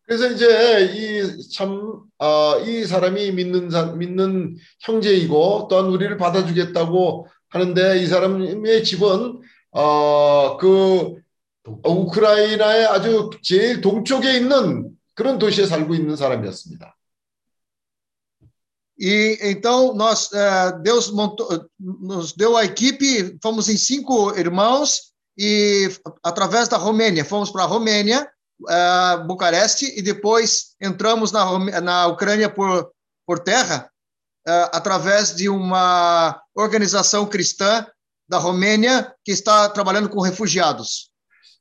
그래서 0.09 0.27
이제 0.31 0.89
이참이 1.37 1.77
어, 2.17 2.55
사람이 2.87 3.31
믿는 3.31 3.69
믿는 3.99 4.57
형제이고 4.79 5.67
또한 5.69 5.85
우리를 5.85 6.17
받아주겠다고 6.17 7.27
하는데 7.49 8.01
이 8.01 8.07
사람의 8.07 8.83
집은 8.83 9.39
어그 9.69 11.15
우크라이나의 11.83 12.85
아주 12.87 13.29
제일 13.43 13.81
동쪽에 13.81 14.35
있는 14.37 14.89
그런 15.13 15.37
도시에 15.37 15.67
살고 15.67 15.93
있는 15.93 16.15
사람이었습니다. 16.15 16.95
E 19.01 19.37
então 19.41 19.93
nós 19.93 20.29
Deus 20.83 21.09
montou, 21.11 21.47
nos 21.79 22.33
deu 22.33 22.57
a 22.57 22.65
equipe, 22.65 23.37
fomos 23.41 23.69
em 23.69 23.77
cinco 23.77 24.35
irmãos 24.35 25.12
e 25.37 25.89
através 26.23 26.67
da 26.67 26.77
Romênia 26.77 27.23
fomos 27.23 27.49
para 27.49 27.63
a 27.63 27.67
Romênia 27.67 28.29
uh, 28.61 29.25
Bucareste 29.25 29.85
e 29.97 30.01
depois 30.01 30.75
entramos 30.81 31.31
na, 31.31 31.81
na 31.81 32.07
Ucrânia 32.07 32.49
por, 32.49 32.91
por 33.25 33.39
terra 33.39 33.89
uh, 34.47 34.69
através 34.73 35.35
de 35.35 35.47
uma 35.47 36.41
organização 36.53 37.25
cristã 37.25 37.85
da 38.27 38.37
Romênia 38.37 39.13
que 39.23 39.31
está 39.31 39.69
trabalhando 39.69 40.09
com 40.09 40.21
refugiados. 40.21 41.09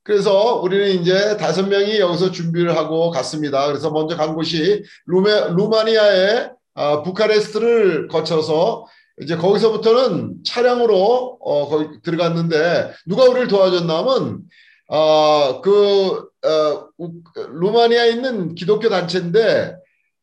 그래서 0.02 0.55
우리는 0.62 1.02
이제 1.02 1.36
다섯 1.36 1.62
명이 1.68 2.01
여기서 2.01 2.30
준비를 2.30 2.74
하고 2.74 3.10
갔습니다. 3.10 3.66
그래서 3.66 3.90
먼저 3.90 4.16
간 4.16 4.35
곳이 4.35 4.82
루메, 5.05 5.51
루마니아의 5.51 6.51
아, 6.74 7.02
부카레스트를 7.02 8.09
거쳐서 8.09 8.86
이제 9.22 9.35
거기서부터는 9.35 10.44
차량으로 10.44 11.38
어, 11.40 11.69
거기 11.69 12.02
들어갔는데 12.02 12.94
누가 13.06 13.26
우리를 13.26 13.48
도와줬냐면 13.48 14.41
어, 14.88 15.61
그 15.61 16.30
어, 16.45 16.90
루마니아에 17.35 18.10
있는 18.10 18.56
기독교 18.56 18.90
단체인데 18.90 19.76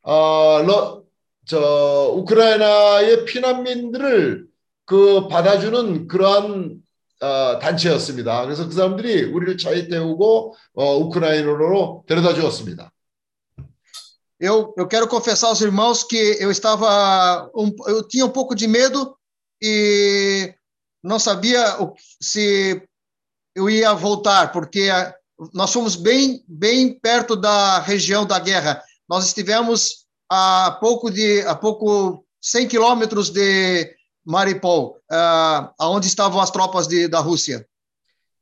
어, 0.02 0.62
러, 0.66 1.02
저 1.46 2.12
우크라이나의 2.14 3.24
피난민들을 3.24 4.46
그 4.86 5.28
받아주는 5.28 6.08
그러한 6.08 6.76
어, 7.20 7.58
단체였습니다. 7.58 8.44
그래서 8.44 8.66
그 8.66 8.72
사람들이 8.72 9.24
우리를 9.24 9.56
차에 9.58 9.88
태우고 9.88 10.54
어, 10.74 10.96
우크라이나로 10.96 12.04
데려다 12.06 12.34
주었습니다. 12.34 12.90
Eu, 14.40 14.72
eu 14.74 14.88
quero 14.88 15.06
confessar 15.06 15.48
aos 15.48 15.60
irmãos 15.60 16.02
que 16.02 16.16
eu 16.40 16.50
estava 16.50 17.50
um, 17.54 17.70
eu 17.86 18.08
tinha 18.08 18.24
um 18.24 18.30
pouco 18.30 18.54
de 18.54 18.66
medo 18.66 19.14
e 19.62 20.54
não 21.04 21.18
sabia 21.18 21.62
se 22.20 22.82
eu 23.54 23.68
ia 23.68 23.92
voltar, 23.92 24.50
porque 24.50 24.88
nós 25.52 25.70
fomos 25.70 25.94
bem, 25.94 26.42
bem 26.48 26.98
perto 26.98 27.36
da 27.36 27.80
região 27.80 28.24
da 28.24 28.38
guerra. 28.38 28.82
Nós 29.06 29.26
estivemos 29.26 30.06
a 30.30 30.78
pouco 30.80 31.10
de, 31.10 31.42
a 31.42 31.54
pouco 31.54 32.24
100 32.40 32.68
quilômetros 32.68 33.28
de 33.28 33.94
Mariupol, 34.24 34.96
uh, 35.12 35.70
aonde 35.78 36.06
estavam 36.06 36.40
as 36.40 36.50
tropas 36.50 36.86
de, 36.86 37.08
da 37.08 37.20
Rússia. 37.20 37.66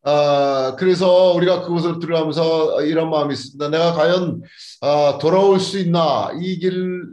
어, 0.09 0.75
그래서 0.77 1.33
우리가 1.35 1.63
그곳을 1.63 1.99
들어가면서 1.99 2.83
이런 2.83 3.11
마음이 3.11 3.35
있습니다. 3.35 3.69
내가 3.69 3.93
과연 3.93 4.41
어, 4.81 5.19
돌아올 5.19 5.61
수 5.61 5.79
있나? 5.79 6.31
이 6.41 6.59
길, 6.59 7.05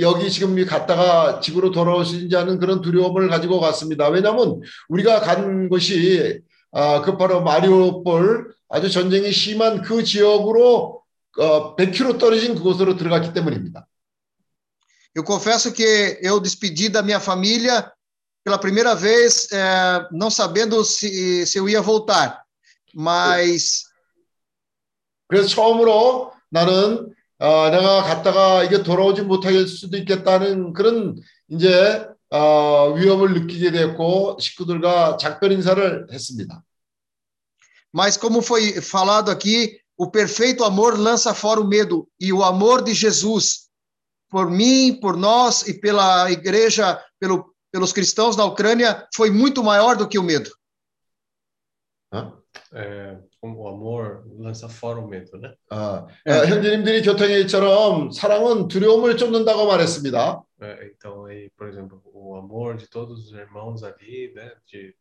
여기 0.00 0.30
지금 0.30 0.62
갔다가 0.66 1.40
집으로 1.40 1.70
돌아올 1.70 2.04
수 2.04 2.16
있는지 2.16 2.36
하는 2.36 2.58
그런 2.58 2.82
두려움을 2.82 3.28
가지고 3.28 3.60
갔습니다. 3.60 4.08
왜냐하면 4.08 4.60
우리가 4.90 5.20
간 5.20 5.70
곳이 5.70 6.40
아, 6.70 7.00
그 7.00 7.16
바로 7.16 7.42
마리오폴 7.42 8.52
아주 8.68 8.90
전쟁이 8.90 9.32
심한 9.32 9.80
그 9.80 10.04
지역으로 10.04 11.00
어, 11.38 11.76
100km 11.76 12.18
떨어진 12.18 12.54
그곳으로 12.54 12.96
들어갔기 12.96 13.32
때문입니다. 13.32 13.86
Eu 15.14 15.24
confesso 15.24 15.72
que 15.72 16.20
eu 16.22 16.38
despedi 16.38 16.90
da 16.90 17.02
minha 17.02 17.18
família 17.18 17.90
pela 18.47 18.57
primeira 18.57 18.93
vez, 18.93 19.51
é, 19.51 20.07
não 20.11 20.29
sabendo 20.29 20.83
se, 20.83 21.45
se 21.45 21.57
eu 21.57 21.69
ia 21.69 21.81
voltar, 21.81 22.43
mas 22.93 23.85
그래서 25.27 25.47
처음으로 25.47 26.31
나는 26.51 27.13
어, 27.39 27.69
내가 27.69 28.03
갔다가 28.03 28.63
이게 28.63 28.83
돌아오지 28.83 29.23
못할 29.23 29.67
수도 29.67 29.97
있겠다는 29.97 30.73
그런 30.73 31.15
이제 31.49 32.07
어, 32.29 32.93
위험을 32.93 33.33
느끼게 33.33 33.71
됐고 33.71 34.37
식구들과 34.39 35.17
작별 35.17 35.51
인사를 35.51 36.07
했습니다. 36.11 36.63
Mas 37.95 38.17
como 38.17 38.41
foi 38.41 38.81
falado 38.81 39.29
aqui, 39.29 39.79
o 39.95 40.09
perfeito 40.09 40.63
amor 40.63 40.97
lança 40.97 41.33
fora 41.33 41.61
o 41.61 41.67
medo 41.67 42.07
e 42.19 42.33
o 42.33 42.43
amor 42.43 42.83
de 42.83 42.93
Jesus 42.93 43.69
por 44.29 44.49
mim, 44.49 44.99
por 44.99 45.15
nós 45.15 45.67
e 45.67 45.79
pela 45.79 46.31
igreja, 46.31 46.99
pelo, 47.19 47.53
pelos 47.71 47.91
cristãos 47.91 48.37
na 48.37 48.45
Ucrânia 48.45 49.07
foi 49.15 49.29
muito 49.31 49.63
maior 49.63 49.95
do 49.95 50.07
que 50.07 50.19
o 50.19 50.23
medo. 50.23 50.51
É, 52.71 53.17
o 53.41 53.67
amor 53.67 54.23
lança 54.37 54.69
fora 54.69 54.99
o 54.99 55.07
medo, 55.07 55.37
né? 55.37 55.53
아, 55.69 56.05
네. 56.25 56.45
형제님들이 56.47 57.01
교통회처럼 57.01 58.11
사랑은 58.11 58.67
두려움을 58.67 59.17
쫓는다고 59.17 59.65
말했습니다. 59.65 60.43
É, 60.61 60.91
então 60.95 61.25
aí, 61.25 61.49
por 61.57 61.67
exemplo, 61.67 62.01
o 62.05 62.35
amor 62.35 62.77
de 62.77 62.87
todos 62.87 63.25
os 63.25 63.33
irmãos 63.33 63.83
ali, 63.83 64.31
né, 64.35 64.51
de 64.67 64.93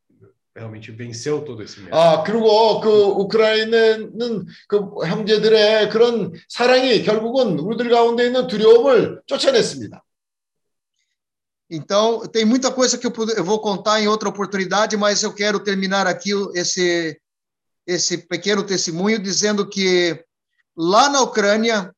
realmente 0.54 0.90
venceu 0.90 1.42
todo 1.42 1.62
esse 1.62 1.80
medo. 1.80 1.94
아, 1.94 2.22
그리고 2.22 2.80
그 2.80 2.88
우크라이나는 2.88 4.46
그 4.68 4.78
형제들의 5.06 5.90
그런 5.90 6.32
사랑이 6.48 7.02
결국은 7.02 7.58
우리들 7.58 7.88
가운데 7.90 8.26
있는 8.26 8.46
두려움을 8.46 9.22
쫓아냈습니다. 9.26 10.02
Então, 11.69 12.25
tem 12.27 12.45
muita 12.45 12.71
coisa 12.71 12.97
que 12.97 13.05
eu, 13.05 13.43
vou 13.43 13.59
contar 13.59 14.01
em 14.01 14.07
outra 14.07 14.29
oportunidade, 14.29 14.95
mas 14.95 15.21
eu 15.21 15.33
quero 15.33 15.59
terminar 15.59 16.07
aqui 16.07 16.31
esse, 16.53 17.19
esse 17.85 18.17
pequeno 18.19 18.63
testemunho 18.63 19.19
dizendo 19.19 19.67
que 19.67 20.23
lá 20.75 21.09
na 21.09 21.21
Ucrânia, 21.21 21.93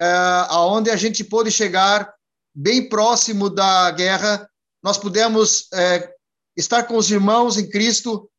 é, 0.00 0.06
aonde 0.48 0.90
a 0.90 0.96
gente 0.96 1.22
pôde 1.22 1.50
chegar, 1.50 2.14
bem 2.54 2.88
próximo 2.88 3.50
da 3.50 3.90
guerra, 3.90 4.48
nós 4.82 4.96
pudemos 4.96 5.66
é, 5.72 6.10
estar 6.56 6.84
com 6.84 6.96
os 6.96 7.10
irmãos 7.10 7.58
em 7.58 7.68
Cristo, 7.68 8.30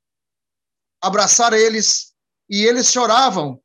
abraçar 1.02 1.54
eles, 1.54 2.14
e 2.50 2.64
eles 2.64 2.92
choravam 2.92 3.60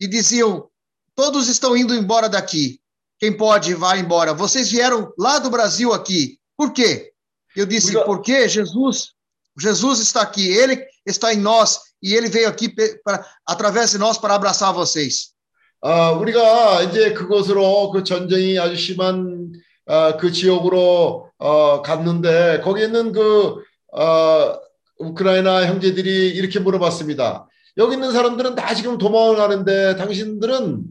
e 0.00 0.08
diziam: 0.08 0.68
Todos 1.14 1.48
estão 1.48 1.76
indo 1.76 1.94
embora 1.94 2.28
daqui. 2.28 2.80
Quem 3.18 3.36
pode, 3.36 3.74
vá 3.74 3.98
embora. 3.98 4.32
Vocês 4.32 4.70
vieram 4.70 5.12
lá 5.18 5.38
do 5.38 5.50
Brasil 5.50 5.92
aqui. 5.92 6.39
Por 6.60 6.74
quê? 6.74 7.10
Eu 7.56 7.64
disse: 7.64 7.94
Porque 8.04 8.46
Jesus, 8.46 9.12
Jesus 9.58 10.00
está 10.00 10.20
aqui. 10.20 10.46
Ele 10.46 10.84
está 11.06 11.32
em 11.32 11.38
nós 11.38 11.80
e 12.02 12.14
ele 12.14 12.28
veio 12.28 12.46
aqui 12.48 12.68
para, 13.02 13.24
através 13.46 13.92
de 13.92 13.98
nós 13.98 14.18
para 14.18 14.34
abraçar 14.34 14.74
vocês. 14.74 15.32
아, 15.80 16.10
우리가 16.10 16.82
이제 16.82 17.14
그곳으로 17.14 17.90
그 17.92 18.04
전쟁이 18.04 18.58
아주 18.58 18.76
심한 18.76 19.50
어, 19.86 20.18
그 20.18 20.30
지역으로 20.30 21.30
어, 21.38 21.80
갔는데 21.80 22.60
거기 22.62 22.84
있는 22.84 23.12
그 23.12 23.64
어, 23.94 24.60
우크라이나 24.98 25.66
형제들이 25.66 26.28
이렇게 26.28 26.60
물어봤습니다. 26.60 27.48
여기 27.78 27.94
있는 27.94 28.12
사람들은 28.12 28.54
다 28.54 28.74
지금 28.74 28.98
도망을 28.98 29.36
가는데 29.36 29.96
당신들은 29.96 30.84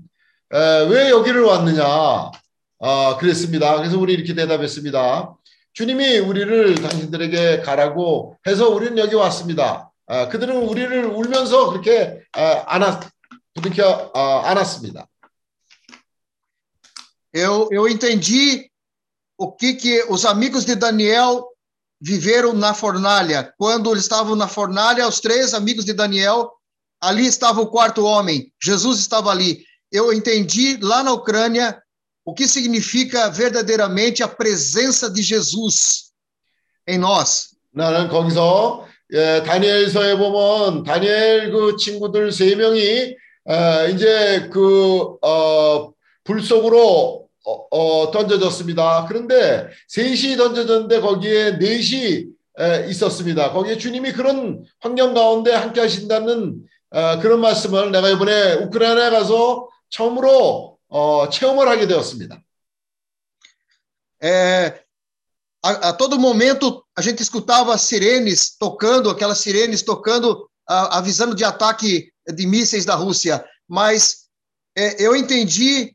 에, 0.51 0.87
왜 0.89 1.11
여기를 1.11 1.43
왔느냐? 1.43 2.31
아, 2.81 3.17
그랬습니다. 3.19 3.75
그래서 3.75 3.99
우리 3.99 4.13
이렇게 4.13 4.33
대답했습니다. 4.33 5.35
주님이 5.78 6.18
우리를 6.18 6.76
당신들에게 6.76 7.60
가라고 7.62 8.38
해서 8.46 8.68
우리는 8.68 8.96
여기 8.98 9.14
왔습니다. 9.14 9.92
어, 10.06 10.28
그들은 10.28 10.56
우리를 10.56 11.04
울면서 11.06 11.70
그렇게 11.70 12.22
어, 12.36 12.40
안았 12.66 13.00
부둥켜 13.54 14.12
어, 14.14 14.20
안았습니다. 14.44 15.08
Eu, 17.32 17.68
eu 17.72 17.88
entendi 17.88 18.70
o 19.36 19.50
que, 19.50 19.74
que 19.74 20.04
os 20.08 20.24
amigos 20.24 20.64
de 20.64 20.76
Daniel 20.76 21.48
viveram 22.00 22.52
na 22.52 22.72
fornalha. 22.72 23.52
Quando 23.58 23.90
eles 23.90 24.04
estavam 24.04 24.36
na 24.36 24.46
fornalha, 24.46 25.08
os 25.08 25.20
três 25.20 25.52
amigos 25.52 25.84
de 25.84 25.92
Daniel, 25.92 26.52
ali 27.00 27.26
estava 27.26 27.60
o 27.60 27.66
quarto 27.66 28.04
homem, 28.04 28.52
Jesus 28.62 29.00
estava 29.00 29.30
ali. 29.30 29.64
Eu 29.90 30.12
entendi 30.12 30.76
lá 30.76 31.02
na 31.02 31.12
Ucrânia 31.12 31.82
o 32.29 32.33
que 32.33 32.47
significa 32.47 33.27
verdadeiramente 33.29 34.21
a 34.21 34.27
presença 34.27 35.09
de 35.09 35.23
Jesus 35.23 36.11
em 36.87 36.99
nós. 36.99 37.55
나는 37.73 38.07
거기서 38.07 38.85
예, 39.13 39.41
다니엘서에 39.43 40.15
보면 40.17 40.83
다니엘 40.83 41.51
그 41.51 41.75
친구들 41.75 42.31
세 42.31 42.55
명이 42.55 43.15
어, 43.45 43.87
이제 43.91 44.47
그불 44.51 46.43
속으로 46.43 47.27
어, 47.45 47.67
어, 47.71 48.11
던져졌습니다. 48.11 49.05
그런데 49.07 49.67
셋이 49.87 50.37
던져졌는데 50.37 50.99
거기에 50.99 51.57
넷이 51.57 52.25
에, 52.59 52.89
있었습니다. 52.89 53.51
거기에 53.53 53.77
주님이 53.77 54.11
그런 54.11 54.63
환경 54.79 55.15
가운데 55.15 55.51
함께 55.51 55.81
하신다는 55.81 56.61
어, 56.91 57.19
그런 57.21 57.41
말씀을 57.41 57.91
내가 57.91 58.09
이번에 58.09 58.53
우크라이나에 58.53 59.09
가서 59.09 59.67
처음으로 59.89 60.78
어, 60.88 61.28
체험을 61.28 61.68
하게 61.68 61.86
되었습니다. 61.86 62.42
É, 64.22 64.84
a, 65.62 65.88
a, 65.88 65.92
todo 65.92 66.18
momento 66.18 66.84
a 66.96 67.02
gente 67.02 67.22
escutava 67.22 67.76
sirenes 67.76 68.56
tocando, 68.56 69.10
aquelas 69.10 69.38
sirenes 69.38 69.82
tocando, 69.82 70.48
a, 70.66 70.98
avisando 70.98 71.34
de 71.34 71.44
ataque 71.44 72.12
de 72.26 72.46
mísseis 72.46 72.84
da 72.84 72.94
Rússia. 72.94 73.44
Mas 73.68 74.28
é, 74.76 75.02
eu 75.02 75.14
entendi 75.14 75.94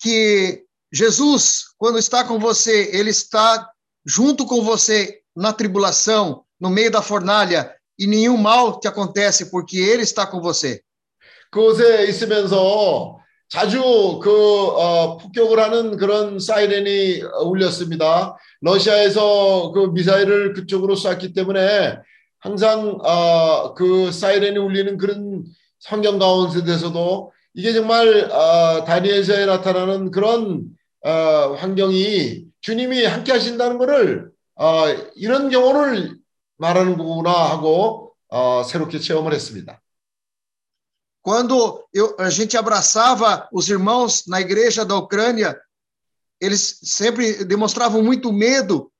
que 0.00 0.64
Jesus, 0.92 1.64
quando 1.76 1.98
está 1.98 2.24
com 2.24 2.38
você, 2.38 2.90
ele 2.92 3.10
está 3.10 3.68
junto 4.06 4.46
com 4.46 4.62
você 4.62 5.20
na 5.34 5.52
tribulação, 5.52 6.44
no 6.60 6.70
meio 6.70 6.90
da 6.90 7.02
fornalha, 7.02 7.74
e 7.98 8.06
nenhum 8.06 8.36
mal 8.36 8.78
te 8.78 8.88
acontece 8.88 9.46
porque 9.46 9.78
ele 9.78 10.02
está 10.02 10.26
com 10.26 10.40
você. 10.40 10.82
그곳에 11.50 12.08
있으면서 12.08 13.17
자주 13.49 14.19
그 14.21 14.31
어, 14.31 15.17
폭격을 15.17 15.59
하는 15.59 15.97
그런 15.97 16.39
사이렌이 16.39 17.21
울렸습니다. 17.43 18.37
러시아에서 18.61 19.71
그 19.71 19.87
미사일을 19.87 20.53
그쪽으로 20.53 20.95
쐈기 20.95 21.33
때문에 21.33 21.97
항상 22.39 22.99
어, 23.03 23.73
그 23.73 24.11
사이렌이 24.11 24.57
울리는 24.57 24.97
그런 24.97 25.43
환경 25.85 26.19
가운데서도 26.19 27.31
이게 27.55 27.73
정말 27.73 28.29
어, 28.31 28.85
다니엘서에 28.85 29.45
나타나는 29.47 30.11
그런 30.11 30.65
어, 31.03 31.09
환경이 31.57 32.45
주님이 32.61 33.05
함께 33.05 33.31
하신다는 33.31 33.79
것을 33.79 34.29
어, 34.55 34.85
이런 35.15 35.49
경우를 35.49 36.17
말하는구나 36.57 37.31
하고 37.31 38.13
어, 38.27 38.61
새롭게 38.63 38.99
체험을 38.99 39.33
했습니다. 39.33 39.81
Quando 41.28 41.82
eu, 41.92 42.14
a 42.18 42.28
gente 42.28 42.56
abraçava 42.56 43.48
os 43.52 43.68
irmãos 43.68 44.24
na 44.26 44.40
igreja 44.40 44.84
da 44.84 44.96
Ucrânia, 44.96 45.58
eles 46.40 46.80
sempre 46.82 47.44
demonstravam 47.44 48.02
muito 48.02 48.32
medo, 48.32 48.92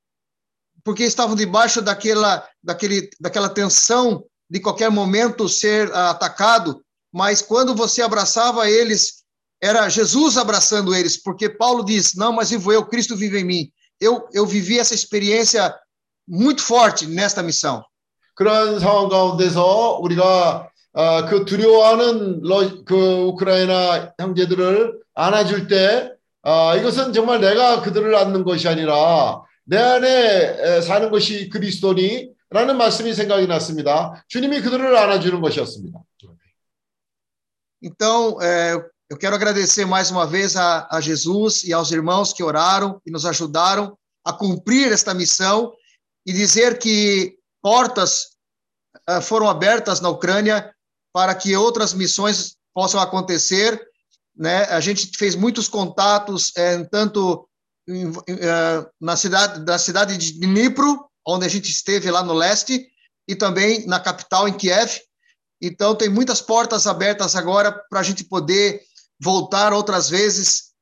porque 0.83 1.05
estavam 1.05 1.37
debaixo 1.37 1.83
daquela, 1.83 2.49
daquele, 2.63 3.11
daquela 3.21 3.49
tensão 3.49 4.25
de 4.49 4.61
qualquer 4.61 4.91
momento 4.91 5.49
ser 5.49 5.93
atacado. 5.95 6.83
Mas 7.13 7.43
quando 7.43 7.75
você 7.75 8.03
abraçava 8.03 8.69
eles, 8.71 9.25
era 9.63 9.89
Jesus 9.89 10.37
abraçando 10.37 10.95
eles, 10.95 11.17
porque 11.17 11.49
Paulo 11.49 11.85
diz: 11.85 12.15
Não, 12.15 12.33
mas 12.33 12.51
vivo 12.51 12.73
eu, 12.73 12.87
Cristo 12.87 13.17
vive 13.17 13.41
em 13.41 13.45
mim. 13.45 13.73
Eu, 14.01 14.29
eu 14.33 14.47
vivi 14.47 14.79
essa 14.79 14.95
experiência 14.95 15.75
muito 16.27 16.63
forte 16.63 17.07
nesta 17.07 17.43
missão. 17.43 17.85
그런 18.35 18.81
상황 18.81 19.09
가운데서 19.09 19.99
우리가 20.03 20.69
어, 21.00 21.26
그 21.28 21.46
두려워하는 21.46 22.42
러, 22.42 22.84
그 22.84 22.94
우크라이나 23.28 24.16
형제들을 24.20 25.00
안아줄 25.14 25.70
때 25.70 26.12
어, 26.42 26.76
이것은 26.76 27.14
정말 27.14 27.40
내가 27.40 27.82
그들을 27.82 28.14
안는 28.14 28.44
것이 28.44 28.68
아니라 28.68 29.42
내 29.64 29.78
안에 29.78 30.82
사는 30.82 31.10
것이 31.10 31.48
그리스도니 31.48 32.32
라는 32.50 32.76
말씀이 32.76 33.14
생각이 33.14 33.48
났습니다. 33.48 34.26
주님이 34.28 34.60
그들을 34.60 34.94
안아주는 34.98 35.40
것이었습니다. 35.40 36.02
Então, 37.82 38.42
é, 38.42 38.74
eu 39.10 39.18
quero 39.18 39.36
agradecer 39.36 39.86
mais 39.86 40.12
uma 40.12 40.28
vez 40.28 40.58
a, 40.58 40.86
a 40.92 41.00
Jesus 41.00 41.64
e 41.64 41.72
aos 41.72 41.92
irmãos 41.94 42.34
que 42.34 42.44
oraram 42.44 43.00
e 43.06 43.10
nos 43.10 43.26
ajudaram 43.26 43.98
a 44.26 44.34
cumprir 44.34 44.92
esta 44.92 45.14
missão 45.14 45.72
e 46.26 46.34
dizer 46.34 46.78
que 46.78 47.38
portas 47.62 48.36
uh, 49.10 49.22
foram 49.22 49.48
abertas 49.48 50.02
na 50.02 50.10
Ucrânia 50.10 50.76
para 51.13 51.35
que 51.35 51.57
outras 51.57 51.95
missões 51.95 52.57
possam 52.75 53.01
acontecer. 53.01 53.81
Né? 54.37 54.65
A 54.65 54.81
gente 54.81 55.17
fez 55.17 55.35
muitos 55.35 55.69
contatos, 55.69 56.53
é, 56.57 56.83
tanto 56.85 57.49
em, 57.89 58.11
é, 58.29 58.87
na 59.01 59.17
cidade 59.17 59.65
da 59.65 59.79
cidade 59.79 60.17
de 60.17 60.39
Dnipro, 60.41 61.09
onde 61.27 61.47
a 61.47 61.49
gente 61.49 61.71
esteve 61.71 62.11
lá 62.11 62.23
no 62.23 62.33
leste, 62.33 62.87
e 63.29 63.35
também 63.35 63.87
na 63.87 64.01
capital, 64.01 64.49
em 64.49 64.53
Kiev. 64.53 65.01
Então, 65.63 65.95
tem 65.95 66.09
muitas 66.09 66.43
portas 66.43 66.87
abertas 66.87 67.35
agora 67.37 67.73
para 67.89 68.01
a 68.01 68.03
gente 68.03 68.25
poder 68.25 68.83
voltar 69.19 69.73
outras 69.73 70.11
vezes 70.11 70.75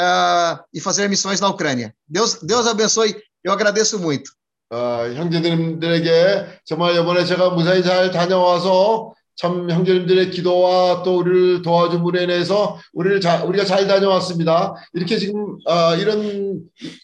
uh, 0.00 0.58
e 0.72 0.80
fazer 0.80 1.08
missões 1.08 1.40
na 1.40 1.48
Ucrânia. 1.48 1.94
Deus, 2.08 2.40
Deus 2.42 2.66
abençoe. 2.66 3.22
Eu 3.44 3.52
agradeço 3.52 3.98
muito. 3.98 4.32
어, 4.70 5.12
형제들에게 5.14 6.60
정말 6.64 6.96
이번에 6.96 7.24
제가 7.24 7.50
무사히 7.50 7.82
잘 7.82 8.10
다녀와서 8.10 9.14
참 9.39 9.71
형제님들의 9.71 10.31
기도와 10.31 11.01
또 11.03 11.19
우리를 11.19 11.61
도와줌으로 11.61 12.19
인해서 12.19 12.77
우리를 12.91 13.21
자, 13.21 13.41
우리가 13.45 13.63
잘 13.63 13.87
다녀왔습니다. 13.87 14.75
이렇게 14.91 15.17
지금 15.17 15.57
어, 15.65 15.95
이런 15.95 16.61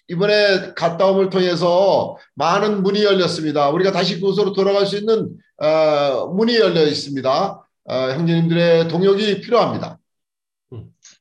이번에 0.09 0.73
갔다 0.75 1.05
옴을 1.05 1.29
통해서 1.29 2.17
많은 2.33 2.83
문이 2.83 3.05
열렸습니다. 3.05 3.69
우리가 3.69 3.93
다시 3.93 4.15
그곳으로 4.15 4.51
돌아갈 4.51 4.85
수 4.85 4.97
있는 4.97 5.29
어, 5.59 6.27
문이 6.27 6.57
열려 6.57 6.83
있습니다. 6.85 7.65
어, 7.85 7.95
형제님들의 7.95 8.89
동역이 8.89 9.39
필요합니다. 9.39 9.97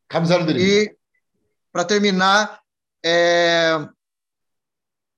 감사를 0.09 0.47
드립니다. 0.47 0.66
E 0.66 0.97
para 1.73 1.86
terminar, 1.86 2.59
é, 3.05 3.78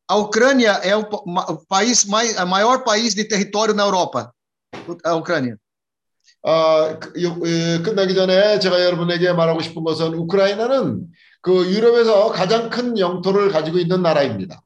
a 0.07 0.17
Ucrânia 0.17 0.73
é 0.83 0.95
o, 0.95 1.01
o 1.01 1.67
país 1.67 2.05
mais, 2.05 2.39
o 2.39 2.47
maior 2.47 2.85
país 2.85 3.15
de 3.15 3.25
território 3.25 3.73
na 3.73 3.85
Europa. 3.85 4.31
A 5.03 5.15
Ucrânia. 5.15 5.59
어, 6.47 7.01
끝나기 7.83 8.15
전에 8.15 8.61
제가 8.61 8.81
여러분에게 8.81 9.33
말하고 9.33 9.61
싶은 9.63 9.83
것은 9.83 10.15
우크라이나는 10.15 11.09
그 11.43 11.69
유럽에서 11.73 12.31
가장 12.31 12.71
큰 12.71 12.97
영토를 12.97 13.51
가지고 13.51 13.79
있는 13.79 14.01
나라입니다. 14.01 14.63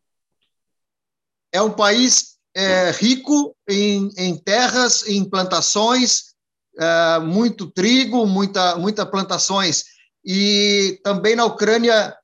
É 1.52 1.60
um 1.62 1.74
país 1.74 2.36
é, 2.54 2.90
rico 2.90 3.56
em, 3.66 4.10
em 4.18 4.36
terras, 4.36 5.08
em 5.08 5.24
plantações, 5.24 6.34
é, 6.78 7.18
muito 7.18 7.70
trigo, 7.70 8.26
muita, 8.26 8.76
muita 8.76 9.06
plantações. 9.06 9.84
E 10.22 11.00
também 11.02 11.34
na 11.34 11.46
Ucrânia, 11.46 12.14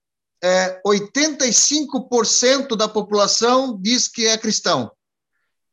é, 0.44 0.80
85% 0.86 2.76
da 2.76 2.86
população 2.88 3.80
diz 3.80 4.06
que 4.06 4.26
é 4.26 4.36
cristão. 4.36 4.90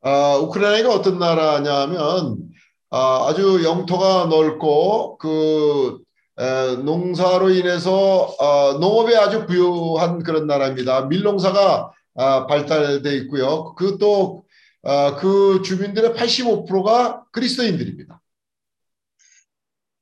어, 0.06 0.40
우크라이나가 0.42 0.96
어떤 0.96 1.20
나라냐면 1.20 2.54
아, 2.96 3.28
아주 3.28 3.64
영토가 3.64 4.28
넓고 4.28 5.18
그 5.18 5.98
에, 6.38 6.76
농사로 6.76 7.50
인해서 7.50 7.92
어, 8.38 8.74
농업에 8.74 9.16
아주 9.16 9.48
부유한 9.48 10.22
그런 10.22 10.46
나라입니다. 10.46 11.08
밀농사가 11.08 11.92
아, 12.16 12.46
발달돼 12.46 13.18
있고요. 13.18 13.74
그또 13.74 14.46
아, 14.84 15.16
그 15.16 15.64
주민들의 15.66 16.14
85%가 16.14 17.24
그리스도인들입니다. 17.32 18.22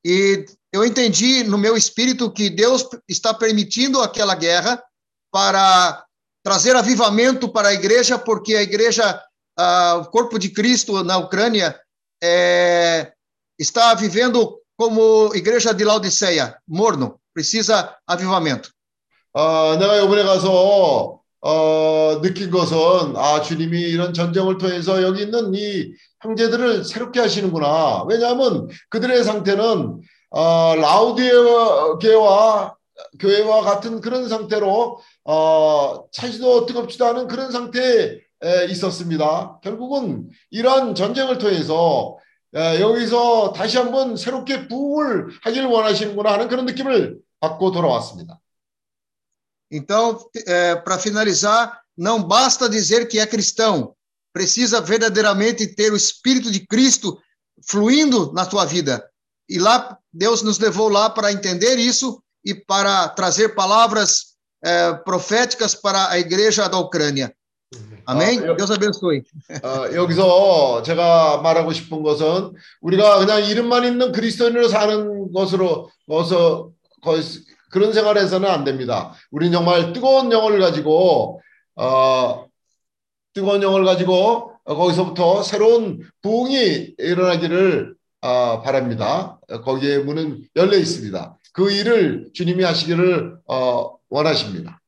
E 0.03 0.45
eu 0.73 0.83
entendi 0.83 1.45
no 1.45 1.57
meu 1.57 1.77
espírito 1.77 2.29
que 2.33 2.49
Deus 2.49 2.85
está 3.07 3.33
permitindo 3.33 4.01
aquela 4.01 4.35
guerra 4.35 4.83
para 5.31 6.03
trazer 6.43 6.75
avivamento 6.75 7.53
para 7.53 7.69
a 7.69 7.73
igreja, 7.73 8.17
porque 8.17 8.55
a 8.55 8.63
igreja, 8.63 9.21
o 9.99 10.05
corpo 10.05 10.39
de 10.39 10.49
Cristo 10.49 11.03
na 11.03 11.19
Ucrânia, 11.19 11.79
é, 12.21 13.11
está 13.57 13.93
vivendo 13.95 14.59
como 14.77 15.33
igreja 15.35 15.73
de 15.73 15.83
Laodiceia, 15.83 16.57
morno, 16.67 17.19
precisa 17.33 17.97
avivamento. 18.07 18.69
어, 19.33 19.77
내가 19.77 19.95
이번에 19.97 20.23
가서 20.23 21.21
어, 21.41 22.19
느낀 22.21 22.51
것은 22.51 23.15
아 23.15 23.41
주님이 23.41 23.79
이런 23.79 24.13
전쟁을 24.13 24.57
통해서 24.57 25.01
여기 25.01 25.23
있는 25.23 25.53
이 25.55 25.93
형제들을 26.21 26.83
새롭게 26.83 27.19
하시는구나. 27.19 28.03
왜냐하면 28.07 28.67
그들의 28.89 29.23
상태는 29.23 30.01
어, 30.31 30.75
라우디게와 30.75 31.95
교회와 33.19 33.61
같은 33.61 34.01
그런 34.01 34.29
상태로 34.29 34.99
어, 35.25 36.03
차지도 36.11 36.65
뜨겁지도 36.65 37.05
않은 37.07 37.27
그런 37.27 37.51
상태에 37.51 38.19
있었습니다. 38.70 39.60
결국은 39.62 40.28
이러한 40.50 40.94
전쟁을 40.94 41.38
통해서 41.38 42.18
여기서 42.54 43.52
다시 43.52 43.76
한번 43.76 44.16
새롭게 44.16 44.68
부흥을 44.68 45.38
하길 45.42 45.64
원하시는구나 45.64 46.32
하는 46.32 46.48
그런 46.48 46.66
느낌을 46.66 47.18
받고 47.40 47.72
돌아왔습니다. 47.72 48.40
Então, 49.70 50.18
é, 50.46 50.76
para 50.76 50.96
finalizar, 50.98 51.82
não 51.96 52.22
basta 52.22 52.68
dizer 52.68 53.08
que 53.08 53.18
é 53.18 53.26
cristão, 53.26 53.94
precisa 54.32 54.80
verdadeiramente 54.80 55.66
ter 55.66 55.92
o 55.92 55.96
Espírito 55.96 56.50
de 56.50 56.64
Cristo 56.66 57.20
fluindo 57.66 58.32
na 58.32 58.46
tua 58.46 58.64
vida. 58.64 59.08
E 59.48 59.58
lá, 59.58 59.98
Deus 60.12 60.42
nos 60.42 60.58
levou 60.58 60.88
lá 60.88 61.10
para 61.10 61.32
entender 61.32 61.76
isso 61.78 62.22
e 62.44 62.54
para 62.54 63.08
trazer 63.08 63.54
palavras 63.54 64.36
é, 64.62 64.92
proféticas 64.94 65.74
para 65.74 66.10
a 66.10 66.18
igreja 66.18 66.68
da 66.68 66.78
Ucrânia. 66.78 67.34
아멘. 68.05 68.49
아, 68.49 68.55
Deus 68.55 68.71
abençoe. 68.73 69.23
어, 69.63 69.95
여기서 69.95 70.81
제가 70.83 71.41
말하고 71.41 71.71
싶은 71.71 72.03
것은 72.03 72.53
우리가 72.81 73.19
그냥 73.19 73.43
이름만 73.43 73.83
있는 73.85 74.11
그리스도인으로 74.11 74.67
사는 74.67 75.31
것으로 75.31 75.89
것서 76.07 76.71
그런 77.71 77.93
생활에서는 77.93 78.47
안 78.47 78.63
됩니다. 78.63 79.13
우리는 79.31 79.53
정말 79.53 79.93
뜨거운 79.93 80.31
영을 80.31 80.59
가지고 80.59 81.41
어, 81.75 82.45
뜨거운 83.33 83.63
영을 83.63 83.85
가지고 83.85 84.53
거기서부터 84.65 85.41
새로운 85.43 86.01
부흥이 86.21 86.95
일어나기를 86.97 87.95
어, 88.21 88.61
바랍니다. 88.61 89.39
거기에 89.63 89.99
문은 89.99 90.47
열려 90.55 90.77
있습니다. 90.77 91.37
그 91.53 91.71
일을 91.71 92.29
주님이 92.33 92.63
하시기를 92.63 93.37
어, 93.47 93.97
원하십니다. 94.09 94.80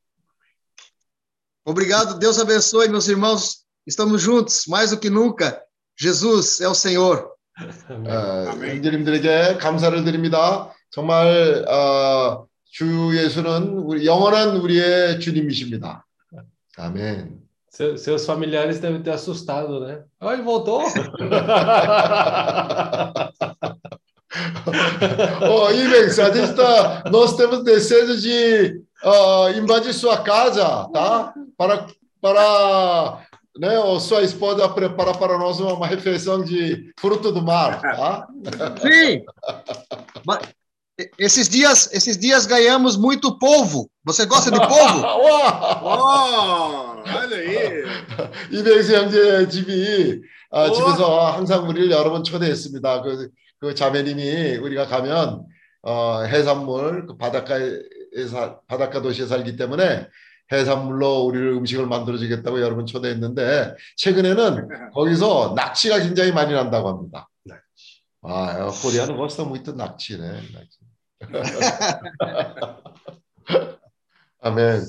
Obrigado, 1.65 2.17
Deus 2.17 2.39
abençoe, 2.39 2.87
meus 2.89 3.07
irmãos. 3.07 3.65
Estamos 3.85 4.21
juntos, 4.21 4.65
mais 4.67 4.91
do 4.91 4.99
que 4.99 5.09
nunca. 5.09 5.61
Jesus 5.97 6.61
é 6.61 6.67
o 6.67 6.73
Senhor. 6.73 7.29
어, 7.89 8.51
형제님들에게 8.65 9.57
감사를 9.57 10.03
드립니다. 10.05 10.73
정말 10.89 11.65
어, 11.67 12.47
주 12.71 13.11
예수는 13.13 13.79
우리, 13.79 14.05
영원한 14.05 14.57
우리의 14.57 15.19
주님이십니다. 15.19 16.05
아멘. 16.77 17.39
Seu, 17.71 17.97
seus 17.97 18.25
familiares 18.25 18.79
devem 18.79 19.01
ter 19.01 19.11
assustado, 19.11 19.79
né? 19.79 20.03
Ai, 20.19 20.41
voltou! 20.41 20.81
oh, 25.49 25.69
Evangelista, 25.69 27.03
nós 27.11 27.35
temos 27.35 27.63
desejo 27.63 28.17
de 28.19 28.81
uh, 29.03 29.57
invadir 29.57 29.93
sua 29.93 30.23
casa, 30.23 30.87
tá? 30.93 31.33
Para, 31.57 31.87
para 32.21 33.21
né, 33.57 33.79
ou 33.79 33.99
sua 33.99 34.21
esposa 34.21 34.69
preparar 34.69 35.17
para 35.17 35.37
nós 35.37 35.59
uma, 35.59 35.73
uma 35.73 35.87
refeição 35.87 36.43
de 36.43 36.93
fruto 36.99 37.31
do 37.31 37.41
mar, 37.41 37.81
tá? 37.81 38.27
Sim! 38.81 39.23
Esses 41.17 41.47
dias, 41.47 41.89
esses 41.93 42.17
dias 42.17 42.45
ganhamos 42.45 42.97
muito 42.97 43.37
polvo. 43.37 43.89
Você 44.03 44.25
gosta 44.25 44.51
de 44.51 44.59
polvo? 44.59 45.01
와, 45.01 47.03
olha 47.05 47.37
aí. 47.37 47.85
이백수 48.51 48.95
형제 48.95 49.47
집이 49.47 50.21
아, 50.51 50.71
집에서 50.71 51.31
항상 51.31 51.69
우리를 51.69 51.91
여러 51.91 52.11
번 52.11 52.23
초대했습니다. 52.23 53.03
그, 53.03 53.29
그 53.59 53.75
자매님이 53.75 54.57
우리가 54.57 54.87
가면 54.87 55.45
어, 55.83 56.23
해산물 56.23 57.05
그 57.07 57.17
바닷가에 57.17 57.61
사, 57.61 57.77
바닷가 58.66 59.02
도시에 59.02 59.26
살기 59.26 59.56
때문에 59.56 60.06
해산물로 60.52 61.22
우리를 61.24 61.48
음식을 61.52 61.86
만들어 61.86 62.18
주겠다고 62.18 62.60
여러 62.60 62.76
번 62.76 62.86
초대했는데 62.86 63.74
최근에는 63.96 64.68
거기서 64.94 65.54
낙지가 65.56 66.00
굉장히 66.00 66.32
많이 66.32 66.52
난다고 66.52 66.88
합니다. 66.88 67.28
아, 68.26 68.70
코리아는 68.82 69.16
gosta 69.16 69.44
muito 69.44 69.72
낙지네. 69.72 70.40
낙지. 70.54 70.78
아멘. 74.40 74.82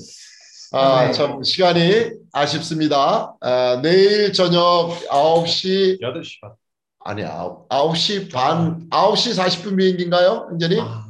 아, 0.72 1.12
참 1.12 1.42
시간이 1.42 2.12
아쉽습니다. 2.32 3.34
아, 3.40 3.78
내일 3.82 4.32
저녁 4.32 4.88
9시 5.10 6.00
8시 6.00 6.40
반. 6.40 6.52
아니 7.04 7.22
9, 7.22 7.68
9시 7.68 8.32
반 8.32 8.88
9시 8.90 9.38
40분 9.38 9.76
비행기인가요? 9.78 10.48
은전이? 10.52 10.80
아, 10.80 11.05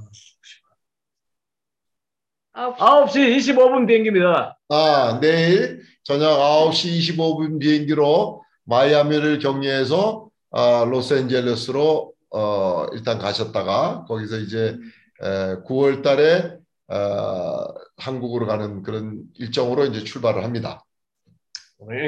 9시 2.56 3.36
25분 3.36 3.86
비행기입니다. 3.86 4.58
아, 4.70 5.18
내일 5.20 5.82
저녁 6.02 6.38
9시 6.38 7.16
25분 7.16 7.60
비행기로 7.60 8.42
마이아미를 8.64 9.38
경유해서 9.40 10.28
어, 10.50 10.84
로스앤젤레스로 10.86 12.12
어, 12.30 12.86
일단 12.94 13.18
가셨다가 13.18 14.06
거기서 14.08 14.38
이제 14.38 14.78
에, 15.22 15.56
9월 15.66 16.02
달에 16.02 16.56
어, 16.88 17.74
한국으로 17.98 18.46
가는 18.46 18.82
그런 18.82 19.24
일정으로 19.34 19.84
이제 19.84 20.02
출발을 20.02 20.42
합니다. 20.42 20.82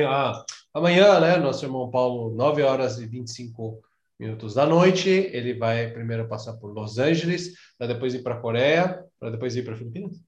Ah, 0.07 0.45
amanhã, 0.73 1.21
né, 1.21 1.37
nosso 1.37 1.67
irmão 1.67 1.91
Paulo, 1.91 2.35
9 2.35 2.63
horas 2.63 2.99
e 2.99 3.07
25 3.07 3.83
minutos 4.19 4.55
da 4.55 4.65
noite, 4.65 5.11
ele 5.11 5.59
vai 5.59 5.93
primeiro 5.93 6.27
passar 6.27 6.55
por 6.55 6.73
Los 6.73 6.99
Angeles, 6.99 7.53
para 7.77 7.89
depois 7.89 8.15
ir 8.15 8.23
para 8.23 8.37
a 8.37 8.41
Coreia, 8.41 9.05
para 9.21 9.31
depois 9.31 9.55
ir 9.55 9.65
para 9.65 9.77
Filipinas. 9.77 10.28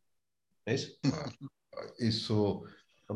Isso? 0.74 0.98
Isso 1.98 2.64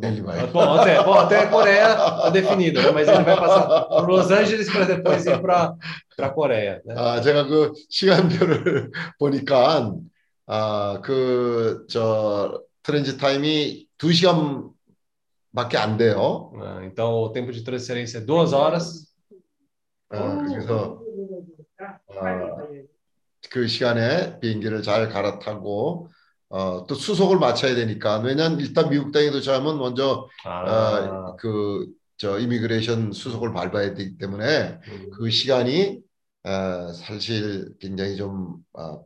ele 0.03 0.23
vai. 0.23 0.47
Bom, 0.49 0.75
até, 0.75 1.03
bom, 1.03 1.15
até 1.15 1.39
a 1.39 1.49
Coreia 1.49 1.93
está 1.93 2.31
definido, 2.31 2.83
né? 2.83 2.91
mas 2.91 3.07
ele 3.07 3.23
vai 3.23 3.37
passar 3.37 3.85
por 3.85 4.09
Los 4.09 4.31
Angeles 4.31 4.71
para 4.71 4.85
depois 4.87 5.25
ir 5.25 5.41
para 5.41 5.77
a 6.19 6.29
Coreia. 6.31 6.83
Né? 6.85 6.95
아, 6.97 7.21
제가 7.21 7.47
그 7.47 7.73
시간표를 7.91 8.91
보니까 9.19 9.95
아, 10.47 11.01
그 11.03 11.87
저 11.89 12.63
트랜지 12.85 13.17
타임이 13.17 13.89
2시간밖에 13.99 15.77
안 15.77 15.97
돼요. 15.97 16.53
Ah, 16.55 16.85
então 16.85 17.15
o 17.15 17.33
tempo 17.33 17.51
de 17.51 17.65
transferência 17.65 18.19
é 18.19 18.21
duas 18.21 18.53
horas. 18.53 19.11
아, 20.11 20.45
그래서 20.47 21.01
아, 21.79 22.57
그 23.51 23.67
시간에 23.67 24.39
비행기를 24.41 24.83
잘 24.83 25.09
갈아타고 25.09 26.09
어, 26.55 26.87
또 26.87 26.95
수속을 26.95 27.41
맞춰야 27.41 27.75
되니까 27.75 28.19
왜냐면 28.19 28.61
일단 28.61 28.89
미국 28.89 29.11
땅에 29.11 29.33
도착하면 29.33 29.77
먼저 29.77 30.29
아. 30.45 30.61
어, 30.63 31.37
그저 31.37 32.39
이미그레이션 32.39 33.11
수속을 33.11 33.53
밟아야 33.53 33.95
되기 33.95 34.17
때문에 34.17 34.79
음. 34.87 35.11
그 35.11 35.31
시간이 35.31 35.99
어, 36.45 36.93
사실 36.93 37.75
굉장히 37.81 38.17
좀 38.17 38.59
어, 38.73 39.05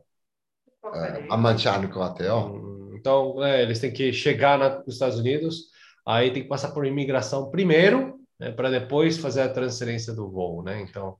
어, 0.83 0.91
만만치 1.27 1.67
않을 1.69 1.89
것 1.89 1.99
같아요. 1.99 2.53
Então, 2.93 3.39
né, 3.39 3.63
eles 3.63 3.79
têm 3.79 3.93
que 3.93 4.11
chegar 4.13 4.59
na, 4.59 4.83
nos 4.85 4.95
Estados 4.95 5.17
Unidos, 5.17 5.69
aí 6.05 6.31
tem 6.31 6.43
que 6.43 6.49
passar 6.49 6.71
por 6.71 6.85
imigração 6.85 7.49
primeiro, 7.49 8.19
né, 8.39 8.51
para 8.51 8.69
depois 8.69 9.17
fazer 9.17 9.41
a 9.41 9.49
transferência 9.49 10.13
do 10.13 10.29
voo, 10.29 10.61
né? 10.61 10.81
Então, 10.81 11.11
uh, 11.11 11.17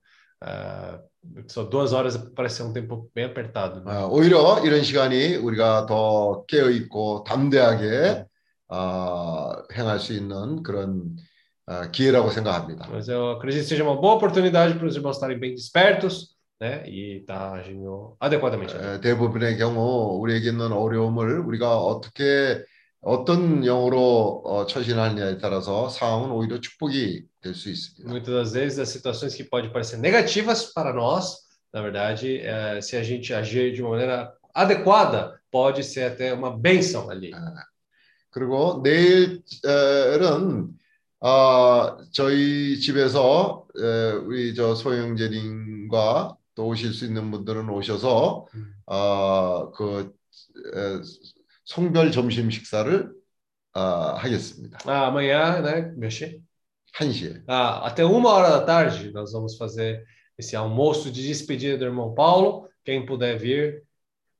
só 1.48 1.64
duas 1.64 1.92
horas 1.92 2.16
parece 2.34 2.56
ser 2.56 2.62
um 2.62 2.72
tempo 2.72 3.10
bem 3.14 3.24
apertado. 3.26 3.84
Né? 3.84 4.04
오히려 4.10 4.60
이런 4.64 4.82
시간이 4.82 5.36
우리가 5.36 5.86
더 5.86 6.44
깨어 6.46 6.70
있고 6.70 7.24
담대하게 7.24 8.24
어, 8.68 9.52
행할 9.74 9.98
수 9.98 10.12
있는 10.12 10.62
그런 10.62 11.16
어, 11.66 11.90
기회라고 11.90 12.30
생각합니다. 12.30 12.88
Mas 12.90 13.08
eu 13.08 13.32
acredito 13.32 13.62
que 13.62 13.68
seja 13.68 13.84
uma 13.84 14.00
boa 14.00 14.14
oportunidade 14.14 14.74
para 14.74 14.86
os 14.86 14.96
irmãos 14.96 15.16
estarem 15.16 15.38
bem 15.38 15.54
despertos, 15.54 16.36
né, 16.60 16.82
e 16.86 17.18
estar 17.20 17.54
agindo 17.54 18.16
adequadamente. 18.20 18.74
대부분의 19.00 19.58
경우 19.58 20.18
우리에게 20.20 20.50
있는 20.50 20.72
어려움을 20.72 21.40
우리가 21.40 21.78
어떻게 21.78 22.64
어떤 23.01 23.61
영으로 23.61 24.41
어, 24.45 24.65
처신하느냐에 24.65 25.37
따라서 25.37 25.89
상황은 25.89 26.31
오히려 26.31 26.59
축복이 26.59 27.23
될 27.41 27.53
수 27.53 27.69
있습니다. 27.69 28.09
Muitas 28.09 28.33
das 28.33 28.53
vezes 28.53 28.79
as 28.79 28.89
situações 28.89 29.35
que 29.35 29.43
podem 29.43 29.71
parecer 29.71 29.97
negativas 29.99 30.73
para 30.73 30.91
nós, 30.91 31.45
na 31.71 31.81
verdade, 31.81 32.39
é, 32.39 32.81
se 32.81 32.95
a 32.97 33.03
gente 33.03 33.33
agir 33.33 33.73
de 33.73 33.81
uma 33.83 33.91
maneira 33.91 34.33
adequada, 34.53 35.39
pode 35.51 35.83
ser 35.83 36.11
até 36.11 36.33
uma 36.33 36.49
bênção 36.57 37.09
ali. 37.09 37.31
아, 37.33 37.53
그리고 38.31 38.81
내일은 38.83 40.69
어, 41.19 41.97
저희 42.11 42.79
집에서 42.79 43.65
에, 43.77 44.11
우리 44.13 44.55
저 44.55 44.73
소영재님과 44.75 46.37
또 46.55 46.67
오실 46.67 46.93
수 46.93 47.05
있는 47.05 47.29
분들은 47.31 47.69
오셔서 47.69 48.47
음. 48.55 48.73
어, 48.87 49.71
그 49.71 50.11
에, 50.73 51.01
송별 51.64 52.12
점심 52.12 52.50
식사를 52.50 53.10
어, 53.72 53.80
하겠습니다. 53.80 54.78
Ah, 54.84 55.06
amanhã, 55.06 55.60
né? 55.60 55.92
Mexer? 55.96 56.40
1시에. 56.92 57.42
Ah, 57.46 57.86
até 57.86 58.04
uma 58.04 58.30
hora 58.30 58.50
da 58.50 58.64
tarde 58.64 59.12
nós 59.12 59.32
vamos 59.32 59.56
fazer 59.56 60.04
esse 60.36 60.56
almoço 60.56 61.10
de 61.10 61.22
despedida 61.26 61.78
do 61.78 61.84
irmão 61.84 62.14
Paulo. 62.14 62.68
Quem 62.84 63.06
puder 63.06 63.38
vir, 63.38 63.82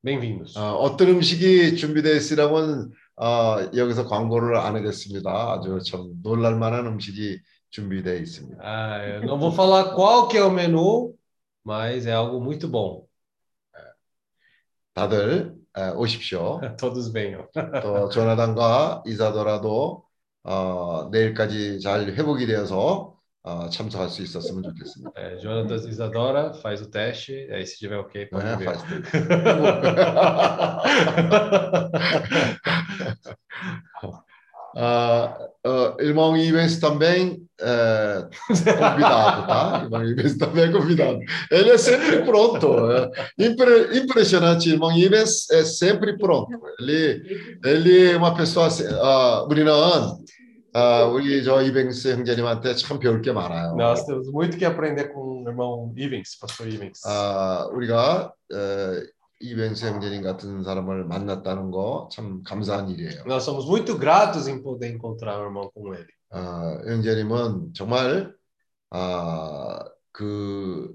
bem-vindos. 0.02 0.56
어, 0.56 0.74
어떤 0.78 1.09
음식이 1.10 1.76
준비되어 1.76 2.14
있으라면 2.14 2.90
어, 3.16 3.70
여기서 3.76 4.09
광고를 4.09 4.56
안 4.56 4.74
하겠습니다. 4.74 5.52
아주 5.52 5.78
참 5.86 6.10
놀랄 6.22 6.56
만한 6.56 6.86
음식이 6.86 7.38
준비되어 7.70 8.16
있습니다. 8.16 8.60
Ah, 8.62 8.98
eu 9.06 9.26
não 9.26 9.38
vou 9.38 9.52
falar 9.52 9.94
qual 9.94 10.26
que 10.26 10.36
é 10.36 10.42
o 10.42 10.51
menu, 10.51 11.14
mas 11.64 12.06
é 12.06 12.12
algo 12.12 12.40
muito 12.40 12.66
bom. 12.66 13.06
다들 14.94 15.55
에, 15.56 15.59
오십시오. 15.97 16.60
Todos 16.76 17.12
venham. 17.12 17.47
또 17.82 18.09
조나단과 18.09 19.05
이사도라도 19.06 20.05
어, 20.42 21.09
내일까지 21.10 21.80
잘 21.80 22.09
회복이 22.12 22.47
되어서 22.47 23.16
어, 23.42 23.70
참석할 23.70 24.09
수 24.10 24.22
있었으면 24.22 24.62
좋겠습니다. 24.62 25.12
É, 25.16 25.38
Jonatas 25.38 25.86
Isadora 25.86 26.52
faz 26.60 26.82
o 26.82 26.90
teste, 26.90 27.48
aí 27.51 27.66
se 27.66 27.78
tiver 27.78 27.98
ok, 27.98 28.28
pode 28.28 28.44
네, 28.44 28.56
vir. 28.56 28.64
faz 28.66 28.82
Ah, 34.77 35.38
ah, 35.65 35.95
irmão 35.99 36.35
Ivens 36.35 36.80
também 36.80 37.41
é, 37.61 38.27
convidado, 38.49 39.47
tá? 39.47 39.81
Irmão 39.85 40.03
Ivens 40.03 40.38
também 40.38 40.65
é 40.65 40.72
convidado. 40.72 41.19
Ele 41.49 41.69
é 41.69 41.77
sempre 41.77 42.23
pronto. 42.23 42.91
É, 42.91 43.09
impre, 43.39 43.97
impressionante, 43.97 44.69
irmão 44.69 44.91
Ivens 44.91 45.49
é 45.49 45.63
sempre 45.63 46.17
pronto. 46.17 46.49
Ele, 46.80 47.23
ele 47.63 48.11
é 48.11 48.17
uma 48.17 48.35
pessoa, 48.35 48.67
uh, 48.67 49.47
우리는 49.49 49.72
아, 50.77 51.05
우리 51.05 51.41
저 51.41 51.61
이뱅스 51.61 52.09
형제님한테 52.09 52.76
참 52.76 52.99
배울 52.99 53.22
게 53.22 53.31
많아요. 53.31 53.76
Nós 53.77 54.05
temos 54.05 54.30
muito 54.30 54.57
que 54.57 54.65
aprender 54.65 55.07
com 55.13 55.41
o 55.41 55.47
irmão 55.47 55.93
Ivens, 55.95 56.38
pastor 56.38 56.67
Ivens. 56.67 56.99
아, 57.05 57.69
우리가 57.72 58.34
에, 58.51 59.07
이뱅스 59.40 59.86
형제님 59.86 60.22
같은 60.22 60.62
사람을 60.62 61.04
만났다는 61.06 61.70
거 61.70 62.08
참 62.12 62.42
감사한 62.44 62.88
일이에요. 62.90 63.24
Nós 63.24 63.44
somos 63.44 63.66
muito 63.66 63.98
gratos 63.98 64.46
em 64.48 64.62
poder 64.62 64.90
encontrar 64.92 65.38
um 65.40 65.44
irmão 65.46 65.70
como 65.72 65.94
ele. 65.94 66.06
아, 66.30 66.78
형제님은 66.86 67.72
정말 67.74 68.32
아, 68.90 69.78
그 70.12 70.92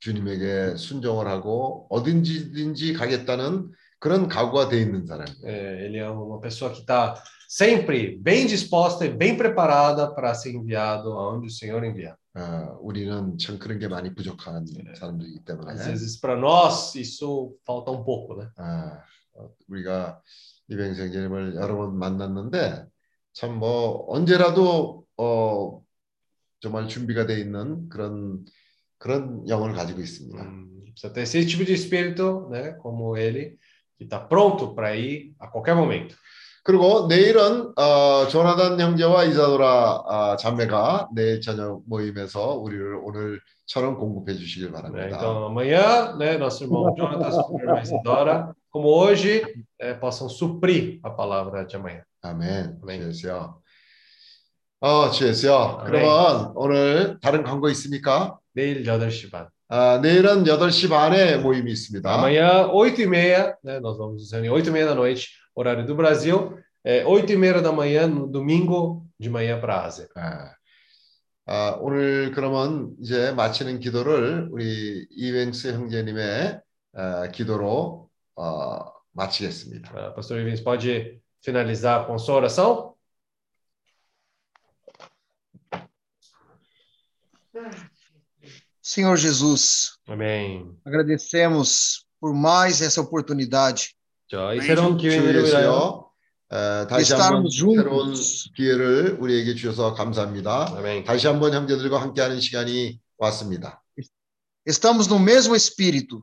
주님에게 0.00 0.76
순종을 0.76 1.26
하고 1.26 1.86
어딘지든지 1.90 2.94
가겠다는 2.94 3.70
그런 3.98 4.28
각오가 4.28 4.68
돼 4.68 4.80
있는 4.80 5.06
사람이에요. 5.06 5.36
É, 5.44 5.86
ele 5.86 5.98
é 5.98 6.08
uma 6.08 6.40
pessoa 6.40 6.70
que 6.72 6.80
está 6.80 7.14
sempre 7.47 8.17
bem 8.17 8.45
disposta 8.45 9.05
e 9.05 9.09
bem 9.09 9.35
preparada 9.35 10.13
para 10.13 10.33
ser 10.33 10.53
enviado 10.55 11.11
aonde 11.13 11.47
o 11.47 11.51
Senhor 11.51 11.83
enviar. 11.83 12.15
아, 12.33 12.77
우리는 12.79 13.37
참 13.37 13.59
그런 13.59 13.77
게 13.77 13.89
많이 13.89 14.15
부족한 14.15 14.65
사람들이기 14.95 15.43
때문에 15.43 15.73
Às 15.73 15.85
vezes 15.87 16.17
para 16.19 16.37
nós 16.39 16.95
isso 16.95 17.57
falta 17.65 17.91
um 17.91 18.03
pouco, 18.05 18.35
né? 18.37 18.49
아, 18.55 19.03
어, 19.33 19.49
우리가 19.67 20.21
이병수 20.69 21.01
형제님을 21.01 21.55
여러 21.55 21.75
번 21.75 21.97
만났는데 21.97 22.85
참 23.33 23.59
뭐 23.59 24.05
언제라도 24.07 25.03
어, 25.17 25.81
정말 26.61 26.87
준비가 26.87 27.25
돼 27.25 27.39
있는 27.39 27.89
그런 27.89 28.45
그런 28.97 29.47
영을 29.49 29.73
가지고 29.73 29.99
있습니다. 29.99 30.41
Hum, 30.41 30.83
precisa 30.93 31.09
ter 31.11 31.21
esse 31.23 31.45
tipo 31.45 31.65
de 31.65 31.73
espírito, 31.73 32.47
né? 32.49 32.73
Como 32.81 33.17
ele, 33.17 33.57
que 33.97 34.03
está 34.05 34.19
pronto 34.19 34.73
para 34.75 34.95
ir 34.95 35.33
a 35.39 35.47
qualquer 35.47 35.75
momento. 35.75 36.15
그리고 36.66 37.06
내일은 37.06 37.72
어, 37.76 38.26
조나단 38.26 38.80
형제와 38.80 39.22
이사도라 39.22 40.02
아, 40.04 40.36
자매가 40.36 41.10
내일 41.14 41.40
저녁 41.40 41.82
모임에서 41.86 42.54
우리를 42.54 42.96
오늘처럼 43.04 43.96
공급해 43.96 44.34
주시길? 44.34 44.72
바랍니다. 44.72 45.16
Então 45.16 45.46
amanhã, 45.46 46.16
né? 46.18 46.36
Nosso 46.36 46.64
irmão 46.64 46.92
Jonathan, 46.96 47.30
sua 47.30 47.60
irmã 47.60 47.80
Isidora, 47.80 48.52
como 48.68 48.88
hoje, 48.88 49.44
é, 49.78 49.94
possam 49.94 50.28
suprir 50.28 50.98
a 51.04 51.10
palavra 51.10 51.64
de 51.64 51.76
amanhã. 51.76 52.02
아멘. 52.20 52.80
주였어요. 52.82 53.62
어. 55.52 55.78
아멘. 55.82 55.86
그러면 55.86 56.52
오늘 56.56 57.20
다른 57.20 57.44
광고 57.44 57.68
있습니까? 57.68 58.38
Neil 58.56 58.82
8h 58.82 59.30
ban. 59.30 59.46
아, 59.68 60.00
내일은 60.02 60.42
8시 60.42 60.88
반에 60.88 61.36
모임이 61.36 61.70
있습니다. 61.70 62.12
Amanhã, 62.12 62.66
8h30, 62.72 63.54
né? 63.62 63.78
Nós 63.78 63.96
vamos 63.98 64.16
nos 64.16 64.32
reunir 64.32 64.50
8h30 64.50 64.84
da 64.84 64.94
noite, 64.96 65.28
horário 65.55 65.85
do 65.85 65.95
Brasil. 65.95 66.57
É, 66.83 67.03
8h30 67.03 67.61
da 67.61 67.71
manhã, 67.71 68.07
no 68.07 68.27
domingo 68.27 69.05
de 69.19 69.29
manhã 69.29 69.59
para 69.59 69.75
a 69.75 69.85
Ásia. 69.85 70.07
아, 70.15 70.55
아, 71.45 71.77
오늘 71.81 72.31
그러면 72.31 72.95
이제 72.99 73.31
마치는 73.31 73.79
기도를 73.79 74.47
우리 74.51 75.07
이벤스 75.11 75.73
형제님의 75.73 76.61
아, 76.93 77.27
기도로 77.27 78.09
어, 78.35 78.91
마치겠습니다. 79.11 79.91
Ah, 79.93 80.13
Pastor 80.15 80.39
Ivens, 80.39 80.61
pode 80.61 81.21
finalizar 81.41 82.07
com 82.07 82.17
sua 82.17 82.35
oração? 82.35 82.95
Senhor 88.81 89.15
Jesus, 89.17 89.99
Amém. 90.07 90.75
agradecemos 90.85 92.05
por 92.19 92.33
mais 92.33 92.81
essa 92.81 93.01
oportunidade 93.01 93.94
저희 94.28 94.58
아멘. 94.58 94.62
새로운 94.66 94.96
기회를 94.96 95.44
위하여 95.44 96.10
에, 96.52 96.86
다시 96.88 97.12
한번 97.14 97.48
새로운 97.50 98.14
기회를 98.56 99.16
우리에게 99.20 99.54
주셔서 99.54 99.94
감사합니다. 99.94 100.74
Amém. 100.76 101.04
다시 101.04 101.26
한번 101.26 101.52
형제들과 101.54 102.00
함께하는 102.00 102.40
시간이 102.40 102.98
왔습니다. 103.18 103.82
Estamos 104.68 105.08
no 105.08 105.18
mesmo 105.22 105.54
espírito, 105.54 106.22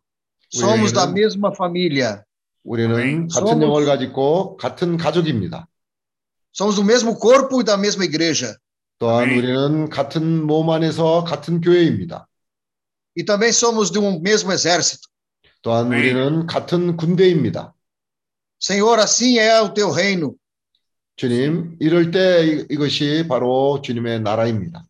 somos 0.54 0.94
da 0.94 1.08
mesma 1.08 1.52
família, 1.56 2.24
우리는 2.66 2.94
아멘. 2.94 3.28
같은 3.30 3.48
somos- 3.60 3.62
영을 3.64 3.86
가지고 3.86 4.58
같은 4.58 4.98
가족입니다. 4.98 5.68
somos 6.54 6.76
do 6.76 6.84
mesmo 6.84 7.18
corpo 7.18 7.62
e 7.62 7.64
da 7.64 7.76
mesma 7.78 8.04
igreja. 8.06 8.54
또한 9.00 9.24
아멘. 9.30 9.38
우리는 9.40 9.90
같은 9.90 10.44
몸 10.46 10.70
안에서 10.70 11.24
같은 11.24 11.62
교회입니다. 11.62 12.28
E 13.18 13.24
também 13.26 13.50
somos 13.52 13.92
de 13.92 14.00
um 14.00 14.20
mesmo 14.22 14.52
exército. 14.52 15.08
또한 15.62 15.86
아멘. 15.88 16.00
우리는 16.00 16.46
같은 16.48 16.98
군대입니다. 16.98 17.73
Senhor, 18.63 18.99
assim 18.99 19.39
é 19.39 19.61
o 19.61 19.69
teu 19.73 19.91
reino. 19.91 20.35
주님, 21.17 21.77
이럴 21.81 22.11
때 22.13 22.47
이- 22.47 22.67
이것이 22.71 23.27
바로 23.29 23.81
주님의 23.83 24.21
나라입니다. 24.21 24.85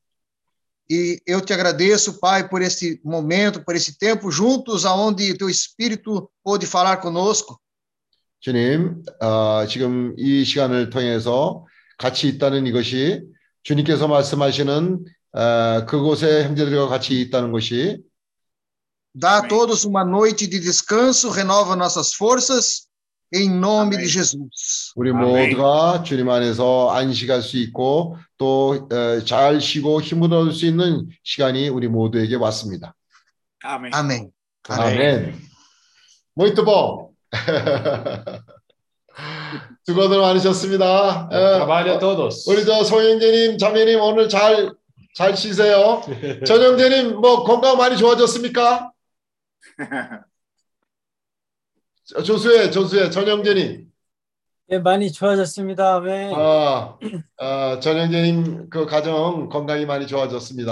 E 0.90 1.20
eu 1.26 1.40
te 1.42 1.52
agradeço, 1.52 2.18
Pai, 2.18 2.48
por 2.48 2.62
esse 2.62 2.98
momento, 3.04 3.62
por 3.62 3.74
esse 3.76 3.98
tempo 3.98 4.30
juntos, 4.30 4.86
aonde 4.86 5.36
teu 5.36 5.48
Espírito 5.50 6.30
pôde 6.42 6.66
falar 6.66 6.98
conosco. 7.00 7.58
주님, 8.40 9.02
어, 9.20 9.66
지금 9.66 10.14
이 10.16 10.44
시간을 10.44 10.90
통해서 10.90 11.66
같이 11.98 12.28
있다는 12.28 12.66
이것이 12.66 13.22
주님께서 13.64 14.06
말씀하시는 14.08 15.04
어, 15.32 15.84
그곳에 15.86 16.44
형제들과 16.44 16.88
같이 16.88 17.20
있다는 17.20 17.52
것이 17.52 18.02
Dá 19.14 19.30
a 19.32 19.38
Amém. 19.40 19.48
todos 19.48 19.84
uma 19.84 20.04
noite 20.04 20.46
de 20.46 20.60
descanso, 20.60 21.30
renova 21.30 21.74
nossas 21.74 22.14
forças, 22.14 22.86
Em 23.33 23.49
nome 23.49 23.95
Amém. 23.95 23.99
de 23.99 24.07
Jesus. 24.07 24.93
우리 24.95 25.11
아멘. 25.11 25.49
모두가 25.49 26.03
주님 26.03 26.29
안에서 26.29 26.91
안식할 26.91 27.41
수 27.41 27.57
있고 27.57 28.17
또잘 28.37 29.59
쉬고 29.59 30.01
힘을 30.01 30.31
얻을 30.33 30.51
수 30.53 30.65
있는 30.65 31.09
시간이 31.23 31.69
우리 31.69 31.87
모두에게 31.87 32.35
왔습니다. 32.35 32.93
Amém. 33.65 33.91
Amém. 33.93 34.31
아멘. 34.69 35.35
Muito 36.37 36.63
bom. 36.63 37.13
수고들 39.85 40.19
많으셨습니다. 40.19 41.29
예, 41.31 41.99
todos. 41.99 42.47
우리 42.49 42.65
저 42.65 42.83
송영재님, 42.83 43.57
자매님 43.57 43.99
오늘 43.99 44.29
잘, 44.29 44.71
잘 45.15 45.35
쉬세요. 45.35 46.01
전영재님 46.45 47.19
뭐 47.19 47.43
건강 47.43 47.77
많이 47.77 47.97
좋아졌습니까? 47.97 48.91
저- 52.05 52.21
조수혜, 52.21 52.69
조수혜, 52.69 53.09
전영재님. 53.09 53.87
예, 54.71 54.79
많이 54.79 55.11
좋아졌습니다. 55.11 55.97
왜? 55.97 56.31
아, 56.33 56.97
아, 57.37 57.79
전영재님 57.79 58.69
그 58.69 58.85
가정 58.85 59.49
건강이 59.49 59.85
많이 59.85 60.07
좋아졌습니다. 60.07 60.71